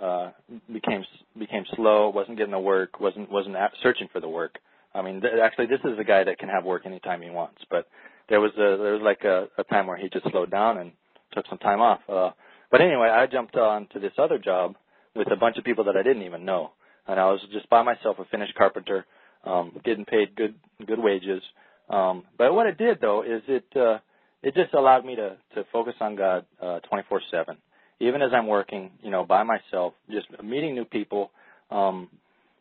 uh, 0.00 0.30
became 0.72 1.04
became 1.38 1.64
slow, 1.76 2.10
wasn't 2.10 2.38
getting 2.38 2.52
the 2.52 2.58
work, 2.60 3.00
wasn't 3.00 3.30
wasn't 3.30 3.56
searching 3.82 4.08
for 4.12 4.20
the 4.20 4.28
work. 4.28 4.56
I 4.94 5.02
mean, 5.02 5.20
th- 5.20 5.34
actually, 5.42 5.66
this 5.66 5.80
is 5.84 5.98
a 5.98 6.04
guy 6.04 6.24
that 6.24 6.38
can 6.38 6.48
have 6.48 6.64
work 6.64 6.86
anytime 6.86 7.22
he 7.22 7.30
wants, 7.30 7.58
but 7.70 7.88
there 8.28 8.40
was 8.40 8.52
a 8.56 8.78
there 8.82 8.94
was 8.94 9.02
like 9.02 9.24
a, 9.24 9.48
a 9.58 9.64
time 9.64 9.86
where 9.86 9.96
he 9.98 10.08
just 10.08 10.30
slowed 10.30 10.50
down 10.50 10.78
and 10.78 10.92
took 11.34 11.46
some 11.48 11.58
time 11.58 11.80
off. 11.80 12.00
Uh, 12.08 12.30
but 12.70 12.80
anyway, 12.80 13.08
I 13.08 13.26
jumped 13.26 13.56
on 13.56 13.88
to 13.92 14.00
this 14.00 14.12
other 14.18 14.38
job 14.38 14.76
with 15.14 15.30
a 15.32 15.36
bunch 15.36 15.56
of 15.56 15.64
people 15.64 15.84
that 15.84 15.96
I 15.96 16.02
didn't 16.02 16.22
even 16.22 16.44
know, 16.44 16.72
and 17.06 17.18
I 17.18 17.26
was 17.26 17.40
just 17.52 17.68
by 17.70 17.82
myself, 17.82 18.18
a 18.18 18.24
finished 18.26 18.54
carpenter, 18.54 19.06
um, 19.44 19.72
getting 19.84 20.04
paid 20.04 20.34
good 20.36 20.54
good 20.86 20.98
wages. 20.98 21.42
Um, 21.88 22.24
but 22.36 22.52
what 22.52 22.66
it 22.66 22.78
did 22.78 23.00
though 23.00 23.22
is 23.22 23.42
it 23.48 23.64
uh, 23.76 23.98
it 24.42 24.54
just 24.54 24.74
allowed 24.74 25.04
me 25.04 25.16
to 25.16 25.36
to 25.54 25.64
focus 25.72 25.94
on 26.00 26.16
God 26.16 26.44
uh, 26.60 26.80
24/7, 26.92 27.56
even 28.00 28.22
as 28.22 28.30
I'm 28.34 28.46
working, 28.46 28.90
you 29.02 29.10
know, 29.10 29.24
by 29.24 29.42
myself, 29.42 29.94
just 30.10 30.26
meeting 30.42 30.74
new 30.74 30.84
people. 30.84 31.30
Um, 31.70 32.08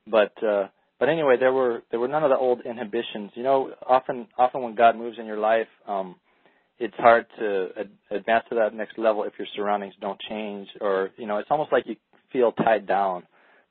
but 0.07 0.31
uh, 0.43 0.67
but 0.99 1.09
anyway, 1.09 1.35
there 1.39 1.53
were 1.53 1.83
there 1.91 1.99
were 1.99 2.07
none 2.07 2.23
of 2.23 2.29
the 2.29 2.37
old 2.37 2.61
inhibitions. 2.65 3.31
You 3.35 3.43
know, 3.43 3.71
often 3.85 4.27
often 4.37 4.61
when 4.61 4.75
God 4.75 4.95
moves 4.95 5.17
in 5.19 5.25
your 5.25 5.39
life, 5.39 5.67
um, 5.87 6.15
it's 6.79 6.95
hard 6.97 7.25
to 7.39 7.69
ad- 7.79 7.89
advance 8.11 8.45
to 8.49 8.55
that 8.55 8.73
next 8.73 8.97
level 8.97 9.23
if 9.23 9.33
your 9.37 9.47
surroundings 9.55 9.93
don't 10.01 10.19
change, 10.29 10.67
or 10.81 11.09
you 11.17 11.27
know, 11.27 11.37
it's 11.37 11.51
almost 11.51 11.71
like 11.71 11.85
you 11.87 11.95
feel 12.31 12.51
tied 12.51 12.87
down 12.87 13.23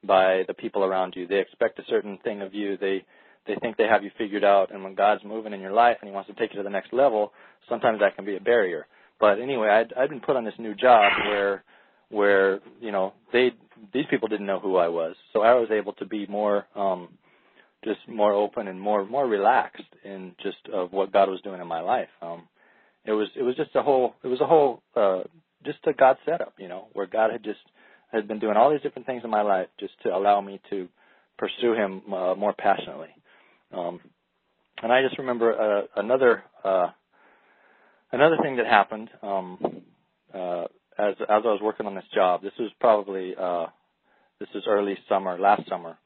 by 0.02 0.42
the 0.46 0.54
people 0.54 0.84
around 0.84 1.14
you. 1.16 1.26
They 1.26 1.38
expect 1.38 1.78
a 1.78 1.84
certain 1.88 2.18
thing 2.24 2.42
of 2.42 2.54
you. 2.54 2.76
They 2.76 3.04
they 3.46 3.56
think 3.56 3.76
they 3.76 3.86
have 3.86 4.02
you 4.02 4.10
figured 4.16 4.44
out, 4.44 4.72
and 4.72 4.82
when 4.82 4.94
God's 4.94 5.22
moving 5.24 5.52
in 5.52 5.60
your 5.60 5.72
life 5.72 5.98
and 6.00 6.08
He 6.08 6.14
wants 6.14 6.30
to 6.30 6.34
take 6.34 6.52
you 6.52 6.58
to 6.58 6.62
the 6.62 6.70
next 6.70 6.92
level, 6.92 7.32
sometimes 7.68 8.00
that 8.00 8.16
can 8.16 8.24
be 8.24 8.36
a 8.36 8.40
barrier. 8.40 8.86
But 9.20 9.38
anyway, 9.38 9.68
I'd, 9.68 9.92
I'd 9.94 10.08
been 10.08 10.20
put 10.20 10.36
on 10.36 10.44
this 10.44 10.54
new 10.58 10.74
job 10.74 11.12
where 11.28 11.64
where 12.10 12.60
you 12.80 12.92
know 12.92 13.12
they 13.32 13.52
these 13.92 14.06
people 14.10 14.28
didn't 14.28 14.46
know 14.46 14.60
who 14.60 14.76
I 14.76 14.88
was, 14.88 15.14
so 15.32 15.42
I 15.42 15.54
was 15.54 15.68
able 15.70 15.92
to 15.94 16.06
be 16.06 16.26
more 16.26 16.66
um, 16.74 17.08
just 17.84 18.00
more 18.08 18.32
open 18.32 18.68
and 18.68 18.80
more 18.80 19.04
more 19.04 19.26
relaxed 19.26 19.82
in 20.04 20.34
just 20.42 20.56
of 20.72 20.92
what 20.92 21.12
God 21.12 21.28
was 21.28 21.40
doing 21.42 21.60
in 21.60 21.66
my 21.66 21.80
life. 21.80 22.08
Um, 22.22 22.48
it 23.04 23.12
was 23.12 23.28
it 23.36 23.42
was 23.42 23.56
just 23.56 23.74
a 23.74 23.82
whole 23.82 24.14
it 24.22 24.28
was 24.28 24.40
a 24.40 24.46
whole 24.46 24.82
uh, 24.96 25.22
just 25.64 25.78
a 25.86 25.92
God 25.92 26.16
setup, 26.24 26.54
you 26.58 26.68
know, 26.68 26.88
where 26.92 27.06
God 27.06 27.30
had 27.30 27.44
just 27.44 27.60
had 28.12 28.28
been 28.28 28.38
doing 28.38 28.56
all 28.56 28.70
these 28.70 28.82
different 28.82 29.06
things 29.06 29.22
in 29.24 29.30
my 29.30 29.42
life 29.42 29.68
just 29.80 29.94
to 30.02 30.14
allow 30.14 30.40
me 30.40 30.60
to 30.70 30.88
pursue 31.38 31.74
Him 31.74 32.02
uh, 32.12 32.34
more 32.34 32.54
passionately. 32.56 33.08
Um, 33.72 34.00
and 34.82 34.92
I 34.92 35.02
just 35.02 35.18
remember 35.18 35.52
uh, 35.52 35.82
another 35.96 36.44
uh, 36.64 36.88
another 38.12 38.36
thing 38.42 38.56
that 38.56 38.66
happened 38.66 39.10
um, 39.22 39.58
uh, 40.32 40.64
as 40.98 41.14
as 41.20 41.28
I 41.28 41.36
was 41.38 41.60
working 41.62 41.86
on 41.86 41.94
this 41.94 42.04
job. 42.14 42.42
This 42.42 42.52
was 42.58 42.70
probably 42.80 43.34
uh, 43.38 43.66
this 44.40 44.48
was 44.54 44.64
early 44.68 44.96
summer, 45.08 45.38
last 45.38 45.68
summer. 45.68 45.96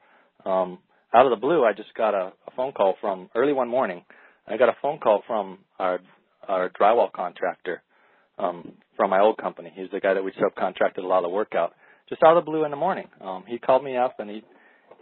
Um, 0.45 0.79
out 1.13 1.25
of 1.25 1.31
the 1.31 1.35
blue, 1.41 1.65
I 1.65 1.73
just 1.73 1.93
got 1.95 2.13
a, 2.13 2.33
a 2.47 2.51
phone 2.55 2.71
call 2.71 2.95
from 3.01 3.29
early 3.35 3.53
one 3.53 3.67
morning. 3.67 4.03
I 4.47 4.57
got 4.57 4.69
a 4.69 4.77
phone 4.81 4.99
call 4.99 5.23
from 5.27 5.59
our 5.79 5.99
our 6.49 6.69
drywall 6.69 7.11
contractor 7.11 7.81
um, 8.37 8.73
from 8.97 9.09
my 9.09 9.21
old 9.21 9.37
company. 9.37 9.71
He's 9.73 9.91
the 9.91 9.99
guy 9.99 10.13
that 10.13 10.23
we 10.23 10.31
subcontracted 10.31 11.03
a 11.03 11.07
lot 11.07 11.23
of 11.23 11.31
work 11.31 11.53
out. 11.55 11.73
Just 12.09 12.23
out 12.23 12.35
of 12.37 12.43
the 12.43 12.49
blue 12.51 12.65
in 12.65 12.71
the 12.71 12.77
morning, 12.77 13.07
um, 13.21 13.43
he 13.47 13.59
called 13.59 13.83
me 13.83 13.95
up 13.95 14.19
and 14.19 14.29
he 14.29 14.43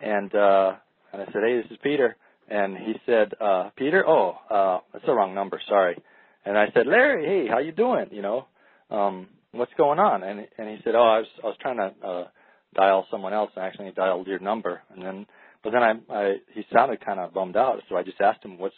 and 0.02 0.34
uh, 0.36 0.74
and 1.14 1.22
I 1.22 1.26
said, 1.26 1.42
"Hey, 1.46 1.62
this 1.62 1.72
is 1.72 1.78
Peter." 1.82 2.16
And 2.50 2.78
he 2.78 2.94
said, 3.06 3.34
uh, 3.40 3.70
"Peter, 3.76 4.06
oh, 4.08 4.36
uh, 4.50 4.80
that's 4.92 5.06
the 5.06 5.14
wrong 5.14 5.34
number. 5.34 5.60
Sorry." 5.68 5.98
And 6.46 6.58
I 6.58 6.66
said, 6.74 6.86
"Larry, 6.86 7.26
hey, 7.26 7.50
how 7.50 7.60
you 7.60 7.72
doing? 7.72 8.08
You 8.12 8.22
know, 8.22 8.48
um, 8.92 9.28
what's 9.52 9.74
going 9.78 10.00
on?" 10.00 10.24
And 10.24 10.48
and 10.58 10.70
he 10.70 10.78
said, 10.84 10.96
"Oh, 10.96 11.08
I 11.08 11.20
was 11.20 11.28
I 11.44 11.48
was 11.48 11.56
trying 11.62 11.78
to 11.78 12.08
uh, 12.08 12.28
dial 12.76 13.08
someone 13.10 13.34
else. 13.34 13.52
and 13.56 13.66
actually 13.66 13.92
dialed 13.92 14.28
your 14.28 14.40
number." 14.40 14.82
And 14.94 15.02
then, 15.02 15.26
but 15.64 15.72
then 15.72 15.84
I, 15.84 15.94
I 16.10 16.36
he 16.54 16.66
sounded 16.74 17.04
kind 17.06 17.20
of 17.20 17.34
bummed 17.34 17.58
out, 17.58 17.82
so 17.90 17.96
I 17.96 18.04
just 18.04 18.22
asked 18.22 18.44
him, 18.44 18.58
"What's 18.58 18.76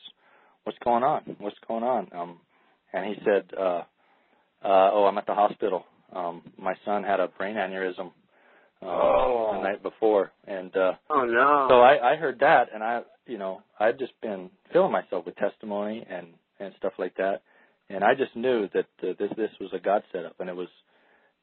what's 0.63 0.79
going 0.79 1.03
on? 1.03 1.35
What's 1.39 1.57
going 1.67 1.83
on?" 1.83 2.07
Um, 2.15 2.39
and 2.93 3.05
he 3.05 3.15
said, 3.23 3.45
uh, 3.57 3.83
uh, 4.63 4.91
"Oh, 4.93 5.05
I'm 5.05 5.17
at 5.17 5.25
the 5.25 5.33
hospital." 5.35 5.85
Um, 6.13 6.41
my 6.57 6.73
son 6.85 7.03
had 7.03 7.19
a 7.19 7.27
brain 7.27 7.55
aneurysm 7.55 8.07
uh, 8.81 8.85
Oh. 8.85 9.51
the 9.53 9.61
night 9.63 9.83
before, 9.83 10.31
and 10.47 10.75
uh, 10.75 10.93
Oh 11.09 11.23
no. 11.25 11.67
so 11.69 11.81
I, 11.81 12.13
I 12.13 12.15
heard 12.15 12.39
that, 12.39 12.69
and 12.73 12.83
I, 12.83 13.01
you 13.27 13.37
know, 13.37 13.61
I'd 13.79 13.99
just 13.99 14.19
been 14.21 14.49
filling 14.73 14.91
myself 14.91 15.25
with 15.25 15.35
testimony 15.35 16.05
and 16.09 16.27
and 16.59 16.73
stuff 16.77 16.93
like 16.97 17.15
that, 17.17 17.41
and 17.89 18.03
I 18.03 18.15
just 18.15 18.35
knew 18.35 18.67
that 18.73 18.87
uh, 19.03 19.13
this 19.19 19.31
this 19.37 19.51
was 19.59 19.69
a 19.73 19.79
God 19.79 20.03
setup, 20.11 20.39
and 20.39 20.49
it 20.49 20.55
was 20.55 20.67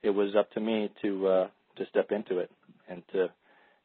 it 0.03 0.11
was 0.11 0.35
up 0.37 0.51
to 0.53 0.61
me 0.61 0.91
to 1.03 1.27
uh, 1.29 1.49
to 1.77 1.87
step 1.91 2.11
into 2.11 2.39
it 2.39 2.51
and 2.89 3.03
to 3.13 3.29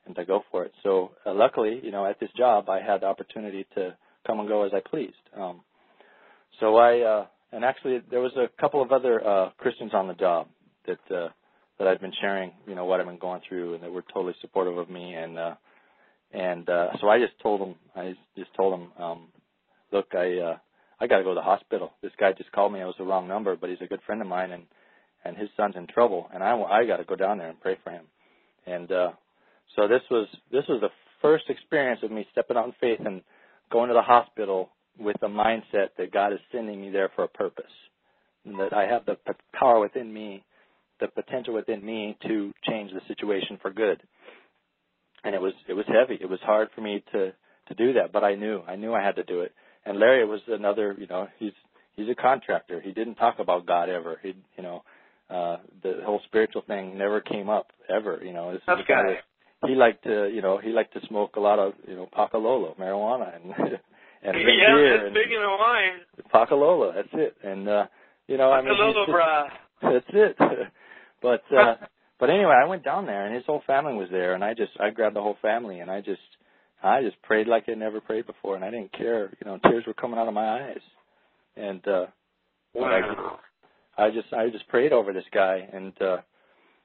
and 0.06 0.16
to 0.16 0.26
go 0.26 0.44
for 0.52 0.64
it. 0.66 0.72
So 0.84 1.12
uh, 1.26 1.34
luckily, 1.34 1.80
you 1.84 1.92
know, 1.92 2.06
at 2.06 2.20
this 2.20 2.32
job, 2.38 2.70
I 2.70 2.82
had 2.82 3.02
the 3.02 3.06
opportunity 3.06 3.66
to 3.76 3.96
come 4.26 4.40
and 4.40 4.48
go 4.50 4.64
as 4.64 4.72
I 4.74 4.80
pleased. 4.88 5.14
Um, 5.38 5.62
so 6.60 6.76
I 6.78 7.00
uh, 7.02 7.26
and 7.52 7.66
actually 7.66 8.02
there 8.10 8.22
was 8.22 8.32
a 8.36 8.48
couple 8.60 8.82
of 8.82 8.92
other 8.92 9.26
uh, 9.26 9.50
Christians 9.58 9.92
on 9.94 10.08
the 10.08 10.14
job 10.14 10.48
that 10.88 11.16
uh, 11.16 11.30
that 11.78 11.88
I'd 11.88 12.02
been 12.02 12.14
sharing, 12.22 12.52
you 12.68 12.76
know, 12.76 12.86
what 12.86 13.00
I've 13.00 13.08
been 13.08 13.18
going 13.18 13.42
through, 13.48 13.74
and 13.74 13.84
that 13.84 13.92
were 13.92 14.04
totally 14.14 14.36
supportive 14.42 14.78
of 14.78 14.90
me. 14.90 15.14
And 15.14 15.38
uh, 15.38 15.56
and 16.32 16.70
uh, 16.70 16.90
so 17.00 17.10
I 17.10 17.20
just 17.20 17.34
told 17.42 17.62
them, 17.62 17.76
I 17.96 18.14
just 18.38 18.54
told 18.56 18.74
them, 18.74 18.92
um, 19.04 19.28
look, 19.92 20.08
I 20.14 20.38
uh, 20.38 20.58
I 21.00 21.08
got 21.08 21.18
to 21.18 21.24
go 21.24 21.30
to 21.30 21.36
the 21.36 21.42
hospital. 21.42 21.92
This 22.02 22.12
guy 22.20 22.34
just 22.34 22.52
called 22.52 22.74
me. 22.74 22.82
It 22.82 22.86
was 22.86 22.96
the 22.98 23.06
wrong 23.06 23.28
number, 23.28 23.56
but 23.56 23.70
he's 23.70 23.82
a 23.82 23.88
good 23.88 24.02
friend 24.06 24.22
of 24.22 24.28
mine, 24.28 24.52
and 24.52 24.64
and 25.26 25.38
his 25.38 25.50
son's 25.58 25.76
in 25.76 25.88
trouble, 25.88 26.30
and 26.34 26.44
I 26.44 26.56
I 26.62 26.86
got 26.86 26.98
to 26.98 27.04
go 27.04 27.16
down 27.16 27.38
there 27.38 27.50
and 27.50 27.60
pray 27.60 27.78
for 27.84 27.92
him. 27.92 28.06
And 28.66 28.92
uh, 28.92 29.12
so 29.76 29.88
this 29.88 30.02
was 30.10 30.28
this 30.52 30.64
was 30.70 30.82
the 30.82 30.90
first 31.22 31.46
experience 31.50 32.02
of 32.04 32.12
me 32.12 32.26
stepping 32.32 32.58
out 32.58 32.66
in 32.66 32.74
faith 32.80 33.00
and 33.06 33.22
going 33.72 33.90
to 33.90 33.94
the 33.94 34.02
hospital 34.02 34.70
with 35.00 35.16
the 35.22 35.28
mindset 35.28 35.90
that 35.98 36.12
God 36.12 36.34
is 36.34 36.40
sending 36.52 36.82
me 36.82 36.90
there 36.90 37.10
for 37.16 37.24
a 37.24 37.28
purpose, 37.28 37.72
and 38.46 38.60
that 38.60 38.74
I 38.74 38.84
have 38.86 39.06
the 39.06 39.16
p- 39.16 39.34
power 39.54 39.80
within 39.80 40.12
me, 40.14 40.44
the 41.00 41.08
potential 41.08 41.54
within 41.54 41.84
me 41.86 42.18
to 42.28 42.52
change 42.68 42.92
the 42.92 43.02
situation 43.08 43.58
for 43.62 43.72
good. 43.72 44.02
And 45.24 45.36
it 45.36 45.42
was 45.42 45.54
it 45.68 45.74
was 45.74 45.86
heavy. 45.88 46.18
It 46.22 46.30
was 46.30 46.40
hard 46.42 46.70
for 46.76 46.82
me 46.82 47.04
to 47.14 47.32
to 47.68 47.74
do 47.76 47.94
that, 47.94 48.12
but 48.12 48.24
I 48.24 48.36
knew 48.36 48.62
I 48.68 48.76
knew 48.76 48.94
I 48.94 49.04
had 49.04 49.16
to 49.18 49.24
do 49.24 49.42
it. 49.42 49.54
And 49.86 50.00
Larry 50.00 50.26
was 50.26 50.42
another, 50.48 50.96
you 50.98 51.08
know, 51.08 51.28
he's 51.38 51.54
he's 51.96 52.10
a 52.10 52.16
contractor. 52.16 52.82
He 52.82 52.92
didn't 52.92 53.16
talk 53.16 53.36
about 53.40 53.66
God 53.66 53.90
ever. 53.90 54.20
He, 54.24 54.34
you 54.58 54.64
know, 54.64 54.84
uh 55.30 55.58
the 55.84 56.02
whole 56.06 56.22
spiritual 56.26 56.64
thing 56.68 56.98
never 56.98 57.22
came 57.22 57.50
up 57.50 57.68
ever. 57.90 58.20
You 58.24 58.34
know, 58.34 58.52
is 58.52 58.62
Tough 58.66 58.80
guy 58.88 58.96
guy. 59.04 59.10
that- 59.14 59.24
he 59.68 59.76
liked 59.76 60.04
to, 60.06 60.28
you 60.34 60.42
know, 60.42 60.58
he 60.58 60.70
liked 60.72 60.92
to 60.94 61.06
smoke 61.08 61.36
a 61.36 61.40
lot 61.40 61.60
of, 61.60 61.74
you 61.88 61.96
know, 61.96 62.10
pakalolo, 62.18 62.76
marijuana, 62.80 63.36
and 63.36 63.54
and 64.24 64.36
yeah, 64.38 64.76
beer 64.76 65.06
and 65.06 65.14
big 65.14 65.32
in 65.32 65.42
Hawaii. 65.42 65.90
Pakalolo. 66.34 66.94
That's 66.94 67.14
it. 67.14 67.36
And 67.44 67.68
uh, 67.68 67.86
you 68.28 68.38
know, 68.38 68.52
I 68.52 68.62
mean, 68.62 68.74
just- 68.74 69.10
brah. 69.10 69.48
that's 69.82 70.06
it. 70.14 70.38
but 71.22 71.44
uh 71.56 71.76
but 72.20 72.30
anyway, 72.30 72.54
I 72.54 72.68
went 72.68 72.84
down 72.84 73.08
there 73.08 73.26
and 73.26 73.34
his 73.36 73.46
whole 73.48 73.64
family 73.66 73.96
was 73.96 74.10
there 74.12 74.36
and 74.36 74.44
I 74.44 74.54
just 74.54 74.72
I 74.80 74.92
grabbed 74.92 75.16
the 75.16 75.22
whole 75.22 75.38
family 75.42 75.80
and 75.80 75.90
I 75.90 76.02
just 76.02 76.22
I 76.84 77.02
just 77.02 77.22
prayed 77.24 77.48
like 77.48 77.66
I'd 77.68 77.78
never 77.78 78.00
prayed 78.00 78.28
before 78.28 78.56
and 78.56 78.64
I 78.64 78.70
didn't 78.70 78.94
care. 78.94 79.32
You 79.44 79.46
know, 79.46 79.60
tears 79.64 79.86
were 79.88 79.94
coming 79.96 80.20
out 80.20 80.28
of 80.28 80.34
my 80.34 80.62
eyes. 80.62 80.82
And 81.56 81.86
uh 81.88 82.06
but 82.74 82.84
I 82.84 83.02
just 83.02 83.20
I 83.98 84.10
just 84.12 84.34
I 84.34 84.50
just 84.50 84.68
prayed 84.68 84.94
over 84.94 85.14
this 85.14 85.26
guy 85.34 85.68
and 85.74 85.94
uh 86.02 86.18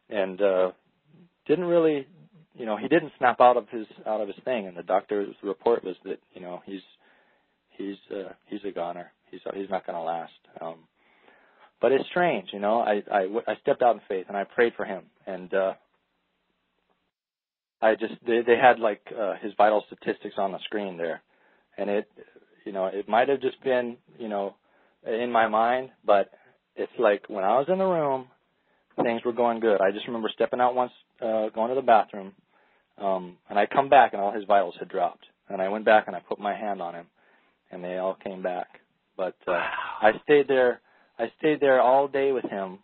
and 0.09 0.41
uh 0.41 0.71
didn't 1.47 1.67
really 1.67 2.07
you 2.55 2.65
know, 2.65 2.79
he 2.79 2.89
didn't 2.89 3.13
snap 3.19 3.39
out 3.43 3.59
of 3.59 3.69
his 3.69 3.87
out 4.07 4.23
of 4.23 4.29
his 4.29 4.43
thing 4.45 4.67
and 4.67 4.77
the 4.77 4.83
doctor's 4.83 5.35
report 5.43 5.85
was 5.85 5.97
that, 6.05 6.19
you 6.33 6.41
know, 6.41 6.63
he's 6.65 6.81
he's 7.77 7.97
uh 8.11 8.32
he's 8.47 8.61
a 8.65 8.73
goner. 8.73 9.12
He's 9.31 9.40
he's 9.55 9.70
not 9.70 9.86
going 9.86 9.97
to 9.97 10.03
last. 10.03 10.32
Um 10.61 10.77
but 11.81 11.93
it's 11.93 12.09
strange, 12.11 12.48
you 12.53 12.59
know. 12.59 12.81
I 12.81 13.03
I 13.11 13.23
I 13.47 13.55
stepped 13.62 13.82
out 13.82 13.97
in 13.97 14.01
faith 14.09 14.27
and 14.28 14.36
I 14.36 14.44
prayed 14.44 14.74
for 14.77 14.85
him 14.85 15.05
and 15.27 15.53
uh 15.53 15.74
I 17.82 17.94
just 17.94 18.15
they 18.27 18.40
they 18.47 18.57
had 18.57 18.78
like 18.78 19.03
uh 19.19 19.35
his 19.43 19.53
vital 19.57 19.85
statistics 19.86 20.36
on 20.39 20.53
the 20.53 20.59
screen 20.65 20.97
there 20.97 21.23
and 21.77 21.90
it 21.90 22.09
you 22.66 22.73
know, 22.73 22.86
it 22.86 23.09
might 23.09 23.28
have 23.28 23.40
just 23.40 23.62
been, 23.62 23.97
you 24.19 24.28
know, 24.28 24.57
in 25.07 25.31
my 25.31 25.47
mind, 25.47 25.90
but 26.05 26.31
it's 26.74 26.93
like 26.98 27.24
when 27.28 27.44
I 27.44 27.59
was 27.59 27.66
in 27.69 27.78
the 27.78 27.85
room, 27.85 28.27
things 29.03 29.23
were 29.24 29.32
going 29.32 29.61
good. 29.61 29.81
I 29.81 29.93
just 29.93 30.07
remember 30.09 30.28
stepping 30.35 30.61
out 30.61 30.74
once, 30.74 30.90
uh, 31.23 31.48
going 31.51 31.69
to 31.69 31.77
the 31.77 31.82
bathroom, 31.82 32.32
um, 32.98 33.36
and 33.48 33.59
I 33.59 33.66
come 33.66 33.89
back 33.89 34.12
and 34.12 34.20
all 34.20 34.32
his 34.32 34.44
vitals 34.44 34.74
had 34.78 34.89
dropped. 34.89 35.24
And 35.48 35.62
I 35.62 35.69
went 35.69 35.85
back 35.85 36.09
and 36.09 36.16
I 36.16 36.20
put 36.20 36.40
my 36.40 36.57
hand 36.57 36.82
on 36.82 36.94
him, 36.94 37.07
and 37.71 37.83
they 37.83 37.99
all 37.99 38.17
came 38.23 38.43
back. 38.43 38.69
But 39.17 39.37
uh, 39.47 39.53
I 39.53 40.13
stayed 40.25 40.49
there. 40.49 40.81
I 41.19 41.31
stayed 41.39 41.61
there 41.61 41.81
all 41.81 42.09
day 42.09 42.33
with 42.33 42.45
him, 42.45 42.79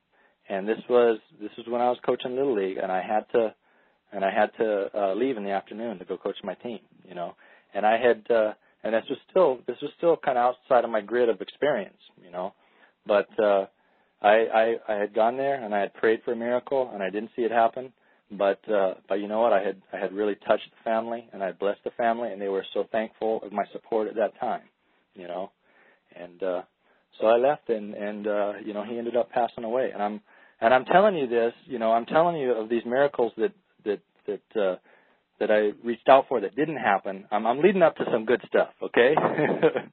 and 0.48 0.66
this 0.66 0.78
was 0.88 1.18
this 1.40 1.50
was 1.58 1.66
when 1.68 1.80
I 1.80 1.88
was 1.88 1.98
coaching 2.04 2.34
little 2.36 2.54
league, 2.54 2.78
and 2.78 2.90
I 2.90 3.02
had 3.02 3.24
to 3.32 3.54
and 4.12 4.24
I 4.24 4.30
had 4.30 4.50
to 4.58 4.90
uh, 4.94 5.14
leave 5.14 5.36
in 5.36 5.44
the 5.44 5.50
afternoon 5.50 5.98
to 5.98 6.04
go 6.04 6.16
coach 6.16 6.36
my 6.44 6.54
team. 6.54 6.80
You 7.08 7.14
know, 7.14 7.34
and 7.74 7.84
I 7.86 7.98
had 7.98 8.24
uh, 8.30 8.52
and 8.84 8.94
this 8.94 9.04
was 9.08 9.18
still 9.30 9.58
this 9.66 9.76
was 9.82 9.90
still 9.96 10.16
kind 10.16 10.38
of 10.38 10.54
outside 10.54 10.84
of 10.84 10.90
my 10.90 11.00
grid 11.00 11.28
of 11.28 11.40
experience. 11.40 11.98
You 12.22 12.30
know, 12.30 12.54
but 13.06 13.28
uh, 13.42 13.66
I, 14.20 14.46
I 14.54 14.74
I 14.88 14.94
had 14.94 15.14
gone 15.14 15.36
there 15.36 15.62
and 15.62 15.74
I 15.74 15.80
had 15.80 15.94
prayed 15.94 16.20
for 16.24 16.32
a 16.32 16.36
miracle 16.36 16.90
and 16.92 17.02
I 17.02 17.10
didn't 17.10 17.30
see 17.36 17.42
it 17.42 17.50
happen. 17.50 17.92
But 18.30 18.60
uh, 18.70 18.94
but 19.08 19.16
you 19.16 19.28
know 19.28 19.40
what? 19.40 19.52
I 19.52 19.62
had 19.62 19.82
I 19.92 19.98
had 19.98 20.12
really 20.12 20.36
touched 20.46 20.70
the 20.70 20.84
family 20.84 21.28
and 21.32 21.42
I 21.42 21.52
blessed 21.52 21.84
the 21.84 21.90
family 21.90 22.32
and 22.32 22.40
they 22.40 22.48
were 22.48 22.64
so 22.72 22.86
thankful 22.92 23.40
of 23.42 23.52
my 23.52 23.64
support 23.72 24.08
at 24.08 24.16
that 24.16 24.38
time. 24.40 24.62
You 25.14 25.28
know, 25.28 25.50
and 26.18 26.42
uh, 26.42 26.62
so 27.20 27.26
I 27.26 27.36
left 27.36 27.68
and 27.68 27.94
and 27.94 28.26
uh, 28.26 28.52
you 28.64 28.72
know 28.74 28.84
he 28.84 28.98
ended 28.98 29.16
up 29.16 29.30
passing 29.30 29.64
away 29.64 29.90
and 29.92 30.02
I'm 30.02 30.20
and 30.60 30.72
I'm 30.74 30.84
telling 30.86 31.16
you 31.16 31.26
this. 31.26 31.52
You 31.66 31.78
know 31.78 31.92
I'm 31.92 32.06
telling 32.06 32.36
you 32.36 32.52
of 32.52 32.68
these 32.68 32.84
miracles 32.86 33.32
that 33.36 33.52
that 33.84 34.00
that 34.26 34.60
uh, 34.60 34.76
that 35.40 35.50
I 35.50 35.72
reached 35.84 36.08
out 36.08 36.26
for 36.28 36.40
that 36.40 36.54
didn't 36.54 36.76
happen. 36.76 37.24
I'm, 37.32 37.46
I'm 37.46 37.60
leading 37.60 37.82
up 37.82 37.96
to 37.96 38.04
some 38.12 38.24
good 38.24 38.40
stuff. 38.46 38.70
Okay. 38.82 39.14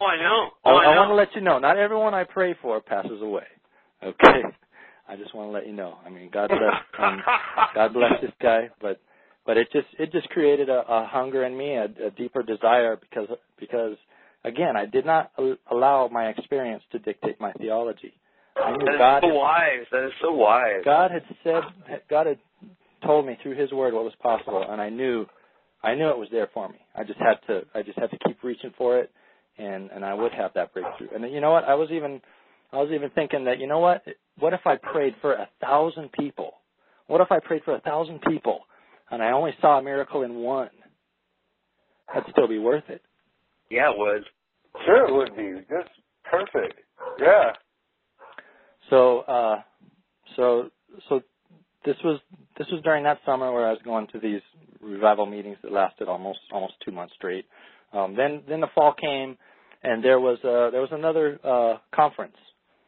Oh, 0.01 0.05
I 0.05 0.17
know. 0.17 0.49
I, 0.65 0.69
Oh, 0.71 0.77
I 0.77 0.85
I 0.85 0.95
know. 0.95 1.01
want 1.01 1.09
to 1.11 1.15
let 1.15 1.35
you 1.35 1.41
know, 1.41 1.59
not 1.59 1.77
everyone 1.77 2.13
I 2.13 2.23
pray 2.23 2.55
for 2.61 2.79
passes 2.79 3.21
away. 3.21 3.43
Okay, 4.03 4.41
I 5.09 5.15
just 5.17 5.35
want 5.35 5.49
to 5.49 5.51
let 5.51 5.67
you 5.67 5.73
know. 5.73 5.97
I 6.05 6.09
mean, 6.09 6.29
God 6.31 6.47
bless, 6.49 6.73
um, 6.99 7.21
God 7.75 7.93
bless 7.93 8.13
this 8.21 8.31
guy, 8.41 8.69
but 8.81 9.01
but 9.45 9.57
it 9.57 9.67
just 9.73 9.87
it 9.99 10.11
just 10.13 10.29
created 10.29 10.69
a, 10.69 10.83
a 10.87 11.05
hunger 11.05 11.43
in 11.45 11.57
me, 11.57 11.73
a, 11.75 11.85
a 12.07 12.11
deeper 12.17 12.43
desire 12.43 12.97
because 12.97 13.27
because 13.59 13.97
again, 14.43 14.75
I 14.75 14.85
did 14.85 15.05
not 15.05 15.31
al- 15.37 15.57
allow 15.71 16.07
my 16.11 16.27
experience 16.27 16.83
to 16.91 16.99
dictate 16.99 17.39
my 17.39 17.51
theology. 17.53 18.13
I 18.55 18.71
knew 18.71 18.85
That 18.85 18.93
is 18.93 18.99
God 18.99 19.21
so 19.21 19.27
had, 19.27 19.35
wise. 19.35 19.85
That 19.91 20.05
is 20.05 20.13
so 20.21 20.31
wise. 20.31 20.81
God 20.83 21.11
had 21.11 21.23
said 21.43 21.63
God 22.09 22.27
had 22.27 22.39
told 23.05 23.25
me 23.25 23.37
through 23.41 23.55
His 23.55 23.71
Word 23.71 23.93
what 23.93 24.03
was 24.03 24.13
possible, 24.21 24.65
and 24.67 24.81
I 24.81 24.89
knew 24.89 25.25
I 25.81 25.95
knew 25.95 26.09
it 26.09 26.17
was 26.17 26.27
there 26.31 26.49
for 26.53 26.67
me. 26.67 26.79
I 26.95 27.03
just 27.03 27.19
had 27.19 27.35
to 27.47 27.61
I 27.73 27.81
just 27.81 27.97
had 27.97 28.11
to 28.11 28.17
keep 28.27 28.43
reaching 28.43 28.73
for 28.77 28.99
it, 28.99 29.11
and 29.57 29.89
and 29.91 30.03
I 30.03 30.13
would 30.13 30.33
have 30.33 30.51
that 30.55 30.73
breakthrough. 30.73 31.09
And 31.15 31.31
you 31.31 31.41
know 31.41 31.51
what? 31.51 31.63
I 31.63 31.75
was 31.75 31.89
even 31.91 32.21
I 32.71 32.77
was 32.77 32.91
even 32.93 33.09
thinking 33.11 33.45
that 33.45 33.59
you 33.59 33.67
know 33.67 33.79
what? 33.79 34.03
What 34.37 34.53
if 34.53 34.61
I 34.65 34.75
prayed 34.75 35.15
for 35.21 35.33
a 35.33 35.49
thousand 35.61 36.11
people? 36.11 36.53
What 37.07 37.21
if 37.21 37.31
I 37.31 37.39
prayed 37.39 37.63
for 37.63 37.75
a 37.75 37.81
thousand 37.81 38.21
people, 38.21 38.61
and 39.09 39.21
I 39.23 39.31
only 39.31 39.51
saw 39.61 39.79
a 39.79 39.83
miracle 39.83 40.23
in 40.23 40.35
one? 40.35 40.69
That'd 42.13 42.31
still 42.31 42.47
be 42.47 42.59
worth 42.59 42.89
it. 42.89 43.01
Yeah, 43.69 43.91
it 43.91 43.97
would. 43.97 44.23
Sure, 44.85 45.07
it 45.07 45.13
would 45.13 45.35
be. 45.35 45.65
That's 45.69 45.89
perfect. 46.23 46.79
Yeah. 47.19 47.51
So 48.89 49.19
uh 49.21 49.61
so 50.35 50.69
so 51.07 51.21
this 51.85 51.95
was 52.03 52.19
this 52.57 52.67
was 52.71 52.81
during 52.83 53.03
that 53.03 53.19
summer 53.25 53.51
where 53.51 53.67
I 53.67 53.71
was 53.71 53.81
going 53.83 54.07
to 54.07 54.19
these 54.19 54.41
revival 54.81 55.25
meetings 55.25 55.57
that 55.63 55.71
lasted 55.71 56.07
almost 56.07 56.39
almost 56.51 56.73
two 56.83 56.91
months 56.91 57.13
straight. 57.15 57.45
Um 57.93 58.15
then 58.15 58.41
then 58.47 58.61
the 58.61 58.67
fall 58.73 58.93
came 58.93 59.37
and 59.83 60.03
there 60.03 60.19
was 60.19 60.37
uh 60.43 60.71
there 60.71 60.81
was 60.81 60.91
another 60.91 61.39
uh 61.43 61.77
conference 61.95 62.37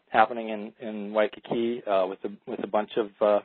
happening 0.09 0.49
in 0.49 0.73
in 0.79 1.13
Waikiki 1.13 1.83
uh 1.85 2.05
with 2.07 2.19
a 2.25 2.29
with 2.49 2.63
a 2.63 2.67
bunch 2.67 2.91
of 2.97 3.09
uh 3.21 3.39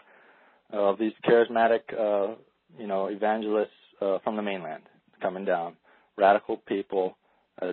of 0.73 0.99
these 0.99 1.13
charismatic 1.25 1.81
uh 1.93 2.35
you 2.79 2.87
know 2.87 3.07
evangelists 3.07 3.69
uh 4.01 4.19
from 4.25 4.37
the 4.37 4.43
mainland 4.43 4.83
coming 5.21 5.45
down 5.45 5.75
radical 6.17 6.57
people 6.57 7.17
uh, 7.63 7.73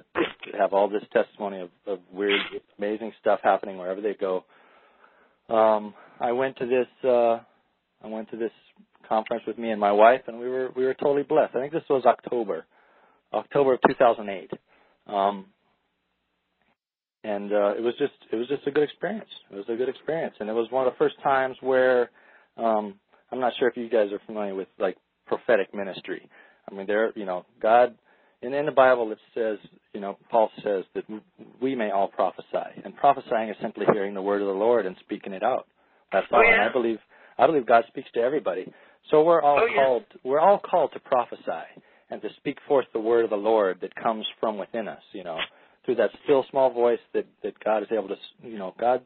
have 0.58 0.74
all 0.74 0.90
this 0.90 1.04
testimony 1.12 1.60
of, 1.60 1.70
of 1.88 2.00
weird 2.12 2.40
amazing 2.78 3.12
stuff 3.20 3.40
happening 3.44 3.78
wherever 3.78 4.02
they 4.02 4.14
go 4.14 4.44
um 5.50 5.94
I 6.20 6.32
went 6.32 6.58
to 6.58 6.66
this 6.66 6.88
uh 7.04 7.40
I 8.04 8.08
went 8.08 8.30
to 8.32 8.38
this 8.38 8.52
conference 9.08 9.44
with 9.46 9.58
me 9.58 9.72
and 9.72 9.80
my 9.80 9.92
wife 9.92 10.22
and 10.28 10.40
we 10.40 10.48
were 10.48 10.72
we 10.76 10.86
were 10.86 10.94
totally 10.94 11.24
blessed. 11.24 11.56
I 11.56 11.60
think 11.60 11.74
this 11.74 11.84
was 11.90 12.06
October. 12.06 12.66
October 13.34 13.74
of 13.74 13.80
2008. 13.88 14.52
Um 15.08 15.46
and 17.24 17.52
uh 17.52 17.76
it 17.76 17.82
was 17.82 17.94
just 18.00 18.14
it 18.32 18.36
was 18.36 18.48
just 18.48 18.66
a 18.68 18.72
good 18.72 18.84
experience. 18.84 19.30
It 19.52 19.56
was 19.56 19.66
a 19.70 19.76
good 19.76 19.90
experience 19.90 20.36
and 20.40 20.50
it 20.50 20.54
was 20.54 20.72
one 20.72 20.88
of 20.88 20.94
the 20.94 20.98
first 20.98 21.16
times 21.22 21.58
where 21.62 22.10
um 22.58 22.96
I'm 23.32 23.40
not 23.40 23.54
sure 23.60 23.68
if 23.68 23.76
you 23.76 23.90
guys 23.90 24.12
are 24.12 24.22
familiar 24.26 24.56
with 24.56 24.68
like 24.80 24.98
prophetic 25.28 25.74
ministry. 25.74 26.30
I 26.72 26.74
mean 26.74 26.88
there 26.88 27.12
you 27.16 27.26
know 27.26 27.46
God 27.62 27.96
and 28.44 28.54
in 28.54 28.66
the 28.66 28.72
Bible 28.72 29.12
it 29.12 29.18
says, 29.34 29.58
you 29.94 30.00
know, 30.02 30.18
Paul 30.30 30.50
says 30.64 30.84
that 30.96 31.04
we 31.62 31.76
may 31.76 31.92
all 31.92 32.08
prophesy. 32.08 32.82
And 32.84 32.96
prophesying 32.96 33.50
is 33.50 33.56
simply 33.62 33.86
hearing 33.94 34.14
the 34.14 34.22
word 34.22 34.42
of 34.42 34.48
the 34.48 34.54
Lord 34.54 34.86
and 34.86 34.96
speaking 35.00 35.34
it 35.34 35.44
out. 35.44 35.68
That's 36.12 36.28
Oh, 36.32 36.42
yeah? 36.42 36.54
And 36.54 36.62
I 36.62 36.72
believe 36.72 37.00
I 37.38 37.48
believe 37.48 37.66
God 37.66 37.84
speaks 37.88 38.10
to 38.14 38.20
everybody. 38.22 38.72
So 39.10 39.24
we're 39.24 39.42
all 39.42 39.60
Oh, 39.62 39.66
yeah. 39.66 39.76
called 39.76 40.04
we're 40.24 40.40
all 40.40 40.60
called 40.60 40.92
to 40.94 41.00
prophesy 41.00 41.66
and 42.10 42.22
to 42.22 42.30
speak 42.38 42.58
forth 42.68 42.86
the 42.94 43.00
word 43.00 43.24
of 43.24 43.30
the 43.30 43.36
Lord 43.38 43.80
that 43.82 43.96
comes 43.96 44.26
from 44.40 44.58
within 44.58 44.88
us, 44.88 45.02
you 45.14 45.24
know, 45.24 45.40
through 45.86 45.96
that 45.96 46.12
still 46.24 46.46
small 46.52 46.70
voice 46.70 47.00
that 47.14 47.26
that 47.44 47.54
God 47.64 47.84
is 47.84 47.90
able 47.92 48.10
to, 48.10 48.16
you 48.44 48.58
know, 48.58 48.74
God 48.80 49.02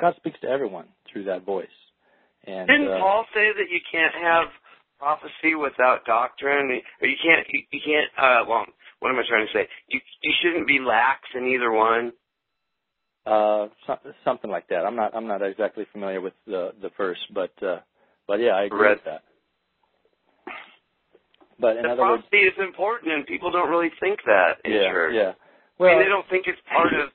God 0.00 0.14
speaks 0.16 0.38
to 0.40 0.48
everyone 0.48 0.86
through 1.10 1.24
that 1.24 1.44
voice. 1.44 1.66
And 2.44 2.66
Didn't 2.68 2.88
uh, 2.88 2.98
Paul 2.98 3.24
say 3.34 3.52
that 3.56 3.70
you 3.70 3.80
can't 3.90 4.14
have 4.14 4.48
prophecy 4.98 5.54
without 5.54 6.04
doctrine? 6.06 6.80
Or 7.00 7.08
you 7.08 7.16
can't. 7.22 7.46
You, 7.50 7.62
you 7.70 7.80
can't. 7.84 8.10
Uh, 8.16 8.44
well, 8.48 8.66
what 9.02 9.10
am 9.10 9.18
I 9.18 9.22
trying 9.28 9.46
to 9.46 9.52
say? 9.52 9.68
You 9.88 10.00
you 10.22 10.32
shouldn't 10.40 10.66
be 10.68 10.78
lax 10.78 11.20
in 11.34 11.46
either 11.48 11.72
one. 11.72 12.12
uh 13.26 13.66
some, 13.86 13.98
something 14.24 14.50
like 14.50 14.68
that. 14.68 14.86
I'm 14.86 14.94
not 14.96 15.14
I'm 15.14 15.26
not 15.26 15.42
exactly 15.42 15.86
familiar 15.92 16.20
with 16.20 16.34
the 16.46 16.72
the 16.80 16.90
verse, 16.96 17.18
but 17.34 17.52
uh 17.62 17.80
but 18.28 18.38
yeah, 18.40 18.52
I 18.52 18.62
agree 18.64 18.80
Read- 18.86 18.96
with 18.98 19.04
that. 19.06 19.22
But 21.58 21.76
in 21.76 21.82
the 21.82 21.90
other 21.90 22.02
words, 22.02 22.22
prophecy 22.30 22.42
is 22.46 22.54
important, 22.58 23.12
and 23.12 23.26
people 23.26 23.50
don't 23.50 23.68
really 23.70 23.90
think 24.00 24.18
that 24.26 24.58
in 24.64 24.72
yeah, 24.72 24.90
church. 24.90 25.12
yeah. 25.14 25.30
I 25.30 25.34
Well, 25.78 25.90
mean, 25.90 25.98
they 26.02 26.08
don't 26.08 26.28
think 26.28 26.46
it's 26.46 26.58
part 26.72 26.92
of 26.94 27.10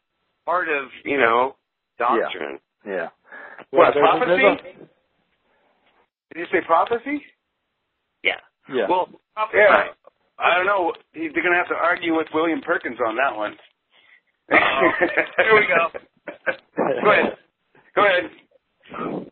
part 0.45 0.67
of 0.69 0.89
you 1.03 1.17
know 1.17 1.55
doctrine. 1.97 2.59
yeah. 2.85 3.09
What, 3.71 3.93
there's- 3.93 4.07
prophecy? 4.07 4.41
there's 4.41 4.59
a- 4.59 6.33
Did 6.33 6.39
you 6.39 6.45
say 6.51 6.61
prophecy? 6.65 7.23
Yeah. 8.23 8.39
yeah. 8.73 8.87
Well, 8.89 9.09
Yeah. 9.53 9.87
I 10.39 10.55
don't 10.55 10.65
know. 10.65 10.93
He- 11.13 11.29
They're 11.33 11.43
going 11.43 11.53
to 11.53 11.59
have 11.59 11.69
to 11.69 11.75
argue 11.75 12.15
with 12.15 12.27
William 12.33 12.61
Perkins 12.61 12.97
on 13.05 13.15
that 13.17 13.35
one. 13.35 13.53
Uh-oh. 14.51 14.91
Here 15.37 15.55
we 15.55 15.67
go. 15.67 15.99
Go 17.03 17.11
ahead. 17.11 17.37
Go 17.95 18.05
ahead. 18.05 19.27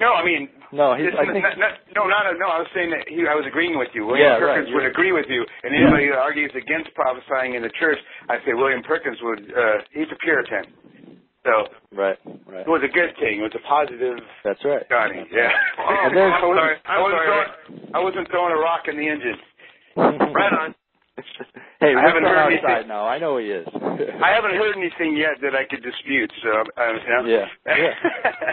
No, 0.00 0.14
I 0.14 0.24
mean, 0.24 0.48
no, 0.70 0.94
he's. 0.94 1.10
I 1.18 1.24
not, 1.26 1.32
think. 1.34 1.42
not, 1.58 1.74
no, 1.94 2.06
not, 2.06 2.22
no. 2.38 2.46
I 2.46 2.58
was 2.62 2.70
saying 2.74 2.90
that 2.94 3.08
he, 3.10 3.26
I 3.26 3.34
was 3.34 3.42
agreeing 3.50 3.76
with 3.78 3.88
you. 3.94 4.06
William 4.06 4.22
Yeah, 4.26 4.38
right, 4.38 4.62
Perkins 4.62 4.70
would 4.74 4.86
agree 4.86 5.10
with 5.10 5.26
you, 5.28 5.42
and 5.64 5.74
anybody 5.74 6.06
who 6.06 6.14
argues 6.14 6.52
against 6.54 6.94
prophesying 6.94 7.54
in 7.58 7.62
the 7.66 7.70
church, 7.82 7.98
I 8.30 8.38
say 8.46 8.54
William 8.54 8.82
Perkins 8.86 9.18
would. 9.22 9.50
uh 9.50 9.82
He's 9.90 10.06
a 10.14 10.18
Puritan, 10.22 10.70
so 11.42 11.66
Right, 11.90 12.14
right. 12.46 12.62
it 12.62 12.70
was 12.70 12.82
a 12.86 12.92
good 12.94 13.10
thing. 13.18 13.42
It 13.42 13.46
was 13.50 13.54
a 13.58 13.64
positive. 13.66 14.22
That's 14.46 14.62
right. 14.64 14.86
Johnny, 14.88 15.26
yeah. 15.34 15.50
And 15.82 16.14
there's- 16.16 16.30
I 16.42 16.46
wasn't, 16.46 16.62
sorry. 16.62 16.76
I'm 16.86 16.94
I 16.94 17.02
wasn't 17.02 17.18
sorry. 17.18 17.26
Throwing, 17.26 17.50
I 17.94 17.98
wasn't 17.98 18.26
throwing 18.30 18.52
a 18.54 18.60
rock 18.62 18.86
in 18.86 18.94
the 18.96 19.06
engine. 19.08 19.38
Right 19.98 20.52
on. 20.52 20.74
hey, 21.80 21.94
I 21.98 22.02
haven't 22.06 22.22
heard 22.22 22.38
outside 22.38 22.62
anything. 22.86 22.88
now. 22.88 23.04
I 23.04 23.18
know 23.18 23.38
he 23.38 23.46
is. 23.50 23.66
I 23.74 24.30
haven't 24.30 24.54
heard 24.54 24.76
anything 24.78 25.16
yet 25.16 25.42
that 25.42 25.54
I 25.58 25.64
could 25.66 25.82
dispute. 25.82 26.30
So, 26.42 26.50
um, 26.78 26.94
know. 27.02 27.26
Yeah, 27.26 27.46
yeah. 27.66 27.94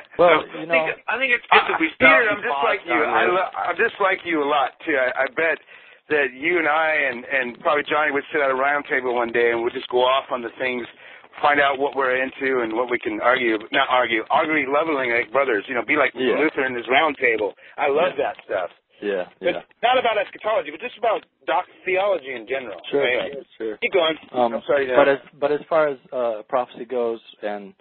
Well, 0.18 0.42
So, 0.52 0.60
you 0.60 0.62
I 0.62 0.66
know, 0.66 0.86
think, 0.88 0.98
I 1.08 1.18
think 1.20 1.32
it's 1.38 1.46
good 1.52 1.62
that 1.70 1.80
we. 1.80 1.90
Peter, 2.00 2.26
I'm 2.32 2.42
just 2.42 2.62
like 2.66 2.80
you. 2.88 2.98
I 2.98 3.26
lo- 3.30 3.54
I'm 3.54 3.78
just 3.78 3.96
like 4.02 4.20
you 4.26 4.42
a 4.42 4.48
lot 4.50 4.72
too. 4.86 4.98
I, 4.98 5.12
I 5.14 5.26
bet 5.38 5.60
that 6.10 6.34
you 6.34 6.58
and 6.58 6.68
I 6.68 6.90
and 7.12 7.26
and 7.26 7.60
probably 7.62 7.84
Johnny 7.86 8.12
would 8.12 8.24
sit 8.32 8.42
at 8.42 8.50
a 8.50 8.56
round 8.56 8.86
table 8.90 9.14
one 9.14 9.32
day 9.32 9.52
and 9.52 9.62
we'd 9.64 9.74
just 9.74 9.90
go 9.90 10.02
off 10.02 10.26
on 10.32 10.42
the 10.42 10.50
things, 10.58 10.88
find 11.42 11.60
out 11.60 11.78
what 11.78 11.96
we're 11.96 12.16
into 12.18 12.62
and 12.64 12.74
what 12.74 12.90
we 12.90 12.98
can 12.98 13.20
argue. 13.22 13.60
Not 13.72 13.90
argue, 13.90 14.24
argue 14.32 14.72
leveling 14.74 15.12
like 15.12 15.32
brothers. 15.32 15.66
You 15.68 15.76
know, 15.76 15.84
be 15.86 15.98
like 15.98 16.14
Yeah. 16.16 16.40
Luther 16.42 16.66
and 16.66 16.76
his 16.76 16.88
round 16.90 17.18
table. 17.22 17.54
I 17.78 17.90
love 17.90 18.14
that 18.18 18.38
stuff. 18.46 18.72
Yeah, 19.02 19.26
But 19.40 19.46
yeah. 19.46 19.62
not 19.84 19.98
about 20.00 20.18
eschatology, 20.18 20.72
but 20.72 20.80
just 20.80 20.98
about 20.98 21.26
doc 21.46 21.66
theology 21.84 22.34
in 22.34 22.48
general. 22.48 22.80
Sure, 22.90 23.02
right? 23.02 23.32
sure. 23.58 23.78
Keep 23.78 23.94
going. 23.94 24.16
Um, 24.32 24.54
I'm 24.54 24.62
sorry. 24.68 24.88
But 24.88 25.10
as 25.10 25.20
but 25.40 25.52
as 25.52 25.60
far 25.70 25.90
as 25.90 25.98
uh, 26.14 26.42
prophecy 26.48 26.86
goes, 26.86 27.20
and 27.42 27.74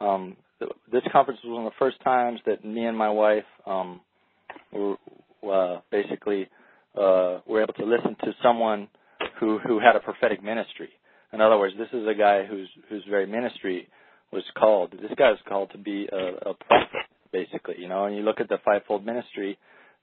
um, 0.00 0.36
th- 0.58 0.72
this 0.90 1.02
conference 1.12 1.40
was 1.44 1.52
one 1.52 1.66
of 1.66 1.72
the 1.72 1.78
first 1.78 2.00
times 2.02 2.40
that 2.46 2.64
me 2.64 2.86
and 2.86 2.96
my 2.96 3.10
wife 3.10 3.44
um, 3.66 4.00
were 4.72 4.96
uh, 5.50 5.80
basically 5.90 6.48
uh, 6.96 7.40
were 7.46 7.62
able 7.62 7.74
to 7.74 7.84
listen 7.84 8.16
to 8.24 8.32
someone 8.42 8.88
who 9.38 9.58
who 9.58 9.78
had 9.78 9.96
a 9.96 10.00
prophetic 10.00 10.42
ministry. 10.42 10.88
In 11.32 11.40
other 11.40 11.58
words, 11.58 11.74
this 11.78 11.88
is 11.92 12.06
a 12.06 12.14
guy 12.14 12.44
whose 12.44 12.68
whose 12.88 13.04
very 13.08 13.26
ministry 13.26 13.88
was 14.32 14.44
called. 14.58 14.92
This 14.92 15.12
guy 15.16 15.30
was 15.30 15.40
called 15.46 15.70
to 15.72 15.78
be 15.78 16.08
a, 16.10 16.50
a 16.50 16.54
prophet, 16.54 17.06
basically. 17.32 17.76
You 17.78 17.88
know, 17.88 18.06
and 18.06 18.16
you 18.16 18.22
look 18.22 18.40
at 18.40 18.48
the 18.48 18.58
fivefold 18.64 19.04
ministry 19.04 19.58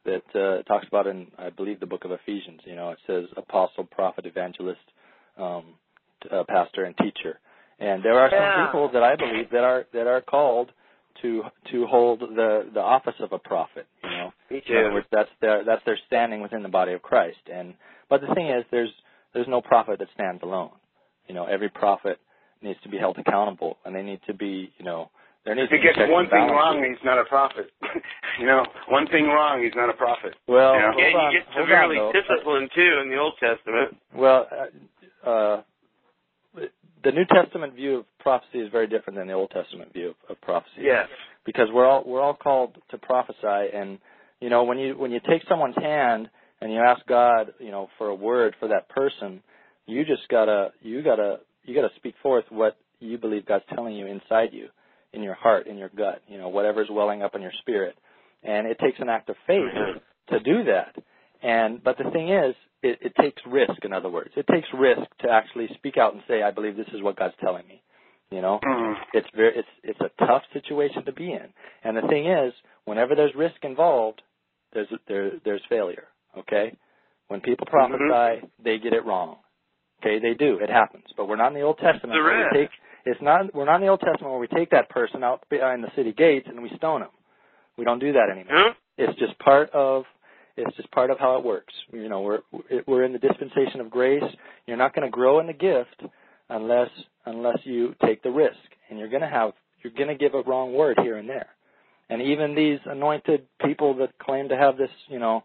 that 0.05 0.23
uh, 0.35 0.63
talks 0.63 0.87
about 0.87 1.07
in 1.07 1.27
I 1.37 1.49
believe 1.49 1.79
the 1.79 1.85
book 1.85 2.05
of 2.05 2.11
Ephesians. 2.11 2.61
You 2.65 2.75
know, 2.75 2.91
it 2.91 2.99
says 3.07 3.25
apostle, 3.37 3.85
prophet, 3.85 4.25
evangelist, 4.25 4.79
um, 5.37 5.63
uh, 6.31 6.43
pastor, 6.47 6.85
and 6.85 6.95
teacher. 6.97 7.39
And 7.79 8.03
there 8.03 8.19
are 8.19 8.29
some 8.29 8.39
Yeah. 8.39 8.65
people 8.65 8.89
that 8.89 9.03
I 9.03 9.15
believe 9.15 9.49
that 9.51 9.63
are 9.63 9.85
that 9.93 10.07
are 10.07 10.21
called 10.21 10.71
to 11.21 11.43
to 11.71 11.85
hold 11.87 12.19
the 12.21 12.69
the 12.73 12.81
office 12.81 13.15
of 13.19 13.33
a 13.33 13.39
prophet. 13.39 13.87
You 14.03 14.09
know, 14.09 14.33
in 14.49 14.61
other 14.85 14.93
words, 14.93 15.07
that's 15.11 15.29
their 15.41 15.63
that's 15.63 15.83
their 15.85 15.97
standing 16.07 16.41
within 16.41 16.63
the 16.63 16.69
body 16.69 16.93
of 16.93 17.01
Christ. 17.01 17.39
And 17.51 17.73
but 18.09 18.21
the 18.21 18.33
thing 18.35 18.47
is, 18.49 18.65
there's 18.71 18.93
there's 19.33 19.47
no 19.47 19.61
prophet 19.61 19.99
that 19.99 20.09
stands 20.13 20.41
alone. 20.43 20.71
You 21.27 21.35
know, 21.35 21.45
every 21.45 21.69
prophet 21.69 22.19
needs 22.61 22.79
to 22.83 22.89
be 22.89 22.97
held 22.97 23.17
accountable, 23.17 23.77
and 23.85 23.95
they 23.95 24.01
need 24.01 24.19
to 24.27 24.33
be, 24.33 24.71
you 24.77 24.85
know, 24.85 25.09
there 25.45 25.55
needs 25.55 25.71
if 25.71 25.79
he 25.79 25.87
to 25.87 25.93
be 25.93 25.99
gets 25.99 26.11
one 26.11 26.23
and 26.25 26.31
thing 26.31 26.47
wrong, 26.49 26.83
he's 26.83 27.03
not 27.03 27.17
a 27.17 27.25
prophet. 27.25 27.71
you 28.39 28.45
know, 28.45 28.65
one 28.89 29.07
thing 29.07 29.25
wrong, 29.27 29.63
he's 29.63 29.75
not 29.75 29.89
a 29.89 29.93
prophet. 29.93 30.35
Well, 30.47 30.75
Yeah. 30.75 30.91
hold 30.91 30.99
Yeah, 30.99 31.17
on, 31.17 31.31
you 31.31 31.39
get 31.39 31.47
hold 31.49 31.65
severely 31.67 31.97
on, 31.97 32.13
disciplined 32.13 32.69
too 32.75 32.99
in 33.03 33.09
the 33.09 33.17
Old 33.17 33.33
Testament. 33.39 33.97
Well, 34.13 34.47
uh, 35.25 35.29
uh, 35.29 35.61
the 37.03 37.11
New 37.11 37.25
Testament 37.25 37.73
view 37.75 37.99
of 37.99 38.05
prophecy 38.19 38.59
is 38.59 38.69
very 38.71 38.87
different 38.87 39.17
than 39.17 39.27
the 39.27 39.33
Old 39.33 39.51
Testament 39.51 39.93
view 39.93 40.09
of, 40.09 40.15
of 40.31 40.41
prophecy. 40.41 40.81
Yes. 40.81 41.07
because 41.45 41.69
we're 41.73 41.85
all 41.85 42.03
we're 42.05 42.21
all 42.21 42.33
called 42.33 42.77
to 42.91 42.97
prophesy 42.97 43.69
and 43.73 43.97
you 44.41 44.49
know 44.49 44.63
when 44.63 44.77
you 44.77 44.97
when 44.97 45.11
you 45.11 45.19
take 45.27 45.41
someone's 45.47 45.75
hand 45.77 46.29
and 46.61 46.71
you 46.73 46.79
ask 46.79 47.05
God 47.07 47.53
you 47.59 47.71
know 47.71 47.87
for 47.97 48.07
a 48.09 48.15
word 48.15 48.55
for 48.59 48.67
that 48.67 48.89
person 48.89 49.41
you 49.85 50.03
just 50.05 50.27
gotta 50.29 50.71
you 50.81 51.01
gotta 51.01 51.39
you 51.63 51.73
gotta 51.73 51.93
speak 51.95 52.15
forth 52.21 52.43
what 52.49 52.75
you 52.99 53.17
believe 53.17 53.45
God's 53.45 53.63
telling 53.73 53.95
you 53.95 54.05
inside 54.05 54.49
you 54.51 54.67
in 55.13 55.23
your 55.23 55.33
heart 55.35 55.67
in 55.67 55.77
your 55.77 55.89
gut 55.89 56.21
you 56.27 56.37
know 56.37 56.49
whatever's 56.49 56.89
welling 56.91 57.21
up 57.23 57.35
in 57.35 57.41
your 57.41 57.51
spirit 57.61 57.95
and 58.43 58.67
it 58.67 58.77
takes 58.79 58.99
an 58.99 59.09
act 59.09 59.29
of 59.29 59.35
faith 59.47 59.73
to 60.29 60.39
do 60.39 60.63
that 60.65 60.95
and 61.43 61.83
but 61.83 61.97
the 61.97 62.09
thing 62.11 62.29
is 62.29 62.55
it, 62.81 62.97
it 63.01 63.13
takes 63.21 63.41
risk 63.47 63.83
in 63.83 63.91
other 63.93 64.09
words 64.09 64.31
it 64.35 64.45
takes 64.51 64.67
risk 64.77 65.01
to 65.21 65.29
actually 65.29 65.67
speak 65.75 65.97
out 65.97 66.13
and 66.13 66.21
say 66.27 66.41
I 66.43 66.51
believe 66.51 66.75
this 66.77 66.87
is 66.93 67.01
what 67.01 67.17
God's 67.17 67.33
telling 67.41 67.67
me 67.67 67.81
you 68.31 68.41
know 68.41 68.59
Mhm. 68.63 68.93
it's 69.13 69.27
very 69.35 69.57
it's 69.57 69.67
it's 69.83 69.99
a 70.01 70.25
tough 70.25 70.43
situation 70.53 71.03
to 71.05 71.11
be 71.11 71.31
in. 71.31 71.47
And 71.83 71.97
the 71.97 72.07
thing 72.07 72.27
is, 72.27 72.53
whenever 72.85 73.15
there's 73.15 73.33
risk 73.35 73.55
involved, 73.63 74.21
there's 74.73 74.87
there 75.07 75.31
there's 75.43 75.63
failure. 75.67 76.05
Okay, 76.37 76.75
when 77.29 77.41
people 77.41 77.65
prophesy, 77.65 78.47
they 78.63 78.77
get 78.77 78.93
it 78.93 79.03
wrong. 79.05 79.37
Okay, 80.01 80.19
they 80.19 80.35
do. 80.35 80.59
It 80.61 80.69
happens. 80.69 81.05
But 81.17 81.27
we're 81.27 81.37
not 81.37 81.47
in 81.47 81.53
the 81.55 81.61
Old 81.61 81.79
Testament. 81.79 82.13
The 82.19 82.21
where 82.23 82.43
risk. 82.43 82.53
take 82.53 82.69
it's 83.09 83.21
not 83.21 83.53
we're 83.55 83.65
not 83.65 83.75
in 83.75 83.81
the 83.81 83.87
Old 83.87 84.01
Testament 84.01 84.31
where 84.31 84.39
we 84.39 84.47
take 84.47 84.69
that 84.71 84.89
person 84.89 85.23
out 85.23 85.43
behind 85.49 85.83
the 85.83 85.91
city 85.95 86.13
gates 86.13 86.47
and 86.49 86.61
we 86.61 86.71
stone 86.77 87.01
them. 87.01 87.09
We 87.77 87.85
don't 87.85 87.99
do 87.99 88.13
that 88.13 88.29
anymore. 88.31 88.53
Huh? 88.53 88.73
It's 88.97 89.17
just 89.19 89.37
part 89.39 89.71
of 89.71 90.03
it's 90.57 90.75
just 90.75 90.91
part 90.91 91.09
of 91.09 91.17
how 91.19 91.37
it 91.37 91.43
works. 91.43 91.73
You 91.91 92.09
know, 92.09 92.21
we're 92.21 92.41
we're 92.85 93.03
in 93.03 93.13
the 93.13 93.19
dispensation 93.19 93.81
of 93.81 93.89
grace. 93.89 94.23
You're 94.67 94.77
not 94.77 94.93
going 94.93 95.05
to 95.05 95.11
grow 95.11 95.39
in 95.39 95.47
the 95.47 95.53
gift 95.53 96.03
unless 96.49 96.89
unless 97.25 97.57
you 97.63 97.95
take 98.05 98.21
the 98.21 98.29
risk, 98.31 98.57
and 98.89 98.99
you're 98.99 99.09
going 99.09 99.21
to 99.21 99.29
have 99.29 99.53
you're 99.81 99.93
going 99.93 100.09
to 100.09 100.15
give 100.15 100.33
a 100.33 100.43
wrong 100.43 100.73
word 100.73 100.99
here 101.01 101.17
and 101.17 101.27
there. 101.27 101.49
And 102.09 102.21
even 102.21 102.55
these 102.55 102.79
anointed 102.85 103.45
people 103.65 103.95
that 103.97 104.17
claim 104.19 104.49
to 104.49 104.57
have 104.57 104.77
this, 104.77 104.89
you 105.07 105.19
know, 105.19 105.43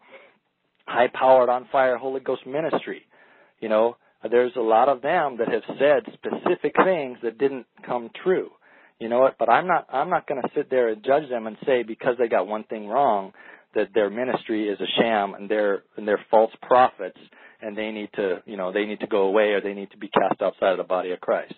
high 0.86 1.08
powered 1.08 1.48
on 1.48 1.68
fire 1.70 1.96
Holy 1.96 2.20
Ghost 2.20 2.46
ministry, 2.46 3.02
you 3.60 3.68
know, 3.68 3.96
Uh, 4.24 4.28
there's 4.28 4.52
a 4.56 4.60
lot 4.60 4.88
of 4.88 5.02
them 5.02 5.38
that 5.38 5.48
have 5.48 5.62
said 5.78 6.14
specific 6.14 6.74
things 6.84 7.18
that 7.22 7.38
didn't 7.38 7.66
come 7.86 8.10
true. 8.22 8.50
You 8.98 9.08
know 9.08 9.20
what? 9.20 9.36
But 9.38 9.48
I'm 9.48 9.66
not 9.66 9.86
I'm 9.92 10.08
not 10.08 10.26
going 10.26 10.40
to 10.40 10.48
sit 10.54 10.70
there 10.70 10.88
and 10.88 11.04
judge 11.04 11.28
them 11.28 11.46
and 11.46 11.56
say 11.66 11.82
because 11.82 12.16
they 12.18 12.28
got 12.28 12.46
one 12.46 12.64
thing 12.64 12.88
wrong 12.88 13.32
that 13.74 13.88
their 13.92 14.08
ministry 14.08 14.68
is 14.68 14.78
a 14.80 15.00
sham 15.00 15.34
and 15.34 15.50
they're 15.50 15.82
and 15.96 16.06
they're 16.06 16.24
false 16.30 16.52
prophets 16.62 17.18
and 17.60 17.76
they 17.76 17.90
need 17.90 18.08
to 18.14 18.42
you 18.46 18.56
know 18.56 18.72
they 18.72 18.84
need 18.84 19.00
to 19.00 19.06
go 19.06 19.22
away 19.22 19.50
or 19.50 19.60
they 19.60 19.74
need 19.74 19.90
to 19.90 19.98
be 19.98 20.08
cast 20.08 20.40
outside 20.40 20.72
of 20.72 20.78
the 20.78 20.84
body 20.84 21.10
of 21.10 21.20
Christ. 21.20 21.54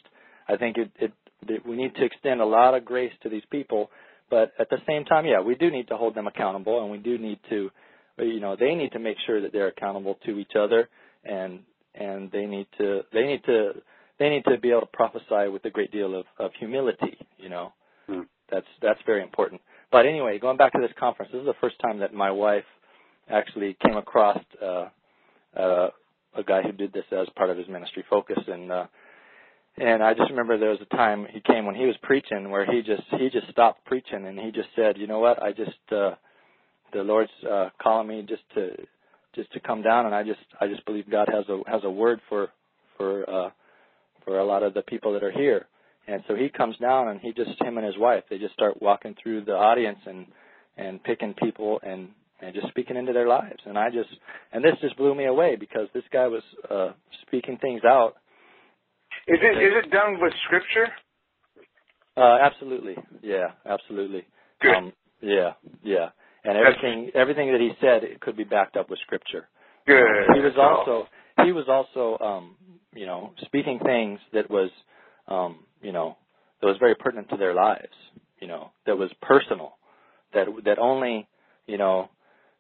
I 0.48 0.56
think 0.56 0.78
it, 0.78 0.90
it, 0.98 1.12
it 1.47 1.66
we 1.66 1.76
need 1.76 1.94
to 1.97 2.05
extend 2.05 2.40
a 2.40 2.47
lot 2.47 2.74
of 2.74 2.84
grace 2.84 3.12
to 3.22 3.28
these 3.28 3.44
people, 3.51 3.90
but 4.30 4.52
at 4.59 4.70
the 4.70 4.78
same 4.86 5.05
time, 5.05 5.26
yeah, 5.26 5.40
we 5.40 5.56
do 5.56 5.70
need 5.70 5.88
to 5.88 5.97
hold 5.97 6.14
them 6.14 6.26
accountable 6.26 6.82
and 6.82 6.90
we 6.90 6.98
do 6.98 7.18
need 7.18 7.38
to 7.51 7.70
you 8.18 8.40
know 8.40 8.56
they 8.59 8.74
need 8.74 8.93
to 8.93 8.98
make 8.98 9.18
sure 9.26 9.43
that 9.43 9.52
they're 9.52 9.68
accountable 9.68 10.18
to 10.24 10.38
each 10.38 10.52
other 10.59 10.88
and 11.22 11.60
and 11.98 12.31
they 12.31 12.47
need 12.47 12.66
to 12.78 13.02
they 13.12 13.24
need 13.24 13.43
to 13.44 13.73
they 14.18 14.28
need 14.28 14.44
to 14.44 14.59
be 14.59 14.70
able 14.70 14.82
to 14.82 14.86
prophesy 14.93 15.48
with 15.51 15.64
a 15.64 15.70
great 15.70 15.93
deal 15.93 16.18
of, 16.18 16.27
of 16.39 16.51
humility 16.59 17.18
you 17.39 17.48
know? 17.48 17.73
Hmm. 18.06 18.23
that's 18.51 18.66
that's 18.82 19.01
very 19.06 19.23
important. 19.23 19.60
But 19.90 20.06
anyway 20.06 20.39
going 20.39 20.56
back 20.56 20.73
to 20.73 20.81
this 20.81 20.97
conference 20.98 21.32
this 21.32 21.40
is 21.40 21.47
the 21.47 21.55
first 21.60 21.77
time 21.81 21.98
that 22.01 22.14
my 22.14 22.31
wife 22.31 22.64
actually 23.28 23.77
came 23.85 23.97
across 23.97 24.39
uh 24.62 24.89
uh 25.56 25.89
a 26.36 26.43
guy 26.44 26.60
who 26.62 26.73
did 26.73 26.93
this 26.93 27.05
as 27.12 27.27
part 27.35 27.51
of 27.51 27.56
his 27.56 27.68
ministry 27.68 28.05
focus. 28.09 28.39
And 28.47 28.70
uh 28.70 28.86
and 29.78 30.02
I 30.02 30.14
just 30.14 30.31
remember 30.31 30.59
there 30.59 30.70
was 30.70 30.81
a 30.81 30.97
time 30.97 31.27
he 31.31 31.40
came 31.40 31.66
when 31.66 31.74
he 31.74 31.85
was 31.85 31.97
preaching 32.02 32.51
where 32.51 32.64
he 32.64 32.81
just 32.81 33.02
he 33.18 33.28
just 33.28 33.51
stopped 33.51 33.85
preaching 33.85 34.27
and 34.27 34.39
he 34.39 34.51
just 34.51 34.68
said, 34.74 34.97
you 34.97 35.06
know 35.06 35.18
what, 35.18 35.43
I 35.43 35.52
just 35.52 35.93
uh, 35.93 36.12
the 36.93 37.02
Lord's 37.02 37.31
uh, 37.48 37.68
calling 37.82 38.09
me 38.09 38.24
just 38.27 38.43
to 38.55 38.70
just 39.36 39.52
to 39.52 39.60
come 39.60 39.82
down, 39.82 40.06
and 40.06 40.14
I 40.14 40.22
just 40.24 40.40
I 40.60 40.66
just 40.66 40.84
believe 40.86 41.10
God 41.10 41.28
has 41.32 41.44
a 41.48 41.60
has 41.70 41.82
a 41.84 41.90
word 41.90 42.20
for 42.28 42.48
for 42.96 43.28
uh, 43.30 43.50
for 44.24 44.38
a 44.38 44.44
lot 44.44 44.62
of 44.62 44.74
the 44.74 44.82
people 44.82 45.12
that 45.12 45.22
are 45.22 45.32
here. 45.32 45.66
And 46.08 46.22
so 46.28 46.34
he 46.36 46.48
comes 46.48 46.76
down 46.78 47.08
and 47.08 47.20
he 47.20 47.32
just 47.32 47.60
him 47.62 47.78
and 47.78 47.86
his 47.86 47.98
wife 47.98 48.24
they 48.30 48.38
just 48.38 48.54
start 48.54 48.80
walking 48.80 49.14
through 49.22 49.44
the 49.44 49.52
audience 49.52 49.98
and 50.06 50.26
and 50.76 51.02
picking 51.02 51.34
people 51.34 51.80
and 51.82 52.08
and 52.40 52.54
just 52.54 52.68
speaking 52.68 52.96
into 52.96 53.12
their 53.12 53.28
lives. 53.28 53.60
And 53.64 53.78
I 53.78 53.90
just 53.90 54.10
and 54.52 54.64
this 54.64 54.74
just 54.80 54.96
blew 54.96 55.14
me 55.14 55.24
away 55.26 55.56
because 55.56 55.88
this 55.94 56.04
guy 56.12 56.26
was 56.26 56.42
uh 56.70 56.92
speaking 57.22 57.58
things 57.60 57.82
out. 57.84 58.14
Is 59.26 59.38
it 59.42 59.62
is 59.62 59.84
it 59.84 59.90
done 59.90 60.18
with 60.20 60.32
scripture? 60.44 60.88
Uh 62.16 62.38
absolutely. 62.40 62.96
Yeah, 63.22 63.48
absolutely. 63.64 64.26
Good. 64.60 64.74
Um 64.74 64.92
yeah, 65.20 65.52
yeah. 65.82 66.10
And 66.47 66.56
everything 66.56 67.10
everything 67.14 67.52
that 67.52 67.60
he 67.60 67.70
said 67.81 68.05
it 68.05 68.20
could 68.20 68.36
be 68.36 68.44
backed 68.44 68.77
up 68.77 68.89
with 68.89 68.98
scripture. 69.01 69.48
Good. 69.86 70.05
He 70.35 70.40
was 70.40 70.55
also 70.56 71.09
he 71.44 71.52
was 71.52 71.66
also 71.68 72.23
um 72.24 72.56
you 72.94 73.06
know 73.06 73.32
speaking 73.44 73.81
things 73.85 74.20
that 74.32 74.48
was 74.51 74.70
um 75.28 75.64
you 75.82 75.93
know 75.93 76.16
that 76.60 76.66
was 76.68 76.77
very 76.78 76.94
pertinent 76.94 77.28
to 77.31 77.36
their 77.36 77.55
lives, 77.55 77.93
you 78.40 78.48
know, 78.48 78.70
that 78.86 78.97
was 78.97 79.10
personal, 79.23 79.77
that 80.32 80.47
that 80.64 80.78
only, 80.78 81.28
you 81.66 81.78
know, 81.78 82.09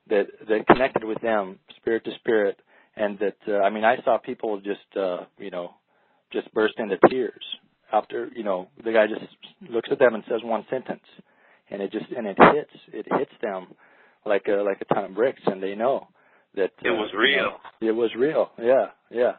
that 0.08 0.26
that 0.48 0.66
connected 0.66 1.04
with 1.04 1.20
them 1.20 1.58
spirit 1.76 2.04
to 2.04 2.10
spirit 2.20 2.58
and 2.96 3.18
that 3.18 3.36
uh, 3.48 3.58
I 3.58 3.70
mean 3.70 3.84
I 3.84 3.96
saw 4.04 4.18
people 4.18 4.60
just 4.60 4.96
uh 4.96 5.24
you 5.38 5.50
know 5.50 5.74
just 6.32 6.52
burst 6.52 6.74
into 6.78 6.96
tears 7.08 7.42
after 7.92 8.30
you 8.34 8.42
know 8.42 8.68
the 8.84 8.92
guy 8.92 9.06
just 9.06 9.26
looks 9.70 9.88
at 9.92 9.98
them 9.98 10.14
and 10.14 10.24
says 10.28 10.40
one 10.42 10.64
sentence 10.70 11.04
and 11.70 11.82
it 11.82 11.92
just 11.92 12.06
and 12.16 12.26
it 12.26 12.36
hits 12.38 12.70
it 12.92 13.06
hits 13.18 13.32
them 13.42 13.66
like 14.24 14.46
a 14.48 14.62
like 14.62 14.80
a 14.80 14.94
ton 14.94 15.04
of 15.04 15.14
bricks 15.14 15.42
and 15.46 15.62
they 15.62 15.74
know 15.74 16.08
that 16.54 16.70
It 16.82 16.90
was 16.90 17.10
uh, 17.14 17.18
real. 17.18 17.52
you 17.80 17.88
know, 17.88 17.92
it 17.92 17.96
was 17.96 18.10
real 18.16 18.50
yeah 18.62 18.86
yeah 19.10 19.32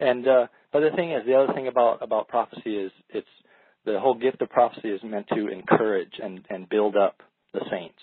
and 0.00 0.26
uh 0.26 0.46
but 0.72 0.80
the 0.80 0.90
thing 0.96 1.12
is 1.12 1.22
the 1.26 1.34
other 1.34 1.52
thing 1.52 1.68
about 1.68 2.02
about 2.02 2.28
prophecy 2.28 2.76
is 2.76 2.92
it's 3.10 3.26
the 3.84 4.00
whole 4.00 4.14
gift 4.14 4.40
of 4.42 4.48
prophecy 4.50 4.88
is 4.88 5.00
meant 5.04 5.26
to 5.34 5.48
encourage 5.48 6.12
and 6.22 6.44
and 6.50 6.68
build 6.68 6.96
up 6.96 7.16
the 7.52 7.60
saints 7.70 7.98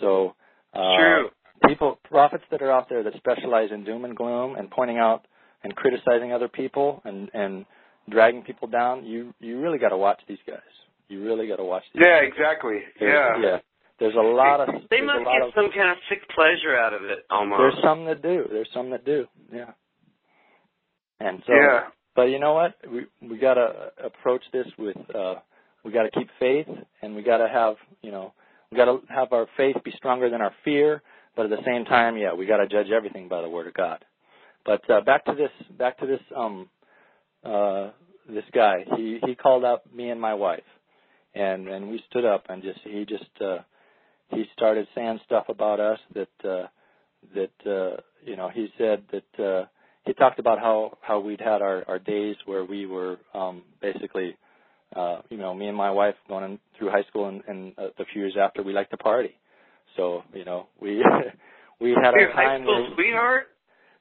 so 0.00 0.34
uh 0.74 0.96
True. 0.98 1.28
people 1.66 1.98
prophets 2.04 2.44
that 2.50 2.62
are 2.62 2.70
out 2.72 2.88
there 2.88 3.02
that 3.02 3.14
specialize 3.16 3.70
in 3.72 3.84
doom 3.84 4.04
and 4.04 4.16
gloom 4.16 4.56
and 4.56 4.70
pointing 4.70 4.98
out 4.98 5.26
and 5.64 5.74
criticizing 5.76 6.32
other 6.32 6.48
people 6.48 7.02
and 7.04 7.30
and 7.34 7.66
dragging 8.10 8.42
people 8.42 8.66
down 8.68 9.04
you 9.04 9.32
you 9.40 9.60
really 9.60 9.78
got 9.78 9.90
to 9.90 9.96
watch 9.96 10.20
these 10.28 10.38
guys 10.46 10.58
you 11.12 11.22
really 11.22 11.46
got 11.46 11.56
to 11.56 11.64
watch 11.64 11.84
these 11.94 12.02
Yeah, 12.06 12.20
guys. 12.20 12.28
exactly. 12.32 12.78
There's- 12.98 13.38
Yeah. 13.42 13.50
yeah 13.50 13.58
there's 13.98 14.14
a 14.16 14.28
lot 14.42 14.58
of 14.60 14.68
They 14.90 15.00
must 15.00 15.20
a 15.20 15.22
lot 15.22 15.32
get 15.38 15.42
of, 15.48 15.54
some 15.54 15.70
kind 15.70 15.90
of 15.90 15.96
sick 16.08 16.22
pleasure 16.34 16.74
out 16.76 16.92
of 16.92 17.02
it, 17.04 17.20
almost. 17.30 17.60
there's 17.60 17.80
some 17.84 18.04
that 18.06 18.20
do 18.22 18.46
there's 18.50 18.68
some 18.74 18.90
that 18.90 19.04
do 19.04 19.26
yeah 19.52 19.70
and 21.20 21.42
so 21.46 21.52
yeah. 21.54 21.80
but 22.16 22.24
you 22.24 22.38
know 22.40 22.54
what 22.54 22.74
we 22.90 23.06
we 23.28 23.38
got 23.38 23.54
to 23.54 23.92
approach 24.02 24.42
this 24.52 24.66
with 24.78 24.96
uh 25.14 25.34
we 25.84 25.92
got 25.92 26.02
to 26.04 26.10
keep 26.10 26.28
faith 26.40 26.66
and 27.02 27.14
we 27.14 27.22
got 27.22 27.38
to 27.38 27.48
have 27.48 27.76
you 28.02 28.10
know 28.10 28.32
we 28.70 28.76
got 28.76 28.86
to 28.86 28.98
have 29.08 29.32
our 29.32 29.46
faith 29.56 29.76
be 29.84 29.92
stronger 29.96 30.28
than 30.30 30.40
our 30.40 30.54
fear 30.64 31.02
but 31.36 31.44
at 31.44 31.50
the 31.50 31.64
same 31.64 31.84
time 31.84 32.16
yeah 32.16 32.32
we 32.32 32.46
got 32.46 32.56
to 32.58 32.66
judge 32.66 32.90
everything 32.90 33.28
by 33.28 33.40
the 33.40 33.48
word 33.48 33.66
of 33.68 33.74
god 33.74 34.04
but 34.64 34.80
uh 34.90 35.00
back 35.02 35.24
to 35.24 35.34
this 35.34 35.50
back 35.78 35.98
to 35.98 36.06
this 36.06 36.20
um 36.36 36.68
uh 37.44 37.90
this 38.28 38.44
guy 38.52 38.84
he 38.96 39.18
he 39.26 39.34
called 39.34 39.64
up 39.64 39.84
me 39.94 40.10
and 40.10 40.20
my 40.20 40.34
wife 40.34 40.64
and 41.34 41.68
and 41.68 41.90
we 41.90 42.02
stood 42.10 42.24
up 42.24 42.44
and 42.48 42.62
just 42.62 42.80
he 42.84 43.04
just 43.04 43.30
uh 43.40 43.58
he 44.30 44.44
started 44.56 44.86
saying 44.94 45.20
stuff 45.26 45.44
about 45.48 45.80
us 45.80 45.98
that 46.14 46.28
uh 46.48 46.66
that 47.34 47.70
uh 47.70 47.96
you 48.24 48.36
know 48.36 48.48
he 48.52 48.68
said 48.78 49.02
that 49.12 49.44
uh 49.44 49.64
he 50.04 50.12
talked 50.14 50.38
about 50.38 50.58
how 50.58 50.96
how 51.00 51.20
we'd 51.20 51.40
had 51.40 51.62
our 51.62 51.84
our 51.88 51.98
days 51.98 52.36
where 52.46 52.64
we 52.64 52.86
were 52.86 53.18
um 53.34 53.62
basically 53.80 54.36
uh 54.96 55.18
you 55.30 55.36
know 55.38 55.54
me 55.54 55.66
and 55.68 55.76
my 55.76 55.90
wife 55.90 56.14
going 56.28 56.44
in, 56.44 56.58
through 56.78 56.90
high 56.90 57.04
school 57.08 57.28
and, 57.28 57.42
and 57.48 57.72
uh, 57.78 57.88
a 57.98 58.04
few 58.12 58.22
years 58.22 58.36
after 58.40 58.62
we 58.62 58.72
liked 58.72 58.90
to 58.90 58.96
party 58.96 59.34
so 59.96 60.22
you 60.34 60.44
know 60.44 60.66
we 60.80 61.02
we 61.80 61.90
had 61.90 62.12
Your 62.14 62.30
our 62.30 62.34
high 62.34 62.58
school 62.60 62.82
where- 62.82 62.94
sweetheart? 62.94 63.46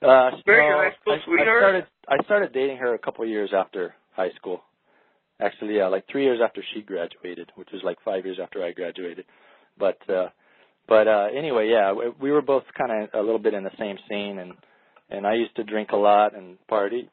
uh, 0.03 0.31
Very 0.45 0.67
no, 0.69 0.77
high 0.77 0.95
school 1.01 1.13
I, 1.13 1.15
I 1.17 1.25
sweetheart? 1.25 1.61
started 1.61 1.85
I 2.07 2.23
started 2.25 2.53
dating 2.53 2.77
her 2.77 2.93
a 2.95 2.99
couple 2.99 3.23
of 3.23 3.29
years 3.29 3.51
after 3.55 3.93
high 4.13 4.31
school. 4.35 4.61
Actually, 5.41 5.77
yeah, 5.77 5.87
like 5.87 6.05
three 6.11 6.23
years 6.23 6.39
after 6.43 6.63
she 6.73 6.81
graduated, 6.81 7.51
which 7.55 7.69
was 7.73 7.81
like 7.83 7.97
five 8.05 8.25
years 8.25 8.37
after 8.41 8.63
I 8.63 8.71
graduated. 8.71 9.25
But 9.77 9.97
uh, 10.09 10.27
but 10.87 11.07
uh, 11.07 11.27
anyway, 11.35 11.69
yeah, 11.69 11.93
we, 11.93 12.09
we 12.21 12.31
were 12.31 12.41
both 12.41 12.63
kind 12.77 12.91
of 13.03 13.09
a 13.13 13.23
little 13.23 13.39
bit 13.39 13.53
in 13.53 13.63
the 13.63 13.71
same 13.79 13.97
scene, 14.09 14.39
and 14.39 14.53
and 15.09 15.27
I 15.27 15.33
used 15.33 15.55
to 15.57 15.63
drink 15.63 15.89
a 15.91 15.97
lot 15.97 16.35
and 16.35 16.57
party. 16.67 17.09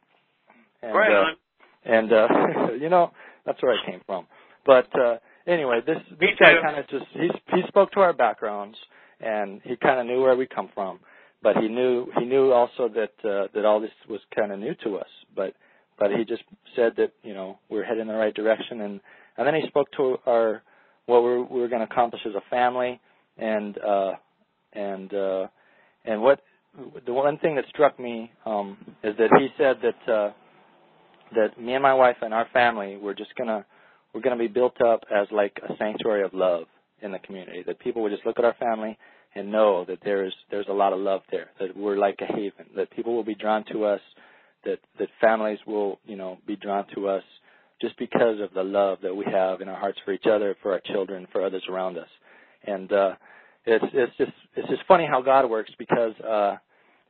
And, 0.82 0.94
right 0.94 1.10
uh, 1.10 1.14
on. 1.14 1.36
and 1.84 2.12
uh 2.12 2.72
you 2.80 2.88
know 2.88 3.10
that's 3.44 3.60
where 3.62 3.72
I 3.72 3.90
came 3.90 4.00
from. 4.06 4.26
But 4.64 4.88
uh 4.98 5.16
anyway, 5.46 5.80
this 5.84 5.98
this 6.20 6.30
guy 6.38 6.52
kind 6.62 6.78
of 6.78 6.88
just 6.88 7.06
he 7.12 7.28
he 7.54 7.62
spoke 7.68 7.90
to 7.92 8.00
our 8.00 8.12
backgrounds 8.12 8.78
and 9.20 9.60
he 9.64 9.76
kind 9.76 9.98
of 9.98 10.06
knew 10.06 10.22
where 10.22 10.36
we 10.36 10.46
come 10.46 10.70
from, 10.74 11.00
but 11.42 11.56
he 11.56 11.68
knew 11.68 12.06
he 12.18 12.24
knew 12.24 12.52
also 12.52 12.88
that 12.88 13.28
uh, 13.28 13.48
that 13.54 13.64
all 13.64 13.80
this 13.80 13.90
was 14.08 14.20
kind 14.36 14.52
of 14.52 14.60
new 14.60 14.74
to 14.84 14.96
us. 14.98 15.08
But 15.34 15.54
but 15.98 16.10
he 16.10 16.24
just 16.24 16.42
said 16.76 16.92
that 16.96 17.12
you 17.22 17.34
know 17.34 17.58
we're 17.68 17.84
heading 17.84 18.02
in 18.02 18.08
the 18.08 18.14
right 18.14 18.34
direction, 18.34 18.80
and 18.80 19.00
and 19.36 19.46
then 19.46 19.54
he 19.54 19.66
spoke 19.68 19.90
to 19.96 20.16
our 20.26 20.62
what 21.06 21.22
we're 21.22 21.42
we're 21.42 21.68
going 21.68 21.86
to 21.86 21.92
accomplish 21.92 22.22
as 22.26 22.34
a 22.34 22.50
family, 22.50 23.00
and 23.36 23.78
uh 23.78 24.12
and 24.72 25.12
uh 25.14 25.46
and 26.04 26.20
what 26.22 26.40
the 27.06 27.12
one 27.12 27.38
thing 27.38 27.56
that 27.56 27.64
struck 27.68 27.98
me 27.98 28.30
um 28.46 28.76
is 29.02 29.16
that 29.18 29.30
he 29.38 29.48
said 29.56 29.76
that 29.82 30.12
uh 30.12 30.32
that 31.34 31.60
me 31.60 31.74
and 31.74 31.82
my 31.82 31.94
wife 31.94 32.16
and 32.22 32.32
our 32.32 32.46
family 32.52 32.96
we're 32.96 33.14
just 33.14 33.34
gonna 33.36 33.64
we're 34.14 34.20
gonna 34.20 34.36
be 34.36 34.48
built 34.48 34.80
up 34.80 35.02
as 35.14 35.26
like 35.30 35.58
a 35.68 35.76
sanctuary 35.78 36.24
of 36.24 36.32
love 36.34 36.64
in 37.02 37.12
the 37.12 37.18
community. 37.20 37.62
That 37.66 37.78
people 37.80 38.02
would 38.02 38.12
just 38.12 38.26
look 38.26 38.38
at 38.38 38.44
our 38.44 38.56
family 38.58 38.98
and 39.34 39.52
know 39.52 39.84
that 39.86 39.98
there's 40.04 40.34
there's 40.50 40.66
a 40.68 40.72
lot 40.72 40.92
of 40.92 40.98
love 40.98 41.22
there. 41.30 41.50
That 41.60 41.76
we're 41.76 41.98
like 41.98 42.18
a 42.20 42.26
haven. 42.26 42.66
That 42.76 42.90
people 42.90 43.14
will 43.14 43.24
be 43.24 43.34
drawn 43.34 43.64
to 43.72 43.84
us. 43.84 44.00
That 44.64 44.78
that 44.98 45.08
families 45.20 45.58
will 45.66 46.00
you 46.04 46.16
know 46.16 46.38
be 46.46 46.56
drawn 46.56 46.86
to 46.94 47.08
us 47.08 47.22
just 47.80 47.96
because 47.98 48.40
of 48.40 48.52
the 48.54 48.62
love 48.62 48.98
that 49.02 49.14
we 49.14 49.24
have 49.26 49.60
in 49.60 49.68
our 49.68 49.78
hearts 49.78 49.98
for 50.04 50.12
each 50.12 50.26
other, 50.26 50.56
for 50.62 50.72
our 50.72 50.80
children, 50.92 51.26
for 51.32 51.44
others 51.44 51.62
around 51.70 51.96
us. 51.96 52.08
And 52.64 52.92
uh, 52.92 53.12
it's 53.64 53.84
it's 53.92 54.16
just 54.16 54.32
it's 54.56 54.68
just 54.68 54.82
funny 54.88 55.06
how 55.06 55.22
God 55.22 55.48
works 55.48 55.70
because 55.78 56.14
uh, 56.20 56.56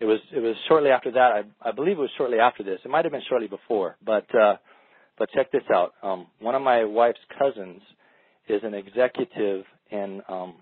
it 0.01 0.05
was 0.05 0.21
it 0.35 0.41
was 0.41 0.57
shortly 0.69 0.91
after 0.91 1.11
that. 1.13 1.33
I 1.33 1.43
I 1.69 1.73
believe 1.73 1.99
it 1.99 2.03
was 2.03 2.11
shortly 2.17 2.39
after 2.39 2.63
this. 2.63 2.81
It 2.85 2.91
might 2.91 3.05
have 3.05 3.13
been 3.13 3.23
shortly 3.29 3.49
before, 3.49 3.97
but 4.05 4.33
uh, 4.35 4.57
but 5.19 5.31
check 5.31 5.51
this 5.51 5.63
out. 5.73 5.95
Um, 6.03 6.27
one 6.41 6.55
of 6.55 6.63
my 6.63 6.85
wife's 6.85 7.19
cousins 7.39 7.81
is 8.49 8.63
an 8.63 8.75
executive 8.75 9.65
in 9.91 10.23
um, 10.29 10.55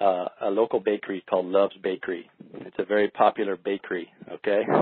uh, 0.00 0.26
a 0.42 0.50
local 0.50 0.80
bakery 0.80 1.24
called 1.28 1.46
Love's 1.46 1.76
Bakery. 1.82 2.30
It's 2.54 2.76
a 2.78 2.84
very 2.84 3.08
popular 3.08 3.56
bakery. 3.56 4.08
Okay. 4.30 4.62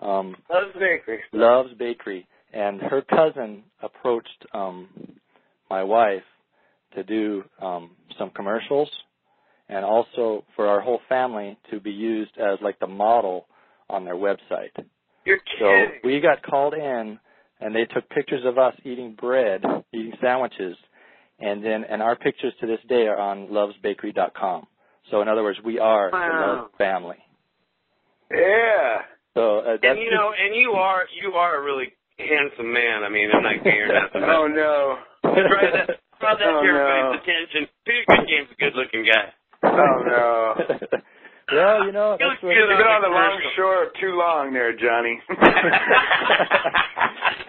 um, 0.00 0.36
Love's 0.50 0.74
Bakery. 0.74 1.20
Love's 1.32 1.74
Bakery, 1.78 2.26
and 2.52 2.80
her 2.80 3.02
cousin 3.02 3.62
approached 3.82 4.46
um, 4.52 4.88
my 5.70 5.82
wife 5.82 6.22
to 6.94 7.02
do 7.02 7.44
um, 7.60 7.90
some 8.18 8.30
commercials, 8.30 8.90
and 9.68 9.84
also 9.84 10.44
for 10.54 10.66
our 10.66 10.80
whole 10.80 11.00
family 11.08 11.58
to 11.70 11.80
be 11.80 11.90
used 11.90 12.32
as 12.38 12.58
like 12.62 12.78
the 12.78 12.86
model 12.86 13.46
on 13.88 14.04
their 14.04 14.14
website. 14.16 14.70
You're 15.24 15.38
kidding. 15.58 16.00
So 16.02 16.08
we 16.08 16.20
got 16.20 16.42
called 16.42 16.74
in, 16.74 17.18
and 17.60 17.74
they 17.74 17.84
took 17.84 18.08
pictures 18.10 18.44
of 18.44 18.58
us 18.58 18.74
eating 18.84 19.16
bread, 19.20 19.62
eating 19.92 20.12
sandwiches, 20.20 20.76
and 21.38 21.64
then 21.64 21.84
and 21.84 22.02
our 22.02 22.16
pictures 22.16 22.52
to 22.60 22.66
this 22.66 22.80
day 22.88 23.06
are 23.06 23.18
on 23.18 23.48
lovesbakery.com. 23.48 24.66
So 25.10 25.22
in 25.22 25.28
other 25.28 25.42
words, 25.42 25.58
we 25.64 25.78
are 25.78 26.10
the 26.10 26.16
Love 26.16 26.70
family. 26.78 27.16
Yeah. 28.30 28.98
So 29.36 29.60
uh, 29.60 29.76
that's 29.76 29.84
and 29.84 30.00
you 30.00 30.08
know, 30.10 30.32
and 30.32 30.56
you 30.56 30.72
are 30.72 31.04
you 31.12 31.36
are 31.36 31.60
a 31.60 31.62
really 31.62 31.92
handsome 32.16 32.72
man. 32.72 33.04
I 33.04 33.10
mean, 33.12 33.28
I'm 33.28 33.42
not 33.44 33.60
gay 33.62 33.76
or 33.84 33.92
nothing. 33.92 34.24
Oh 34.24 34.48
no. 34.48 34.96
Try 35.20 35.68
that, 35.76 36.00
draw 36.20 36.32
that 36.32 36.48
Oh, 36.48 36.64
to 36.64 36.68
everybody's 36.68 37.12
no. 37.12 37.20
attention. 37.20 37.68
Peter 37.84 38.04
Good 38.08 38.24
Game's 38.26 38.48
a 38.48 38.56
good-looking 38.56 39.04
guy. 39.04 39.26
Oh 39.68 39.96
no. 40.08 40.54
well, 41.52 41.84
you 41.84 41.92
know, 41.92 42.16
He 42.16 42.24
that's 42.24 42.40
what, 42.40 42.54
You've 42.56 42.72
been 42.80 42.88
on 42.88 43.02
the 43.04 43.12
long 43.12 43.36
shore 43.56 43.92
too 44.00 44.16
long 44.16 44.52
there, 44.56 44.72
Johnny. 44.72 45.20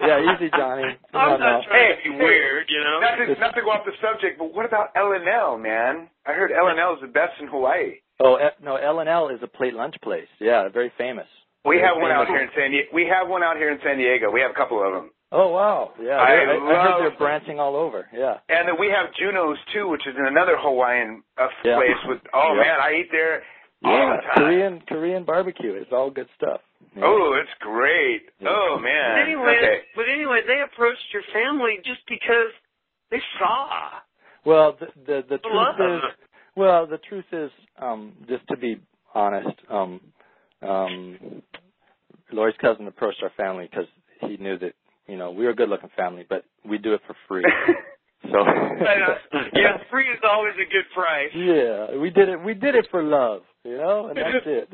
yeah, 0.04 0.20
easy, 0.34 0.50
Johnny. 0.56 0.84
Come 1.12 1.20
I'm 1.20 1.32
on 1.32 1.40
now. 1.40 1.52
not 1.58 1.64
trying 1.64 1.96
Hey, 1.96 2.02
to 2.04 2.10
be 2.12 2.16
weird, 2.18 2.66
you 2.68 2.80
know. 2.84 3.00
not, 3.00 3.16
to, 3.16 3.40
not 3.40 3.54
to 3.54 3.62
go 3.62 3.70
off 3.70 3.84
the 3.86 3.92
subject, 4.02 4.38
but 4.38 4.52
what 4.54 4.64
about 4.66 4.90
L&L, 4.96 5.58
man? 5.58 6.08
I 6.26 6.32
heard 6.32 6.50
L&L 6.52 6.94
is 6.94 7.00
the 7.00 7.08
best 7.08 7.32
in 7.40 7.48
Hawaii. 7.48 7.94
Oh 8.20 8.36
no, 8.62 8.74
L 8.76 8.98
and 8.98 9.08
L 9.08 9.28
is 9.28 9.38
a 9.42 9.46
plate 9.46 9.74
lunch 9.74 9.94
place. 10.02 10.26
Yeah, 10.40 10.68
very 10.68 10.90
famous. 10.98 11.26
We 11.64 11.78
have 11.80 11.96
one 12.00 12.10
out 12.10 12.26
here 12.32 12.42
in 12.42 12.48
San 12.56 12.70
Diego. 12.70 12.88
We 12.92 13.06
have 13.06 13.28
one 13.28 13.42
out 13.42 13.56
here 13.56 13.70
in 13.70 13.78
San 13.84 13.98
Diego. 13.98 14.30
We 14.30 14.40
have 14.40 14.50
a 14.50 14.54
couple 14.54 14.84
of 14.84 14.92
them. 14.92 15.10
Oh 15.30 15.48
wow, 15.52 15.92
yeah. 16.00 16.16
I 16.16 16.24
I, 16.24 16.24
I 16.24 16.34
heard 16.46 16.62
love- 16.62 17.00
they're 17.00 17.18
branching 17.18 17.60
all 17.60 17.76
over. 17.76 18.06
Yeah. 18.14 18.38
And 18.48 18.66
then 18.68 18.76
we 18.80 18.88
have 18.88 19.12
Juno's 19.20 19.58
too, 19.74 19.86
which 19.88 20.06
is 20.06 20.14
in 20.18 20.24
another 20.26 20.56
Hawaiian 20.58 21.22
uh, 21.36 21.48
Yeah. 21.64 21.76
place. 21.76 22.00
With 22.06 22.20
oh 22.32 22.54
Yeah. 22.56 22.62
man, 22.62 22.80
I 22.80 22.90
eat 23.00 23.08
there 23.12 23.42
all 23.84 23.92
Yeah, 23.92 24.16
the 24.16 24.22
time. 24.22 24.34
Korean 24.34 24.82
Korean 24.88 25.24
barbecue. 25.24 25.74
It's 25.74 25.92
all 25.92 26.10
good 26.10 26.28
stuff. 26.34 26.60
Yeah. 26.96 27.02
Oh, 27.04 27.34
it's 27.38 27.52
great. 27.60 28.22
Yeah. 28.40 28.48
Oh 28.48 28.76
But 28.76 28.82
man. 28.84 29.18
anyway, 29.26 29.56
Okay. 29.60 29.78
but 29.94 30.06
anyway, 30.08 30.40
they 30.46 30.62
approached 30.64 31.04
your 31.12 31.22
family 31.34 31.76
just 31.84 32.00
because 32.08 32.52
they 33.10 33.20
saw. 33.38 33.68
Well, 34.46 34.78
the 34.80 34.86
the, 35.04 35.22
the 35.28 35.36
The 35.36 35.38
truth 35.44 35.92
is, 35.92 36.00
well, 36.56 36.86
the 36.86 36.98
truth 37.06 37.26
is, 37.32 37.50
um, 37.78 38.14
just 38.26 38.48
to 38.48 38.56
be 38.56 38.80
honest, 39.14 39.58
um, 39.68 40.00
um, 40.62 41.42
Lori's 42.32 42.56
cousin 42.60 42.86
approached 42.86 43.22
our 43.22 43.30
family 43.36 43.68
because 43.70 43.86
he 44.20 44.36
knew 44.36 44.58
that 44.58 44.72
you 45.06 45.16
know 45.16 45.30
we 45.30 45.44
were 45.44 45.50
a 45.50 45.56
good-looking 45.56 45.90
family, 45.96 46.26
but 46.28 46.44
we 46.68 46.78
do 46.78 46.94
it 46.94 47.00
for 47.06 47.16
free. 47.26 47.44
So 48.24 48.44
But, 48.44 48.98
uh, 48.98 49.38
yeah, 49.54 49.78
free 49.92 50.08
is 50.10 50.18
always 50.24 50.52
a 50.54 50.66
good 50.70 50.84
price. 50.92 51.30
yeah, 51.32 51.96
we 51.96 52.10
did 52.10 52.28
it. 52.28 52.36
We 52.44 52.52
did 52.52 52.74
it 52.74 52.88
for 52.90 53.00
love, 53.02 53.42
you 53.64 53.76
know, 53.78 54.08
and 54.08 54.16
that's 54.18 54.44
it. 54.44 54.68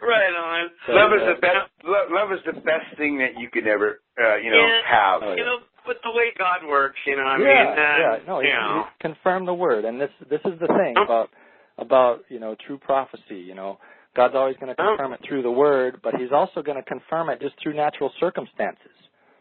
Right 0.00 0.34
on. 0.36 0.68
So, 0.86 0.92
love 0.92 1.12
is 1.16 1.22
uh, 1.22 1.34
the 1.34 1.40
best. 1.40 1.70
Love, 1.82 2.08
love 2.10 2.32
is 2.32 2.40
the 2.44 2.60
best 2.60 2.96
thing 2.98 3.18
that 3.18 3.40
you 3.40 3.48
could 3.50 3.66
ever, 3.66 4.00
uh, 4.22 4.36
you 4.36 4.50
know, 4.50 4.66
Yeah. 4.66 4.80
have. 4.86 5.22
Oh, 5.24 5.32
You 5.34 5.44
know, 5.44 5.58
but 5.86 5.96
the 6.04 6.10
way 6.12 6.28
God 6.38 6.60
works, 6.68 6.98
you 7.06 7.16
know, 7.16 7.22
I 7.24 7.38
yeah, 7.38 7.44
mean, 7.44 7.66
uh, 7.66 7.98
yeah, 7.98 8.16
no, 8.26 8.40
you 8.40 8.48
he, 8.48 8.52
know. 8.52 8.84
he 8.84 9.08
confirmed 9.08 9.48
the 9.48 9.54
word, 9.54 9.84
and 9.86 9.98
this 10.00 10.10
this 10.28 10.40
is 10.44 10.58
the 10.60 10.68
thing 10.68 10.94
about 11.02 11.30
about 11.78 12.20
you 12.28 12.38
know 12.38 12.54
true 12.66 12.78
prophecy. 12.78 13.40
You 13.48 13.54
know, 13.54 13.78
God's 14.14 14.34
always 14.34 14.56
going 14.56 14.68
to 14.68 14.74
confirm 14.74 15.12
it 15.12 15.20
through 15.26 15.42
the 15.42 15.50
word, 15.50 16.00
but 16.02 16.14
He's 16.16 16.32
also 16.32 16.62
going 16.62 16.76
to 16.76 16.82
confirm 16.82 17.30
it 17.30 17.40
just 17.40 17.54
through 17.62 17.74
natural 17.74 18.10
circumstances. 18.20 18.92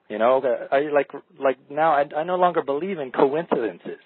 You 0.09 0.17
know, 0.17 0.43
I 0.71 0.91
like 0.91 1.07
like 1.39 1.57
now 1.69 1.93
I 1.93 2.03
I 2.15 2.23
no 2.23 2.35
longer 2.35 2.61
believe 2.61 2.99
in 2.99 3.11
coincidences. 3.11 3.99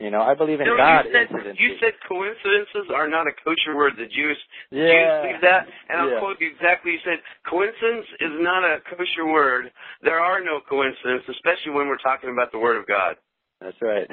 You 0.00 0.10
know, 0.10 0.20
I 0.20 0.34
believe 0.34 0.58
in 0.58 0.66
No, 0.66 0.76
God 0.76 1.06
you 1.06 1.12
said, 1.12 1.28
incidences. 1.30 1.60
you 1.60 1.70
said 1.78 1.92
coincidences 2.08 2.90
are 2.92 3.06
not 3.06 3.28
a 3.28 3.32
kosher 3.46 3.76
word. 3.76 3.94
The 3.96 4.06
Jews, 4.10 4.36
Yeah. 4.70 4.90
Jews 4.90 5.10
believe 5.22 5.40
that, 5.42 5.68
and 5.88 6.00
I'll 6.00 6.10
Yeah. 6.10 6.18
quote 6.18 6.40
you 6.40 6.48
exactly. 6.48 6.92
You 6.92 6.98
said 7.04 7.22
coincidence 7.46 8.06
is 8.18 8.32
not 8.40 8.64
a 8.64 8.80
kosher 8.80 9.26
word. 9.26 9.70
There 10.02 10.18
are 10.18 10.40
no 10.40 10.60
coincidences, 10.60 11.28
especially 11.28 11.72
when 11.72 11.86
we're 11.86 12.02
talking 12.02 12.30
about 12.30 12.50
the 12.50 12.58
Word 12.58 12.76
of 12.76 12.86
God. 12.88 13.16
That's 13.60 13.80
right. 13.80 14.10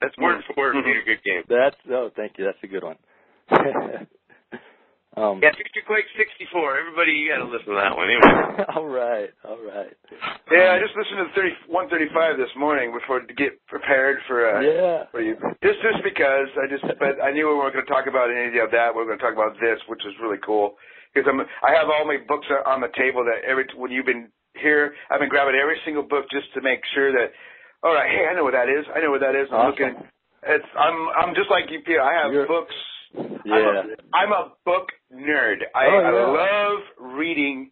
That's 0.00 0.16
word 0.18 0.42
for 0.44 0.54
word. 0.56 0.84
Peter 0.84 1.02
Good 1.06 1.22
game. 1.22 1.44
That's 1.48 1.76
oh, 1.90 2.10
thank 2.16 2.36
you. 2.36 2.44
That's 2.44 2.62
a 2.64 2.66
good 2.66 2.82
one. 2.82 2.96
um, 5.18 5.40
Yeah, 5.42 5.50
Picture 5.52 5.82
Quake 5.86 6.06
64. 6.16 6.78
Everybody, 6.78 7.12
you 7.18 7.28
got 7.34 7.42
to 7.42 7.50
listen 7.50 7.74
to 7.74 7.78
that 7.82 7.94
one. 7.96 8.06
Anyway. 8.06 8.30
all 8.78 8.86
right, 8.86 9.30
all 9.44 9.58
right. 9.58 9.90
Yeah, 10.50 10.72
I 10.74 10.78
just 10.78 10.94
listened 10.94 11.18
to 11.26 11.28
30, 11.34 11.66
135 11.66 12.38
this 12.38 12.52
morning 12.56 12.94
before 12.94 13.20
to 13.20 13.34
get 13.34 13.58
prepared 13.66 14.22
for 14.30 14.46
uh, 14.46 14.60
Yeah. 14.62 15.10
for 15.10 15.20
you. 15.20 15.34
Just 15.62 15.82
just 15.82 16.00
because 16.06 16.48
I 16.56 16.70
just 16.70 16.86
but 17.02 17.18
I 17.18 17.34
knew 17.34 17.50
we 17.50 17.58
weren't 17.58 17.74
going 17.74 17.84
to 17.84 17.90
talk 17.90 18.06
about 18.06 18.30
any 18.30 18.58
of 18.62 18.70
that. 18.70 18.94
We 18.94 19.02
are 19.02 19.08
going 19.10 19.18
to 19.18 19.24
talk 19.24 19.34
about 19.34 19.58
this, 19.60 19.82
which 19.90 20.06
is 20.06 20.14
really 20.22 20.38
cool 20.46 20.78
because 21.12 21.26
I'm 21.28 21.40
I 21.42 21.74
have 21.74 21.90
all 21.90 22.06
my 22.06 22.18
books 22.26 22.46
on 22.66 22.80
the 22.80 22.92
table 22.96 23.26
that 23.26 23.42
every 23.44 23.66
when 23.76 23.90
you've 23.90 24.06
been 24.08 24.30
here, 24.56 24.94
I've 25.10 25.20
been 25.20 25.28
grabbing 25.30 25.54
every 25.58 25.78
single 25.84 26.02
book 26.02 26.26
just 26.30 26.48
to 26.54 26.60
make 26.62 26.80
sure 26.94 27.12
that 27.12 27.30
all 27.82 27.94
right, 27.94 28.10
hey, 28.10 28.26
I 28.26 28.34
know 28.34 28.42
what 28.42 28.54
that 28.58 28.66
is. 28.68 28.82
I 28.90 28.98
know 29.00 29.10
what 29.14 29.20
that 29.22 29.36
is. 29.38 29.46
I'm 29.52 29.70
Awesome. 29.70 29.70
looking. 29.70 29.92
It's 30.48 30.70
I'm 30.74 30.98
I'm 31.14 31.34
just 31.34 31.50
like 31.50 31.70
you, 31.70 31.80
Peter. 31.84 32.02
I 32.02 32.14
have 32.22 32.32
You're- 32.32 32.46
books. 32.48 32.74
Yeah. 33.14 33.54
I'm 33.54 33.76
a, 33.76 33.82
I'm 34.14 34.32
a 34.32 34.52
book 34.64 34.88
nerd. 35.12 35.56
I, 35.74 35.86
Oh, 35.86 35.98
I 35.98 36.10
love 36.10 37.14
reading, 37.16 37.70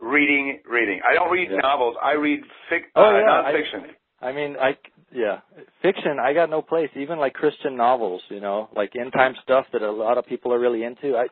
reading, 0.00 0.60
reading. 0.68 1.00
I 1.08 1.14
don't 1.14 1.30
read 1.30 1.50
Yeah. 1.50 1.58
novels. 1.58 1.96
I 2.02 2.12
read 2.12 2.40
fic, 2.70 2.82
Oh, 2.94 3.04
uh, 3.04 3.18
yeah, 3.18 3.40
I- 3.40 3.52
nonfiction. 3.52 3.90
I 4.22 4.32
mean, 4.32 4.56
I 4.58 4.76
yeah, 5.12 5.40
fiction. 5.82 6.18
I 6.18 6.32
got 6.32 6.48
no 6.50 6.62
place. 6.62 6.90
Even 6.96 7.18
like 7.18 7.34
Christian 7.34 7.76
novels, 7.76 8.22
you 8.28 8.40
know, 8.40 8.68
like 8.74 8.96
end 8.96 9.12
time 9.12 9.34
stuff 9.42 9.66
that 9.72 9.82
a 9.82 9.90
lot 9.90 10.16
of 10.18 10.26
people 10.26 10.52
are 10.54 10.58
really 10.58 10.84
into. 10.84 11.16
I, 11.16 11.26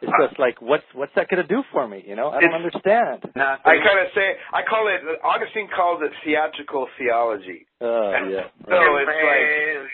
it's 0.00 0.12
just 0.22 0.38
like, 0.38 0.62
what's 0.62 0.84
what's 0.94 1.12
that 1.16 1.28
going 1.28 1.42
to 1.42 1.48
do 1.48 1.62
for 1.72 1.86
me? 1.88 2.02
You 2.06 2.14
know, 2.16 2.28
I 2.30 2.40
don't 2.40 2.44
It's- 2.44 2.56
understand. 2.56 3.24
I 3.36 3.58
kind 3.84 3.98
of 3.98 4.06
say 4.14 4.36
I 4.52 4.62
call 4.62 4.86
it. 4.88 5.00
Augustine 5.24 5.68
calls 5.74 6.00
it 6.02 6.12
theatrical 6.24 6.88
theology. 6.98 7.66
Uh, 7.80 8.10
yeah. 8.28 8.46
So 8.68 8.96
it's 8.96 9.08
like 9.08 9.90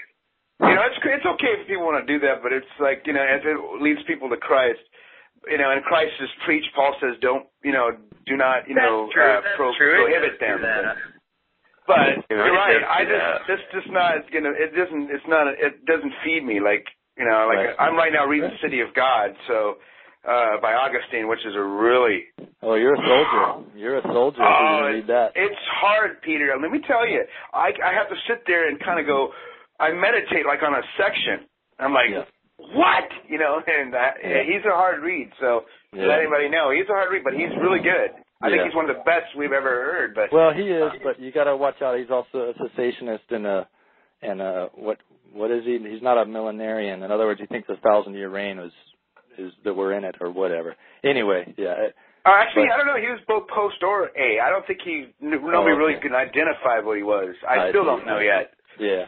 you 0.60 0.74
know, 0.74 0.84
it's 0.88 0.96
it's 1.04 1.26
okay 1.26 1.52
if 1.60 1.66
people 1.68 1.84
want 1.84 2.00
to 2.00 2.08
do 2.08 2.18
that, 2.26 2.42
but 2.42 2.52
it's 2.52 2.66
like 2.80 3.02
you 3.06 3.12
know, 3.12 3.22
if 3.24 3.44
it 3.44 3.56
leads 3.82 4.00
people 4.06 4.28
to 4.30 4.36
Christ, 4.36 4.80
you 5.48 5.58
know, 5.58 5.70
and 5.70 5.82
Christ 5.84 6.12
is 6.20 6.30
preached. 6.44 6.68
Paul 6.74 6.94
says, 7.00 7.14
don't 7.20 7.46
you 7.62 7.72
know, 7.72 7.90
do 8.26 8.36
not 8.36 8.68
you 8.68 8.74
know 8.74 9.08
true. 9.12 9.22
uh, 9.22 9.40
pro- 9.56 9.76
true. 9.76 10.04
Prohibit 10.06 10.40
them. 10.40 10.60
But 11.86 12.26
You 12.30 12.36
know, 12.36 12.44
you're 12.46 12.54
right. 12.54 12.82
I 12.82 13.04
just 13.06 13.46
this 13.46 13.60
just 13.72 13.90
not 13.92 14.26
you 14.32 14.40
know 14.40 14.50
it 14.50 14.74
doesn't 14.74 15.10
it's 15.10 15.28
not 15.28 15.46
it 15.46 15.84
doesn't 15.86 16.12
feed 16.24 16.42
me 16.42 16.58
like 16.58 16.84
you 17.16 17.24
know 17.24 17.46
like 17.46 17.62
Right. 17.62 17.76
I'm 17.78 17.94
right 17.94 18.12
now 18.12 18.26
reading 18.26 18.50
City 18.60 18.80
of 18.80 18.92
God 18.94 19.30
so 19.46 19.76
uh 20.26 20.58
by 20.60 20.74
Augustine 20.74 21.28
which 21.28 21.38
is 21.46 21.54
a 21.54 21.62
really 21.62 22.26
Oh, 22.62 22.74
you're 22.74 22.94
a 22.94 23.06
soldier. 23.06 23.70
You're 23.78 23.98
a 23.98 24.02
soldier. 24.02 24.42
if 24.42 24.48
you're 24.50 24.82
Oh, 24.82 24.90
read 24.90 25.06
that. 25.06 25.30
it's 25.36 25.62
hard, 25.78 26.20
Peter. 26.22 26.50
Let 26.60 26.72
me 26.72 26.80
tell 26.88 27.06
you, 27.06 27.22
I 27.54 27.70
I 27.84 27.92
have 27.94 28.08
to 28.08 28.16
sit 28.26 28.42
there 28.48 28.66
and 28.68 28.80
kind 28.82 28.98
of 28.98 29.06
go. 29.06 29.30
I 29.80 29.92
meditate 29.92 30.46
like 30.46 30.62
on 30.62 30.74
a 30.74 30.82
section. 30.96 31.46
I'm 31.78 31.92
like, 31.92 32.10
Yeah. 32.10 32.24
what? 32.74 33.04
You 33.28 33.38
know, 33.38 33.60
and 33.66 33.94
uh, 33.94 34.12
Yeah. 34.22 34.42
he's 34.42 34.64
a 34.64 34.74
hard 34.74 35.02
read. 35.02 35.30
So 35.40 35.64
Yeah. 35.92 36.06
let 36.06 36.20
anybody 36.20 36.48
know, 36.48 36.70
he's 36.70 36.88
a 36.88 36.92
hard 36.92 37.10
read, 37.12 37.24
but 37.24 37.34
he's 37.34 37.54
really 37.60 37.80
good. 37.80 38.12
I 38.42 38.50
think 38.50 38.64
he's 38.64 38.74
one 38.74 38.88
of 38.88 38.94
the 38.96 39.02
best 39.04 39.34
we've 39.34 39.52
ever 39.52 39.68
heard. 39.68 40.14
But 40.14 40.30
Well, 40.30 40.52
he 40.52 40.68
is, 40.70 40.92
but 41.02 41.18
you 41.18 41.32
got 41.32 41.44
to 41.44 41.56
watch 41.56 41.80
out. 41.80 41.96
He's 41.98 42.10
also 42.10 42.50
a 42.50 42.54
cessationist 42.54 43.30
and 43.30 43.46
a 43.46 43.68
and 44.22 44.40
a 44.40 44.70
what 44.74 44.98
what 45.32 45.50
is 45.50 45.64
he? 45.64 45.78
He's 45.78 46.02
not 46.02 46.16
a 46.18 46.24
millenarian. 46.24 47.02
In 47.02 47.10
other 47.10 47.26
words, 47.26 47.40
he 47.40 47.46
thinks 47.46 47.68
a 47.68 47.76
thousand 47.76 48.14
year 48.14 48.28
reign 48.28 48.58
is 48.58 48.72
is 49.38 49.52
that 49.64 49.74
we're 49.74 49.92
in 49.92 50.04
it 50.04 50.16
or 50.20 50.30
whatever. 50.30 50.74
Anyway, 51.04 51.52
yeah. 51.58 51.72
it- 51.72 51.94
uh, 52.24 52.30
actually, 52.30 52.66
but- 52.66 52.72
I 52.74 52.76
don't 52.78 52.86
know. 52.86 52.96
He 52.96 53.08
was 53.08 53.20
both 53.28 53.46
post 53.48 53.82
or 53.82 54.10
A. 54.16 54.40
I 54.40 54.50
don't 54.50 54.66
think 54.66 54.80
he 54.82 55.14
nobody 55.20 55.56
Oh, 55.56 55.62
okay. 55.62 55.72
really 55.72 56.00
can 56.00 56.14
identify 56.14 56.80
what 56.80 56.96
he 56.96 57.02
was. 57.02 57.34
I, 57.48 57.66
I 57.66 57.68
still 57.70 57.84
don't 57.84 58.06
know 58.06 58.18
yet. 58.18 58.52
Yeah. 58.78 59.06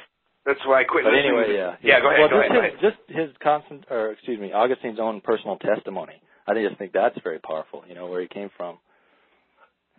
That's 0.49 0.65
why 0.67 0.81
I 0.81 0.85
quit. 0.85 1.05
But 1.05 1.13
listening 1.13 1.37
anyway, 1.37 1.47
to- 1.49 1.55
yeah. 1.55 1.77
Yeah, 1.85 2.01
go 2.01 2.09
ahead. 2.09 2.21
Well, 2.21 2.29
go 2.31 2.41
just 2.41 2.51
ahead. 2.57 2.73
his, 2.73 2.81
just 2.81 3.01
his 3.19 3.29
constant, 3.45 3.85
or 3.91 4.13
excuse 4.13 4.41
me, 4.41 4.51
Augustine's 4.53 4.99
own 4.99 5.21
personal 5.21 5.59
testimony. 5.59 6.17
I 6.49 6.55
just 6.55 6.79
think 6.79 6.93
that's 6.93 7.19
very 7.23 7.39
powerful. 7.39 7.85
You 7.87 7.95
know 7.95 8.07
where 8.07 8.23
he 8.23 8.29
came 8.29 8.49
from, 8.57 8.79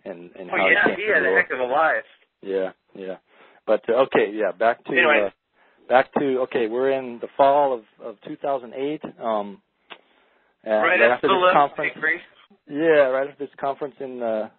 and 0.04 0.32
and 0.36 0.50
Oh 0.50 0.58
how 0.58 0.68
yeah, 0.68 0.90
he 0.90 0.96
came 1.06 1.14
had 1.14 1.24
the 1.24 1.28
a 1.28 1.30
Lord. 1.30 1.42
heck 1.46 1.52
of 1.54 1.60
a 1.60 1.64
life. 1.72 2.10
Yeah, 2.42 2.70
yeah. 2.96 3.18
But 3.68 3.88
uh, 3.88 4.06
okay, 4.10 4.32
yeah. 4.34 4.52
Back 4.52 4.84
to 4.86 4.92
Anyway. 4.92 5.28
uh, 5.28 5.30
back 5.88 6.12
to 6.16 6.40
okay. 6.50 6.66
We're 6.68 6.90
in 6.92 7.20
the 7.22 7.28
fall 7.38 7.74
of 7.74 7.84
of 8.04 8.16
2008. 8.28 9.02
Um, 9.24 9.62
uh, 10.66 10.72
right 10.72 11.00
after 11.00 11.14
after 11.14 11.28
the 11.28 11.36
this 11.46 11.54
conference. 11.54 11.94
Yeah, 12.68 13.08
right 13.14 13.30
after 13.30 13.46
this 13.46 13.54
conference 13.62 13.96
in 14.00 14.24
uh, 14.24 14.50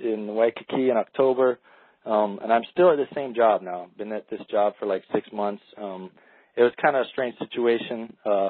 in 0.00 0.34
Waikiki 0.34 0.90
in 0.90 0.96
October, 0.96 1.58
um, 2.06 2.38
and 2.42 2.52
I'm 2.52 2.62
still 2.72 2.90
at 2.90 2.96
the 2.96 3.14
same 3.14 3.34
job 3.34 3.62
now. 3.62 3.88
Been 3.98 4.12
at 4.12 4.28
this 4.30 4.40
job 4.50 4.74
for 4.78 4.86
like 4.86 5.02
six 5.12 5.28
months. 5.32 5.62
Um, 5.80 6.10
it 6.56 6.62
was 6.62 6.72
kind 6.80 6.96
of 6.96 7.02
a 7.02 7.08
strange 7.08 7.38
situation. 7.38 8.16
Uh, 8.24 8.48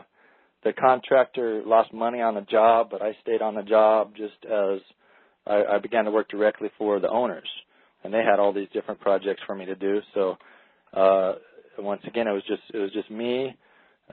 the 0.62 0.72
contractor 0.72 1.62
lost 1.64 1.92
money 1.92 2.20
on 2.20 2.34
the 2.34 2.42
job, 2.42 2.88
but 2.90 3.02
I 3.02 3.16
stayed 3.22 3.42
on 3.42 3.54
the 3.54 3.62
job 3.62 4.14
just 4.16 4.44
as 4.44 4.80
I, 5.46 5.76
I 5.76 5.78
began 5.78 6.04
to 6.04 6.10
work 6.10 6.28
directly 6.28 6.70
for 6.78 7.00
the 7.00 7.08
owners, 7.08 7.48
and 8.04 8.12
they 8.12 8.22
had 8.22 8.38
all 8.38 8.52
these 8.52 8.68
different 8.72 9.00
projects 9.00 9.42
for 9.46 9.54
me 9.54 9.66
to 9.66 9.74
do. 9.74 10.00
So 10.14 10.36
uh, 10.92 11.34
once 11.78 12.02
again, 12.06 12.26
it 12.26 12.32
was 12.32 12.42
just 12.46 12.62
it 12.72 12.78
was 12.78 12.92
just 12.92 13.10
me, 13.10 13.56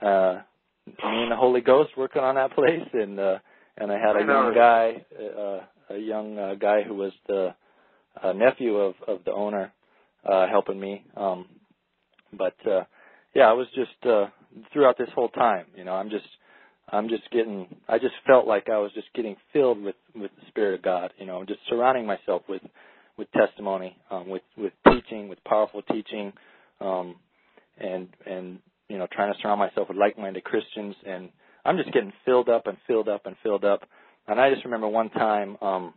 uh, 0.00 0.38
me 0.86 0.94
and 1.22 1.32
the 1.32 1.36
Holy 1.36 1.60
Ghost 1.60 1.90
working 1.96 2.22
on 2.22 2.36
that 2.36 2.52
place, 2.54 2.88
and 2.92 3.20
uh, 3.20 3.38
and 3.76 3.92
I 3.92 3.98
had 3.98 4.16
a 4.16 4.26
young 4.26 4.54
guy, 4.54 5.04
uh, 5.16 5.94
a 5.94 5.98
young 5.98 6.38
uh, 6.38 6.54
guy 6.54 6.82
who 6.82 6.94
was 6.94 7.12
the 7.26 7.54
uh, 8.22 8.32
nephew 8.32 8.76
of 8.76 8.94
of 9.06 9.24
the 9.24 9.32
owner, 9.32 9.72
uh, 10.30 10.46
helping 10.48 10.80
me. 10.80 11.04
Um, 11.16 11.46
but 12.32 12.56
uh, 12.66 12.84
yeah, 13.34 13.48
I 13.48 13.52
was 13.52 13.66
just 13.74 14.06
uh, 14.06 14.26
throughout 14.72 14.98
this 14.98 15.08
whole 15.14 15.28
time, 15.30 15.66
you 15.76 15.84
know, 15.84 15.94
I'm 15.94 16.10
just 16.10 16.26
I'm 16.90 17.08
just 17.08 17.30
getting 17.30 17.66
I 17.88 17.98
just 17.98 18.14
felt 18.26 18.46
like 18.46 18.68
I 18.68 18.78
was 18.78 18.92
just 18.94 19.08
getting 19.14 19.36
filled 19.52 19.82
with 19.82 19.96
with 20.14 20.30
the 20.40 20.46
spirit 20.48 20.74
of 20.74 20.82
God, 20.82 21.12
you 21.18 21.26
know, 21.26 21.44
just 21.44 21.60
surrounding 21.68 22.06
myself 22.06 22.42
with 22.48 22.62
with 23.18 23.30
testimony, 23.32 23.96
um, 24.10 24.28
with 24.28 24.42
with 24.56 24.72
teaching, 24.88 25.28
with 25.28 25.42
powerful 25.44 25.82
teaching, 25.82 26.32
um, 26.80 27.16
and 27.78 28.08
and 28.26 28.58
you 28.88 28.98
know, 28.98 29.06
trying 29.12 29.32
to 29.32 29.38
surround 29.40 29.60
myself 29.60 29.88
with 29.88 29.98
like-minded 29.98 30.44
Christians, 30.44 30.94
and 31.06 31.28
I'm 31.64 31.76
just 31.76 31.92
getting 31.92 32.12
filled 32.24 32.48
up 32.48 32.66
and 32.66 32.76
filled 32.86 33.08
up 33.08 33.26
and 33.26 33.36
filled 33.42 33.64
up. 33.64 33.82
And 34.26 34.40
I 34.40 34.50
just 34.52 34.64
remember 34.64 34.88
one 34.88 35.10
time 35.10 35.56
um, 35.62 35.94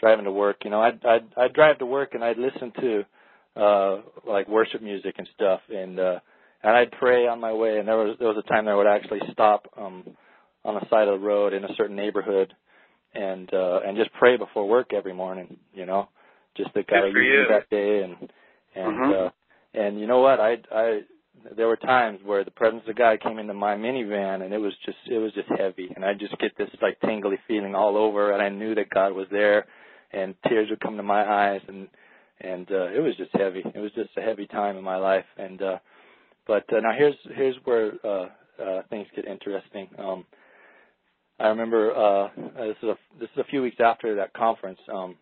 driving 0.00 0.24
to 0.24 0.32
work. 0.32 0.58
You 0.64 0.70
know, 0.70 0.80
I'd 0.80 1.04
I'd, 1.04 1.24
I'd 1.36 1.52
drive 1.54 1.78
to 1.78 1.86
work 1.86 2.14
and 2.14 2.24
I'd 2.24 2.38
listen 2.38 2.72
to 2.80 3.04
uh, 3.60 3.96
like 4.26 4.48
worship 4.48 4.82
music 4.82 5.14
and 5.18 5.28
stuff, 5.34 5.60
and 5.70 5.98
uh, 5.98 6.20
and 6.62 6.76
I'd 6.76 6.92
pray 6.92 7.26
on 7.26 7.40
my 7.40 7.52
way. 7.52 7.78
And 7.78 7.88
there 7.88 7.96
was 7.96 8.16
there 8.18 8.28
was 8.28 8.42
a 8.44 8.48
time 8.48 8.66
that 8.66 8.72
I 8.72 8.76
would 8.76 8.86
actually 8.86 9.20
stop 9.32 9.66
um, 9.76 10.04
on 10.64 10.74
the 10.74 10.88
side 10.90 11.08
of 11.08 11.20
the 11.20 11.26
road 11.26 11.52
in 11.52 11.64
a 11.64 11.74
certain 11.76 11.96
neighborhood, 11.96 12.52
and 13.14 13.52
uh, 13.52 13.80
and 13.86 13.96
just 13.96 14.12
pray 14.14 14.36
before 14.36 14.68
work 14.68 14.92
every 14.94 15.14
morning. 15.14 15.56
You 15.74 15.86
know, 15.86 16.08
just 16.56 16.72
that 16.74 16.86
God 16.88 17.04
used 17.06 17.16
me 17.16 17.46
that 17.48 17.70
day, 17.70 18.02
and 18.02 18.30
and 18.74 18.98
Mhm. 18.98 19.26
uh, 19.26 19.30
and 19.74 20.00
you 20.00 20.06
know 20.06 20.20
what? 20.20 20.40
I 20.40 20.58
I 20.72 21.00
there 21.56 21.68
were 21.68 21.76
times 21.76 22.20
where 22.24 22.44
the 22.44 22.50
presence 22.50 22.84
of 22.88 22.96
God 22.96 23.20
came 23.20 23.38
into 23.38 23.54
my 23.54 23.76
minivan, 23.76 24.42
and 24.44 24.54
it 24.54 24.58
was 24.58 24.74
just 24.84 24.98
it 25.10 25.18
was 25.18 25.32
just 25.34 25.48
heavy, 25.58 25.92
and 25.94 26.04
I 26.04 26.14
just 26.14 26.36
get 26.38 26.56
this 26.56 26.70
like 26.82 26.98
tingly 27.00 27.38
feeling 27.46 27.74
all 27.74 27.96
over, 27.96 28.32
and 28.32 28.42
I 28.42 28.48
knew 28.48 28.74
that 28.74 28.90
God 28.90 29.12
was 29.12 29.26
there, 29.30 29.66
and 30.14 30.34
tears 30.48 30.68
would 30.70 30.80
come 30.80 30.96
to 30.96 31.02
my 31.02 31.24
eyes, 31.24 31.60
and 31.68 31.88
and 32.40 32.70
uh, 32.70 32.88
it 32.88 33.00
was 33.00 33.16
just 33.16 33.30
heavy. 33.34 33.62
It 33.74 33.78
was 33.78 33.92
just 33.94 34.10
a 34.16 34.20
heavy 34.20 34.46
time 34.46 34.76
in 34.76 34.84
my 34.84 34.96
life, 34.96 35.24
and 35.36 35.60
uh, 35.62 35.78
but 36.46 36.64
uh, 36.72 36.80
now 36.80 36.92
here's 36.96 37.16
here's 37.34 37.56
where 37.64 37.92
uh, 38.04 38.26
uh, 38.62 38.82
things 38.90 39.06
get 39.14 39.26
interesting. 39.26 39.88
Um, 39.98 40.24
I 41.40 41.48
remember 41.48 41.94
uh, 41.94 42.28
this 42.56 42.76
is 42.82 42.88
a 42.88 42.98
this 43.18 43.28
is 43.34 43.38
a 43.38 43.50
few 43.50 43.62
weeks 43.62 43.78
after 43.80 44.16
that 44.16 44.32
conference. 44.34 44.78
Um, 44.92 45.16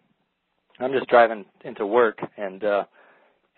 I'm 0.78 0.92
just 0.92 1.08
driving 1.08 1.44
into 1.64 1.86
work, 1.86 2.18
and 2.36 2.62
uh, 2.64 2.84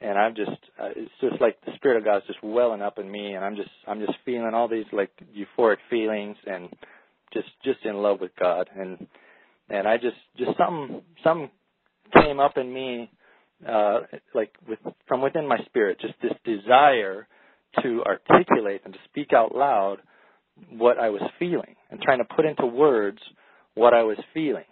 and 0.01 0.19
I'm 0.19 0.35
just 0.35 0.51
uh, 0.79 0.91
it's 0.97 1.11
just 1.21 1.41
like 1.41 1.59
the 1.65 1.73
spirit 1.77 1.99
of 1.99 2.05
God's 2.05 2.27
just 2.27 2.43
welling 2.43 2.83
up 2.83 2.99
in 2.99 3.11
me, 3.11 3.35
and 3.35 3.45
I'm 3.45 3.57
just 3.57 3.71
I'm 3.87 4.01
just 4.01 4.19
feeling 4.25 4.55
all 4.55 4.69
these 4.69 4.87
like 4.93 5.11
euphoric 5.37 5.79
feelings, 5.91 6.37
and 6.47 6.69
just 7.33 7.49
just 7.65 7.85
in 7.85 7.97
love 7.97 8.21
with 8.21 8.33
God, 8.39 8.69
and 8.77 9.07
and 9.69 9.87
I 9.89 9.97
just 9.97 10.17
just 10.37 10.57
something 10.59 11.03
something 11.23 11.51
came 12.19 12.41
up 12.41 12.57
in 12.57 12.73
me, 12.73 13.11
uh, 13.69 14.01
like 14.35 14.53
with 14.69 14.79
from 15.07 15.23
within 15.23 15.47
my 15.47 15.59
spirit, 15.67 15.99
just 16.01 16.15
this 16.23 16.33
desire 16.45 17.27
to 17.83 18.03
articulate 18.05 18.83
and 18.85 18.95
to 18.95 19.01
speak 19.07 19.33
out 19.33 19.55
loud 19.55 19.99
what 20.71 20.99
I 20.99 21.11
was 21.11 21.23
feeling 21.39 21.75
and 21.91 22.01
trying 22.01 22.19
to 22.19 22.25
put 22.25 22.45
into 22.45 22.67
words 22.67 23.19
what 23.75 23.95
I 23.95 24.03
was 24.03 24.19
feeling. 24.33 24.65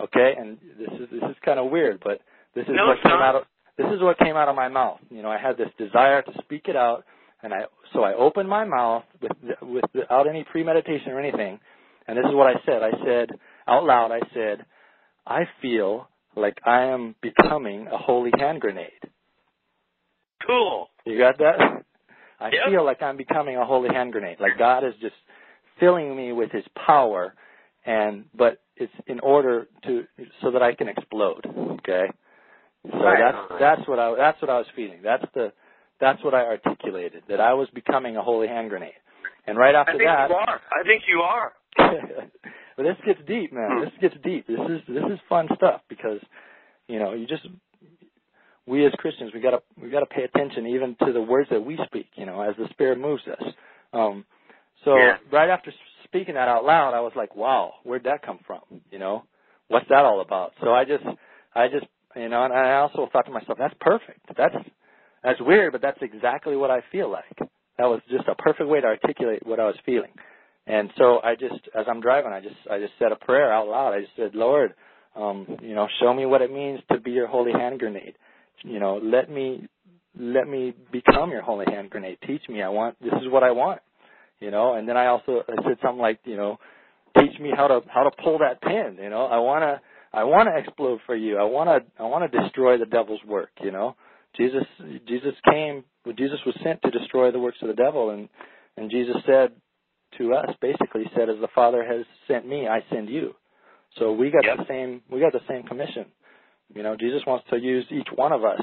Okay, 0.00 0.34
and 0.38 0.58
this 0.78 1.00
is 1.00 1.08
this 1.10 1.30
is 1.30 1.36
kind 1.44 1.58
of 1.58 1.70
weird, 1.70 2.00
but 2.02 2.20
this 2.54 2.64
is 2.64 2.72
No, 2.74 2.88
what 2.88 3.02
came 3.02 3.12
out 3.12 3.36
of 3.36 3.42
this 3.76 3.86
is 3.86 4.02
what 4.02 4.18
came 4.18 4.36
out 4.36 4.48
of 4.48 4.56
my 4.56 4.68
mouth. 4.68 4.98
You 5.10 5.22
know, 5.22 5.30
I 5.30 5.38
had 5.38 5.56
this 5.56 5.68
desire 5.78 6.22
to 6.22 6.32
speak 6.42 6.66
it 6.68 6.76
out, 6.76 7.04
and 7.42 7.52
I 7.52 7.62
so 7.92 8.02
I 8.02 8.14
opened 8.14 8.48
my 8.48 8.64
mouth 8.64 9.04
with 9.22 9.32
with 9.62 9.84
without 9.94 10.26
any 10.28 10.44
premeditation 10.50 11.12
or 11.12 11.20
anything, 11.20 11.60
and 12.06 12.16
this 12.16 12.24
is 12.26 12.34
what 12.34 12.46
I 12.46 12.54
said. 12.66 12.82
I 12.82 12.90
said 13.04 13.30
out 13.70 13.84
loud. 13.84 14.10
I 14.12 14.20
said, 14.34 14.66
I 15.26 15.42
feel 15.62 16.08
like 16.36 16.58
I 16.64 16.86
am 16.86 17.14
becoming 17.22 17.86
a 17.86 17.96
holy 17.96 18.32
hand 18.36 18.60
grenade. 18.60 18.90
Cool. 20.46 20.88
You 21.04 21.18
got 21.18 21.38
that? 21.38 21.84
I 22.40 22.50
Yep. 22.50 22.70
feel 22.70 22.84
like 22.84 23.02
I'm 23.02 23.16
becoming 23.16 23.56
a 23.56 23.64
holy 23.64 23.90
hand 23.90 24.12
grenade. 24.12 24.40
Like 24.40 24.58
God 24.58 24.84
is 24.84 24.94
just 25.00 25.14
filling 25.78 26.16
me 26.16 26.32
with 26.32 26.50
His 26.50 26.64
power, 26.86 27.34
and 27.84 28.24
but 28.34 28.60
it's 28.76 28.92
in 29.06 29.20
order 29.20 29.68
to 29.84 30.04
so 30.42 30.50
that 30.50 30.62
I 30.62 30.74
can 30.74 30.88
explode. 30.88 31.44
Okay, 31.46 32.06
so 32.90 32.98
Right. 32.98 33.18
that's 33.18 33.60
that's 33.60 33.88
what 33.88 33.98
I 33.98 34.14
that's 34.16 34.40
what 34.40 34.50
I 34.50 34.58
was 34.58 34.66
feeling. 34.74 35.00
That's 35.02 35.24
the 35.34 35.52
that's 36.00 36.22
what 36.24 36.34
I 36.34 36.44
articulated 36.46 37.24
that 37.28 37.40
I 37.40 37.52
was 37.52 37.68
becoming 37.74 38.16
a 38.16 38.22
holy 38.22 38.48
hand 38.48 38.70
grenade. 38.70 38.94
And 39.46 39.58
right 39.58 39.74
after 39.74 39.92
I 39.92 39.98
think 39.98 40.04
that, 40.08 40.28
you 40.30 40.34
are. 40.34 40.60
I 40.72 40.82
think 40.84 41.02
you 41.06 41.20
are. 41.20 41.52
but 42.80 42.86
this 42.86 42.96
gets 43.04 43.20
deep, 43.28 43.52
man. 43.52 43.78
This 43.78 43.90
gets 44.00 44.14
deep. 44.24 44.46
This 44.46 44.58
is 44.58 44.80
this 44.88 45.04
is 45.12 45.18
fun 45.28 45.48
stuff 45.54 45.82
because 45.90 46.18
you 46.88 46.98
know 46.98 47.12
you 47.12 47.26
just 47.26 47.46
we 48.66 48.86
as 48.86 48.92
Christians 48.96 49.32
we 49.34 49.40
gotta 49.40 49.60
we 49.80 49.90
gotta 49.90 50.06
pay 50.06 50.22
attention 50.22 50.66
even 50.66 50.96
to 51.04 51.12
the 51.12 51.20
words 51.20 51.50
that 51.50 51.62
we 51.62 51.78
speak. 51.84 52.06
You 52.14 52.24
know, 52.24 52.40
as 52.40 52.56
the 52.56 52.68
Spirit 52.70 52.98
moves 52.98 53.22
us. 53.28 53.52
Um, 53.92 54.24
so 54.82 54.96
Yeah. 54.96 55.18
right 55.30 55.50
after 55.50 55.74
speaking 56.04 56.36
that 56.36 56.48
out 56.48 56.64
loud, 56.64 56.94
I 56.94 57.00
was 57.00 57.12
like, 57.14 57.36
wow, 57.36 57.74
where'd 57.82 58.04
that 58.04 58.22
come 58.22 58.38
from? 58.46 58.62
You 58.90 58.98
know, 58.98 59.24
what's 59.68 59.88
that 59.90 60.06
all 60.06 60.22
about? 60.22 60.54
So 60.62 60.72
I 60.72 60.86
just 60.86 61.04
I 61.54 61.68
just 61.68 61.86
you 62.16 62.30
know, 62.30 62.44
and 62.44 62.54
I 62.54 62.76
also 62.76 63.10
thought 63.12 63.26
to 63.26 63.30
myself, 63.30 63.58
that's 63.58 63.74
perfect. 63.78 64.20
That's 64.38 64.54
that's 65.22 65.40
weird, 65.42 65.72
but 65.72 65.82
that's 65.82 66.00
exactly 66.00 66.56
what 66.56 66.70
I 66.70 66.80
feel 66.90 67.10
like. 67.10 67.36
That 67.76 67.88
was 67.90 68.00
just 68.10 68.26
a 68.26 68.34
perfect 68.36 68.70
way 68.70 68.80
to 68.80 68.86
articulate 68.86 69.46
what 69.46 69.60
I 69.60 69.66
was 69.66 69.76
feeling. 69.84 70.12
And 70.66 70.90
so 70.98 71.20
I 71.22 71.34
just, 71.34 71.68
as 71.78 71.86
I'm 71.88 72.00
driving, 72.00 72.32
I 72.32 72.40
just, 72.40 72.56
I 72.70 72.78
just 72.78 72.92
said 72.98 73.12
a 73.12 73.16
prayer 73.16 73.52
out 73.52 73.66
loud. 73.66 73.94
I 73.94 74.00
just 74.00 74.12
said, 74.16 74.34
Lord, 74.34 74.74
um, 75.16 75.46
you 75.62 75.74
know, 75.74 75.88
show 76.00 76.14
me 76.14 76.26
what 76.26 76.42
it 76.42 76.52
means 76.52 76.80
to 76.92 77.00
be 77.00 77.10
your 77.10 77.26
holy 77.26 77.52
hand 77.52 77.78
grenade. 77.80 78.14
You 78.62 78.78
know, 78.78 79.00
let 79.02 79.30
me, 79.30 79.66
let 80.18 80.46
me 80.46 80.74
become 80.92 81.30
your 81.30 81.42
holy 81.42 81.66
hand 81.68 81.90
grenade. 81.90 82.18
Teach 82.26 82.42
me. 82.48 82.62
I 82.62 82.68
want, 82.68 82.96
this 83.00 83.12
is 83.22 83.30
what 83.30 83.42
I 83.42 83.50
want. 83.50 83.80
You 84.38 84.50
know, 84.50 84.74
and 84.74 84.88
then 84.88 84.96
I 84.96 85.06
also 85.06 85.42
I 85.46 85.62
said 85.64 85.76
something 85.82 86.00
like, 86.00 86.20
you 86.24 86.36
know, 86.36 86.58
teach 87.18 87.38
me 87.40 87.50
how 87.54 87.66
to, 87.66 87.80
how 87.88 88.04
to 88.04 88.10
pull 88.22 88.38
that 88.38 88.62
pin. 88.62 88.96
You 89.02 89.10
know, 89.10 89.26
I 89.26 89.38
want 89.38 89.62
to, 89.62 89.80
I 90.12 90.24
want 90.24 90.48
to 90.48 90.58
explode 90.58 91.00
for 91.06 91.14
you. 91.14 91.36
I 91.36 91.44
want 91.44 91.68
to, 91.68 92.02
I 92.02 92.06
want 92.06 92.30
to 92.30 92.40
destroy 92.40 92.78
the 92.78 92.86
devil's 92.86 93.22
work. 93.26 93.50
You 93.62 93.70
know, 93.70 93.96
Jesus, 94.36 94.64
Jesus 95.06 95.34
came, 95.50 95.84
Jesus 96.16 96.38
was 96.46 96.56
sent 96.64 96.80
to 96.82 96.90
destroy 96.90 97.30
the 97.30 97.38
works 97.38 97.58
of 97.62 97.68
the 97.68 97.74
devil, 97.74 98.10
and 98.10 98.28
and 98.76 98.90
Jesus 98.90 99.16
said 99.26 99.52
to 100.18 100.34
us, 100.34 100.50
basically 100.60 101.04
said, 101.16 101.28
as 101.28 101.36
the 101.40 101.48
Father 101.54 101.84
has 101.84 102.04
sent 102.28 102.46
me, 102.46 102.66
I 102.68 102.80
send 102.92 103.08
you. 103.08 103.34
So 103.98 104.12
we 104.12 104.30
got 104.30 104.44
Yep. 104.44 104.58
the 104.58 104.64
same, 104.68 105.02
we 105.10 105.20
got 105.20 105.32
the 105.32 105.40
same 105.48 105.64
commission. 105.64 106.06
You 106.74 106.82
know, 106.82 106.96
Jesus 106.96 107.22
wants 107.26 107.46
to 107.50 107.58
use 107.58 107.84
each 107.90 108.08
one 108.14 108.32
of 108.32 108.44
us, 108.44 108.62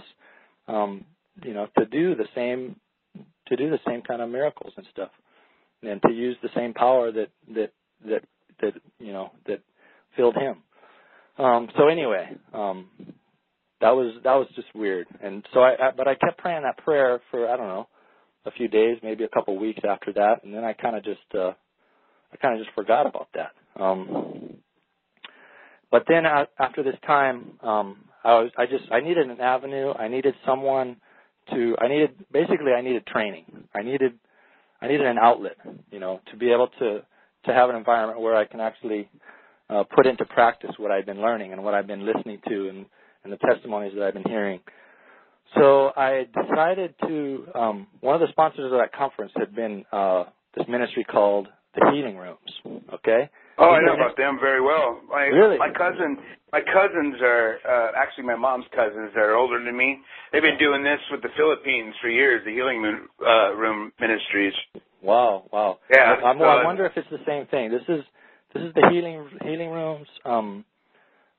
um, 0.68 1.06
you 1.44 1.54
know, 1.54 1.68
to 1.78 1.86
do 1.86 2.16
the 2.16 2.28
same, 2.34 2.78
to 3.48 3.56
do 3.56 3.70
the 3.70 3.80
same 3.88 4.02
kind 4.02 4.22
of 4.22 4.30
miracles 4.30 4.74
and 4.78 4.86
stuff, 4.92 5.12
and 5.84 6.02
to 6.04 6.14
use 6.14 6.38
the 6.42 6.50
same 6.56 6.74
power 6.74 7.12
that 7.12 7.30
that 7.54 7.72
that 8.06 8.24
that 8.62 8.74
you 9.00 9.12
know 9.12 9.32
that 9.48 9.62
filled 10.16 10.36
him. 10.36 10.64
Um, 11.38 11.70
so 11.78 11.88
anyway, 11.88 12.30
um, 12.54 12.88
that 13.82 13.92
was 13.92 14.16
that 14.24 14.36
was 14.36 14.48
just 14.56 14.74
weird, 14.74 15.08
and 15.22 15.46
so 15.54 15.60
I, 15.60 15.74
I 15.74 15.92
but 15.96 16.08
I 16.08 16.16
kept 16.16 16.38
praying 16.38 16.64
that 16.64 16.78
prayer 16.84 17.22
for 17.30 17.50
I 17.50 17.58
don't 17.58 17.68
know 17.68 17.88
a 18.48 18.52
few 18.52 18.70
days, 18.70 18.98
maybe 19.04 19.26
a 19.26 19.30
couple 19.30 19.58
weeks 19.60 19.82
after 19.90 20.14
that, 20.14 20.44
and 20.44 20.54
then 20.54 20.66
I 20.66 20.74
kind 20.74 20.98
of 20.98 21.04
just 21.06 21.22
uh, 21.36 21.54
I 22.34 22.38
kind 22.42 22.60
of 22.60 22.66
just 22.66 22.76
forgot 22.76 23.08
about 23.08 23.30
that. 23.36 23.52
Um, 23.82 24.56
but 25.92 26.04
then 26.08 26.26
uh, 26.26 26.46
after 26.60 26.84
this 26.84 26.96
time, 27.06 27.54
um, 27.64 27.98
I 28.24 28.36
was 28.42 28.52
I 28.58 28.66
just 28.66 28.86
I 28.92 29.02
needed 29.02 29.30
an 29.30 29.42
avenue. 29.42 29.94
I 29.94 30.08
needed 30.10 30.36
someone 30.46 30.98
to 31.54 31.76
I 31.80 31.88
needed 31.88 32.12
basically 32.32 32.74
I 32.78 32.82
needed 32.82 33.06
training. 33.08 33.46
I 33.76 33.84
needed 33.84 34.14
I 34.82 34.88
needed 34.88 35.06
an 35.08 35.18
outlet, 35.18 35.58
you 35.92 36.00
know, 36.00 36.22
to 36.32 36.38
be 36.38 36.52
able 36.52 36.70
to 36.80 37.02
to 37.46 37.54
have 37.54 37.70
an 37.70 37.76
environment 37.76 38.22
where 38.22 38.36
I 38.36 38.46
can 38.46 38.60
actually 38.62 39.10
uh, 39.70 39.84
put 39.96 40.08
into 40.08 40.26
practice 40.26 40.72
what 40.78 40.92
I've 40.92 41.06
been 41.06 41.22
learning 41.22 41.54
and 41.54 41.64
what 41.64 41.74
I've 41.74 41.88
been 41.88 42.06
listening 42.06 42.40
to 42.50 42.70
and, 42.70 42.86
and 43.24 43.34
the 43.34 43.38
testimonies 43.38 43.94
that 43.96 44.04
I've 44.06 44.14
been 44.14 44.24
hearing. 44.28 44.60
So 45.56 45.92
I 45.96 46.26
decided 46.34 46.94
to. 47.08 47.48
Um, 47.56 47.88
one 48.02 48.16
of 48.16 48.22
the 48.22 48.28
sponsors 48.32 48.72
of 48.72 48.78
that 48.80 48.94
conference 48.94 49.32
had 49.38 49.56
been 49.56 49.86
uh, 49.92 50.26
this 50.56 50.68
ministry 50.68 51.04
called 51.04 51.48
the 51.76 51.90
Healing 51.94 52.18
Rooms. 52.18 52.82
Okay. 52.96 53.30
Oh, 53.60 53.72
I 53.72 53.80
know 53.82 53.94
about 53.94 54.16
them 54.18 54.38
very 54.40 54.62
well. 54.62 55.00
My, 55.10 55.24
Really? 55.24 55.58
My 55.58 55.72
cousin, 55.72 56.18
my 56.52 56.62
cousins 56.62 57.16
are 57.24 57.58
uh, 57.68 57.92
actually 57.98 58.26
my 58.26 58.36
mom's 58.36 58.66
cousins. 58.76 59.10
They're 59.16 59.36
older 59.36 59.64
than 59.64 59.76
me. 59.76 59.98
They've 60.32 60.44
been 60.44 60.60
doing 60.60 60.84
this 60.84 61.00
with 61.10 61.24
the 61.24 61.30
Philippines 61.36 61.96
for 62.02 62.08
years. 62.10 62.44
The 62.46 62.52
Healing 62.52 62.82
Moon, 62.84 63.08
uh, 63.26 63.56
Room 63.56 63.92
Ministries. 64.00 64.54
Wow, 65.02 65.46
wow. 65.52 65.80
Yeah, 65.92 66.16
I, 66.24 66.28
I'm, 66.30 66.38
so- 66.38 66.44
I 66.46 66.64
wonder 66.64 66.86
if 66.86 66.92
it's 66.96 67.10
the 67.10 67.24
same 67.26 67.48
thing. 67.48 67.72
This 67.72 67.82
is 67.88 68.04
this 68.54 68.64
is 68.64 68.74
the 68.76 68.88
healing 68.92 69.28
healing 69.44 69.70
rooms. 69.72 70.08
Um, 70.24 70.66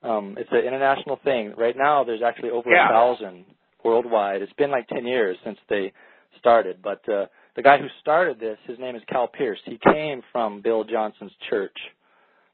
um, 0.02 0.34
it's 0.38 0.50
an 0.52 0.58
international 0.64 1.18
thing. 1.24 1.54
Right 1.56 1.76
now, 1.76 2.04
there's 2.04 2.22
actually 2.22 2.50
over 2.50 2.70
Yeah. 2.70 2.86
a 2.86 2.92
thousand 2.92 3.44
worldwide. 3.88 4.42
It's 4.42 4.52
been 4.54 4.70
like 4.70 4.88
ten 4.88 5.06
years 5.06 5.36
since 5.44 5.58
they 5.68 5.92
started. 6.38 6.78
But 6.82 7.08
uh, 7.08 7.26
the 7.56 7.62
guy 7.62 7.78
who 7.78 7.86
started 8.00 8.38
this, 8.38 8.58
his 8.66 8.78
name 8.78 8.96
is 8.96 9.02
Cal 9.08 9.28
Pierce. 9.28 9.58
He 9.64 9.78
came 9.92 10.22
from 10.32 10.62
Bill 10.62 10.84
Johnson's 10.84 11.32
church 11.50 11.76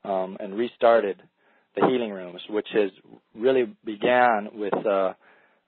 um, 0.04 0.36
and 0.40 0.54
restarted 0.54 1.20
the 1.76 1.86
healing 1.86 2.10
rooms, 2.10 2.40
which 2.48 2.68
has 2.72 2.90
really 3.34 3.64
began 3.84 4.48
with 4.54 4.74
uh, 4.86 5.12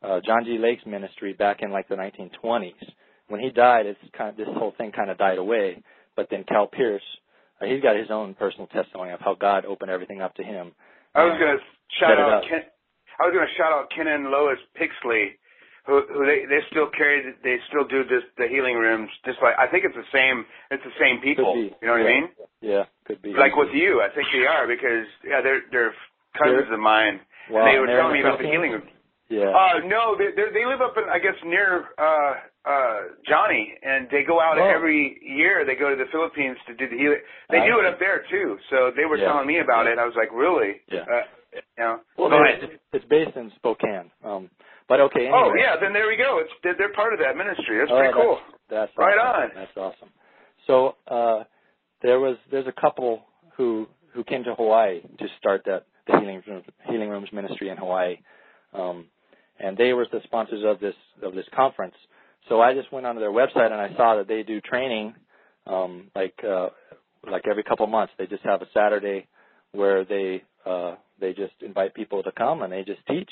uh, 0.02 0.20
John 0.24 0.44
G. 0.44 0.58
Lake's 0.58 0.86
ministry 0.86 1.32
back 1.32 1.58
in 1.60 1.72
like 1.72 1.88
the 1.88 1.96
1920s. 1.96 2.72
When 3.28 3.40
he 3.40 3.50
died, 3.50 3.86
it's 3.86 3.98
kind 4.16 4.30
of, 4.30 4.36
this 4.36 4.46
whole 4.56 4.72
thing 4.78 4.92
kind 4.92 5.10
of 5.10 5.18
died 5.18 5.38
away. 5.38 5.82
But 6.14 6.28
then 6.30 6.44
Cal 6.48 6.68
Pierce, 6.68 7.02
uh, 7.60 7.66
he's 7.66 7.82
got 7.82 7.96
his 7.96 8.08
own 8.10 8.34
personal 8.34 8.68
testimony 8.68 9.12
of 9.12 9.20
how 9.20 9.34
God 9.34 9.64
opened 9.64 9.90
everything 9.90 10.20
up 10.20 10.34
to 10.36 10.44
him. 10.44 10.72
I 11.14 11.24
was 11.24 11.36
gonna 11.40 11.58
shout 11.98 12.18
out. 12.18 12.42
Ken, 12.48 12.60
I 13.18 13.24
was 13.24 13.34
gonna 13.34 13.52
shout 13.56 13.72
out 13.72 13.88
Ken 13.94 14.06
and 14.06 14.30
Lois 14.30 14.58
Pixley, 14.78 15.40
who 15.86 16.02
who 16.12 16.26
they 16.26 16.44
they 16.46 16.60
still 16.70 16.88
carry 16.90 17.22
the- 17.22 17.36
they 17.42 17.56
still 17.68 17.84
do 17.86 18.04
this 18.04 18.22
the 18.36 18.48
healing 18.48 18.76
rooms. 18.76 19.10
Just 19.24 19.38
like 19.42 19.54
I 19.58 19.66
think 19.66 19.84
it's 19.84 19.94
the 19.96 20.10
same 20.12 20.44
it's 20.70 20.82
the 20.84 20.94
same 21.00 21.20
people. 21.20 21.56
You 21.56 21.70
know 21.82 21.92
what 21.92 22.02
yeah. 22.02 22.08
I 22.08 22.14
mean? 22.20 22.28
Yeah, 22.60 22.84
could 23.06 23.22
be. 23.22 23.32
Like 23.34 23.56
with 23.56 23.72
you, 23.72 24.02
I 24.02 24.08
think 24.14 24.28
they 24.32 24.46
are 24.46 24.66
because 24.66 25.06
yeah 25.24 25.40
they're 25.42 25.62
they're 25.70 25.94
cousins 26.38 26.66
They're- 26.68 26.74
of 26.74 26.80
mine. 26.80 27.20
wow, 27.50 27.64
they 27.64 27.78
were 27.78 27.86
and 27.86 27.96
telling 27.96 28.12
me 28.14 28.20
about 28.20 28.38
the 28.38 28.46
healing 28.48 28.72
room. 28.72 28.88
Yeah. 29.28 29.50
Uh, 29.50 29.80
no, 29.86 30.14
they 30.16 30.30
they're, 30.36 30.52
live 30.68 30.80
up 30.80 30.96
in 30.96 31.04
I 31.10 31.18
guess 31.18 31.34
near 31.44 31.86
uh 31.98 32.34
uh 32.64 32.98
Johnny, 33.26 33.74
and 33.82 34.06
they 34.10 34.22
go 34.22 34.40
out 34.40 34.58
Oh. 34.58 34.64
every 34.64 35.18
year. 35.22 35.64
They 35.64 35.74
go 35.74 35.90
to 35.90 35.96
the 35.96 36.06
Philippines 36.12 36.58
to 36.68 36.74
do 36.74 36.88
the 36.88 36.96
healing. 36.96 37.22
They 37.50 37.58
I 37.58 37.66
do 37.66 37.80
it 37.80 37.86
up 37.86 37.98
there 37.98 38.24
too. 38.30 38.58
So 38.70 38.92
they 38.96 39.04
were 39.04 39.16
Yeah. 39.18 39.26
telling 39.26 39.46
me 39.48 39.58
about 39.58 39.86
it. 39.88 39.98
I 39.98 40.04
was 40.06 40.14
like, 40.16 40.30
really? 40.32 40.80
Yeah. 40.90 41.00
Uh, 41.10 41.22
You 41.56 41.62
know? 41.78 42.00
Well, 42.18 42.28
Go 42.30 42.42
it's, 42.44 42.72
it's 42.92 43.04
based 43.06 43.34
in 43.36 43.50
Spokane. 43.56 44.10
Um, 44.22 44.50
but 44.88 45.00
okay. 45.00 45.26
Anyway. 45.26 45.32
Oh 45.34 45.52
yeah, 45.58 45.76
then 45.80 45.92
there 45.92 46.06
we 46.08 46.16
go. 46.16 46.38
It's 46.40 46.50
they're, 46.62 46.74
they're 46.76 46.92
part 46.92 47.12
of 47.12 47.18
that 47.20 47.36
ministry. 47.36 47.78
That's 47.78 47.90
Oh, 47.92 47.98
pretty 47.98 48.14
cool. 48.14 48.38
That's 48.70 48.92
Right 48.96 49.18
awesome. 49.18 49.42
on. 49.42 49.50
That's 49.54 49.76
awesome. 49.76 50.08
So 50.66 50.94
uh, 51.08 51.44
there 52.02 52.20
was 52.20 52.36
there's 52.50 52.66
a 52.66 52.80
couple 52.80 53.22
who 53.56 53.86
who 54.14 54.24
came 54.24 54.44
to 54.44 54.54
Hawaii 54.54 55.00
to 55.00 55.26
start 55.38 55.62
that 55.66 55.84
the 56.06 56.18
healing 56.20 56.42
Rooms, 56.46 56.64
healing 56.88 57.08
rooms 57.10 57.28
ministry 57.32 57.68
in 57.68 57.76
Hawaii, 57.76 58.16
um, 58.74 59.06
and 59.58 59.76
they 59.76 59.92
were 59.92 60.06
the 60.10 60.20
sponsors 60.24 60.62
of 60.64 60.80
this 60.80 60.94
of 61.22 61.34
this 61.34 61.46
conference. 61.54 61.94
So 62.48 62.60
I 62.60 62.74
just 62.74 62.92
went 62.92 63.06
onto 63.06 63.20
their 63.20 63.32
website 63.32 63.72
and 63.72 63.80
I 63.80 63.90
saw 63.96 64.16
that 64.16 64.28
they 64.28 64.42
do 64.44 64.60
training 64.60 65.14
um, 65.66 66.10
like 66.14 66.34
uh, 66.48 66.68
like 67.28 67.42
every 67.50 67.64
couple 67.64 67.86
months. 67.88 68.12
They 68.18 68.26
just 68.26 68.44
have 68.44 68.62
a 68.62 68.66
Saturday 68.72 69.26
where 69.72 70.04
they 70.04 70.42
uh, 70.64 70.94
they 71.20 71.32
just 71.32 71.54
invite 71.60 71.94
people 71.94 72.22
to 72.22 72.30
come 72.32 72.62
and 72.62 72.72
they 72.72 72.82
just 72.84 73.00
teach, 73.08 73.30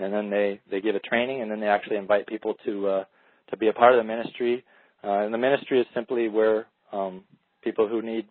and 0.00 0.12
then 0.12 0.30
they 0.30 0.60
they 0.70 0.80
give 0.80 0.94
a 0.94 1.00
training 1.00 1.42
and 1.42 1.50
then 1.50 1.60
they 1.60 1.66
actually 1.66 1.96
invite 1.96 2.26
people 2.26 2.54
to 2.64 2.88
uh, 2.88 3.04
to 3.50 3.56
be 3.56 3.68
a 3.68 3.72
part 3.72 3.92
of 3.92 3.98
the 3.98 4.04
ministry. 4.04 4.64
Uh, 5.02 5.20
and 5.20 5.32
the 5.32 5.38
ministry 5.38 5.80
is 5.80 5.86
simply 5.94 6.28
where 6.28 6.66
um, 6.92 7.24
people 7.62 7.88
who 7.88 8.02
need 8.02 8.26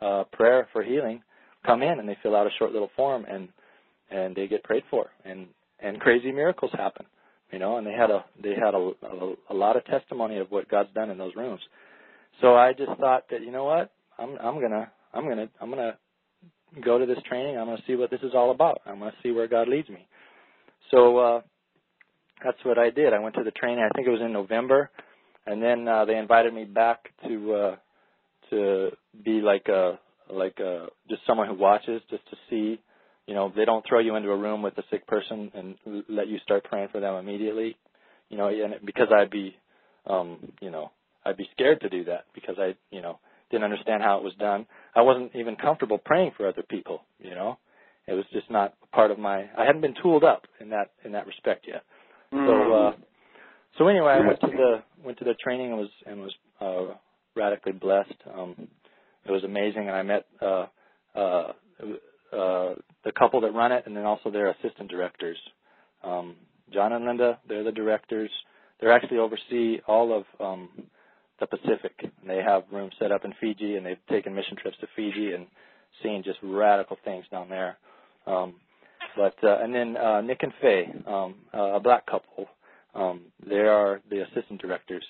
uh, 0.00 0.24
prayer 0.32 0.68
for 0.72 0.82
healing 0.82 1.22
come 1.64 1.82
in 1.82 1.98
and 1.98 2.08
they 2.08 2.16
fill 2.22 2.34
out 2.34 2.46
a 2.46 2.50
short 2.58 2.72
little 2.72 2.90
form 2.96 3.24
and 3.28 3.48
and 4.10 4.34
they 4.34 4.46
get 4.46 4.64
prayed 4.64 4.82
for 4.90 5.06
and 5.24 5.46
and 5.80 6.00
crazy 6.00 6.32
miracles 6.32 6.70
happen, 6.74 7.06
you 7.52 7.58
know. 7.58 7.76
And 7.76 7.86
they 7.86 7.92
had 7.92 8.10
a 8.10 8.24
they 8.42 8.54
had 8.54 8.74
a, 8.74 8.90
a, 9.02 9.34
a 9.50 9.54
lot 9.54 9.76
of 9.76 9.84
testimony 9.86 10.38
of 10.38 10.50
what 10.50 10.68
God's 10.68 10.92
done 10.94 11.10
in 11.10 11.18
those 11.18 11.34
rooms. 11.36 11.60
So 12.40 12.54
I 12.54 12.72
just 12.72 12.98
thought 13.00 13.24
that 13.30 13.42
you 13.42 13.50
know 13.50 13.64
what 13.64 13.92
I'm 14.18 14.36
I'm 14.38 14.60
gonna 14.60 14.90
I'm 15.12 15.28
gonna 15.28 15.48
I'm 15.60 15.70
gonna 15.70 15.96
go 16.84 16.98
to 16.98 17.06
this 17.06 17.18
training. 17.28 17.58
I'm 17.58 17.66
gonna 17.66 17.82
see 17.86 17.96
what 17.96 18.10
this 18.10 18.20
is 18.22 18.32
all 18.34 18.50
about. 18.50 18.80
I'm 18.86 18.98
gonna 18.98 19.12
see 19.22 19.30
where 19.30 19.48
God 19.48 19.68
leads 19.68 19.88
me. 19.88 20.06
So 20.92 21.18
uh, 21.18 21.40
that's 22.44 22.58
what 22.64 22.78
I 22.78 22.90
did. 22.90 23.12
I 23.12 23.20
went 23.20 23.34
to 23.36 23.44
the 23.44 23.50
training. 23.52 23.84
I 23.84 23.94
think 23.94 24.06
it 24.06 24.10
was 24.10 24.20
in 24.22 24.32
November, 24.32 24.90
and 25.46 25.62
then 25.62 25.88
uh, 25.88 26.04
they 26.04 26.16
invited 26.16 26.54
me 26.54 26.64
back 26.64 27.10
to 27.26 27.54
uh, 27.54 27.76
to 28.50 28.90
be 29.24 29.40
like 29.40 29.68
a 29.68 29.98
like 30.30 30.58
a 30.60 30.88
just 31.08 31.22
someone 31.26 31.48
who 31.48 31.54
watches, 31.54 32.02
just 32.10 32.28
to 32.30 32.36
see. 32.50 32.80
You 33.26 33.34
know, 33.34 33.52
they 33.54 33.64
don't 33.64 33.84
throw 33.88 34.00
you 34.00 34.16
into 34.16 34.30
a 34.30 34.36
room 34.36 34.62
with 34.62 34.76
a 34.78 34.82
sick 34.90 35.06
person 35.06 35.50
and 35.54 36.04
let 36.08 36.28
you 36.28 36.38
start 36.44 36.64
praying 36.64 36.88
for 36.92 37.00
them 37.00 37.14
immediately. 37.16 37.76
You 38.30 38.36
know, 38.38 38.48
and 38.48 38.74
because 38.84 39.08
I'd 39.16 39.30
be, 39.30 39.54
um, 40.06 40.52
you 40.60 40.70
know, 40.70 40.90
I'd 41.24 41.36
be 41.36 41.48
scared 41.54 41.80
to 41.82 41.88
do 41.88 42.04
that 42.06 42.24
because 42.34 42.56
I, 42.58 42.74
you 42.90 43.00
know, 43.00 43.20
didn't 43.50 43.64
understand 43.64 44.02
how 44.02 44.18
it 44.18 44.24
was 44.24 44.34
done. 44.40 44.66
I 44.96 45.02
wasn't 45.02 45.36
even 45.36 45.56
comfortable 45.56 45.98
praying 45.98 46.32
for 46.36 46.48
other 46.48 46.64
people. 46.68 47.02
You 47.20 47.34
know, 47.34 47.58
it 48.06 48.14
was 48.14 48.24
just 48.32 48.50
not 48.50 48.74
part 48.92 49.10
of 49.10 49.18
my. 49.18 49.48
I 49.56 49.64
hadn't 49.64 49.80
been 49.80 49.94
tooled 50.02 50.24
up 50.24 50.42
in 50.60 50.70
that 50.70 50.90
in 51.04 51.12
that 51.12 51.26
respect 51.26 51.66
yet. 51.68 51.82
So 52.46 52.72
uh 52.74 52.92
so 53.78 53.88
anyway, 53.88 54.12
I 54.12 54.26
went 54.26 54.40
to 54.40 54.46
the 54.48 54.82
went 55.04 55.18
to 55.18 55.24
the 55.24 55.34
training 55.34 55.68
and 55.72 55.78
was 55.78 55.90
and 56.06 56.20
was 56.20 56.34
uh 56.60 56.94
radically 57.36 57.72
blessed. 57.72 58.14
Um 58.34 58.68
it 59.24 59.30
was 59.30 59.44
amazing 59.44 59.88
and 59.88 59.96
I 59.96 60.02
met 60.02 60.26
uh 60.40 60.66
uh 61.14 61.52
uh 62.32 62.74
the 63.04 63.12
couple 63.18 63.40
that 63.42 63.52
run 63.52 63.72
it 63.72 63.84
and 63.86 63.96
then 63.96 64.04
also 64.04 64.30
their 64.30 64.50
assistant 64.50 64.90
directors. 64.90 65.38
Um 66.02 66.36
John 66.72 66.92
and 66.92 67.04
Linda, 67.04 67.38
they're 67.48 67.64
the 67.64 67.72
directors. 67.72 68.30
They're 68.80 68.92
actually 68.92 69.18
oversee 69.18 69.78
all 69.86 70.16
of 70.16 70.24
um 70.40 70.68
the 71.40 71.46
Pacific. 71.46 71.92
And 72.00 72.30
they 72.30 72.40
have 72.42 72.64
rooms 72.72 72.94
set 72.98 73.12
up 73.12 73.24
in 73.24 73.34
Fiji 73.40 73.76
and 73.76 73.84
they've 73.84 74.06
taken 74.08 74.34
mission 74.34 74.56
trips 74.56 74.76
to 74.80 74.86
Fiji 74.96 75.32
and 75.32 75.46
seen 76.02 76.22
just 76.24 76.38
radical 76.42 76.96
things 77.04 77.24
down 77.30 77.48
there. 77.48 77.76
Um 78.26 78.54
but 79.16 79.34
uh, 79.42 79.58
and 79.60 79.74
then 79.74 79.96
uh, 79.96 80.20
Nick 80.20 80.42
and 80.42 80.52
Faye, 80.60 80.92
um, 81.06 81.34
uh, 81.52 81.74
a 81.74 81.80
black 81.80 82.06
couple, 82.06 82.46
um, 82.94 83.22
they 83.46 83.56
are 83.58 84.00
the 84.10 84.22
assistant 84.22 84.60
directors, 84.60 85.04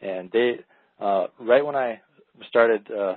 and 0.00 0.30
they 0.32 0.60
uh, 1.00 1.26
right 1.40 1.64
when 1.64 1.76
I 1.76 2.00
started 2.48 2.86
uh, 2.90 3.16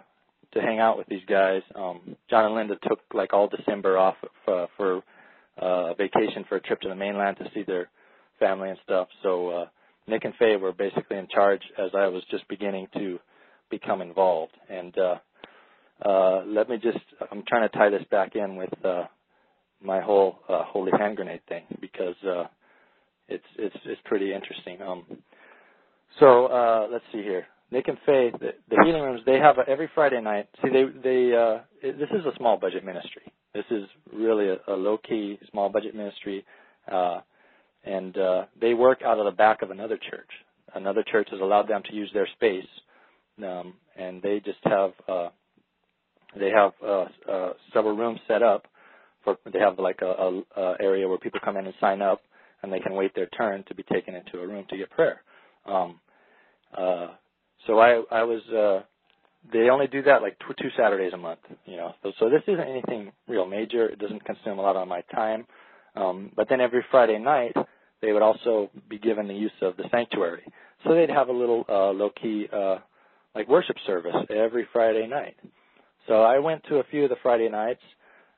to 0.54 0.62
hang 0.62 0.80
out 0.80 0.98
with 0.98 1.08
these 1.08 1.24
guys, 1.28 1.62
um, 1.76 2.16
John 2.30 2.46
and 2.46 2.56
Linda 2.56 2.78
took 2.88 3.00
like 3.14 3.34
all 3.34 3.48
December 3.48 3.98
off 3.98 4.16
for, 4.46 4.68
for 4.78 5.04
uh, 5.58 5.94
vacation 5.96 6.46
for 6.48 6.56
a 6.56 6.62
trip 6.62 6.82
to 6.82 6.90
the 6.90 6.96
mainland 6.96 7.38
to 7.38 7.50
see 7.54 7.64
their 7.64 7.90
family 8.40 8.70
and 8.70 8.80
stuff. 8.84 9.10
So 9.24 9.50
uh, 9.50 9.66
Nick 10.08 10.26
and 10.26 10.34
Faye 10.36 10.56
were 10.56 10.72
basically 10.72 11.18
in 11.18 11.28
charge 11.28 11.62
as 11.78 11.92
I 11.94 12.08
was 12.08 12.24
just 12.32 12.48
beginning 12.48 12.88
to 12.94 13.20
become 13.70 14.02
involved. 14.02 14.54
And 14.70 14.98
uh, 14.98 15.16
uh, 16.04 16.44
let 16.46 16.70
me 16.70 16.78
just, 16.78 17.00
I'm 17.32 17.44
trying 17.48 17.70
to 17.70 17.78
tie 17.78 17.90
this 17.90 18.06
back 18.10 18.36
in 18.36 18.56
with. 18.56 18.74
Uh, 18.84 19.04
my 19.82 20.02
whole 20.02 20.40
uh, 20.50 20.64
holy 20.66 20.92
hand 20.98 21.16
grenade 21.16 21.42
thing 21.48 21.64
because 21.82 22.16
uh, 22.28 22.46
it's 23.28 23.46
it's 23.58 23.76
it's 23.86 24.02
pretty 24.06 24.34
interesting. 24.34 24.82
Um, 24.82 25.06
so 26.20 26.48
uh, 26.48 26.88
let's 26.92 27.06
see 27.12 27.22
here. 27.22 27.46
Nick 27.72 27.88
and 27.88 27.98
Faye, 28.06 28.32
the, 28.40 28.54
the 28.70 28.82
healing 28.84 29.04
rooms, 29.04 29.22
they 29.26 29.38
have 29.38 29.58
a, 29.60 29.70
every 29.70 29.90
Friday 29.94 30.20
night. 30.22 30.48
See, 30.64 30.70
they 30.70 30.86
they 31.04 31.36
uh, 31.36 31.60
it, 31.82 32.00
this 32.00 32.10
is 32.12 32.26
a 32.26 32.36
small 32.38 32.58
budget 32.58 32.84
ministry. 32.84 33.32
This 33.54 33.66
is 33.70 33.86
really 34.14 34.50
a, 34.50 34.58
a 34.68 34.76
low 34.76 34.98
key 34.98 35.40
small 35.52 35.70
budget 35.70 35.96
ministry, 35.96 36.46
uh, 36.92 37.22
and 37.84 38.18
uh, 38.18 38.46
they 38.60 38.74
work 38.74 39.02
out 39.06 39.20
of 39.20 39.26
the 39.26 39.32
back 39.32 39.62
of 39.62 39.72
another 39.72 39.98
church. 40.10 40.30
Another 40.76 41.04
church 41.04 41.28
has 41.32 41.42
allowed 41.42 41.68
them 41.68 41.82
to 41.90 41.96
use 41.96 42.10
their 42.14 42.28
space, 42.36 42.68
um, 43.44 43.74
and 43.98 44.22
they 44.22 44.40
just 44.44 44.60
have 44.64 44.92
uh, 45.08 45.30
they 46.38 46.50
have 46.50 46.72
uh, 46.84 47.06
uh, 47.32 47.54
several 47.74 47.96
rooms 47.96 48.20
set 48.28 48.44
up 48.44 48.66
for 49.44 49.52
they 49.52 49.60
have 49.60 49.80
like 49.80 50.00
a, 50.02 50.06
a, 50.08 50.42
a 50.58 50.76
area 50.82 51.08
where 51.08 51.18
people 51.18 51.40
come 51.44 51.58
in 51.58 51.66
and 51.66 51.76
sign 51.82 52.02
up 52.02 52.22
and 52.64 52.72
they 52.72 52.80
can 52.80 52.94
wait 52.96 53.14
their 53.16 53.28
turn 53.28 53.64
to 53.68 53.76
be 53.76 53.84
taken 53.84 54.16
into 54.16 54.40
a 54.40 54.48
room 54.48 54.66
to 54.70 54.78
get 54.78 54.90
prayer. 54.92 55.22
Um, 55.66 56.00
uh, 56.78 57.10
so 57.68 57.80
I 57.80 58.04
I 58.12 58.24
was 58.24 58.42
uh, 58.50 58.84
they 59.54 59.70
only 59.70 59.88
do 59.88 60.04
that 60.04 60.22
like 60.22 60.38
tw- 60.40 60.58
two 60.62 60.70
Saturdays 60.78 61.14
a 61.14 61.18
month, 61.18 61.40
you 61.66 61.78
know. 61.78 61.94
So, 62.04 62.12
so 62.20 62.30
this 62.30 62.44
isn't 62.48 62.68
anything 62.68 63.12
real 63.28 63.46
major. 63.46 63.88
It 63.88 64.00
doesn't 64.00 64.26
consume 64.26 64.60
a 64.60 64.62
lot 64.62 64.76
of 64.76 64.88
my 64.88 65.02
time. 65.14 65.46
Um, 65.96 66.32
but 66.36 66.48
then 66.50 66.62
every 66.62 66.86
Friday 66.92 67.20
night 67.20 67.56
they 68.02 68.14
would 68.14 68.22
also 68.22 68.70
be 68.90 69.00
given 69.00 69.28
the 69.28 69.34
use 69.36 69.52
of 69.62 69.78
the 69.78 69.86
sanctuary. 69.92 70.44
So 70.86 70.94
they'd 70.96 71.10
have 71.10 71.30
a 71.30 71.34
little 71.34 71.66
uh, 71.70 71.92
low 71.92 72.12
key 72.22 72.48
uh, 72.54 72.78
like 73.36 73.48
worship 73.50 73.78
service 73.88 74.16
every 74.30 74.68
Friday 74.72 75.08
night. 75.08 75.36
So 76.08 76.24
I 76.24 76.40
went 76.40 76.64
to 76.70 76.78
a 76.78 76.84
few 76.86 77.04
of 77.06 77.10
the 77.10 77.18
Friday 77.24 77.50
nights 77.50 77.82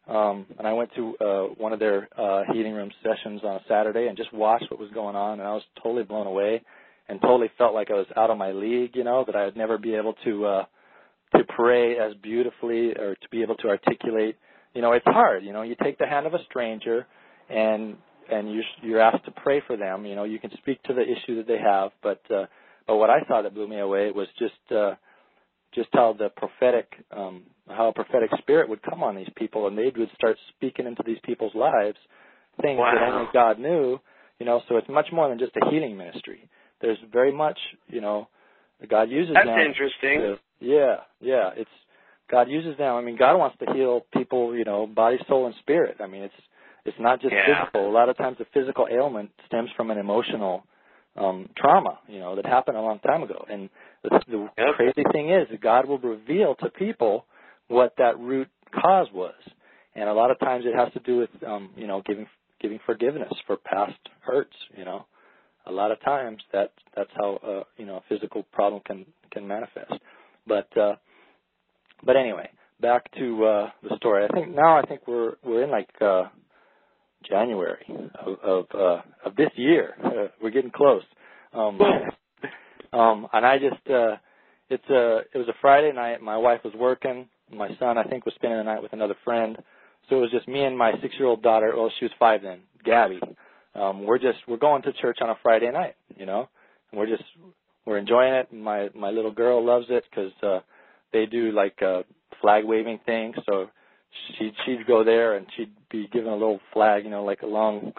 um, 0.07 0.45
and 0.57 0.68
I 0.68 0.73
went 0.73 0.91
to 0.95 1.15
uh, 1.19 1.44
one 1.57 1.73
of 1.73 1.80
their 1.80 2.10
uh, 2.18 2.44
healing 2.53 2.73
room 2.73 2.91
sessions 3.03 3.41
on 3.44 3.56
a 3.56 3.61
Saturday 3.68 4.07
and 4.07 4.18
just 4.18 4.34
watched 4.34 4.69
what 4.69 4.80
was 4.80 4.90
going 4.91 5.15
on, 5.15 5.40
and 5.40 5.48
I 5.48 5.53
was 5.53 5.64
totally 5.82 6.03
blown 6.03 6.28
away, 6.28 6.61
and 7.07 7.22
totally 7.22 7.52
felt 7.57 7.73
like 7.73 7.91
I 7.91 7.95
was 7.95 8.07
out 8.18 8.30
of 8.30 8.38
my 8.38 8.52
league. 8.52 8.95
You 8.95 9.03
know 9.03 9.23
that 9.26 9.36
I 9.36 9.45
would 9.45 9.57
never 9.57 9.78
be 9.78 9.94
able 9.95 10.14
to 10.26 10.45
uh, 10.45 10.65
to 11.36 11.44
pray 11.56 11.98
as 11.98 12.14
beautifully 12.22 12.91
or 12.91 13.15
to 13.15 13.30
be 13.30 13.41
able 13.41 13.56
to 13.56 13.69
articulate. 13.69 14.38
You 14.73 14.82
know, 14.82 14.94
it's 14.94 15.06
hard. 15.06 15.44
You 15.44 15.53
know, 15.53 15.61
you 15.61 15.76
take 15.82 15.98
the 15.98 16.07
hand 16.07 16.26
of 16.26 16.34
a 16.34 16.44
stranger, 16.49 17.06
and 17.49 17.98
and 18.32 18.52
you're 18.52 18.64
you're 18.82 19.02
asked 19.02 19.26
to 19.26 19.32
pray 19.32 19.61
for 19.68 19.78
them. 19.78 20.06
You 20.06 20.15
know, 20.15 20.23
you 20.23 20.40
can 20.40 20.52
speak 20.57 20.82
to 20.84 20.94
the 20.94 21.02
issue 21.03 21.38
that 21.38 21.48
they 21.48 21.60
have, 21.60 21.91
but 22.02 22.22
uh, 22.32 22.45
but 22.88 22.98
what 22.98 23.10
I 23.10 23.19
saw 23.28 23.41
that 23.41 23.53
blew 23.53 23.68
me 23.68 23.80
away 23.80 24.11
was 24.11 24.28
just 24.40 24.76
uh, 24.76 24.95
just 25.73 25.90
how 25.94 26.15
the 26.18 26.30
prophetic 26.30 26.91
um, 27.15 27.44
how 27.72 27.89
a 27.89 27.93
prophetic 27.93 28.30
spirit 28.39 28.69
would 28.69 28.81
come 28.84 29.03
on 29.03 29.15
these 29.15 29.30
people 29.35 29.68
and 29.68 29.77
they 29.77 29.91
would 29.98 30.11
start 30.15 30.38
speaking 30.56 30.85
into 30.88 31.03
these 31.06 31.19
people's 31.23 31.56
lives 31.56 31.98
things 32.61 32.80
that 32.80 33.02
only 33.02 33.27
God 33.34 33.60
knew, 33.60 33.99
you 34.39 34.45
know, 34.45 34.61
so 34.68 34.77
it's 34.77 34.89
much 34.89 35.07
more 35.11 35.30
than 35.30 35.39
just 35.39 35.53
a 35.56 35.69
healing 35.69 35.98
ministry. 35.98 36.49
There's 36.81 36.98
very 37.11 37.31
much, 37.31 37.57
you 37.88 38.02
know, 38.02 38.27
God 38.89 39.10
uses 39.10 39.35
That's 39.35 39.48
them. 39.48 39.60
interesting. 39.60 40.19
to- 40.19 40.39
yeah, 40.60 40.98
yeah, 41.19 41.52
it's 41.56 41.69
God 42.30 42.49
uses 42.49 42.77
them. 42.77 42.95
I 42.95 43.02
mean, 43.02 43.18
God 43.18 43.38
wants 43.38 43.57
to 43.60 43.73
heal 43.73 44.06
people, 44.14 44.56
you 44.56 44.64
know, 44.64 44.88
body, 44.88 45.18
soul, 45.27 45.48
and 45.48 45.56
spirit. 45.60 45.98
I 45.99 46.07
mean, 46.07 46.23
it's 46.23 46.34
it's 46.85 46.98
not 46.99 47.22
just 47.22 47.34
Yeah. 47.34 47.45
physical. 47.61 47.89
A 47.89 47.91
lot 47.91 48.10
of 48.10 48.18
times, 48.18 48.38
the 48.38 48.45
physical 48.53 48.88
ailment 48.91 49.31
stems 49.48 49.69
from 49.76 49.91
an 49.91 49.98
emotional 49.98 50.64
um, 51.15 51.49
trauma, 51.57 51.99
you 52.07 52.19
know, 52.19 52.35
that 52.35 52.45
happened 52.45 52.77
a 52.77 52.81
long 52.81 52.99
time 52.99 53.23
ago. 53.23 53.45
And 53.49 53.69
the, 54.03 54.10
the 54.27 54.49
Yep. 54.57 54.76
crazy 54.77 55.03
thing 55.11 55.30
is, 55.30 55.48
God 55.61 55.88
will 55.88 55.99
reveal 55.99 56.56
to 56.56 56.69
people 56.69 57.26
what 57.72 57.93
that 57.98 58.19
root 58.19 58.49
cause 58.73 59.07
was, 59.14 59.34
and 59.95 60.10
a 60.10 60.14
lot 60.14 60.31
of 60.31 60.39
times 60.39 60.65
it 60.65 60.76
has 60.76 60.91
to 60.93 60.99
do 60.99 61.18
with, 61.18 61.30
um, 61.48 61.72
you 61.76 61.88
know, 61.88 62.02
giving 62.06 62.27
giving 62.61 62.80
forgiveness 62.85 63.34
for 63.48 63.57
past 63.57 63.98
hurts. 64.22 64.56
You 64.77 64.85
know, 64.85 65.06
a 65.65 65.72
lot 65.72 65.91
of 65.91 66.02
times 66.02 66.41
that 66.53 66.72
that's 66.95 67.10
how 67.15 67.39
uh, 67.48 67.64
you 67.77 67.85
know 67.85 67.98
a 67.98 68.03
physical 68.10 68.43
problem 68.52 68.81
can 68.85 69.06
can 69.31 69.48
manifest. 69.48 69.93
But 70.48 70.76
uh, 70.77 70.95
but 72.03 72.15
anyway, 72.15 72.49
back 72.81 73.11
to 73.18 73.45
uh, 73.45 73.69
the 73.84 73.95
story. 73.98 74.26
I 74.26 74.34
think 74.34 74.53
now 74.56 74.77
I 74.77 74.84
think 74.84 75.07
we're 75.07 75.34
we're 75.43 75.64
in 75.64 75.72
like 75.72 75.89
uh, 76.02 76.23
January 77.30 77.85
of 78.19 78.39
of, 78.43 78.65
uh, 78.73 79.02
of 79.26 79.35
this 79.35 79.52
year. 79.56 79.95
Uh, 80.03 80.27
we're 80.41 80.52
getting 80.52 80.72
close. 80.72 81.03
Um, 81.53 81.80
um, 82.93 83.27
and 83.34 83.45
I 83.45 83.57
just 83.57 83.89
uh, 83.89 84.18
it's 84.69 84.89
a 84.89 85.19
it 85.34 85.38
was 85.38 85.48
a 85.48 85.56
Friday 85.61 85.91
night. 85.93 86.22
My 86.22 86.38
wife 86.38 86.61
was 86.64 86.73
working. 86.73 87.27
My 87.53 87.69
son 87.80 87.98
I 87.98 88.03
think 88.03 88.26
was 88.26 88.36
spending 88.36 88.57
the 88.60 88.64
night 88.64 88.82
with 88.82 88.94
another 88.94 89.15
friend. 89.23 89.57
So 90.10 90.18
it 90.18 90.22
was 90.22 90.32
just 90.32 90.48
me 90.48 90.64
and 90.64 90.78
my 90.78 90.94
six-year-old 91.02 91.41
daughter. 91.41 91.73
Well, 91.76 91.91
she 91.99 92.06
was 92.06 92.11
five 92.19 92.41
then, 92.41 92.60
Gabby. 92.84 93.19
Um, 93.76 94.06
we're 94.06 94.18
just 94.18 94.40
we're 94.48 94.57
going 94.57 94.82
to 94.84 94.94
church 94.94 95.19
on 95.22 95.30
a 95.30 95.36
Friday 95.41 95.72
night, 95.72 95.95
you 96.18 96.26
know, 96.26 96.49
and 96.91 96.99
we're 96.99 97.07
just 97.07 97.23
we're 97.86 97.98
enjoying 97.98 98.34
it. 98.34 98.52
My 98.53 98.90
my 98.94 99.11
little 99.11 99.32
girl 99.32 99.64
loves 99.65 99.86
it 99.90 100.03
because 100.10 100.32
uh, 100.44 100.60
they 101.14 101.26
do 101.26 101.52
like 101.52 101.80
a 101.82 102.03
flag 102.41 102.65
waving 102.65 102.99
thing. 103.06 103.34
So 103.45 103.69
she'd 104.38 104.53
she'd 104.65 104.88
go 104.88 105.03
there 105.03 105.36
and 105.36 105.45
she'd 105.56 105.72
be 105.90 106.07
given 106.07 106.32
a 106.32 106.36
little 106.36 106.60
flag, 106.73 107.03
you 107.06 107.10
know, 107.10 107.23
like 107.23 107.41
a 107.44 107.48
long 107.48 107.94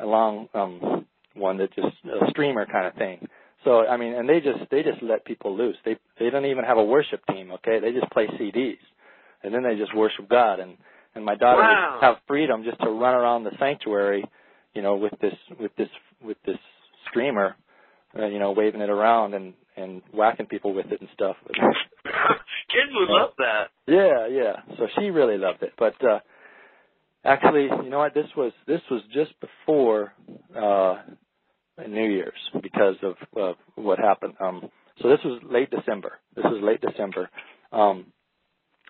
a 0.00 0.06
long 0.06 0.48
um 0.54 1.06
one 1.34 1.58
that 1.58 1.74
just 1.74 1.94
a 2.04 2.30
streamer 2.30 2.66
kind 2.66 2.86
of 2.86 2.94
thing. 2.94 3.28
So 3.66 3.84
I 3.84 3.96
mean, 3.96 4.14
and 4.14 4.28
they 4.28 4.38
just 4.40 4.70
they 4.70 4.84
just 4.84 5.02
let 5.02 5.24
people 5.24 5.56
loose. 5.56 5.76
They 5.84 5.96
they 6.20 6.30
don't 6.30 6.46
even 6.46 6.64
have 6.64 6.78
a 6.78 6.84
worship 6.84 7.20
team. 7.26 7.50
Okay, 7.50 7.80
they 7.80 7.90
just 7.90 8.10
play 8.12 8.28
CDs, 8.28 8.78
and 9.42 9.52
then 9.52 9.64
they 9.64 9.74
just 9.76 9.94
worship 9.94 10.28
God. 10.28 10.60
And 10.60 10.78
and 11.16 11.24
my 11.24 11.34
daughter 11.34 11.62
Wow. 11.62 11.94
would 11.96 12.02
have 12.02 12.16
freedom 12.28 12.62
just 12.62 12.80
to 12.80 12.90
run 12.90 13.14
around 13.14 13.42
the 13.42 13.50
sanctuary, 13.58 14.24
you 14.72 14.82
know, 14.82 14.94
with 14.94 15.14
this 15.20 15.34
with 15.58 15.74
this 15.76 15.88
with 16.24 16.36
this 16.46 16.58
streamer, 17.10 17.56
uh, 18.16 18.26
you 18.26 18.38
know, 18.38 18.52
waving 18.52 18.80
it 18.80 18.88
around 18.88 19.34
and 19.34 19.52
and 19.76 20.00
whacking 20.12 20.46
people 20.46 20.72
with 20.72 20.86
it 20.92 21.00
and 21.00 21.10
stuff. 21.12 21.36
Kids 21.48 22.92
would 22.94 23.08
love 23.08 23.30
that. 23.38 23.70
Yeah, 23.88 24.28
yeah. 24.28 24.76
So 24.78 24.86
she 24.96 25.10
really 25.10 25.38
loved 25.38 25.62
it. 25.62 25.72
But 25.76 25.94
uh 26.04 26.20
actually, 27.24 27.64
you 27.82 27.90
know 27.90 27.98
what? 27.98 28.14
This 28.14 28.28
was 28.36 28.52
this 28.68 28.80
was 28.92 29.02
just 29.12 29.32
before 29.40 30.12
uh 30.56 31.02
New 31.88 32.08
Year's 32.08 32.38
because 32.62 32.96
of 33.02 33.14
uh, 33.40 33.52
what 33.74 33.98
happened. 33.98 34.34
Um 34.40 34.70
so 35.02 35.08
this 35.08 35.20
was 35.24 35.40
late 35.48 35.70
December. 35.70 36.12
This 36.34 36.44
was 36.44 36.62
late 36.62 36.80
December. 36.80 37.28
Um 37.72 38.06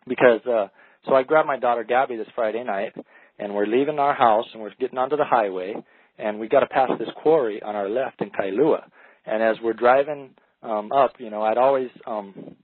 because 0.07 0.41
uh 0.47 0.69
so 1.07 1.15
I 1.15 1.23
grabbed 1.23 1.49
my 1.49 1.59
daughter 1.59 1.85
Gabby 1.85 2.17
this 2.17 2.29
Friday 2.35 2.65
night 2.65 2.95
and 3.39 3.55
we're 3.55 3.67
leaving 3.67 3.99
our 3.99 4.15
house 4.15 4.47
and 4.53 4.63
we're 4.63 4.75
getting 4.81 4.99
onto 4.99 5.17
the 5.17 5.25
highway 5.25 5.75
and 6.19 6.41
we 6.41 6.49
got 6.49 6.61
to 6.61 6.67
pass 6.67 6.91
this 6.99 7.09
quarry 7.23 7.63
on 7.63 7.77
our 7.77 7.89
left 7.89 8.23
in 8.23 8.31
Kailua. 8.31 8.85
And 9.27 9.43
as 9.43 9.57
we're 9.63 9.75
driving 9.75 10.31
um 10.63 10.93
up, 10.93 11.15
you 11.19 11.31
know, 11.31 11.43
I'd 11.43 11.59
always 11.59 11.91
um 12.07 12.57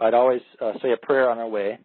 I'd 0.00 0.14
always 0.14 0.42
uh, 0.60 0.72
say 0.82 0.92
a 0.92 0.96
prayer 0.96 1.30
on 1.30 1.38
our 1.38 1.48
way, 1.48 1.78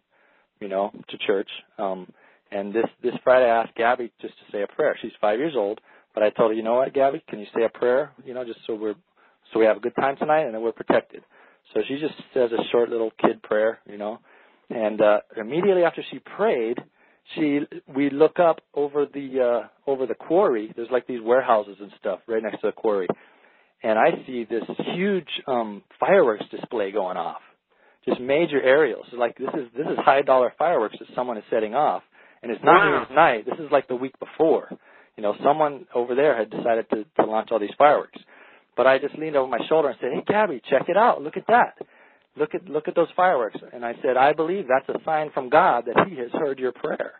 you 0.60 0.68
know, 0.68 0.90
to 1.08 1.18
church. 1.18 1.48
Um, 1.78 2.08
and 2.50 2.72
this 2.72 2.86
this 3.02 3.14
Friday, 3.24 3.46
I 3.46 3.62
asked 3.62 3.74
Gabby 3.74 4.12
just 4.20 4.34
to 4.34 4.52
say 4.52 4.62
a 4.62 4.66
prayer. 4.66 4.96
She's 5.02 5.12
five 5.20 5.38
years 5.38 5.54
old, 5.56 5.80
but 6.16 6.24
I 6.24 6.30
told 6.30 6.50
her, 6.50 6.54
you 6.54 6.62
know 6.62 6.76
what, 6.76 6.94
Gabby, 6.94 7.22
can 7.28 7.38
you 7.38 7.46
say 7.54 7.62
a 7.64 7.68
prayer? 7.68 8.10
You 8.24 8.32
know, 8.32 8.42
just 8.42 8.60
so 8.66 8.74
we're 8.74 8.94
so 9.52 9.60
we 9.60 9.66
have 9.66 9.76
a 9.76 9.80
good 9.80 9.94
time 9.94 10.16
tonight 10.16 10.44
and 10.46 10.54
that 10.54 10.60
we're 10.60 10.72
protected. 10.72 11.22
So 11.74 11.80
she 11.86 11.98
just 12.00 12.14
says 12.32 12.50
a 12.52 12.62
short 12.72 12.88
little 12.88 13.10
kid 13.20 13.42
prayer, 13.42 13.80
you 13.86 13.98
know. 13.98 14.18
And 14.70 14.98
uh, 15.00 15.18
immediately 15.36 15.84
after 15.84 16.02
she 16.10 16.18
prayed, 16.20 16.78
she 17.34 17.60
we 17.94 18.08
look 18.08 18.40
up 18.40 18.62
over 18.72 19.04
the 19.04 19.60
uh, 19.68 19.90
over 19.90 20.06
the 20.06 20.14
quarry. 20.14 20.72
There's 20.74 20.88
like 20.90 21.06
these 21.06 21.20
warehouses 21.20 21.76
and 21.80 21.92
stuff 22.00 22.20
right 22.26 22.42
next 22.42 22.62
to 22.62 22.68
the 22.68 22.72
quarry, 22.72 23.08
and 23.82 23.98
I 23.98 24.24
see 24.26 24.46
this 24.48 24.64
huge 24.94 25.28
um, 25.46 25.82
fireworks 26.00 26.46
display 26.50 26.92
going 26.92 27.18
off 27.18 27.42
just 28.08 28.20
major 28.20 28.62
aerials. 28.62 29.04
So 29.10 29.16
like 29.18 29.36
this 29.36 29.48
is 29.54 29.66
this 29.76 29.86
is 29.86 29.98
high 29.98 30.22
dollar 30.22 30.52
fireworks 30.58 30.96
that 30.98 31.08
someone 31.14 31.36
is 31.36 31.44
setting 31.50 31.74
off, 31.74 32.02
and 32.42 32.50
it's 32.52 32.62
not 32.64 32.86
Wow. 32.86 33.02
even 33.04 33.16
night. 33.16 33.44
This 33.44 33.58
is 33.58 33.70
like 33.70 33.86
the 33.88 33.96
week 33.96 34.18
before. 34.18 34.70
You 35.16 35.22
know, 35.22 35.34
someone 35.42 35.86
over 35.94 36.14
there 36.14 36.36
had 36.36 36.50
decided 36.50 36.86
to, 36.90 37.04
to 37.18 37.26
launch 37.26 37.48
all 37.50 37.58
these 37.58 37.70
fireworks. 37.78 38.18
But 38.76 38.86
I 38.86 38.98
just 38.98 39.14
leaned 39.16 39.36
over 39.36 39.48
my 39.48 39.66
shoulder 39.68 39.88
and 39.88 39.98
said, 40.00 40.12
"Hey, 40.12 40.22
Gabby, 40.26 40.60
check 40.68 40.88
it 40.88 40.96
out. 40.96 41.22
Look 41.22 41.36
at 41.36 41.46
that. 41.48 41.78
Look 42.36 42.54
at 42.54 42.68
look 42.68 42.88
at 42.88 42.94
those 42.94 43.08
fireworks." 43.16 43.58
And 43.72 43.84
I 43.84 43.94
said, 44.02 44.16
"I 44.16 44.34
believe 44.34 44.66
that's 44.68 44.88
a 44.88 45.02
sign 45.04 45.30
from 45.32 45.48
God 45.48 45.86
that 45.86 46.08
He 46.08 46.16
has 46.16 46.30
heard 46.32 46.58
your 46.58 46.72
prayer." 46.72 47.14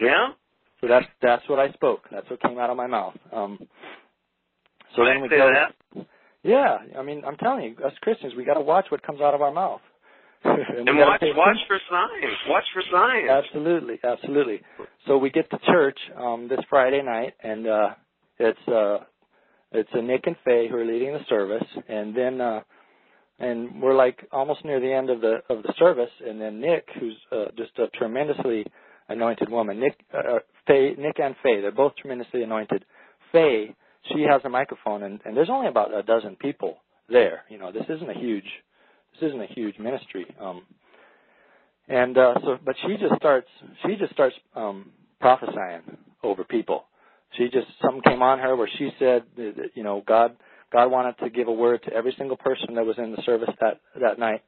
Yeah? 0.00 0.28
So 0.80 0.88
that's 0.88 1.06
that's 1.20 1.46
what 1.48 1.58
I 1.58 1.70
spoke. 1.72 2.04
That's 2.10 2.28
what 2.30 2.40
came 2.40 2.58
out 2.58 2.70
of 2.70 2.76
my 2.76 2.86
mouth. 2.86 3.14
Um, 3.32 3.58
so 4.96 5.04
then 5.04 5.20
we 5.20 5.28
go. 5.28 5.52
that. 5.52 6.06
Yeah, 6.42 6.78
I 6.98 7.02
mean, 7.02 7.22
I'm 7.26 7.36
telling 7.36 7.64
you, 7.64 7.84
us 7.84 7.92
Christians, 8.00 8.32
we 8.34 8.46
got 8.46 8.54
to 8.54 8.62
watch 8.62 8.86
what 8.88 9.02
comes 9.02 9.20
out 9.20 9.34
of 9.34 9.42
our 9.42 9.52
mouth. 9.52 9.82
and 10.44 10.88
And 10.88 10.98
watch 10.98 11.20
watch 11.36 11.56
for 11.68 11.78
signs. 11.90 12.34
Watch 12.48 12.64
for 12.72 12.82
signs. 12.90 13.28
Absolutely, 13.28 13.98
absolutely. 14.02 14.60
So 15.06 15.18
we 15.18 15.30
get 15.30 15.50
to 15.50 15.58
church 15.66 15.98
um 16.16 16.48
this 16.48 16.60
Friday 16.70 17.02
night 17.02 17.34
and 17.42 17.66
uh 17.66 17.88
it's 18.38 18.68
uh 18.68 18.98
it's 19.72 19.90
uh, 19.94 20.00
Nick 20.00 20.26
and 20.26 20.36
Faye 20.44 20.68
who 20.68 20.76
are 20.76 20.84
leading 20.84 21.12
the 21.12 21.24
service 21.28 21.66
and 21.88 22.16
then 22.16 22.40
uh 22.40 22.60
and 23.38 23.82
we're 23.82 23.94
like 23.94 24.26
almost 24.32 24.64
near 24.64 24.80
the 24.80 24.92
end 24.92 25.10
of 25.10 25.20
the 25.20 25.40
of 25.50 25.62
the 25.62 25.74
service 25.78 26.10
and 26.26 26.40
then 26.40 26.60
Nick 26.60 26.86
who's 26.98 27.16
uh, 27.32 27.46
just 27.56 27.78
a 27.78 27.88
tremendously 27.98 28.64
anointed 29.10 29.50
woman. 29.50 29.78
Nick 29.78 30.00
uh, 30.14 30.38
Faye 30.66 30.94
Nick 30.98 31.18
and 31.18 31.34
Faye, 31.42 31.60
they're 31.60 31.70
both 31.70 31.96
tremendously 31.96 32.42
anointed. 32.42 32.86
Faye, 33.30 33.74
she 34.14 34.22
has 34.22 34.40
a 34.44 34.48
microphone 34.48 35.02
and, 35.02 35.20
and 35.26 35.36
there's 35.36 35.50
only 35.50 35.68
about 35.68 35.92
a 35.92 36.02
dozen 36.02 36.36
people 36.36 36.78
there. 37.10 37.42
You 37.50 37.58
know, 37.58 37.72
this 37.72 37.84
isn't 37.90 38.08
a 38.08 38.18
huge 38.18 38.48
this 39.12 39.28
isn't 39.28 39.40
a 39.40 39.46
huge 39.54 39.78
ministry. 39.78 40.26
Um 40.40 40.62
and 41.88 42.16
uh 42.16 42.34
so 42.42 42.58
but 42.64 42.76
she 42.86 42.96
just 42.96 43.14
starts 43.16 43.48
she 43.84 43.96
just 43.96 44.12
starts 44.12 44.34
um 44.54 44.90
prophesying 45.20 45.82
over 46.22 46.44
people. 46.44 46.84
She 47.36 47.44
just 47.44 47.66
something 47.82 48.02
came 48.02 48.22
on 48.22 48.38
her 48.38 48.56
where 48.56 48.68
she 48.78 48.90
said 48.98 49.22
that, 49.36 49.70
you 49.74 49.82
know 49.82 50.02
god 50.06 50.36
god 50.72 50.90
wanted 50.90 51.16
to 51.18 51.30
give 51.30 51.48
a 51.48 51.52
word 51.52 51.82
to 51.84 51.92
every 51.92 52.14
single 52.16 52.36
person 52.36 52.74
that 52.74 52.86
was 52.86 52.96
in 52.98 53.12
the 53.12 53.22
service 53.24 53.50
that 53.60 53.80
that 54.00 54.18
night. 54.18 54.42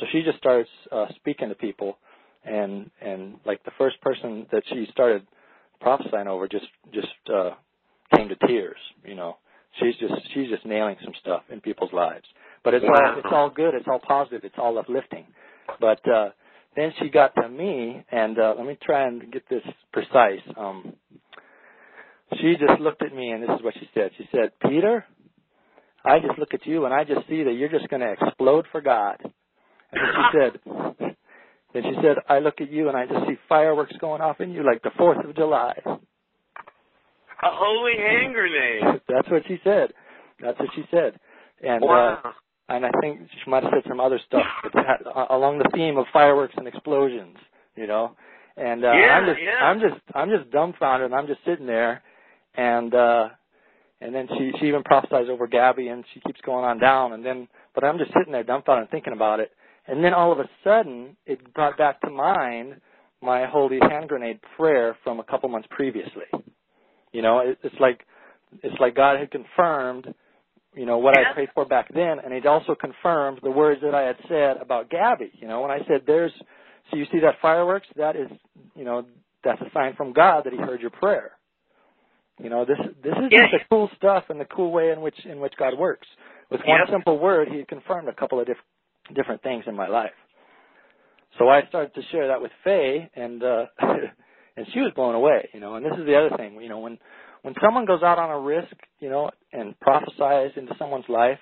So 0.00 0.06
she 0.12 0.22
just 0.22 0.38
starts 0.38 0.68
uh 0.92 1.06
speaking 1.16 1.48
to 1.48 1.54
people 1.54 1.98
and 2.44 2.90
and 3.00 3.36
like 3.44 3.62
the 3.64 3.72
first 3.78 4.00
person 4.00 4.46
that 4.52 4.62
she 4.68 4.86
started 4.92 5.26
prophesying 5.80 6.26
over 6.26 6.48
just 6.48 6.66
just 6.92 7.08
uh 7.32 7.50
came 8.14 8.28
to 8.28 8.36
tears 8.46 8.78
you 9.04 9.14
know. 9.14 9.36
She's 9.80 9.94
just 9.96 10.14
she's 10.34 10.48
just 10.48 10.66
nailing 10.66 10.96
some 11.04 11.14
stuff 11.20 11.42
in 11.50 11.60
people's 11.60 11.92
lives 11.92 12.24
but 12.68 12.74
it's 12.74 12.84
Wow. 12.86 13.12
all 13.12 13.18
it's 13.18 13.32
all 13.32 13.48
good 13.50 13.74
it's 13.74 13.88
all 13.88 13.98
positive 13.98 14.44
it's 14.44 14.58
all 14.58 14.78
uplifting. 14.78 15.26
But 15.80 16.06
uh 16.06 16.30
then 16.76 16.92
she 17.00 17.08
got 17.08 17.34
to 17.36 17.48
me 17.48 18.04
and 18.12 18.38
uh 18.38 18.54
let 18.58 18.66
me 18.66 18.76
try 18.84 19.06
and 19.06 19.32
get 19.32 19.48
this 19.48 19.62
precise. 19.90 20.42
Um 20.54 20.92
she 22.38 22.56
just 22.60 22.78
looked 22.78 23.02
at 23.02 23.14
me 23.14 23.30
and 23.30 23.42
this 23.42 23.48
is 23.56 23.64
what 23.64 23.72
she 23.80 23.88
said. 23.94 24.10
She 24.18 24.28
said 24.30 24.50
peter 24.60 25.06
i 26.04 26.18
just 26.18 26.38
look 26.38 26.52
at 26.52 26.66
you 26.66 26.84
and 26.84 26.92
i 26.92 27.04
just 27.04 27.26
see 27.26 27.42
that 27.42 27.54
you're 27.54 27.70
just 27.70 27.88
going 27.88 28.02
to 28.02 28.12
explode 28.12 28.66
for 28.70 28.82
god. 28.82 29.16
And 29.22 29.32
then 30.02 30.10
she 30.14 30.22
said 30.38 31.14
then 31.72 31.82
she 31.84 31.94
said 32.02 32.16
i 32.28 32.38
look 32.40 32.60
at 32.60 32.70
you 32.70 32.88
and 32.88 32.98
i 32.98 33.06
just 33.06 33.26
see 33.26 33.38
fireworks 33.48 33.96
going 33.98 34.20
off 34.20 34.42
in 34.42 34.50
you 34.50 34.62
like 34.62 34.82
the 34.82 34.90
fourth 34.98 35.24
of 35.24 35.34
july. 35.34 35.72
A 35.86 37.50
holy 37.50 37.96
hand 37.96 38.34
grenade. 38.34 39.00
that's 39.08 39.30
what 39.30 39.42
she 39.48 39.58
said. 39.64 39.94
That's 40.42 40.58
what 40.60 40.68
she 40.74 40.82
said. 40.90 41.18
And 41.62 41.82
uh 41.82 41.86
Wow. 41.86 42.34
And 42.68 42.84
I 42.84 42.90
think 43.00 43.20
she 43.32 43.50
might 43.50 43.62
have 43.62 43.72
said 43.74 43.84
some 43.88 44.00
other 44.00 44.20
stuff 44.26 44.44
but 44.62 44.72
that, 44.74 45.06
uh, 45.06 45.26
along 45.30 45.58
the 45.58 45.70
theme 45.74 45.96
of 45.96 46.06
fireworks 46.12 46.54
and 46.56 46.66
explosions, 46.66 47.36
you 47.76 47.86
know. 47.86 48.16
And 48.56 48.84
uh, 48.84 48.92
Yeah, 48.92 49.16
I'm 49.16 49.26
just, 49.26 49.40
yeah. 49.42 49.64
I'm 49.64 49.80
just, 49.80 50.00
I'm 50.14 50.30
just 50.30 50.50
dumbfounded, 50.50 51.06
and 51.06 51.14
I'm 51.14 51.26
just 51.26 51.40
sitting 51.46 51.66
there, 51.66 52.02
and 52.56 52.94
uh, 52.94 53.28
and 54.00 54.14
then 54.14 54.28
she 54.36 54.52
she 54.58 54.66
even 54.66 54.82
prophesies 54.82 55.28
over 55.30 55.46
Gabby, 55.46 55.88
and 55.88 56.04
she 56.12 56.20
keeps 56.20 56.40
going 56.42 56.64
on 56.64 56.78
down, 56.78 57.12
and 57.12 57.24
then, 57.24 57.48
but 57.74 57.84
I'm 57.84 57.98
just 57.98 58.12
sitting 58.16 58.32
there 58.32 58.42
dumbfounded 58.42 58.82
and 58.82 58.90
thinking 58.90 59.12
about 59.12 59.40
it, 59.40 59.52
and 59.86 60.02
then 60.02 60.12
all 60.12 60.32
of 60.32 60.40
a 60.40 60.48
sudden 60.64 61.16
it 61.26 61.54
brought 61.54 61.78
back 61.78 62.00
to 62.02 62.10
mind 62.10 62.80
my 63.22 63.46
holy 63.46 63.78
hand 63.80 64.08
grenade 64.08 64.40
prayer 64.56 64.96
from 65.02 65.20
a 65.20 65.24
couple 65.24 65.48
months 65.48 65.68
previously. 65.70 66.26
You 67.12 67.22
know, 67.22 67.38
it, 67.38 67.58
it's 67.62 67.74
like 67.80 68.04
it's 68.62 68.78
like 68.80 68.94
God 68.96 69.18
had 69.18 69.30
confirmed 69.30 70.14
you 70.78 70.86
know 70.86 70.98
what. 70.98 71.18
I 71.18 71.32
prayed 71.34 71.48
for 71.54 71.64
back 71.64 71.92
then, 71.92 72.18
and 72.24 72.32
it 72.32 72.46
also 72.46 72.74
confirmed 72.74 73.40
the 73.42 73.50
words 73.50 73.80
that 73.82 73.94
I 73.94 74.02
had 74.02 74.16
said 74.28 74.56
about 74.62 74.90
Gabby. 74.90 75.32
You 75.34 75.48
know, 75.48 75.60
when 75.60 75.70
I 75.72 75.78
said, 75.88 76.02
"There's," 76.06 76.32
so 76.90 76.96
you 76.96 77.04
see 77.12 77.18
that 77.20 77.34
fireworks, 77.42 77.88
that 77.96 78.14
is, 78.14 78.30
you 78.76 78.84
know, 78.84 79.04
that's 79.42 79.60
a 79.60 79.70
sign 79.74 79.94
from 79.96 80.12
God 80.12 80.44
that 80.44 80.52
He 80.52 80.58
heard 80.58 80.80
your 80.80 80.90
prayer. 80.90 81.32
You 82.40 82.48
know, 82.50 82.64
this 82.64 82.78
this 83.02 83.14
is 83.18 83.32
Yeah. 83.32 83.40
just 83.50 83.52
the 83.52 83.60
cool 83.68 83.90
stuff 83.96 84.30
and 84.30 84.40
the 84.40 84.44
cool 84.44 84.70
way 84.70 84.90
in 84.90 85.00
which 85.00 85.18
in 85.26 85.40
which 85.40 85.54
God 85.56 85.76
works. 85.76 86.06
With 86.50 86.60
one 86.64 86.78
Yep. 86.80 86.88
simple 86.90 87.18
word, 87.18 87.48
He 87.48 87.64
confirmed 87.64 88.08
a 88.08 88.14
couple 88.14 88.38
of 88.38 88.46
diff- 88.46 88.64
different 89.12 89.42
things 89.42 89.66
in 89.66 89.74
my 89.74 89.88
life. 89.88 90.14
So 91.38 91.48
I 91.48 91.62
started 91.66 91.94
to 91.94 92.02
share 92.10 92.28
that 92.28 92.40
with 92.40 92.52
Faye, 92.64 93.10
and 93.14 93.42
uh, 93.42 93.66
and 94.56 94.66
she 94.72 94.80
was 94.80 94.92
blown 94.94 95.14
away. 95.16 95.48
You 95.52 95.60
know, 95.60 95.74
and 95.74 95.84
this 95.84 95.98
is 95.98 96.06
the 96.06 96.16
other 96.16 96.36
thing. 96.36 96.60
You 96.60 96.68
know, 96.68 96.78
when 96.78 96.98
when 97.42 97.54
someone 97.62 97.86
goes 97.86 98.02
out 98.02 98.18
on 98.18 98.30
a 98.30 98.38
risk, 98.38 98.74
you 99.00 99.08
know, 99.08 99.30
and 99.52 99.78
prophesies 99.80 100.50
into 100.56 100.74
someone's 100.78 101.08
life, 101.08 101.38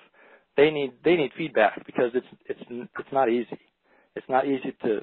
they 0.55 0.69
need 0.71 0.93
they 1.03 1.15
need 1.15 1.31
feedback 1.37 1.85
because 1.85 2.11
it's 2.13 2.27
it's 2.45 2.59
it's 2.69 3.11
not 3.11 3.29
easy. 3.29 3.59
It's 4.15 4.27
not 4.29 4.45
easy 4.47 4.75
to 4.83 5.01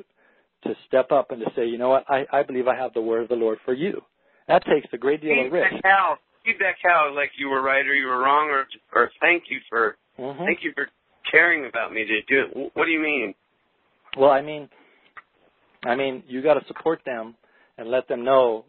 to 0.64 0.74
step 0.86 1.12
up 1.12 1.30
and 1.30 1.40
to 1.40 1.46
say, 1.54 1.66
you 1.66 1.78
know 1.78 1.88
what, 1.90 2.04
I 2.08 2.26
I 2.32 2.42
believe 2.42 2.68
I 2.68 2.76
have 2.76 2.92
the 2.94 3.00
word 3.00 3.22
of 3.22 3.28
the 3.28 3.34
Lord 3.36 3.58
for 3.64 3.74
you. 3.74 4.00
That 4.48 4.64
takes 4.64 4.86
a 4.92 4.98
great 4.98 5.20
deal 5.20 5.32
of 5.32 5.44
Feedback 5.52 5.72
risk. 5.72 5.84
how? 5.84 6.16
Feedback 6.44 6.76
how? 6.82 7.12
Like 7.14 7.30
you 7.38 7.48
were 7.48 7.62
right 7.62 7.86
or 7.86 7.94
you 7.94 8.06
were 8.06 8.18
wrong, 8.18 8.48
or 8.50 8.66
or 8.94 9.10
thank 9.20 9.44
you 9.50 9.58
for 9.68 9.96
hmm 10.16 10.44
thank 10.44 10.58
you 10.62 10.72
for 10.74 10.88
caring 11.30 11.66
about 11.66 11.92
me 11.92 12.04
to 12.04 12.22
do 12.22 12.42
it. 12.42 12.50
Wh- 12.72 12.76
What 12.76 12.84
do 12.86 12.90
you 12.90 13.00
mean? 13.00 13.34
Well, 14.16 14.30
I 14.30 14.42
mean, 14.42 14.68
I 15.84 15.96
mean, 15.96 16.22
you 16.28 16.42
got 16.42 16.54
to 16.54 16.66
support 16.66 17.00
them 17.04 17.34
and 17.78 17.90
let 17.90 18.06
them 18.08 18.24
know 18.24 18.64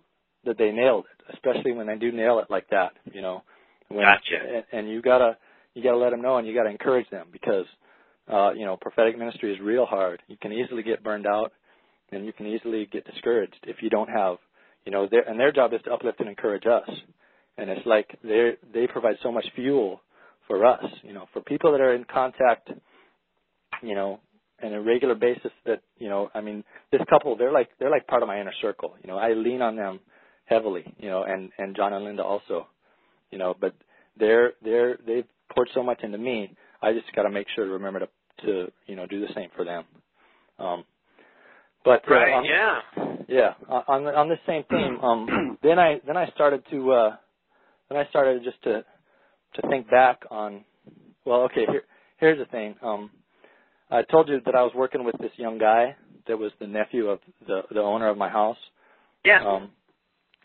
that 0.46 0.58
they 0.58 0.72
nailed 0.72 1.06
it, 1.06 1.34
especially 1.34 1.74
when 1.74 1.88
they 1.88 1.96
do 1.96 2.12
nail 2.12 2.40
it 2.40 2.50
like 2.50 2.70
that, 2.70 2.94
you 3.12 3.22
know. 3.22 3.44
When, 3.88 4.02
Gotcha. 4.04 4.56
And, 4.56 4.64
and 4.72 4.90
you 4.90 5.02
gotta 5.02 5.38
you 5.74 5.84
gotta 5.84 5.98
let 5.98 6.12
them 6.12 6.22
know, 6.22 6.38
and 6.38 6.48
you 6.48 6.56
gotta 6.56 6.70
encourage 6.70 7.10
them 7.10 7.28
because 7.32 7.66
uh, 8.32 8.52
you 8.52 8.66
know 8.66 8.78
prophetic 8.78 9.18
ministry 9.18 9.54
is 9.54 9.60
real 9.62 9.86
hard. 9.86 10.22
You 10.28 10.38
can 10.42 10.52
easily 10.52 10.84
get 10.84 11.04
burned 11.04 11.28
out, 11.28 11.52
and 12.12 12.26
you 12.26 12.34
can 12.34 12.48
easily 12.48 12.88
get 12.92 13.06
discouraged 13.06 13.58
if 13.64 13.78
you 13.82 13.90
don't 13.90 14.10
have, 14.10 14.38
you 14.86 14.92
know, 14.92 15.08
their 15.10 15.28
and 15.28 15.40
their 15.40 15.52
job 15.52 15.74
is 15.74 15.82
to 15.86 15.94
uplift 15.94 16.20
and 16.20 16.30
encourage 16.30 16.66
us, 16.66 16.90
and 17.58 17.70
it's 17.70 17.86
like 17.86 18.08
they 18.24 18.54
they 18.74 18.88
provide 18.88 19.16
so 19.22 19.32
much 19.32 19.46
fuel 19.56 20.02
for 20.48 20.66
us, 20.66 20.86
you 21.04 21.14
know, 21.14 21.26
for 21.34 21.42
people 21.42 21.72
that 21.72 21.82
are 21.82 21.94
in 21.94 22.06
contact, 22.06 22.70
you 23.82 23.96
know, 23.96 24.20
on 24.64 24.74
a 24.74 24.82
regular 24.82 25.16
basis. 25.16 25.52
That 25.66 25.82
you 25.98 26.10
know, 26.10 26.30
I 26.34 26.42
mean, 26.42 26.64
this 26.92 27.02
couple 27.10 27.36
they're 27.36 27.52
like 27.52 27.70
they're 27.80 27.92
like 27.92 28.08
part 28.08 28.24
of 28.24 28.28
my 28.28 28.40
inner 28.40 28.54
circle. 28.62 28.96
You 29.04 29.10
know, 29.10 29.18
I 29.18 29.34
lean 29.34 29.62
on 29.62 29.76
them 29.76 30.00
heavily, 30.46 30.86
you 31.00 31.10
know, 31.10 31.24
and 31.24 31.52
and 31.58 31.76
John 31.76 31.94
and 31.94 32.06
Linda 32.06 32.24
also, 32.24 32.68
you 33.32 33.38
know, 33.38 33.56
but 33.60 33.74
they're 34.18 34.54
they're 34.64 34.98
they've 35.08 35.28
poured 35.54 35.70
so 35.74 35.84
much 35.84 36.02
into 36.04 36.18
me. 36.18 36.54
I 36.82 36.94
just 36.94 37.14
got 37.16 37.24
to 37.24 37.32
make 37.32 37.48
sure 37.56 37.66
to 37.66 37.72
remember 37.74 38.00
to 38.02 38.10
to 38.46 38.72
you 38.88 38.96
know 38.96 39.08
do 39.08 39.22
the 39.26 39.34
same 39.36 39.50
for 39.56 39.66
them. 39.66 39.86
Um, 40.60 40.86
but 41.86 42.04
uh, 42.10 42.14
Right. 42.16 42.34
on, 42.34 42.46
Yeah. 42.46 42.82
yeah, 43.30 43.54
on 43.70 43.84
on 43.88 44.04
the- 44.06 44.16
on 44.18 44.30
the 44.30 44.40
same 44.48 44.64
theme. 44.66 45.00
Um, 45.04 45.58
then 45.64 45.80
I 45.80 46.02
then 46.08 46.18
I 46.18 46.28
started 46.36 46.64
to 46.72 46.92
uh, 46.94 47.18
then 47.90 48.00
I 48.00 48.08
started 48.10 48.44
just 48.44 48.62
to 48.64 48.86
to 49.56 49.70
think 49.70 49.90
back 49.90 50.24
on. 50.32 50.66
Well, 51.26 51.42
okay. 51.44 51.66
Here 51.68 51.84
here's 52.18 52.40
the 52.40 52.46
thing. 52.46 52.76
Um, 52.84 53.12
I 53.92 54.04
told 54.04 54.30
you 54.30 54.42
that 54.46 54.56
I 54.56 54.64
was 54.64 54.74
working 54.76 55.04
with 55.06 55.18
this 55.20 55.32
young 55.38 55.58
guy 55.60 55.96
that 56.28 56.38
was 56.40 56.52
the 56.60 56.68
nephew 56.68 57.10
of 57.10 57.20
the 57.48 57.64
the 57.72 57.82
owner 57.82 58.10
of 58.10 58.18
my 58.18 58.30
house. 58.30 58.58
Yeah. 59.26 59.46
Um, 59.46 59.72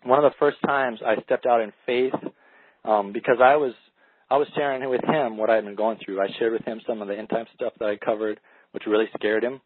one 0.05 0.23
of 0.23 0.31
the 0.31 0.37
first 0.39 0.59
times 0.65 1.01
I 1.05 1.21
stepped 1.23 1.47
out 1.47 1.61
in 1.61 1.73
faith 1.87 2.15
um, 2.85 3.13
because 3.13 3.37
I 3.43 3.57
was 3.57 3.73
I 4.31 4.37
was 4.37 4.49
sharing 4.55 4.89
with 4.89 5.03
him 5.05 5.37
what 5.37 5.51
I 5.51 5.57
had 5.57 5.65
been 5.65 5.75
going 5.75 5.99
through. 6.05 6.21
I 6.21 6.29
shared 6.39 6.53
with 6.53 6.65
him 6.65 6.81
some 6.87 7.03
of 7.03 7.09
the 7.09 7.19
end 7.19 7.29
time 7.29 7.47
stuff 7.55 7.73
that 7.81 7.89
I 7.89 7.97
covered, 7.97 8.39
which 8.73 8.85
really 8.87 9.07
scared 9.17 9.43
him. 9.43 9.61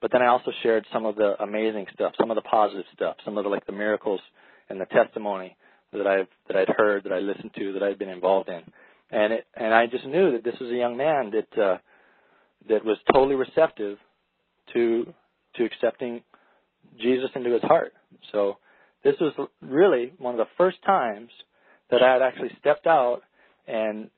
But 0.00 0.12
then 0.12 0.22
I 0.22 0.26
also 0.26 0.50
shared 0.62 0.86
some 0.92 1.06
of 1.06 1.16
the 1.16 1.40
amazing 1.42 1.86
stuff, 1.94 2.12
some 2.20 2.30
of 2.30 2.34
the 2.34 2.42
positive 2.42 2.84
stuff, 2.94 3.16
some 3.24 3.38
of 3.38 3.44
the 3.44 3.50
like 3.50 3.66
the 3.66 3.72
miracles 3.72 4.20
and 4.68 4.80
the 4.80 4.86
testimony 4.86 5.56
that 5.92 6.06
I've 6.06 6.28
that 6.48 6.56
I'd 6.56 6.68
heard, 6.76 7.04
that 7.04 7.12
I 7.12 7.18
listened 7.18 7.52
to, 7.56 7.72
that 7.72 7.82
I'd 7.82 7.98
been 7.98 8.08
involved 8.08 8.48
in. 8.48 8.62
And 9.10 9.32
it 9.32 9.46
and 9.54 9.72
I 9.72 9.86
just 9.86 10.06
knew 10.06 10.32
that 10.32 10.44
this 10.44 10.58
was 10.60 10.70
a 10.70 10.76
young 10.76 10.96
man 10.96 11.32
that 11.32 11.62
uh 11.62 11.78
that 12.68 12.84
was 12.84 12.98
totally 13.12 13.36
receptive 13.36 13.98
to 14.74 15.12
to 15.56 15.64
accepting 15.64 16.22
Jesus 17.00 17.30
into 17.34 17.52
his 17.52 17.62
heart. 17.62 17.92
So 18.32 18.58
this 19.04 19.14
was 19.20 19.32
really 19.62 20.12
one 20.18 20.34
of 20.34 20.38
the 20.38 20.52
first 20.56 20.78
times 20.84 21.30
that 21.90 22.02
I 22.02 22.12
had 22.12 22.22
actually 22.22 22.50
stepped 22.58 22.86
out 22.86 23.22
and 23.66 24.10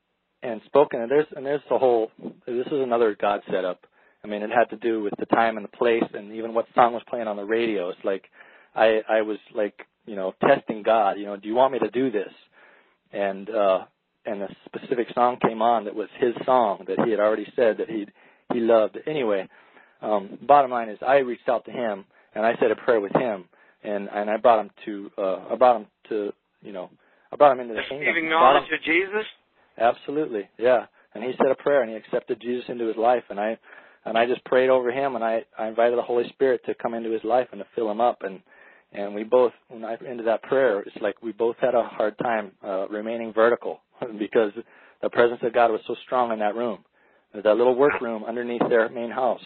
and 0.43 0.61
spoken. 0.65 1.01
And 1.01 1.11
there's 1.11 1.27
and 1.35 1.45
there's 1.45 1.61
the 1.69 1.77
whole. 1.77 2.11
This 2.45 2.67
is 2.67 2.73
another 2.73 3.15
God 3.19 3.41
setup. 3.51 3.85
I 4.23 4.27
mean, 4.27 4.43
it 4.43 4.49
had 4.49 4.69
to 4.69 4.77
do 4.77 5.01
with 5.01 5.13
the 5.19 5.25
time 5.25 5.57
and 5.57 5.63
the 5.63 5.77
place, 5.77 6.03
and 6.13 6.33
even 6.33 6.53
what 6.53 6.65
song 6.75 6.93
was 6.93 7.01
playing 7.09 7.27
on 7.27 7.37
the 7.37 7.43
radio. 7.43 7.89
It's 7.89 8.03
like 8.03 8.25
I 8.75 9.01
I 9.09 9.21
was 9.21 9.37
like 9.53 9.75
you 10.05 10.15
know 10.15 10.33
testing 10.45 10.83
God. 10.83 11.13
You 11.13 11.25
know, 11.25 11.37
do 11.37 11.47
you 11.47 11.55
want 11.55 11.73
me 11.73 11.79
to 11.79 11.89
do 11.89 12.11
this? 12.11 12.31
And 13.11 13.49
uh 13.49 13.85
and 14.25 14.43
a 14.43 14.55
specific 14.65 15.07
song 15.13 15.37
came 15.45 15.61
on 15.61 15.85
that 15.85 15.95
was 15.95 16.09
his 16.19 16.33
song 16.45 16.85
that 16.87 17.03
he 17.05 17.11
had 17.11 17.19
already 17.19 17.47
said 17.55 17.77
that 17.77 17.89
he 17.89 18.07
he 18.53 18.59
loved. 18.59 18.97
Anyway, 19.07 19.47
um, 20.01 20.37
bottom 20.41 20.71
line 20.71 20.89
is 20.89 20.99
I 21.05 21.17
reached 21.17 21.49
out 21.49 21.65
to 21.65 21.71
him 21.71 22.05
and 22.35 22.45
I 22.45 22.53
said 22.59 22.71
a 22.71 22.75
prayer 22.75 22.99
with 22.99 23.13
him 23.13 23.45
and 23.83 24.09
and 24.13 24.29
I 24.29 24.37
brought 24.37 24.59
him 24.59 24.71
to 24.85 25.11
uh 25.17 25.39
I 25.51 25.55
brought 25.55 25.81
him 25.81 25.87
to 26.09 26.31
you 26.61 26.71
know 26.71 26.89
I 27.31 27.35
brought 27.35 27.53
him 27.53 27.61
into 27.61 27.73
the 27.73 27.81
kingdom. 27.87 28.07
Giving 28.07 28.29
knowledge 28.29 28.69
of 28.73 28.83
Jesus. 28.83 29.25
Absolutely, 29.77 30.49
yeah. 30.57 30.85
And 31.13 31.23
he 31.23 31.31
said 31.37 31.51
a 31.51 31.55
prayer 31.55 31.81
and 31.81 31.91
he 31.91 31.97
accepted 31.97 32.41
Jesus 32.41 32.65
into 32.67 32.87
his 32.87 32.97
life 32.97 33.23
and 33.29 33.39
I 33.39 33.57
and 34.05 34.17
I 34.17 34.25
just 34.25 34.43
prayed 34.45 34.69
over 34.69 34.91
him 34.91 35.15
and 35.15 35.23
I 35.23 35.43
I 35.57 35.67
invited 35.67 35.97
the 35.97 36.03
Holy 36.03 36.27
Spirit 36.29 36.61
to 36.65 36.75
come 36.75 36.93
into 36.93 37.11
his 37.11 37.23
life 37.23 37.47
and 37.51 37.59
to 37.59 37.67
fill 37.75 37.89
him 37.89 38.01
up 38.01 38.23
and 38.23 38.39
and 38.93 39.15
we 39.15 39.23
both 39.23 39.53
when 39.69 39.85
I 39.85 39.95
ended 40.07 40.27
that 40.27 40.43
prayer 40.43 40.81
it's 40.81 40.95
like 41.01 41.21
we 41.21 41.31
both 41.31 41.55
had 41.59 41.75
a 41.75 41.83
hard 41.83 42.17
time 42.19 42.51
uh 42.63 42.87
remaining 42.89 43.33
vertical 43.33 43.79
because 44.19 44.51
the 45.01 45.09
presence 45.09 45.39
of 45.43 45.53
God 45.53 45.71
was 45.71 45.81
so 45.87 45.95
strong 46.05 46.31
in 46.31 46.39
that 46.39 46.55
room. 46.55 46.79
That 47.33 47.55
little 47.55 47.75
workroom 47.75 48.25
underneath 48.25 48.61
their 48.69 48.89
main 48.89 49.09
house. 49.09 49.43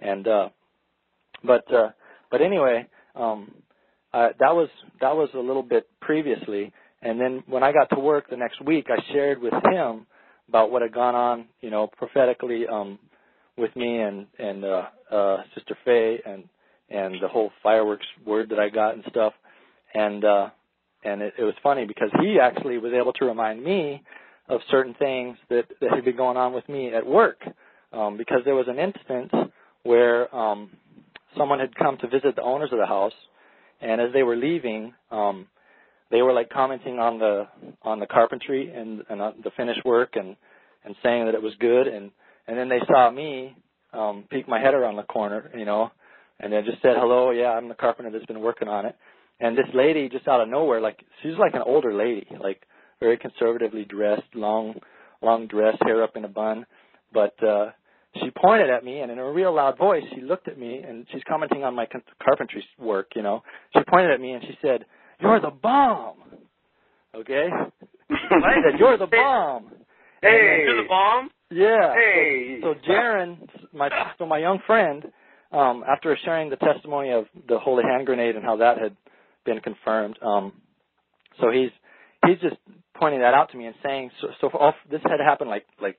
And 0.00 0.28
uh 0.28 0.48
but 1.44 1.72
uh 1.72 1.90
but 2.30 2.42
anyway, 2.42 2.86
um 3.16 3.50
uh 4.12 4.28
that 4.38 4.54
was 4.54 4.68
that 5.00 5.14
was 5.16 5.28
a 5.34 5.38
little 5.38 5.62
bit 5.62 5.88
previously 6.00 6.72
and 7.02 7.20
then 7.20 7.42
when 7.46 7.62
I 7.62 7.72
got 7.72 7.90
to 7.94 8.00
work 8.00 8.28
the 8.30 8.36
next 8.36 8.60
week 8.64 8.86
I 8.88 9.00
shared 9.12 9.40
with 9.40 9.52
him 9.70 10.06
about 10.48 10.70
what 10.70 10.82
had 10.82 10.92
gone 10.92 11.14
on, 11.14 11.46
you 11.60 11.70
know, 11.70 11.88
prophetically 11.98 12.66
um 12.66 12.98
with 13.56 13.74
me 13.76 13.98
and 13.98 14.26
and 14.38 14.64
uh 14.64 14.86
uh 15.10 15.36
Sister 15.54 15.76
Faye 15.84 16.20
and 16.24 16.44
and 16.88 17.16
the 17.20 17.28
whole 17.28 17.50
fireworks 17.62 18.06
word 18.24 18.50
that 18.50 18.58
I 18.58 18.68
got 18.68 18.94
and 18.94 19.04
stuff. 19.08 19.32
And 19.94 20.24
uh 20.24 20.50
and 21.04 21.22
it, 21.22 21.34
it 21.38 21.44
was 21.44 21.54
funny 21.62 21.84
because 21.86 22.10
he 22.20 22.38
actually 22.40 22.78
was 22.78 22.92
able 22.92 23.12
to 23.14 23.24
remind 23.24 23.62
me 23.62 24.02
of 24.48 24.60
certain 24.70 24.94
things 24.94 25.36
that 25.50 25.64
that 25.80 25.90
had 25.92 26.04
been 26.04 26.16
going 26.16 26.36
on 26.36 26.52
with 26.52 26.68
me 26.68 26.92
at 26.94 27.06
work. 27.06 27.40
Um 27.92 28.16
because 28.16 28.40
there 28.44 28.54
was 28.54 28.68
an 28.68 28.78
instance 28.78 29.32
where 29.82 30.34
um 30.34 30.70
someone 31.36 31.58
had 31.58 31.74
come 31.74 31.96
to 31.98 32.08
visit 32.08 32.36
the 32.36 32.42
owners 32.42 32.70
of 32.72 32.78
the 32.78 32.86
house 32.86 33.12
and 33.80 34.00
as 34.00 34.12
they 34.12 34.22
were 34.22 34.36
leaving 34.36 34.94
um 35.10 35.46
they 36.10 36.22
were 36.22 36.32
like 36.32 36.50
commenting 36.50 36.98
on 36.98 37.18
the 37.18 37.46
on 37.82 38.00
the 38.00 38.06
carpentry 38.06 38.72
and 38.72 39.02
and 39.08 39.20
on 39.20 39.34
the 39.42 39.50
finished 39.56 39.84
work 39.84 40.10
and 40.14 40.36
and 40.84 40.94
saying 41.02 41.26
that 41.26 41.34
it 41.34 41.42
was 41.42 41.52
good 41.58 41.86
and 41.86 42.10
and 42.46 42.56
then 42.56 42.68
they 42.68 42.80
saw 42.86 43.10
me 43.10 43.56
um 43.92 44.24
peek 44.30 44.48
my 44.48 44.60
head 44.60 44.74
around 44.74 44.96
the 44.96 45.02
corner 45.02 45.50
you 45.56 45.64
know 45.64 45.90
and 46.40 46.52
they 46.52 46.62
just 46.62 46.80
said 46.82 46.96
hello 46.96 47.30
yeah 47.30 47.50
i'm 47.50 47.68
the 47.68 47.74
carpenter 47.74 48.10
that's 48.10 48.26
been 48.26 48.40
working 48.40 48.68
on 48.68 48.86
it. 48.86 48.96
And 49.38 49.56
this 49.56 49.66
lady 49.74 50.08
just 50.08 50.26
out 50.28 50.40
of 50.40 50.48
nowhere 50.48 50.80
like 50.80 50.98
she's 51.22 51.36
like 51.38 51.54
an 51.54 51.62
older 51.66 51.92
lady 51.92 52.26
like 52.40 52.62
very 53.00 53.18
conservatively 53.18 53.84
dressed 53.84 54.34
long 54.34 54.74
long 55.22 55.46
dress 55.46 55.76
hair 55.82 56.02
up 56.02 56.16
in 56.16 56.24
a 56.24 56.28
bun 56.28 56.64
but 57.12 57.34
uh 57.42 57.66
she 58.22 58.30
pointed 58.30 58.70
at 58.70 58.84
me 58.84 59.00
and 59.00 59.10
in 59.10 59.18
a 59.18 59.30
real 59.32 59.54
loud 59.54 59.76
voice 59.78 60.02
she 60.14 60.20
looked 60.20 60.48
at 60.48 60.58
me 60.58 60.78
and 60.78 61.06
she's 61.12 61.22
commenting 61.28 61.64
on 61.64 61.74
my 61.74 61.86
carpentry 62.22 62.64
work 62.78 63.08
you 63.16 63.22
know 63.22 63.42
she 63.74 63.80
pointed 63.88 64.10
at 64.10 64.20
me 64.20 64.32
and 64.32 64.42
she 64.44 64.56
said 64.62 64.84
you're 65.20 65.40
the 65.40 65.50
bomb 65.50 66.16
okay 67.14 67.48
i 68.10 68.54
said 68.64 68.78
you're 68.78 68.98
the 68.98 69.06
bomb 69.06 69.70
Hey, 70.22 70.62
You're 70.66 70.82
the 70.82 70.88
bomb. 70.88 71.30
yeah. 71.50 71.94
Hey. 71.94 72.58
So, 72.62 72.74
so 72.74 72.90
Jaron, 72.90 73.48
my 73.72 73.88
so 74.18 74.26
my 74.26 74.38
young 74.38 74.58
friend, 74.66 75.04
um, 75.52 75.84
after 75.86 76.16
sharing 76.24 76.48
the 76.50 76.56
testimony 76.56 77.12
of 77.12 77.26
the 77.48 77.58
holy 77.58 77.84
hand 77.84 78.06
grenade 78.06 78.34
and 78.34 78.44
how 78.44 78.56
that 78.56 78.78
had 78.78 78.96
been 79.44 79.60
confirmed, 79.60 80.18
um, 80.22 80.52
so 81.38 81.50
he's 81.52 81.70
he's 82.26 82.38
just 82.40 82.56
pointing 82.98 83.20
that 83.20 83.34
out 83.34 83.50
to 83.52 83.58
me 83.58 83.66
and 83.66 83.74
saying 83.84 84.10
so. 84.20 84.28
So 84.40 84.48
all, 84.58 84.72
this 84.90 85.02
had 85.04 85.20
happened 85.20 85.50
like 85.50 85.66
like 85.80 85.98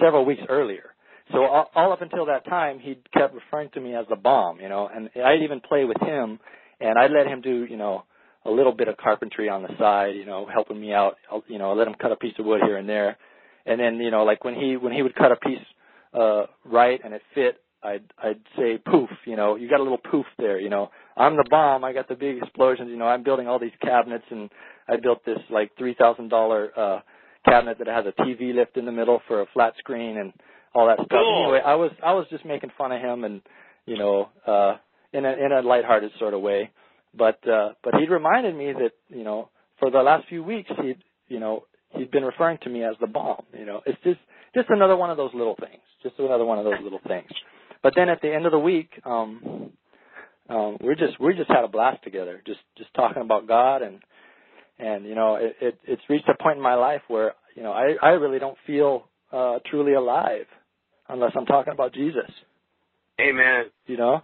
several 0.00 0.24
weeks 0.24 0.42
earlier. 0.48 0.94
So 1.32 1.44
all, 1.44 1.70
all 1.74 1.92
up 1.92 2.02
until 2.02 2.26
that 2.26 2.44
time, 2.46 2.78
he 2.78 2.98
kept 3.12 3.34
referring 3.34 3.70
to 3.74 3.80
me 3.80 3.94
as 3.94 4.06
the 4.08 4.16
bomb, 4.16 4.60
you 4.60 4.68
know, 4.68 4.88
and 4.94 5.10
I'd 5.24 5.42
even 5.42 5.60
play 5.60 5.84
with 5.84 6.00
him, 6.00 6.38
and 6.80 6.98
I'd 6.98 7.10
let 7.10 7.26
him 7.26 7.40
do, 7.40 7.64
you 7.64 7.76
know, 7.76 8.04
a 8.44 8.50
little 8.50 8.72
bit 8.72 8.88
of 8.88 8.96
carpentry 8.96 9.48
on 9.48 9.62
the 9.62 9.68
side, 9.78 10.14
you 10.16 10.24
know, 10.24 10.46
helping 10.52 10.80
me 10.80 10.92
out, 10.92 11.16
you 11.48 11.58
know, 11.58 11.72
I 11.72 11.74
let 11.74 11.88
him 11.88 11.94
cut 12.00 12.12
a 12.12 12.16
piece 12.16 12.34
of 12.38 12.46
wood 12.46 12.60
here 12.64 12.78
and 12.78 12.88
there, 12.88 13.18
and 13.68 13.78
then 13.78 13.96
you 13.96 14.10
know 14.10 14.24
like 14.24 14.42
when 14.44 14.54
he 14.54 14.76
when 14.76 14.92
he 14.92 15.02
would 15.02 15.14
cut 15.14 15.30
a 15.30 15.36
piece 15.36 15.58
uh 16.14 16.44
right 16.64 17.00
and 17.04 17.14
it 17.14 17.22
fit 17.34 17.60
i'd 17.84 18.02
i'd 18.24 18.40
say 18.56 18.78
poof 18.78 19.10
you 19.26 19.36
know 19.36 19.56
you 19.56 19.68
got 19.68 19.80
a 19.80 19.82
little 19.82 19.98
poof 19.98 20.26
there 20.38 20.58
you 20.58 20.70
know. 20.70 20.90
I'm 21.16 21.36
the 21.36 21.44
bomb. 21.50 21.82
I 21.82 21.92
got 21.92 22.06
the 22.08 22.14
big 22.14 22.38
explosions 22.38 22.88
you 22.90 22.96
know. 22.96 23.06
I'm 23.06 23.24
building 23.24 23.48
all 23.48 23.58
these 23.58 23.72
cabinets 23.82 24.24
and 24.30 24.50
i 24.88 24.96
built 24.96 25.24
this 25.24 25.38
like 25.50 25.70
three 25.76 25.94
thousand 25.94 26.32
uh 26.32 27.00
cabinet 27.44 27.78
that 27.78 27.86
has 27.86 28.04
a 28.06 28.22
tv 28.22 28.54
lift 28.54 28.76
in 28.76 28.84
the 28.84 28.92
middle 28.92 29.20
for 29.28 29.42
a 29.42 29.46
flat 29.52 29.74
screen 29.78 30.16
and 30.18 30.32
all 30.74 30.86
that 30.86 30.96
stuff 30.96 31.08
Cool. 31.10 31.44
anyway 31.44 31.60
i 31.64 31.74
was 31.74 31.90
i 32.04 32.12
was 32.12 32.26
just 32.30 32.44
making 32.44 32.70
fun 32.76 32.92
of 32.92 33.00
him 33.00 33.24
and 33.24 33.40
you 33.86 33.96
know 33.98 34.28
uh 34.46 34.76
in 35.12 35.24
a 35.24 35.32
in 35.32 35.52
a 35.52 35.62
lighthearted 35.62 36.10
sort 36.18 36.34
of 36.34 36.40
way 36.40 36.70
but 37.16 37.38
uh 37.48 37.70
but 37.82 37.94
he'd 37.94 38.10
reminded 38.10 38.54
me 38.54 38.72
that 38.72 38.92
you 39.08 39.24
know 39.24 39.48
for 39.78 39.90
the 39.90 39.98
last 39.98 40.28
few 40.28 40.42
weeks 40.42 40.70
he'd 40.82 41.02
you 41.28 41.40
know 41.40 41.64
he'd 41.90 42.10
been 42.10 42.24
referring 42.24 42.58
to 42.62 42.70
me 42.70 42.84
as 42.84 42.94
the 43.00 43.06
bomb. 43.06 43.44
You 43.58 43.66
know, 43.66 43.80
it's 43.86 43.98
just 44.04 44.20
just 44.54 44.68
another 44.70 44.96
one 44.96 45.10
of 45.10 45.16
those 45.16 45.32
little 45.34 45.56
things. 45.58 45.80
Just 46.02 46.18
another 46.18 46.44
one 46.44 46.58
of 46.58 46.64
those 46.64 46.82
little 46.82 47.00
things. 47.06 47.28
But 47.82 47.92
then 47.96 48.08
at 48.08 48.20
the 48.20 48.32
end 48.32 48.46
of 48.46 48.52
the 48.52 48.58
week, 48.58 48.90
um, 49.04 49.70
um, 50.48 50.76
we're 50.80 50.94
just 50.94 51.20
we 51.20 51.34
just 51.34 51.50
had 51.50 51.64
a 51.64 51.68
blast 51.68 52.02
together, 52.04 52.42
just 52.46 52.60
just 52.76 52.92
talking 52.94 53.22
about 53.22 53.46
God 53.46 53.82
and 53.82 54.00
and 54.78 55.04
you 55.04 55.14
know 55.14 55.36
it, 55.36 55.56
it 55.60 55.78
it's 55.84 56.02
reached 56.08 56.28
a 56.28 56.42
point 56.42 56.56
in 56.56 56.62
my 56.62 56.74
life 56.74 57.02
where 57.08 57.34
you 57.54 57.62
know 57.62 57.72
I 57.72 57.94
I 58.02 58.10
really 58.10 58.38
don't 58.38 58.58
feel 58.66 59.08
uh, 59.32 59.58
truly 59.70 59.94
alive 59.94 60.46
unless 61.08 61.32
I'm 61.36 61.46
talking 61.46 61.72
about 61.72 61.92
Jesus. 61.94 62.30
Amen. 63.20 63.64
You 63.86 63.96
know, 63.96 64.22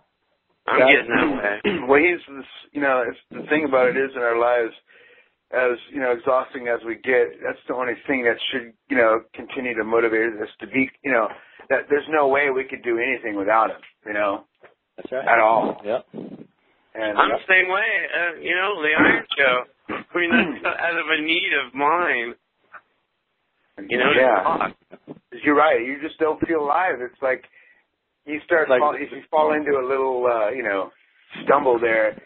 I'm 0.67 0.79
Yeah. 0.81 0.93
getting 0.93 1.11
that 1.17 1.63
way. 1.65 1.79
well, 1.89 2.01
he's 2.01 2.21
this, 2.37 2.47
you 2.73 2.81
know, 2.81 3.05
it's, 3.09 3.19
the 3.31 3.47
thing 3.49 3.65
about 3.65 3.89
it 3.89 3.97
is 3.97 4.11
in 4.15 4.23
our 4.23 4.39
lives, 4.39 4.73
as 5.53 5.79
you 5.93 6.01
know, 6.01 6.13
exhausting 6.13 6.69
as 6.69 6.81
we 6.87 6.95
get, 6.97 7.41
that's 7.45 7.59
the 7.69 7.75
only 7.75 7.95
thing 8.07 8.23
that 8.25 8.37
should, 8.53 8.73
you 8.89 8.97
know, 8.97 9.23
continue 9.35 9.75
to 9.75 9.85
motivate 9.85 10.33
us 10.41 10.49
to 10.61 10.67
be, 10.67 10.91
you 11.05 11.13
know, 11.13 11.29
that 11.71 11.87
there's 11.91 12.07
no 12.11 12.29
way 12.29 12.51
we 12.51 12.65
could 12.65 12.83
do 12.83 12.99
anything 12.99 13.37
without 13.37 13.71
him, 13.71 13.81
you 14.07 14.13
know, 14.13 14.45
That's 14.97 15.11
right. 15.13 15.27
at 15.29 15.39
all. 15.39 15.81
Yep. 15.85 16.07
And 16.97 17.19
I'm 17.19 17.31
the 17.31 17.43
same 17.49 17.69
way. 17.69 17.83
Uh, 18.15 18.41
you 18.41 18.55
know, 18.55 18.81
the 18.81 18.91
Iron 18.97 19.27
Show. 19.37 19.65
I 19.89 20.19
mean, 20.19 20.31
that's 20.63 20.79
out 20.79 20.97
of 20.97 21.07
a 21.11 21.21
need 21.23 21.51
of 21.67 21.75
mine. 21.75 22.35
You 23.91 23.99
know, 23.99 24.13
to 24.15 24.21
yeah, 24.21 24.43
talk. 24.45 24.73
You're 25.43 25.57
right. 25.57 25.81
You 25.81 26.01
just 26.01 26.19
don't 26.19 26.41
feel 26.47 26.61
alive. 26.63 26.97
It's 27.01 27.21
like 27.23 27.45
you 28.27 28.41
start 28.45 28.69
Like- 28.69 28.81
fall, 28.81 28.95
if 28.95 29.11
you 29.13 29.23
fall 29.31 29.53
into 29.53 29.73
a 29.79 29.85
little, 29.87 30.27
uh, 30.27 30.51
you 30.51 30.63
know, 30.63 30.93
stumble 31.45 31.79
there, 31.79 32.17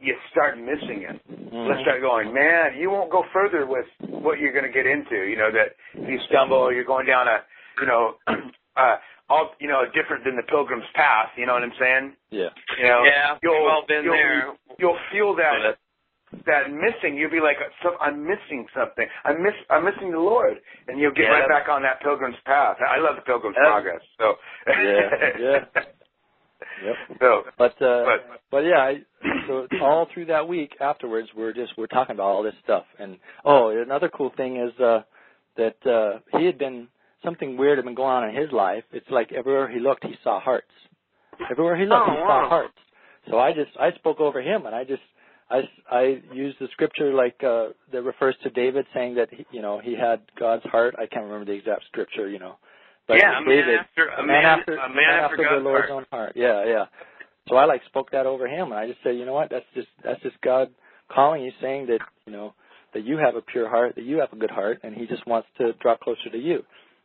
you 0.00 0.14
start 0.30 0.56
missing 0.58 1.02
it. 1.02 1.20
Mhm. 1.28 1.68
Let's 1.68 1.80
start 1.82 2.00
going, 2.00 2.32
man, 2.32 2.76
you 2.78 2.88
won't 2.90 3.10
go 3.10 3.24
further 3.32 3.66
with 3.66 3.86
what 4.00 4.38
you're 4.38 4.52
going 4.52 4.64
to 4.64 4.70
get 4.70 4.86
into. 4.86 5.16
You 5.26 5.36
know, 5.36 5.50
that 5.50 5.74
if 5.94 6.08
you 6.08 6.18
stumble, 6.30 6.72
you're 6.72 6.84
going 6.84 7.06
down 7.06 7.26
a, 7.28 7.42
you 7.80 7.86
know, 7.86 8.16
uh, 8.76 8.96
all, 9.28 9.54
you 9.60 9.68
know, 9.68 9.84
different 9.92 10.24
than 10.24 10.36
the 10.36 10.42
pilgrim's 10.44 10.86
path. 10.94 11.30
You 11.36 11.46
know 11.46 11.54
what 11.54 11.62
I'm 11.64 11.74
saying? 11.78 12.16
Yeah. 12.30 12.48
You 12.78 12.84
know, 12.84 13.02
Yeah, 13.04 13.32
we've 13.34 13.40
you'll, 13.42 13.66
all 13.68 13.84
been 13.86 14.04
you'll, 14.04 14.14
there. 14.14 14.52
You'll 14.78 14.98
feel 15.12 15.34
that, 15.34 15.76
that 16.48 16.72
missing. 16.72 17.16
You'll 17.16 17.30
be 17.30 17.40
like, 17.40 17.56
"So- 17.82 17.96
I'm 18.00 18.26
missing 18.26 18.66
something. 18.74 19.06
I'm 19.24 19.42
miss, 19.42 19.54
I'm 19.70 19.84
missing 19.84 20.10
the 20.10 20.18
Lord. 20.18 20.58
And 20.88 20.98
you'll 20.98 21.12
get 21.12 21.24
Yeah, 21.30 21.38
right 21.40 21.48
back 21.48 21.68
on 21.68 21.82
that 21.82 22.00
pilgrim's 22.00 22.36
path. 22.44 22.76
I 22.80 22.98
love 22.98 23.16
the 23.16 23.22
pilgrim's 23.22 23.56
That's- 23.56 23.72
progress. 23.72 24.02
So, 24.18 24.34
Yeah, 24.66 25.10
yeah. 25.38 25.58
Yep. 26.84 26.94
So, 27.20 27.42
But 27.56 27.80
uh 27.82 28.04
but, 28.04 28.40
but 28.50 28.58
yeah, 28.64 28.78
I, 28.78 29.02
so 29.46 29.66
all 29.80 30.06
through 30.12 30.26
that 30.26 30.46
week 30.46 30.76
afterwards, 30.80 31.28
we're 31.36 31.52
just 31.52 31.72
we're 31.76 31.86
talking 31.88 32.14
about 32.14 32.26
all 32.28 32.42
this 32.42 32.54
stuff. 32.62 32.84
And 32.98 33.18
oh, 33.44 33.70
another 33.70 34.08
cool 34.08 34.30
thing 34.36 34.56
is 34.56 34.78
uh 34.80 35.02
that 35.56 35.76
uh 35.86 36.20
he 36.38 36.46
had 36.46 36.56
been 36.58 36.86
something 37.24 37.56
weird 37.56 37.78
had 37.78 37.84
been 37.84 37.94
going 37.96 38.10
on 38.22 38.28
in 38.28 38.34
his 38.40 38.52
life. 38.52 38.84
It's 38.92 39.08
like 39.10 39.32
everywhere 39.32 39.68
he 39.68 39.80
looked, 39.80 40.04
he 40.04 40.14
saw 40.22 40.40
hearts. 40.40 40.70
Everywhere 41.50 41.76
he 41.76 41.84
looked, 41.84 42.08
Oh, 42.08 42.12
he 42.12 42.20
wow. 42.20 42.42
saw 42.44 42.48
hearts. 42.48 42.78
So 43.30 43.38
I 43.38 43.52
just 43.52 43.70
I 43.78 43.90
spoke 43.92 44.20
over 44.20 44.40
him, 44.40 44.66
and 44.66 44.74
I 44.74 44.84
just 44.84 45.02
I 45.50 45.62
I 45.90 46.22
used 46.32 46.58
the 46.60 46.68
scripture 46.72 47.12
like 47.14 47.42
uh 47.42 47.68
that 47.92 48.02
refers 48.02 48.36
to 48.42 48.50
David 48.50 48.86
saying 48.94 49.14
that 49.16 49.28
he, 49.30 49.46
you 49.50 49.62
know 49.62 49.80
he 49.82 49.94
had 49.94 50.20
God's 50.38 50.64
heart. 50.64 50.94
I 50.98 51.06
can't 51.06 51.24
remember 51.24 51.46
the 51.46 51.58
exact 51.58 51.84
scripture, 51.86 52.28
you 52.28 52.38
know. 52.38 52.56
But 53.06 53.18
yeah, 53.18 53.38
a 53.38 53.40
man 53.40 53.48
David, 53.48 53.78
after 53.80 54.08
a 54.08 54.26
man, 54.26 54.44
after, 54.44 54.76
a 54.76 54.88
man 54.88 55.20
after 55.22 55.36
the 55.38 55.42
God's 55.44 55.64
Lord's 55.64 55.88
heart. 55.88 55.90
own 55.90 56.06
heart. 56.10 56.32
Yeah, 56.36 56.64
yeah. 56.66 56.84
So 57.48 57.56
I 57.56 57.64
like 57.64 57.80
spoke 57.86 58.10
that 58.10 58.26
over 58.26 58.46
him, 58.46 58.72
and 58.72 58.74
I 58.74 58.86
just 58.86 58.98
said, 59.02 59.16
you 59.16 59.24
know 59.24 59.32
what? 59.32 59.48
That's 59.50 59.64
just 59.74 59.88
that's 60.04 60.22
just 60.22 60.38
God 60.42 60.68
calling 61.10 61.42
you, 61.42 61.52
saying 61.62 61.86
that 61.86 62.00
you 62.26 62.32
know 62.32 62.52
that 62.92 63.04
you 63.04 63.16
have 63.16 63.34
a 63.36 63.40
pure 63.40 63.68
heart, 63.68 63.94
that 63.96 64.04
you 64.04 64.18
have 64.18 64.32
a 64.32 64.36
good 64.36 64.50
heart, 64.50 64.80
and 64.82 64.94
He 64.94 65.06
just 65.06 65.26
wants 65.26 65.48
to 65.58 65.72
draw 65.80 65.96
closer 65.96 66.28
to 66.30 66.38
you, 66.38 66.62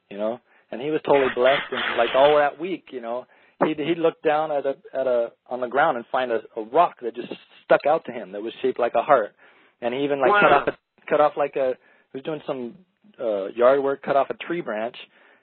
you 0.09 0.17
know. 0.17 0.39
And 0.71 0.81
he 0.81 0.89
was 0.89 1.01
totally 1.05 1.29
blessed, 1.35 1.71
and 1.71 1.97
like 1.97 2.09
all 2.15 2.35
that 2.37 2.59
week, 2.59 2.85
you 2.91 2.99
know, 2.99 3.27
he'd 3.65 3.79
he'd 3.79 3.97
look 3.97 4.21
down 4.21 4.51
at 4.51 4.65
a 4.65 4.75
at 4.93 5.07
a 5.07 5.31
on 5.49 5.61
the 5.61 5.67
ground 5.67 5.97
and 5.97 6.05
find 6.11 6.31
a, 6.31 6.41
a 6.55 6.63
rock 6.63 6.95
that 7.01 7.15
just 7.15 7.31
stuck 7.65 7.85
out 7.87 8.05
to 8.05 8.11
him 8.11 8.31
that 8.31 8.41
was 8.41 8.53
shaped 8.61 8.79
like 8.79 8.93
a 8.95 9.01
heart, 9.01 9.33
and 9.81 9.93
he 9.93 10.03
even 10.03 10.19
like 10.19 10.31
cut 10.41 10.51
off 10.51 10.67
a, 10.67 10.77
cut 11.09 11.21
off 11.21 11.33
like 11.37 11.55
a 11.55 11.73
he 12.11 12.17
was 12.17 12.23
doing 12.23 12.41
some 12.45 12.75
uh, 13.19 13.47
yard 13.47 13.83
work, 13.83 14.01
cut 14.03 14.15
off 14.15 14.29
a 14.29 14.35
tree 14.45 14.61
branch, 14.61 14.95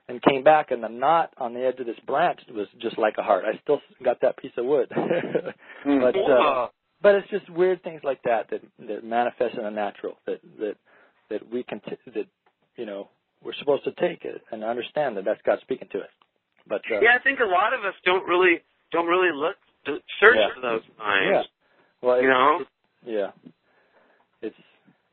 and 0.09 0.23
came 0.23 0.43
back, 0.43 0.71
and 0.71 0.83
the 0.83 0.89
knot 0.89 1.33
on 1.39 1.55
the 1.55 1.61
edge 1.61 1.79
of 1.81 1.87
this 1.87 1.99
branch 2.07 2.41
was 2.51 2.67
just 2.81 2.99
like 2.99 3.15
a 3.19 3.23
heart. 3.23 3.45
I 3.47 3.59
still 3.63 3.81
got 4.05 4.21
that 4.23 4.37
piece 4.37 4.53
of 4.57 4.65
wood, 4.65 4.89
but 5.85 6.17
uh, 6.17 6.69
but 7.03 7.15
it's 7.15 7.31
just 7.31 7.49
weird 7.51 7.83
things 7.83 8.01
like 8.05 8.23
that 8.25 8.51
that 8.51 8.61
that 8.89 9.05
manifest 9.05 9.57
in 9.57 9.65
the 9.65 9.71
natural 9.71 10.15
that 10.27 10.41
that 10.59 10.75
that 11.31 11.53
we 11.53 11.63
can 11.63 11.81
t- 11.81 11.97
that 12.15 12.27
you 12.77 12.87
know 12.87 13.09
we're 13.43 13.55
supposed 13.59 13.85
to 13.85 13.93
take 13.93 14.25
it 14.25 14.43
and 14.51 14.63
understand 14.65 15.17
that 15.17 15.25
that's 15.25 15.41
God 15.45 15.59
speaking 15.63 15.89
to 15.93 15.99
us. 15.99 16.11
But 16.67 16.83
uh, 16.91 17.01
Yeah, 17.01 17.17
I 17.19 17.23
think 17.23 17.41
a 17.41 17.45
lot 17.45 17.73
of 17.75 17.81
us 17.85 17.95
don't 18.05 18.27
really 18.27 18.63
don't 18.93 19.07
really 19.07 19.33
look 19.35 19.57
to 19.87 19.99
search 20.21 20.37
Yeah. 20.37 20.49
for 20.55 20.61
those 20.61 20.83
signs. 20.99 21.27
yeah, 21.31 21.43
well, 22.03 22.21
You 22.21 22.29
know? 22.29 22.65
yeah, 23.05 23.31
it's 24.43 24.57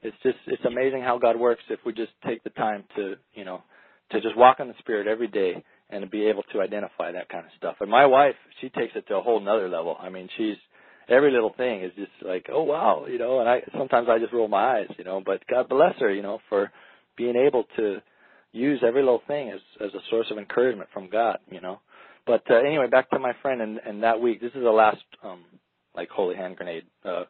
it's 0.02 0.18
just 0.24 0.38
it's 0.48 0.66
amazing 0.66 1.02
how 1.02 1.18
God 1.18 1.38
works 1.38 1.64
if 1.70 1.80
we 1.86 1.94
just 1.94 2.12
take 2.26 2.44
the 2.44 2.50
time 2.52 2.84
to 2.96 3.16
you 3.34 3.46
know 3.46 3.62
to 4.12 4.22
just 4.22 4.38
walk 4.38 4.60
in 4.60 4.68
the 4.68 4.74
Spirit 4.80 5.08
every 5.08 5.28
day 5.28 5.64
and 5.90 6.02
to 6.02 6.08
be 6.10 6.28
able 6.28 6.44
to 6.54 6.62
identify 6.62 7.12
that 7.12 7.30
kind 7.30 7.46
of 7.46 7.52
stuff. 7.58 7.76
And 7.82 7.90
my 7.90 8.06
wife, 8.06 8.36
she 8.62 8.70
takes 8.70 8.94
it 8.96 9.08
to 9.08 9.16
a 9.18 9.22
whole 9.22 9.40
nother 9.40 9.70
level. 9.70 9.98
I 10.00 10.10
mean, 10.10 10.30
she's 10.38 10.56
every 11.10 11.32
little 11.32 11.54
thing 11.56 11.84
is 11.84 11.92
just 11.96 12.12
like, 12.22 12.48
oh 12.52 12.64
wow, 12.64 13.06
you 13.10 13.18
know. 13.18 13.40
And 13.40 13.50
I 13.50 13.62
sometimes 13.78 14.08
I 14.10 14.20
just 14.20 14.34
roll 14.34 14.48
my 14.48 14.80
eyes, 14.80 14.90
you 14.98 15.04
know. 15.04 15.22
But 15.26 15.46
God 15.48 15.70
bless 15.70 15.96
her, 16.00 16.12
you 16.14 16.22
know, 16.22 16.40
for 16.50 16.72
being 17.18 17.36
able 17.36 17.66
to 17.78 17.98
use 18.58 18.82
every 18.86 19.02
little 19.02 19.22
thing 19.28 19.50
as 19.50 19.62
as 19.82 19.94
a 19.94 20.00
source 20.10 20.28
of 20.32 20.38
encouragement 20.38 20.90
from 20.94 21.10
God, 21.10 21.40
you 21.50 21.62
know. 21.62 21.80
But 22.26 22.44
uh, 22.50 22.56
anyway, 22.56 22.88
back 22.88 23.10
to 23.12 23.20
my 23.20 23.34
friend 23.42 23.62
and, 23.62 23.80
and 23.86 24.04
that 24.04 24.20
week. 24.20 24.42
This 24.42 24.52
is 24.54 24.64
the 24.64 24.70
last 24.70 25.04
um 25.24 25.44
like 25.96 26.10
holy 26.10 26.36
hand 26.36 26.58
grenade 26.58 26.84
uh 27.06 27.24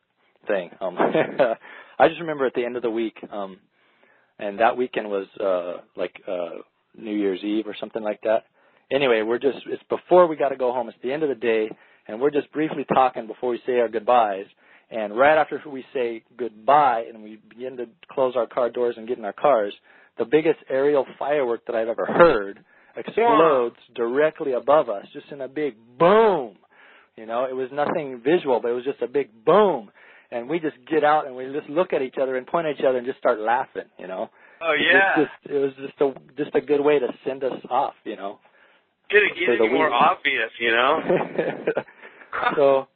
thing. 0.48 0.72
Um 0.82 0.98
I 1.99 2.08
just 2.08 2.22
remember 2.22 2.45
at 2.45 2.54
the 2.54 2.66
end 2.66 2.76
of 2.76 2.82
the 2.82 2.91
week, 2.91 3.18
um 3.32 3.60
and 4.40 4.60
that 4.60 4.78
weekend 4.78 5.10
was 5.10 5.28
uh 5.40 5.82
like 5.95 6.16
uh 6.28 6.62
New 6.98 7.16
Year's 7.16 7.44
Eve 7.44 7.68
or 7.68 7.76
something 7.80 8.04
like 8.04 8.22
that. 8.22 8.45
Anyway, 8.91 9.22
we're 9.22 9.40
just 9.40 9.60
it's 9.68 9.84
before 9.90 10.28
we 10.28 10.36
got 10.36 10.49
to 10.49 10.58
go 10.58 10.72
home. 10.72 10.90
It's 10.90 10.98
the 11.04 11.12
end 11.12 11.24
of 11.24 11.30
the 11.30 11.36
day, 11.36 11.70
and 12.08 12.20
we're 12.20 12.32
just 12.32 12.52
briefly 12.52 12.86
talking 12.86 13.28
before 13.28 13.49
we 13.49 13.62
say 13.66 13.80
our 13.80 13.90
goodbyes. 13.90 14.45
And 14.90 15.18
right 15.18 15.38
after 15.38 15.62
we 15.70 15.84
say 15.94 16.24
goodbye 16.38 17.04
and 17.14 17.22
we 17.22 17.40
begin 17.49 17.76
to 17.78 17.88
close 18.10 18.36
our 18.38 18.48
car 18.48 18.70
doors 18.70 18.95
and 18.98 19.08
get 19.08 19.18
in 19.18 19.26
our 19.26 19.34
cars, 19.34 19.74
the 20.18 20.26
biggest 20.26 20.60
aerial 20.69 21.06
firework 21.19 21.65
that 21.68 21.76
I've 21.76 21.88
ever 21.88 22.06
heard 22.06 22.60
explodes 22.95 23.76
directly 23.95 24.53
above 24.53 24.89
us, 24.89 25.06
just 25.14 25.31
in 25.31 25.41
a 25.41 25.48
big 25.48 25.76
boom. 25.99 26.56
You 27.15 27.26
know, 27.26 27.45
it 27.45 27.56
was 27.56 27.69
nothing 27.72 28.22
visual, 28.23 28.60
but 28.60 28.69
it 28.69 28.73
was 28.73 28.84
just 28.84 29.02
a 29.02 29.07
big 29.07 29.30
boom. 29.45 29.91
And 30.31 30.49
we 30.49 30.60
just 30.60 30.76
get 30.89 31.03
out 31.03 31.26
and 31.26 31.35
we 31.35 31.45
just 31.53 31.69
look 31.69 31.94
at 31.94 32.02
each 32.02 32.15
other 32.22 32.35
and 32.35 32.45
point 32.45 32.68
at 32.68 32.77
each 32.77 32.85
other 32.85 32.98
and 32.98 33.07
just 33.07 33.19
start 33.19 33.39
laughing. 33.39 33.85
You 33.98 34.07
know, 34.07 34.30
Oh 34.61 34.73
It 34.73 34.81
was 34.81 34.88
yeah. 34.91 35.15
just, 35.23 35.56
it 35.56 35.57
was 35.57 35.72
just 35.80 36.02
a 36.02 36.44
just 36.44 36.56
a 36.56 36.61
good 36.61 36.81
way 36.81 36.99
to 36.99 37.07
send 37.26 37.44
us 37.44 37.60
off. 37.69 37.94
You 38.03 38.15
know. 38.15 38.39
Could 39.10 39.23
for 39.30 39.39
get 39.39 39.61
any 39.61 39.73
more 39.73 39.91
obvious, 39.91 40.52
you 40.60 40.72
know? 40.72 40.99
so, 42.57 42.88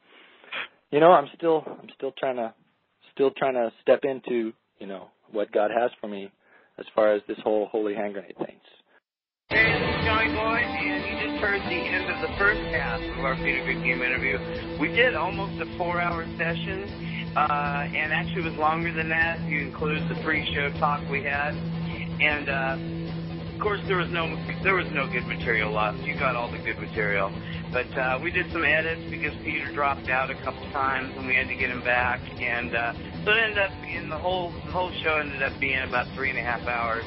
you 0.90 1.00
know, 1.00 1.12
I'm 1.12 1.28
still 1.36 1.64
I'm 1.66 1.88
still 1.96 2.12
trying 2.18 2.36
to 2.36 2.52
still 3.14 3.30
trying 3.30 3.54
to 3.54 3.72
step 3.80 4.00
into 4.04 4.52
you 4.78 4.86
know 4.86 5.08
what 5.30 5.50
God 5.52 5.70
has 5.70 5.90
for 6.00 6.08
me 6.08 6.30
as 6.78 6.86
far 6.94 7.12
as 7.14 7.22
this 7.28 7.38
whole 7.42 7.66
holy 7.66 7.94
hand 7.94 8.14
grenade 8.14 8.36
thing. 8.38 8.56
Hey, 9.50 9.72
this 9.78 9.98
is 9.98 10.04
Johnny 10.06 10.32
Boy, 10.32 10.64
and 10.64 11.04
you 11.04 11.28
just 11.28 11.42
heard 11.42 11.60
the 11.62 11.76
end 11.76 12.10
of 12.10 12.30
the 12.30 12.36
first 12.38 12.60
half 12.74 13.00
of 13.00 13.24
our 13.24 13.36
Peter 13.36 13.64
Good 13.66 13.82
Game 13.84 14.00
interview. 14.00 14.38
We 14.80 14.88
did 14.88 15.14
almost 15.14 15.60
a 15.60 15.66
four-hour 15.76 16.24
session, 16.38 16.88
uh, 17.36 17.88
and 17.92 18.12
actually 18.12 18.42
it 18.42 18.50
was 18.50 18.54
longer 18.54 18.92
than 18.92 19.10
that 19.10 19.40
you 19.42 19.58
include 19.60 20.08
the 20.08 20.14
pre-show 20.22 20.70
talk 20.78 21.02
we 21.10 21.22
had. 21.22 21.54
And 22.20 22.48
uh, 22.48 22.76
course, 23.62 23.80
there 23.86 23.96
was 23.96 24.10
no 24.10 24.26
there 24.62 24.74
was 24.74 24.90
no 24.92 25.06
good 25.06 25.26
material 25.26 25.70
lost. 25.70 26.02
You 26.02 26.18
got 26.18 26.34
all 26.34 26.50
the 26.50 26.58
good 26.58 26.78
material, 26.78 27.32
but 27.72 27.86
uh, 27.96 28.18
we 28.22 28.30
did 28.30 28.50
some 28.52 28.64
edits 28.64 29.08
because 29.08 29.32
Peter 29.44 29.72
dropped 29.72 30.08
out 30.08 30.30
a 30.30 30.34
couple 30.42 30.62
times, 30.72 31.14
and 31.16 31.26
we 31.26 31.34
had 31.34 31.48
to 31.48 31.54
get 31.54 31.70
him 31.70 31.82
back. 31.84 32.20
And 32.40 32.74
uh, 32.74 32.92
so 33.24 33.30
it 33.30 33.38
ended 33.38 33.58
up 33.58 33.70
being 33.82 34.08
the 34.08 34.18
whole 34.18 34.50
the 34.50 34.72
whole 34.72 34.90
show 35.02 35.18
ended 35.18 35.42
up 35.42 35.58
being 35.60 35.78
about 35.78 36.12
three 36.14 36.30
and 36.30 36.38
a 36.38 36.42
half 36.42 36.66
hours 36.66 37.04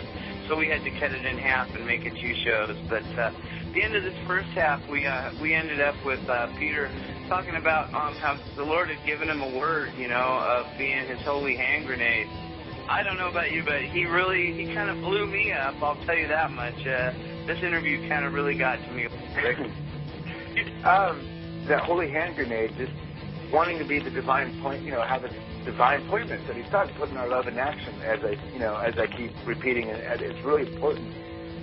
so 0.47 0.55
we 0.55 0.67
had 0.67 0.83
to 0.83 0.91
cut 0.99 1.11
it 1.11 1.25
in 1.25 1.37
half 1.37 1.67
and 1.75 1.85
make 1.85 2.05
it 2.05 2.13
two 2.21 2.33
shows. 2.45 2.77
But 2.89 3.05
uh, 3.17 3.31
the 3.73 3.83
end 3.83 3.95
of 3.95 4.03
this 4.03 4.15
first 4.27 4.49
half, 4.49 4.81
we 4.89 5.05
uh, 5.05 5.31
we 5.41 5.53
ended 5.53 5.81
up 5.81 5.95
with 6.05 6.21
uh, 6.29 6.47
Peter 6.57 6.89
talking 7.27 7.55
about 7.55 7.93
um, 7.93 8.15
how 8.15 8.37
the 8.55 8.63
Lord 8.63 8.89
had 8.89 9.03
given 9.05 9.29
him 9.29 9.41
a 9.41 9.57
word, 9.57 9.91
you 9.97 10.07
know, 10.07 10.39
of 10.39 10.77
being 10.77 11.05
his 11.07 11.19
holy 11.21 11.55
hand 11.55 11.85
grenade. 11.87 12.27
I 12.87 13.01
don't 13.01 13.17
know 13.17 13.29
about 13.29 13.51
you, 13.51 13.63
but 13.63 13.81
he 13.81 14.05
really 14.05 14.53
he 14.53 14.73
kind 14.73 14.89
of 14.89 15.01
blew 15.01 15.25
me 15.25 15.51
up. 15.51 15.75
I'll 15.81 15.95
tell 16.05 16.15
you 16.15 16.27
that 16.27 16.51
much. 16.51 16.85
Uh, 16.85 17.13
this 17.47 17.59
interview 17.63 18.07
kind 18.07 18.25
of 18.25 18.33
really 18.33 18.55
got 18.55 18.77
to 18.77 18.91
me. 18.91 19.05
um, 20.85 21.65
that 21.67 21.81
holy 21.81 22.11
hand 22.11 22.35
grenade, 22.35 22.75
just 22.77 22.91
wanting 23.51 23.79
to 23.79 23.85
be 23.85 23.99
the 23.99 24.11
divine 24.11 24.61
point, 24.61 24.83
you 24.83 24.91
know, 24.91 25.01
have 25.01 25.23
a 25.23 25.29
divine 25.65 26.05
appointments 26.05 26.45
that 26.47 26.55
he 26.55 26.63
starts 26.63 26.91
putting 26.97 27.17
our 27.17 27.27
love 27.27 27.47
in 27.47 27.57
action. 27.57 27.93
As 28.03 28.19
I, 28.23 28.37
you 28.53 28.59
know, 28.59 28.75
as 28.77 28.93
I 28.99 29.07
keep 29.07 29.31
repeating, 29.47 29.89
and 29.89 30.21
it's 30.21 30.43
really 30.45 30.71
important 30.71 31.11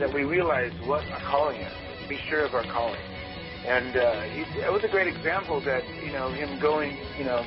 that 0.00 0.12
we 0.12 0.24
realize 0.24 0.72
what 0.84 1.04
our 1.12 1.20
calling 1.20 1.60
is. 1.60 1.72
Be 2.08 2.18
sure 2.28 2.44
of 2.44 2.54
our 2.54 2.64
calling. 2.64 3.00
And 3.64 3.96
uh, 3.96 4.22
he, 4.22 4.40
it 4.58 4.72
was 4.72 4.82
a 4.82 4.88
great 4.88 5.06
example 5.06 5.60
that 5.60 5.84
you 6.04 6.10
know 6.10 6.32
him 6.32 6.58
going, 6.58 6.98
you 7.16 7.24
know, 7.24 7.46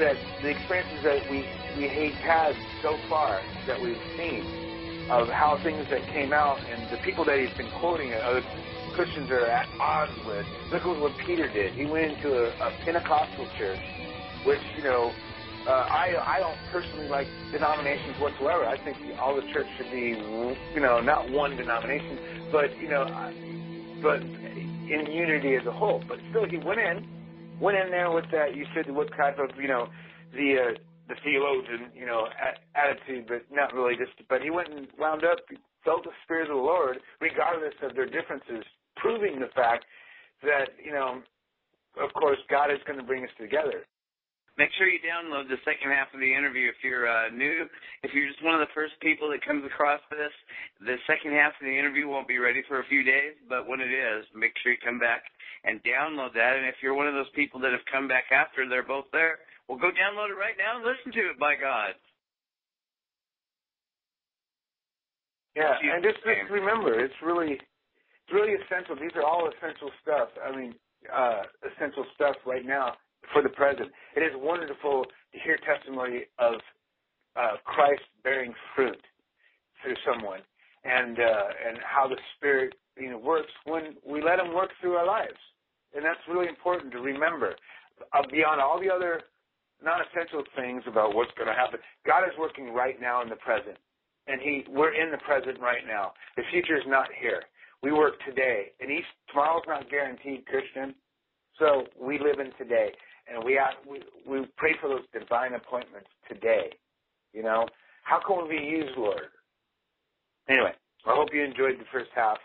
that 0.00 0.16
the 0.42 0.48
experiences 0.48 1.04
that 1.04 1.30
we 1.30 1.46
we 1.76 1.88
he's 1.88 2.14
had 2.16 2.56
so 2.82 2.98
far 3.08 3.40
that 3.66 3.80
we've 3.80 4.00
seen 4.16 4.44
of 5.10 5.28
how 5.28 5.58
things 5.62 5.86
that 5.90 6.06
came 6.08 6.32
out 6.32 6.58
and 6.70 6.90
the 6.90 6.96
people 7.02 7.24
that 7.24 7.38
he's 7.38 7.56
been 7.56 7.70
quoting 7.80 8.12
at 8.12 8.22
other 8.22 8.42
Christians 8.94 9.30
are 9.30 9.46
at 9.46 9.68
odds 9.80 10.12
with. 10.26 10.46
Look 10.70 10.82
at 10.82 11.00
what 11.00 11.12
Peter 11.26 11.48
did. 11.48 11.72
He 11.74 11.86
went 11.86 12.12
into 12.12 12.28
a, 12.32 12.48
a 12.48 12.70
Pentecostal 12.84 13.48
church, 13.58 13.80
which 14.44 14.60
you 14.76 14.84
know, 14.84 15.12
uh, 15.66 15.70
I 15.70 16.14
I 16.20 16.38
don't 16.40 16.58
personally 16.70 17.08
like 17.08 17.26
denominations 17.50 18.20
whatsoever. 18.20 18.66
I 18.66 18.76
think 18.84 18.96
all 19.18 19.34
the 19.34 19.46
church 19.52 19.66
should 19.76 19.90
be, 19.90 20.10
you 20.74 20.80
know, 20.80 21.00
not 21.00 21.30
one 21.30 21.56
denomination, 21.56 22.18
but 22.50 22.76
you 22.78 22.88
know, 22.88 23.06
but 24.02 24.20
in 24.22 25.06
unity 25.10 25.56
as 25.56 25.66
a 25.66 25.72
whole. 25.72 26.02
But 26.06 26.18
still, 26.30 26.44
he 26.44 26.58
went 26.58 26.80
in, 26.80 27.06
went 27.60 27.78
in 27.78 27.90
there 27.90 28.10
with 28.10 28.26
that. 28.32 28.54
You 28.54 28.66
said 28.74 28.90
what 28.90 29.08
type 29.16 29.38
of, 29.38 29.50
you 29.60 29.68
know, 29.68 29.88
the 30.34 30.56
uh, 30.58 30.78
the 31.08 31.14
theologian, 31.24 31.90
you 31.94 32.06
know, 32.06 32.28
attitude, 32.74 33.26
but 33.26 33.42
not 33.50 33.74
really. 33.74 33.96
Just, 33.96 34.14
but 34.28 34.42
he 34.42 34.50
went 34.50 34.72
and 34.72 34.86
wound 34.98 35.24
up 35.24 35.38
felt 35.84 36.04
the 36.04 36.14
spirit 36.24 36.50
of 36.50 36.56
the 36.56 36.62
Lord, 36.62 36.98
regardless 37.20 37.74
of 37.82 37.94
their 37.94 38.06
differences, 38.06 38.64
proving 38.96 39.40
the 39.40 39.50
fact 39.54 39.84
that 40.42 40.74
you 40.78 40.92
know, 40.92 41.22
of 41.98 42.12
course, 42.14 42.38
God 42.50 42.70
is 42.70 42.78
going 42.86 42.98
to 42.98 43.04
bring 43.04 43.24
us 43.24 43.34
together. 43.38 43.86
Make 44.60 44.68
sure 44.76 44.84
you 44.84 45.00
download 45.00 45.48
the 45.48 45.56
second 45.64 45.96
half 45.96 46.12
of 46.12 46.20
the 46.20 46.28
interview 46.28 46.68
if 46.68 46.76
you're 46.84 47.08
uh, 47.08 47.32
new. 47.32 47.64
If 48.04 48.12
you're 48.12 48.28
just 48.28 48.44
one 48.44 48.52
of 48.52 48.60
the 48.60 48.68
first 48.76 48.92
people 49.00 49.32
that 49.32 49.40
comes 49.40 49.64
across 49.64 50.00
this, 50.12 50.34
the 50.84 51.00
second 51.08 51.32
half 51.32 51.56
of 51.56 51.64
the 51.64 51.72
interview 51.72 52.04
won't 52.04 52.28
be 52.28 52.36
ready 52.36 52.60
for 52.68 52.84
a 52.84 52.86
few 52.92 53.00
days, 53.00 53.32
but 53.48 53.64
when 53.64 53.80
it 53.80 53.88
is, 53.88 54.28
make 54.36 54.52
sure 54.60 54.76
you 54.76 54.78
come 54.84 55.00
back 55.00 55.24
and 55.64 55.80
download 55.88 56.36
that. 56.36 56.60
And 56.60 56.68
if 56.68 56.76
you're 56.84 56.92
one 56.92 57.08
of 57.08 57.16
those 57.16 57.32
people 57.32 57.64
that 57.64 57.72
have 57.72 57.86
come 57.88 58.04
back 58.04 58.28
after 58.28 58.68
they're 58.68 58.84
both 58.84 59.08
there, 59.08 59.40
well, 59.68 59.78
go 59.78 59.90
download 59.90 60.30
it 60.30 60.38
right 60.38 60.56
now 60.58 60.76
and 60.76 60.84
listen 60.84 61.12
to 61.12 61.30
it, 61.30 61.38
by 61.38 61.54
God. 61.54 61.94
Yeah, 65.54 65.76
Jesus 65.80 65.92
and 65.94 66.04
just, 66.04 66.18
just 66.24 66.50
remember, 66.50 66.98
it's 66.98 67.14
really, 67.22 67.60
it's 67.60 68.32
really 68.32 68.56
essential. 68.56 68.96
These 68.96 69.12
are 69.16 69.24
all 69.24 69.48
essential 69.48 69.90
stuff. 70.00 70.28
I 70.40 70.54
mean, 70.56 70.74
uh, 71.12 71.42
essential 71.66 72.04
stuff 72.14 72.36
right 72.46 72.64
now 72.64 72.94
for 73.32 73.42
the 73.42 73.48
present. 73.50 73.90
It 74.16 74.20
is 74.20 74.32
wonderful 74.34 75.04
to 75.04 75.38
hear 75.44 75.58
testimony 75.60 76.24
of 76.38 76.54
uh, 77.36 77.56
Christ 77.64 78.02
bearing 78.24 78.54
fruit 78.74 79.00
through 79.82 79.96
someone, 80.06 80.40
and 80.84 81.18
uh, 81.18 81.48
and 81.68 81.78
how 81.84 82.08
the 82.08 82.16
Spirit 82.36 82.74
you 82.96 83.10
know 83.10 83.18
works 83.18 83.52
when 83.64 83.96
we 84.06 84.22
let 84.22 84.38
Him 84.38 84.54
work 84.54 84.70
through 84.80 84.94
our 84.94 85.06
lives, 85.06 85.38
and 85.94 86.04
that's 86.04 86.20
really 86.28 86.48
important 86.48 86.92
to 86.92 87.00
remember. 87.00 87.54
Uh, 88.12 88.22
beyond 88.30 88.60
all 88.60 88.80
the 88.80 88.90
other 88.90 89.20
non-essential 89.84 90.44
things 90.56 90.82
about 90.86 91.14
what's 91.14 91.32
going 91.36 91.48
to 91.48 91.54
happen, 91.54 91.80
God 92.06 92.24
is 92.24 92.32
working 92.38 92.72
right 92.72 93.00
now 93.00 93.22
in 93.22 93.28
the 93.28 93.36
present 93.36 93.78
and 94.26 94.40
he 94.40 94.64
we're 94.68 94.94
in 94.94 95.10
the 95.10 95.18
present 95.18 95.58
right 95.60 95.86
now. 95.86 96.12
The 96.36 96.42
future 96.50 96.76
is 96.76 96.84
not 96.86 97.08
here. 97.20 97.42
We 97.82 97.92
work 97.92 98.14
today, 98.26 98.66
and 98.80 98.90
each 98.90 99.04
tomorrow's 99.28 99.64
not 99.66 99.90
guaranteed, 99.90 100.46
Christian. 100.46 100.94
So 101.58 101.84
we 102.00 102.18
live 102.18 102.38
in 102.38 102.52
today, 102.56 102.92
and 103.28 103.44
we 103.44 103.54
have, 103.54 103.74
we 103.88 104.02
we 104.28 104.46
pray 104.56 104.74
for 104.80 104.88
those 104.88 105.04
divine 105.12 105.54
appointments 105.54 106.08
today. 106.28 106.70
You 107.32 107.42
know, 107.42 107.66
how 108.04 108.20
can 108.24 108.48
we 108.48 108.58
be 108.58 108.64
used, 108.64 108.96
Lord? 108.96 109.22
Anyway, 110.48 110.72
I 111.06 111.14
hope 111.14 111.28
you 111.32 111.42
enjoyed 111.42 111.78
the 111.78 111.84
first 111.92 112.10
half 112.14 112.38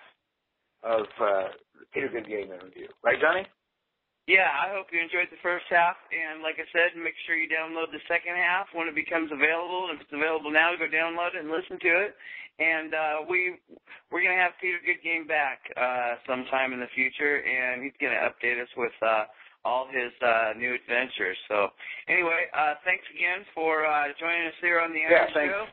of 0.84 1.06
uh, 1.22 1.48
Peter 1.94 2.10
Good 2.10 2.28
Game 2.28 2.52
interview. 2.52 2.88
Right, 3.04 3.20
Johnny? 3.20 3.46
Yeah, 4.28 4.52
I 4.52 4.76
hope 4.76 4.92
you 4.92 5.00
enjoyed 5.00 5.32
the 5.32 5.40
first 5.40 5.64
half, 5.72 5.96
and 6.12 6.44
like 6.44 6.60
I 6.60 6.68
said, 6.76 7.00
make 7.00 7.16
sure 7.24 7.40
you 7.40 7.48
download 7.48 7.96
the 7.96 8.04
second 8.12 8.36
half 8.36 8.68
when 8.76 8.92
it 8.92 8.96
becomes 8.96 9.32
available. 9.32 9.88
If 9.96 10.04
it's 10.04 10.12
available 10.12 10.52
now, 10.52 10.76
go 10.76 10.84
download 10.84 11.40
it 11.40 11.40
and 11.40 11.48
listen 11.48 11.80
to 11.80 11.94
it. 12.04 12.12
And 12.60 12.92
uh, 12.92 13.18
we 13.24 13.56
we're 14.12 14.20
gonna 14.20 14.36
have 14.36 14.60
Peter 14.60 14.84
Good 14.84 15.00
Game 15.00 15.32
back 15.32 15.64
uh, 15.80 16.20
sometime 16.28 16.76
in 16.76 16.84
the 16.84 16.92
future, 16.92 17.40
and 17.40 17.80
he's 17.80 17.96
gonna 18.04 18.20
update 18.28 18.60
us 18.60 18.68
with 18.76 18.92
uh, 19.00 19.32
all 19.64 19.88
his 19.88 20.12
uh, 20.20 20.60
new 20.60 20.76
adventures. 20.76 21.40
So 21.48 21.72
anyway, 22.12 22.52
uh, 22.52 22.76
thanks 22.84 23.08
again 23.16 23.48
for 23.56 23.88
uh, 23.88 24.12
joining 24.20 24.52
us 24.52 24.58
here 24.60 24.84
on 24.84 24.92
the 24.92 25.08
Yeah. 25.08 25.32
Show. 25.32 25.72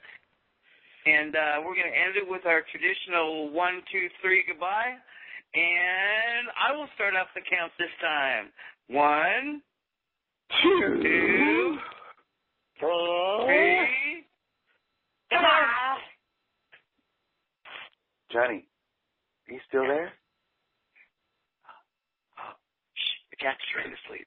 And 1.11 1.35
uh, 1.35 1.67
we're 1.67 1.75
gonna 1.75 1.91
end 1.91 2.15
it 2.15 2.25
with 2.25 2.47
our 2.47 2.63
traditional 2.71 3.51
one, 3.51 3.83
two, 3.91 4.07
three, 4.23 4.45
goodbye. 4.47 4.95
And 5.55 6.49
I 6.59 6.77
will 6.77 6.89
start 6.95 7.15
off 7.15 7.29
the 7.35 7.41
count 7.49 7.73
this 7.79 7.89
time. 8.01 8.51
One, 8.89 9.63
two, 10.63 11.79
three. 12.81 14.25
Come 15.31 15.45
on. 15.45 15.99
Johnny, 18.33 18.67
are 19.49 19.55
you 19.55 19.61
still 19.69 19.87
there? 19.87 20.13
Shh, 22.95 23.15
the 23.31 23.37
cat's 23.37 23.63
trying 23.73 23.91
to 23.91 23.97
sleep. 24.09 24.27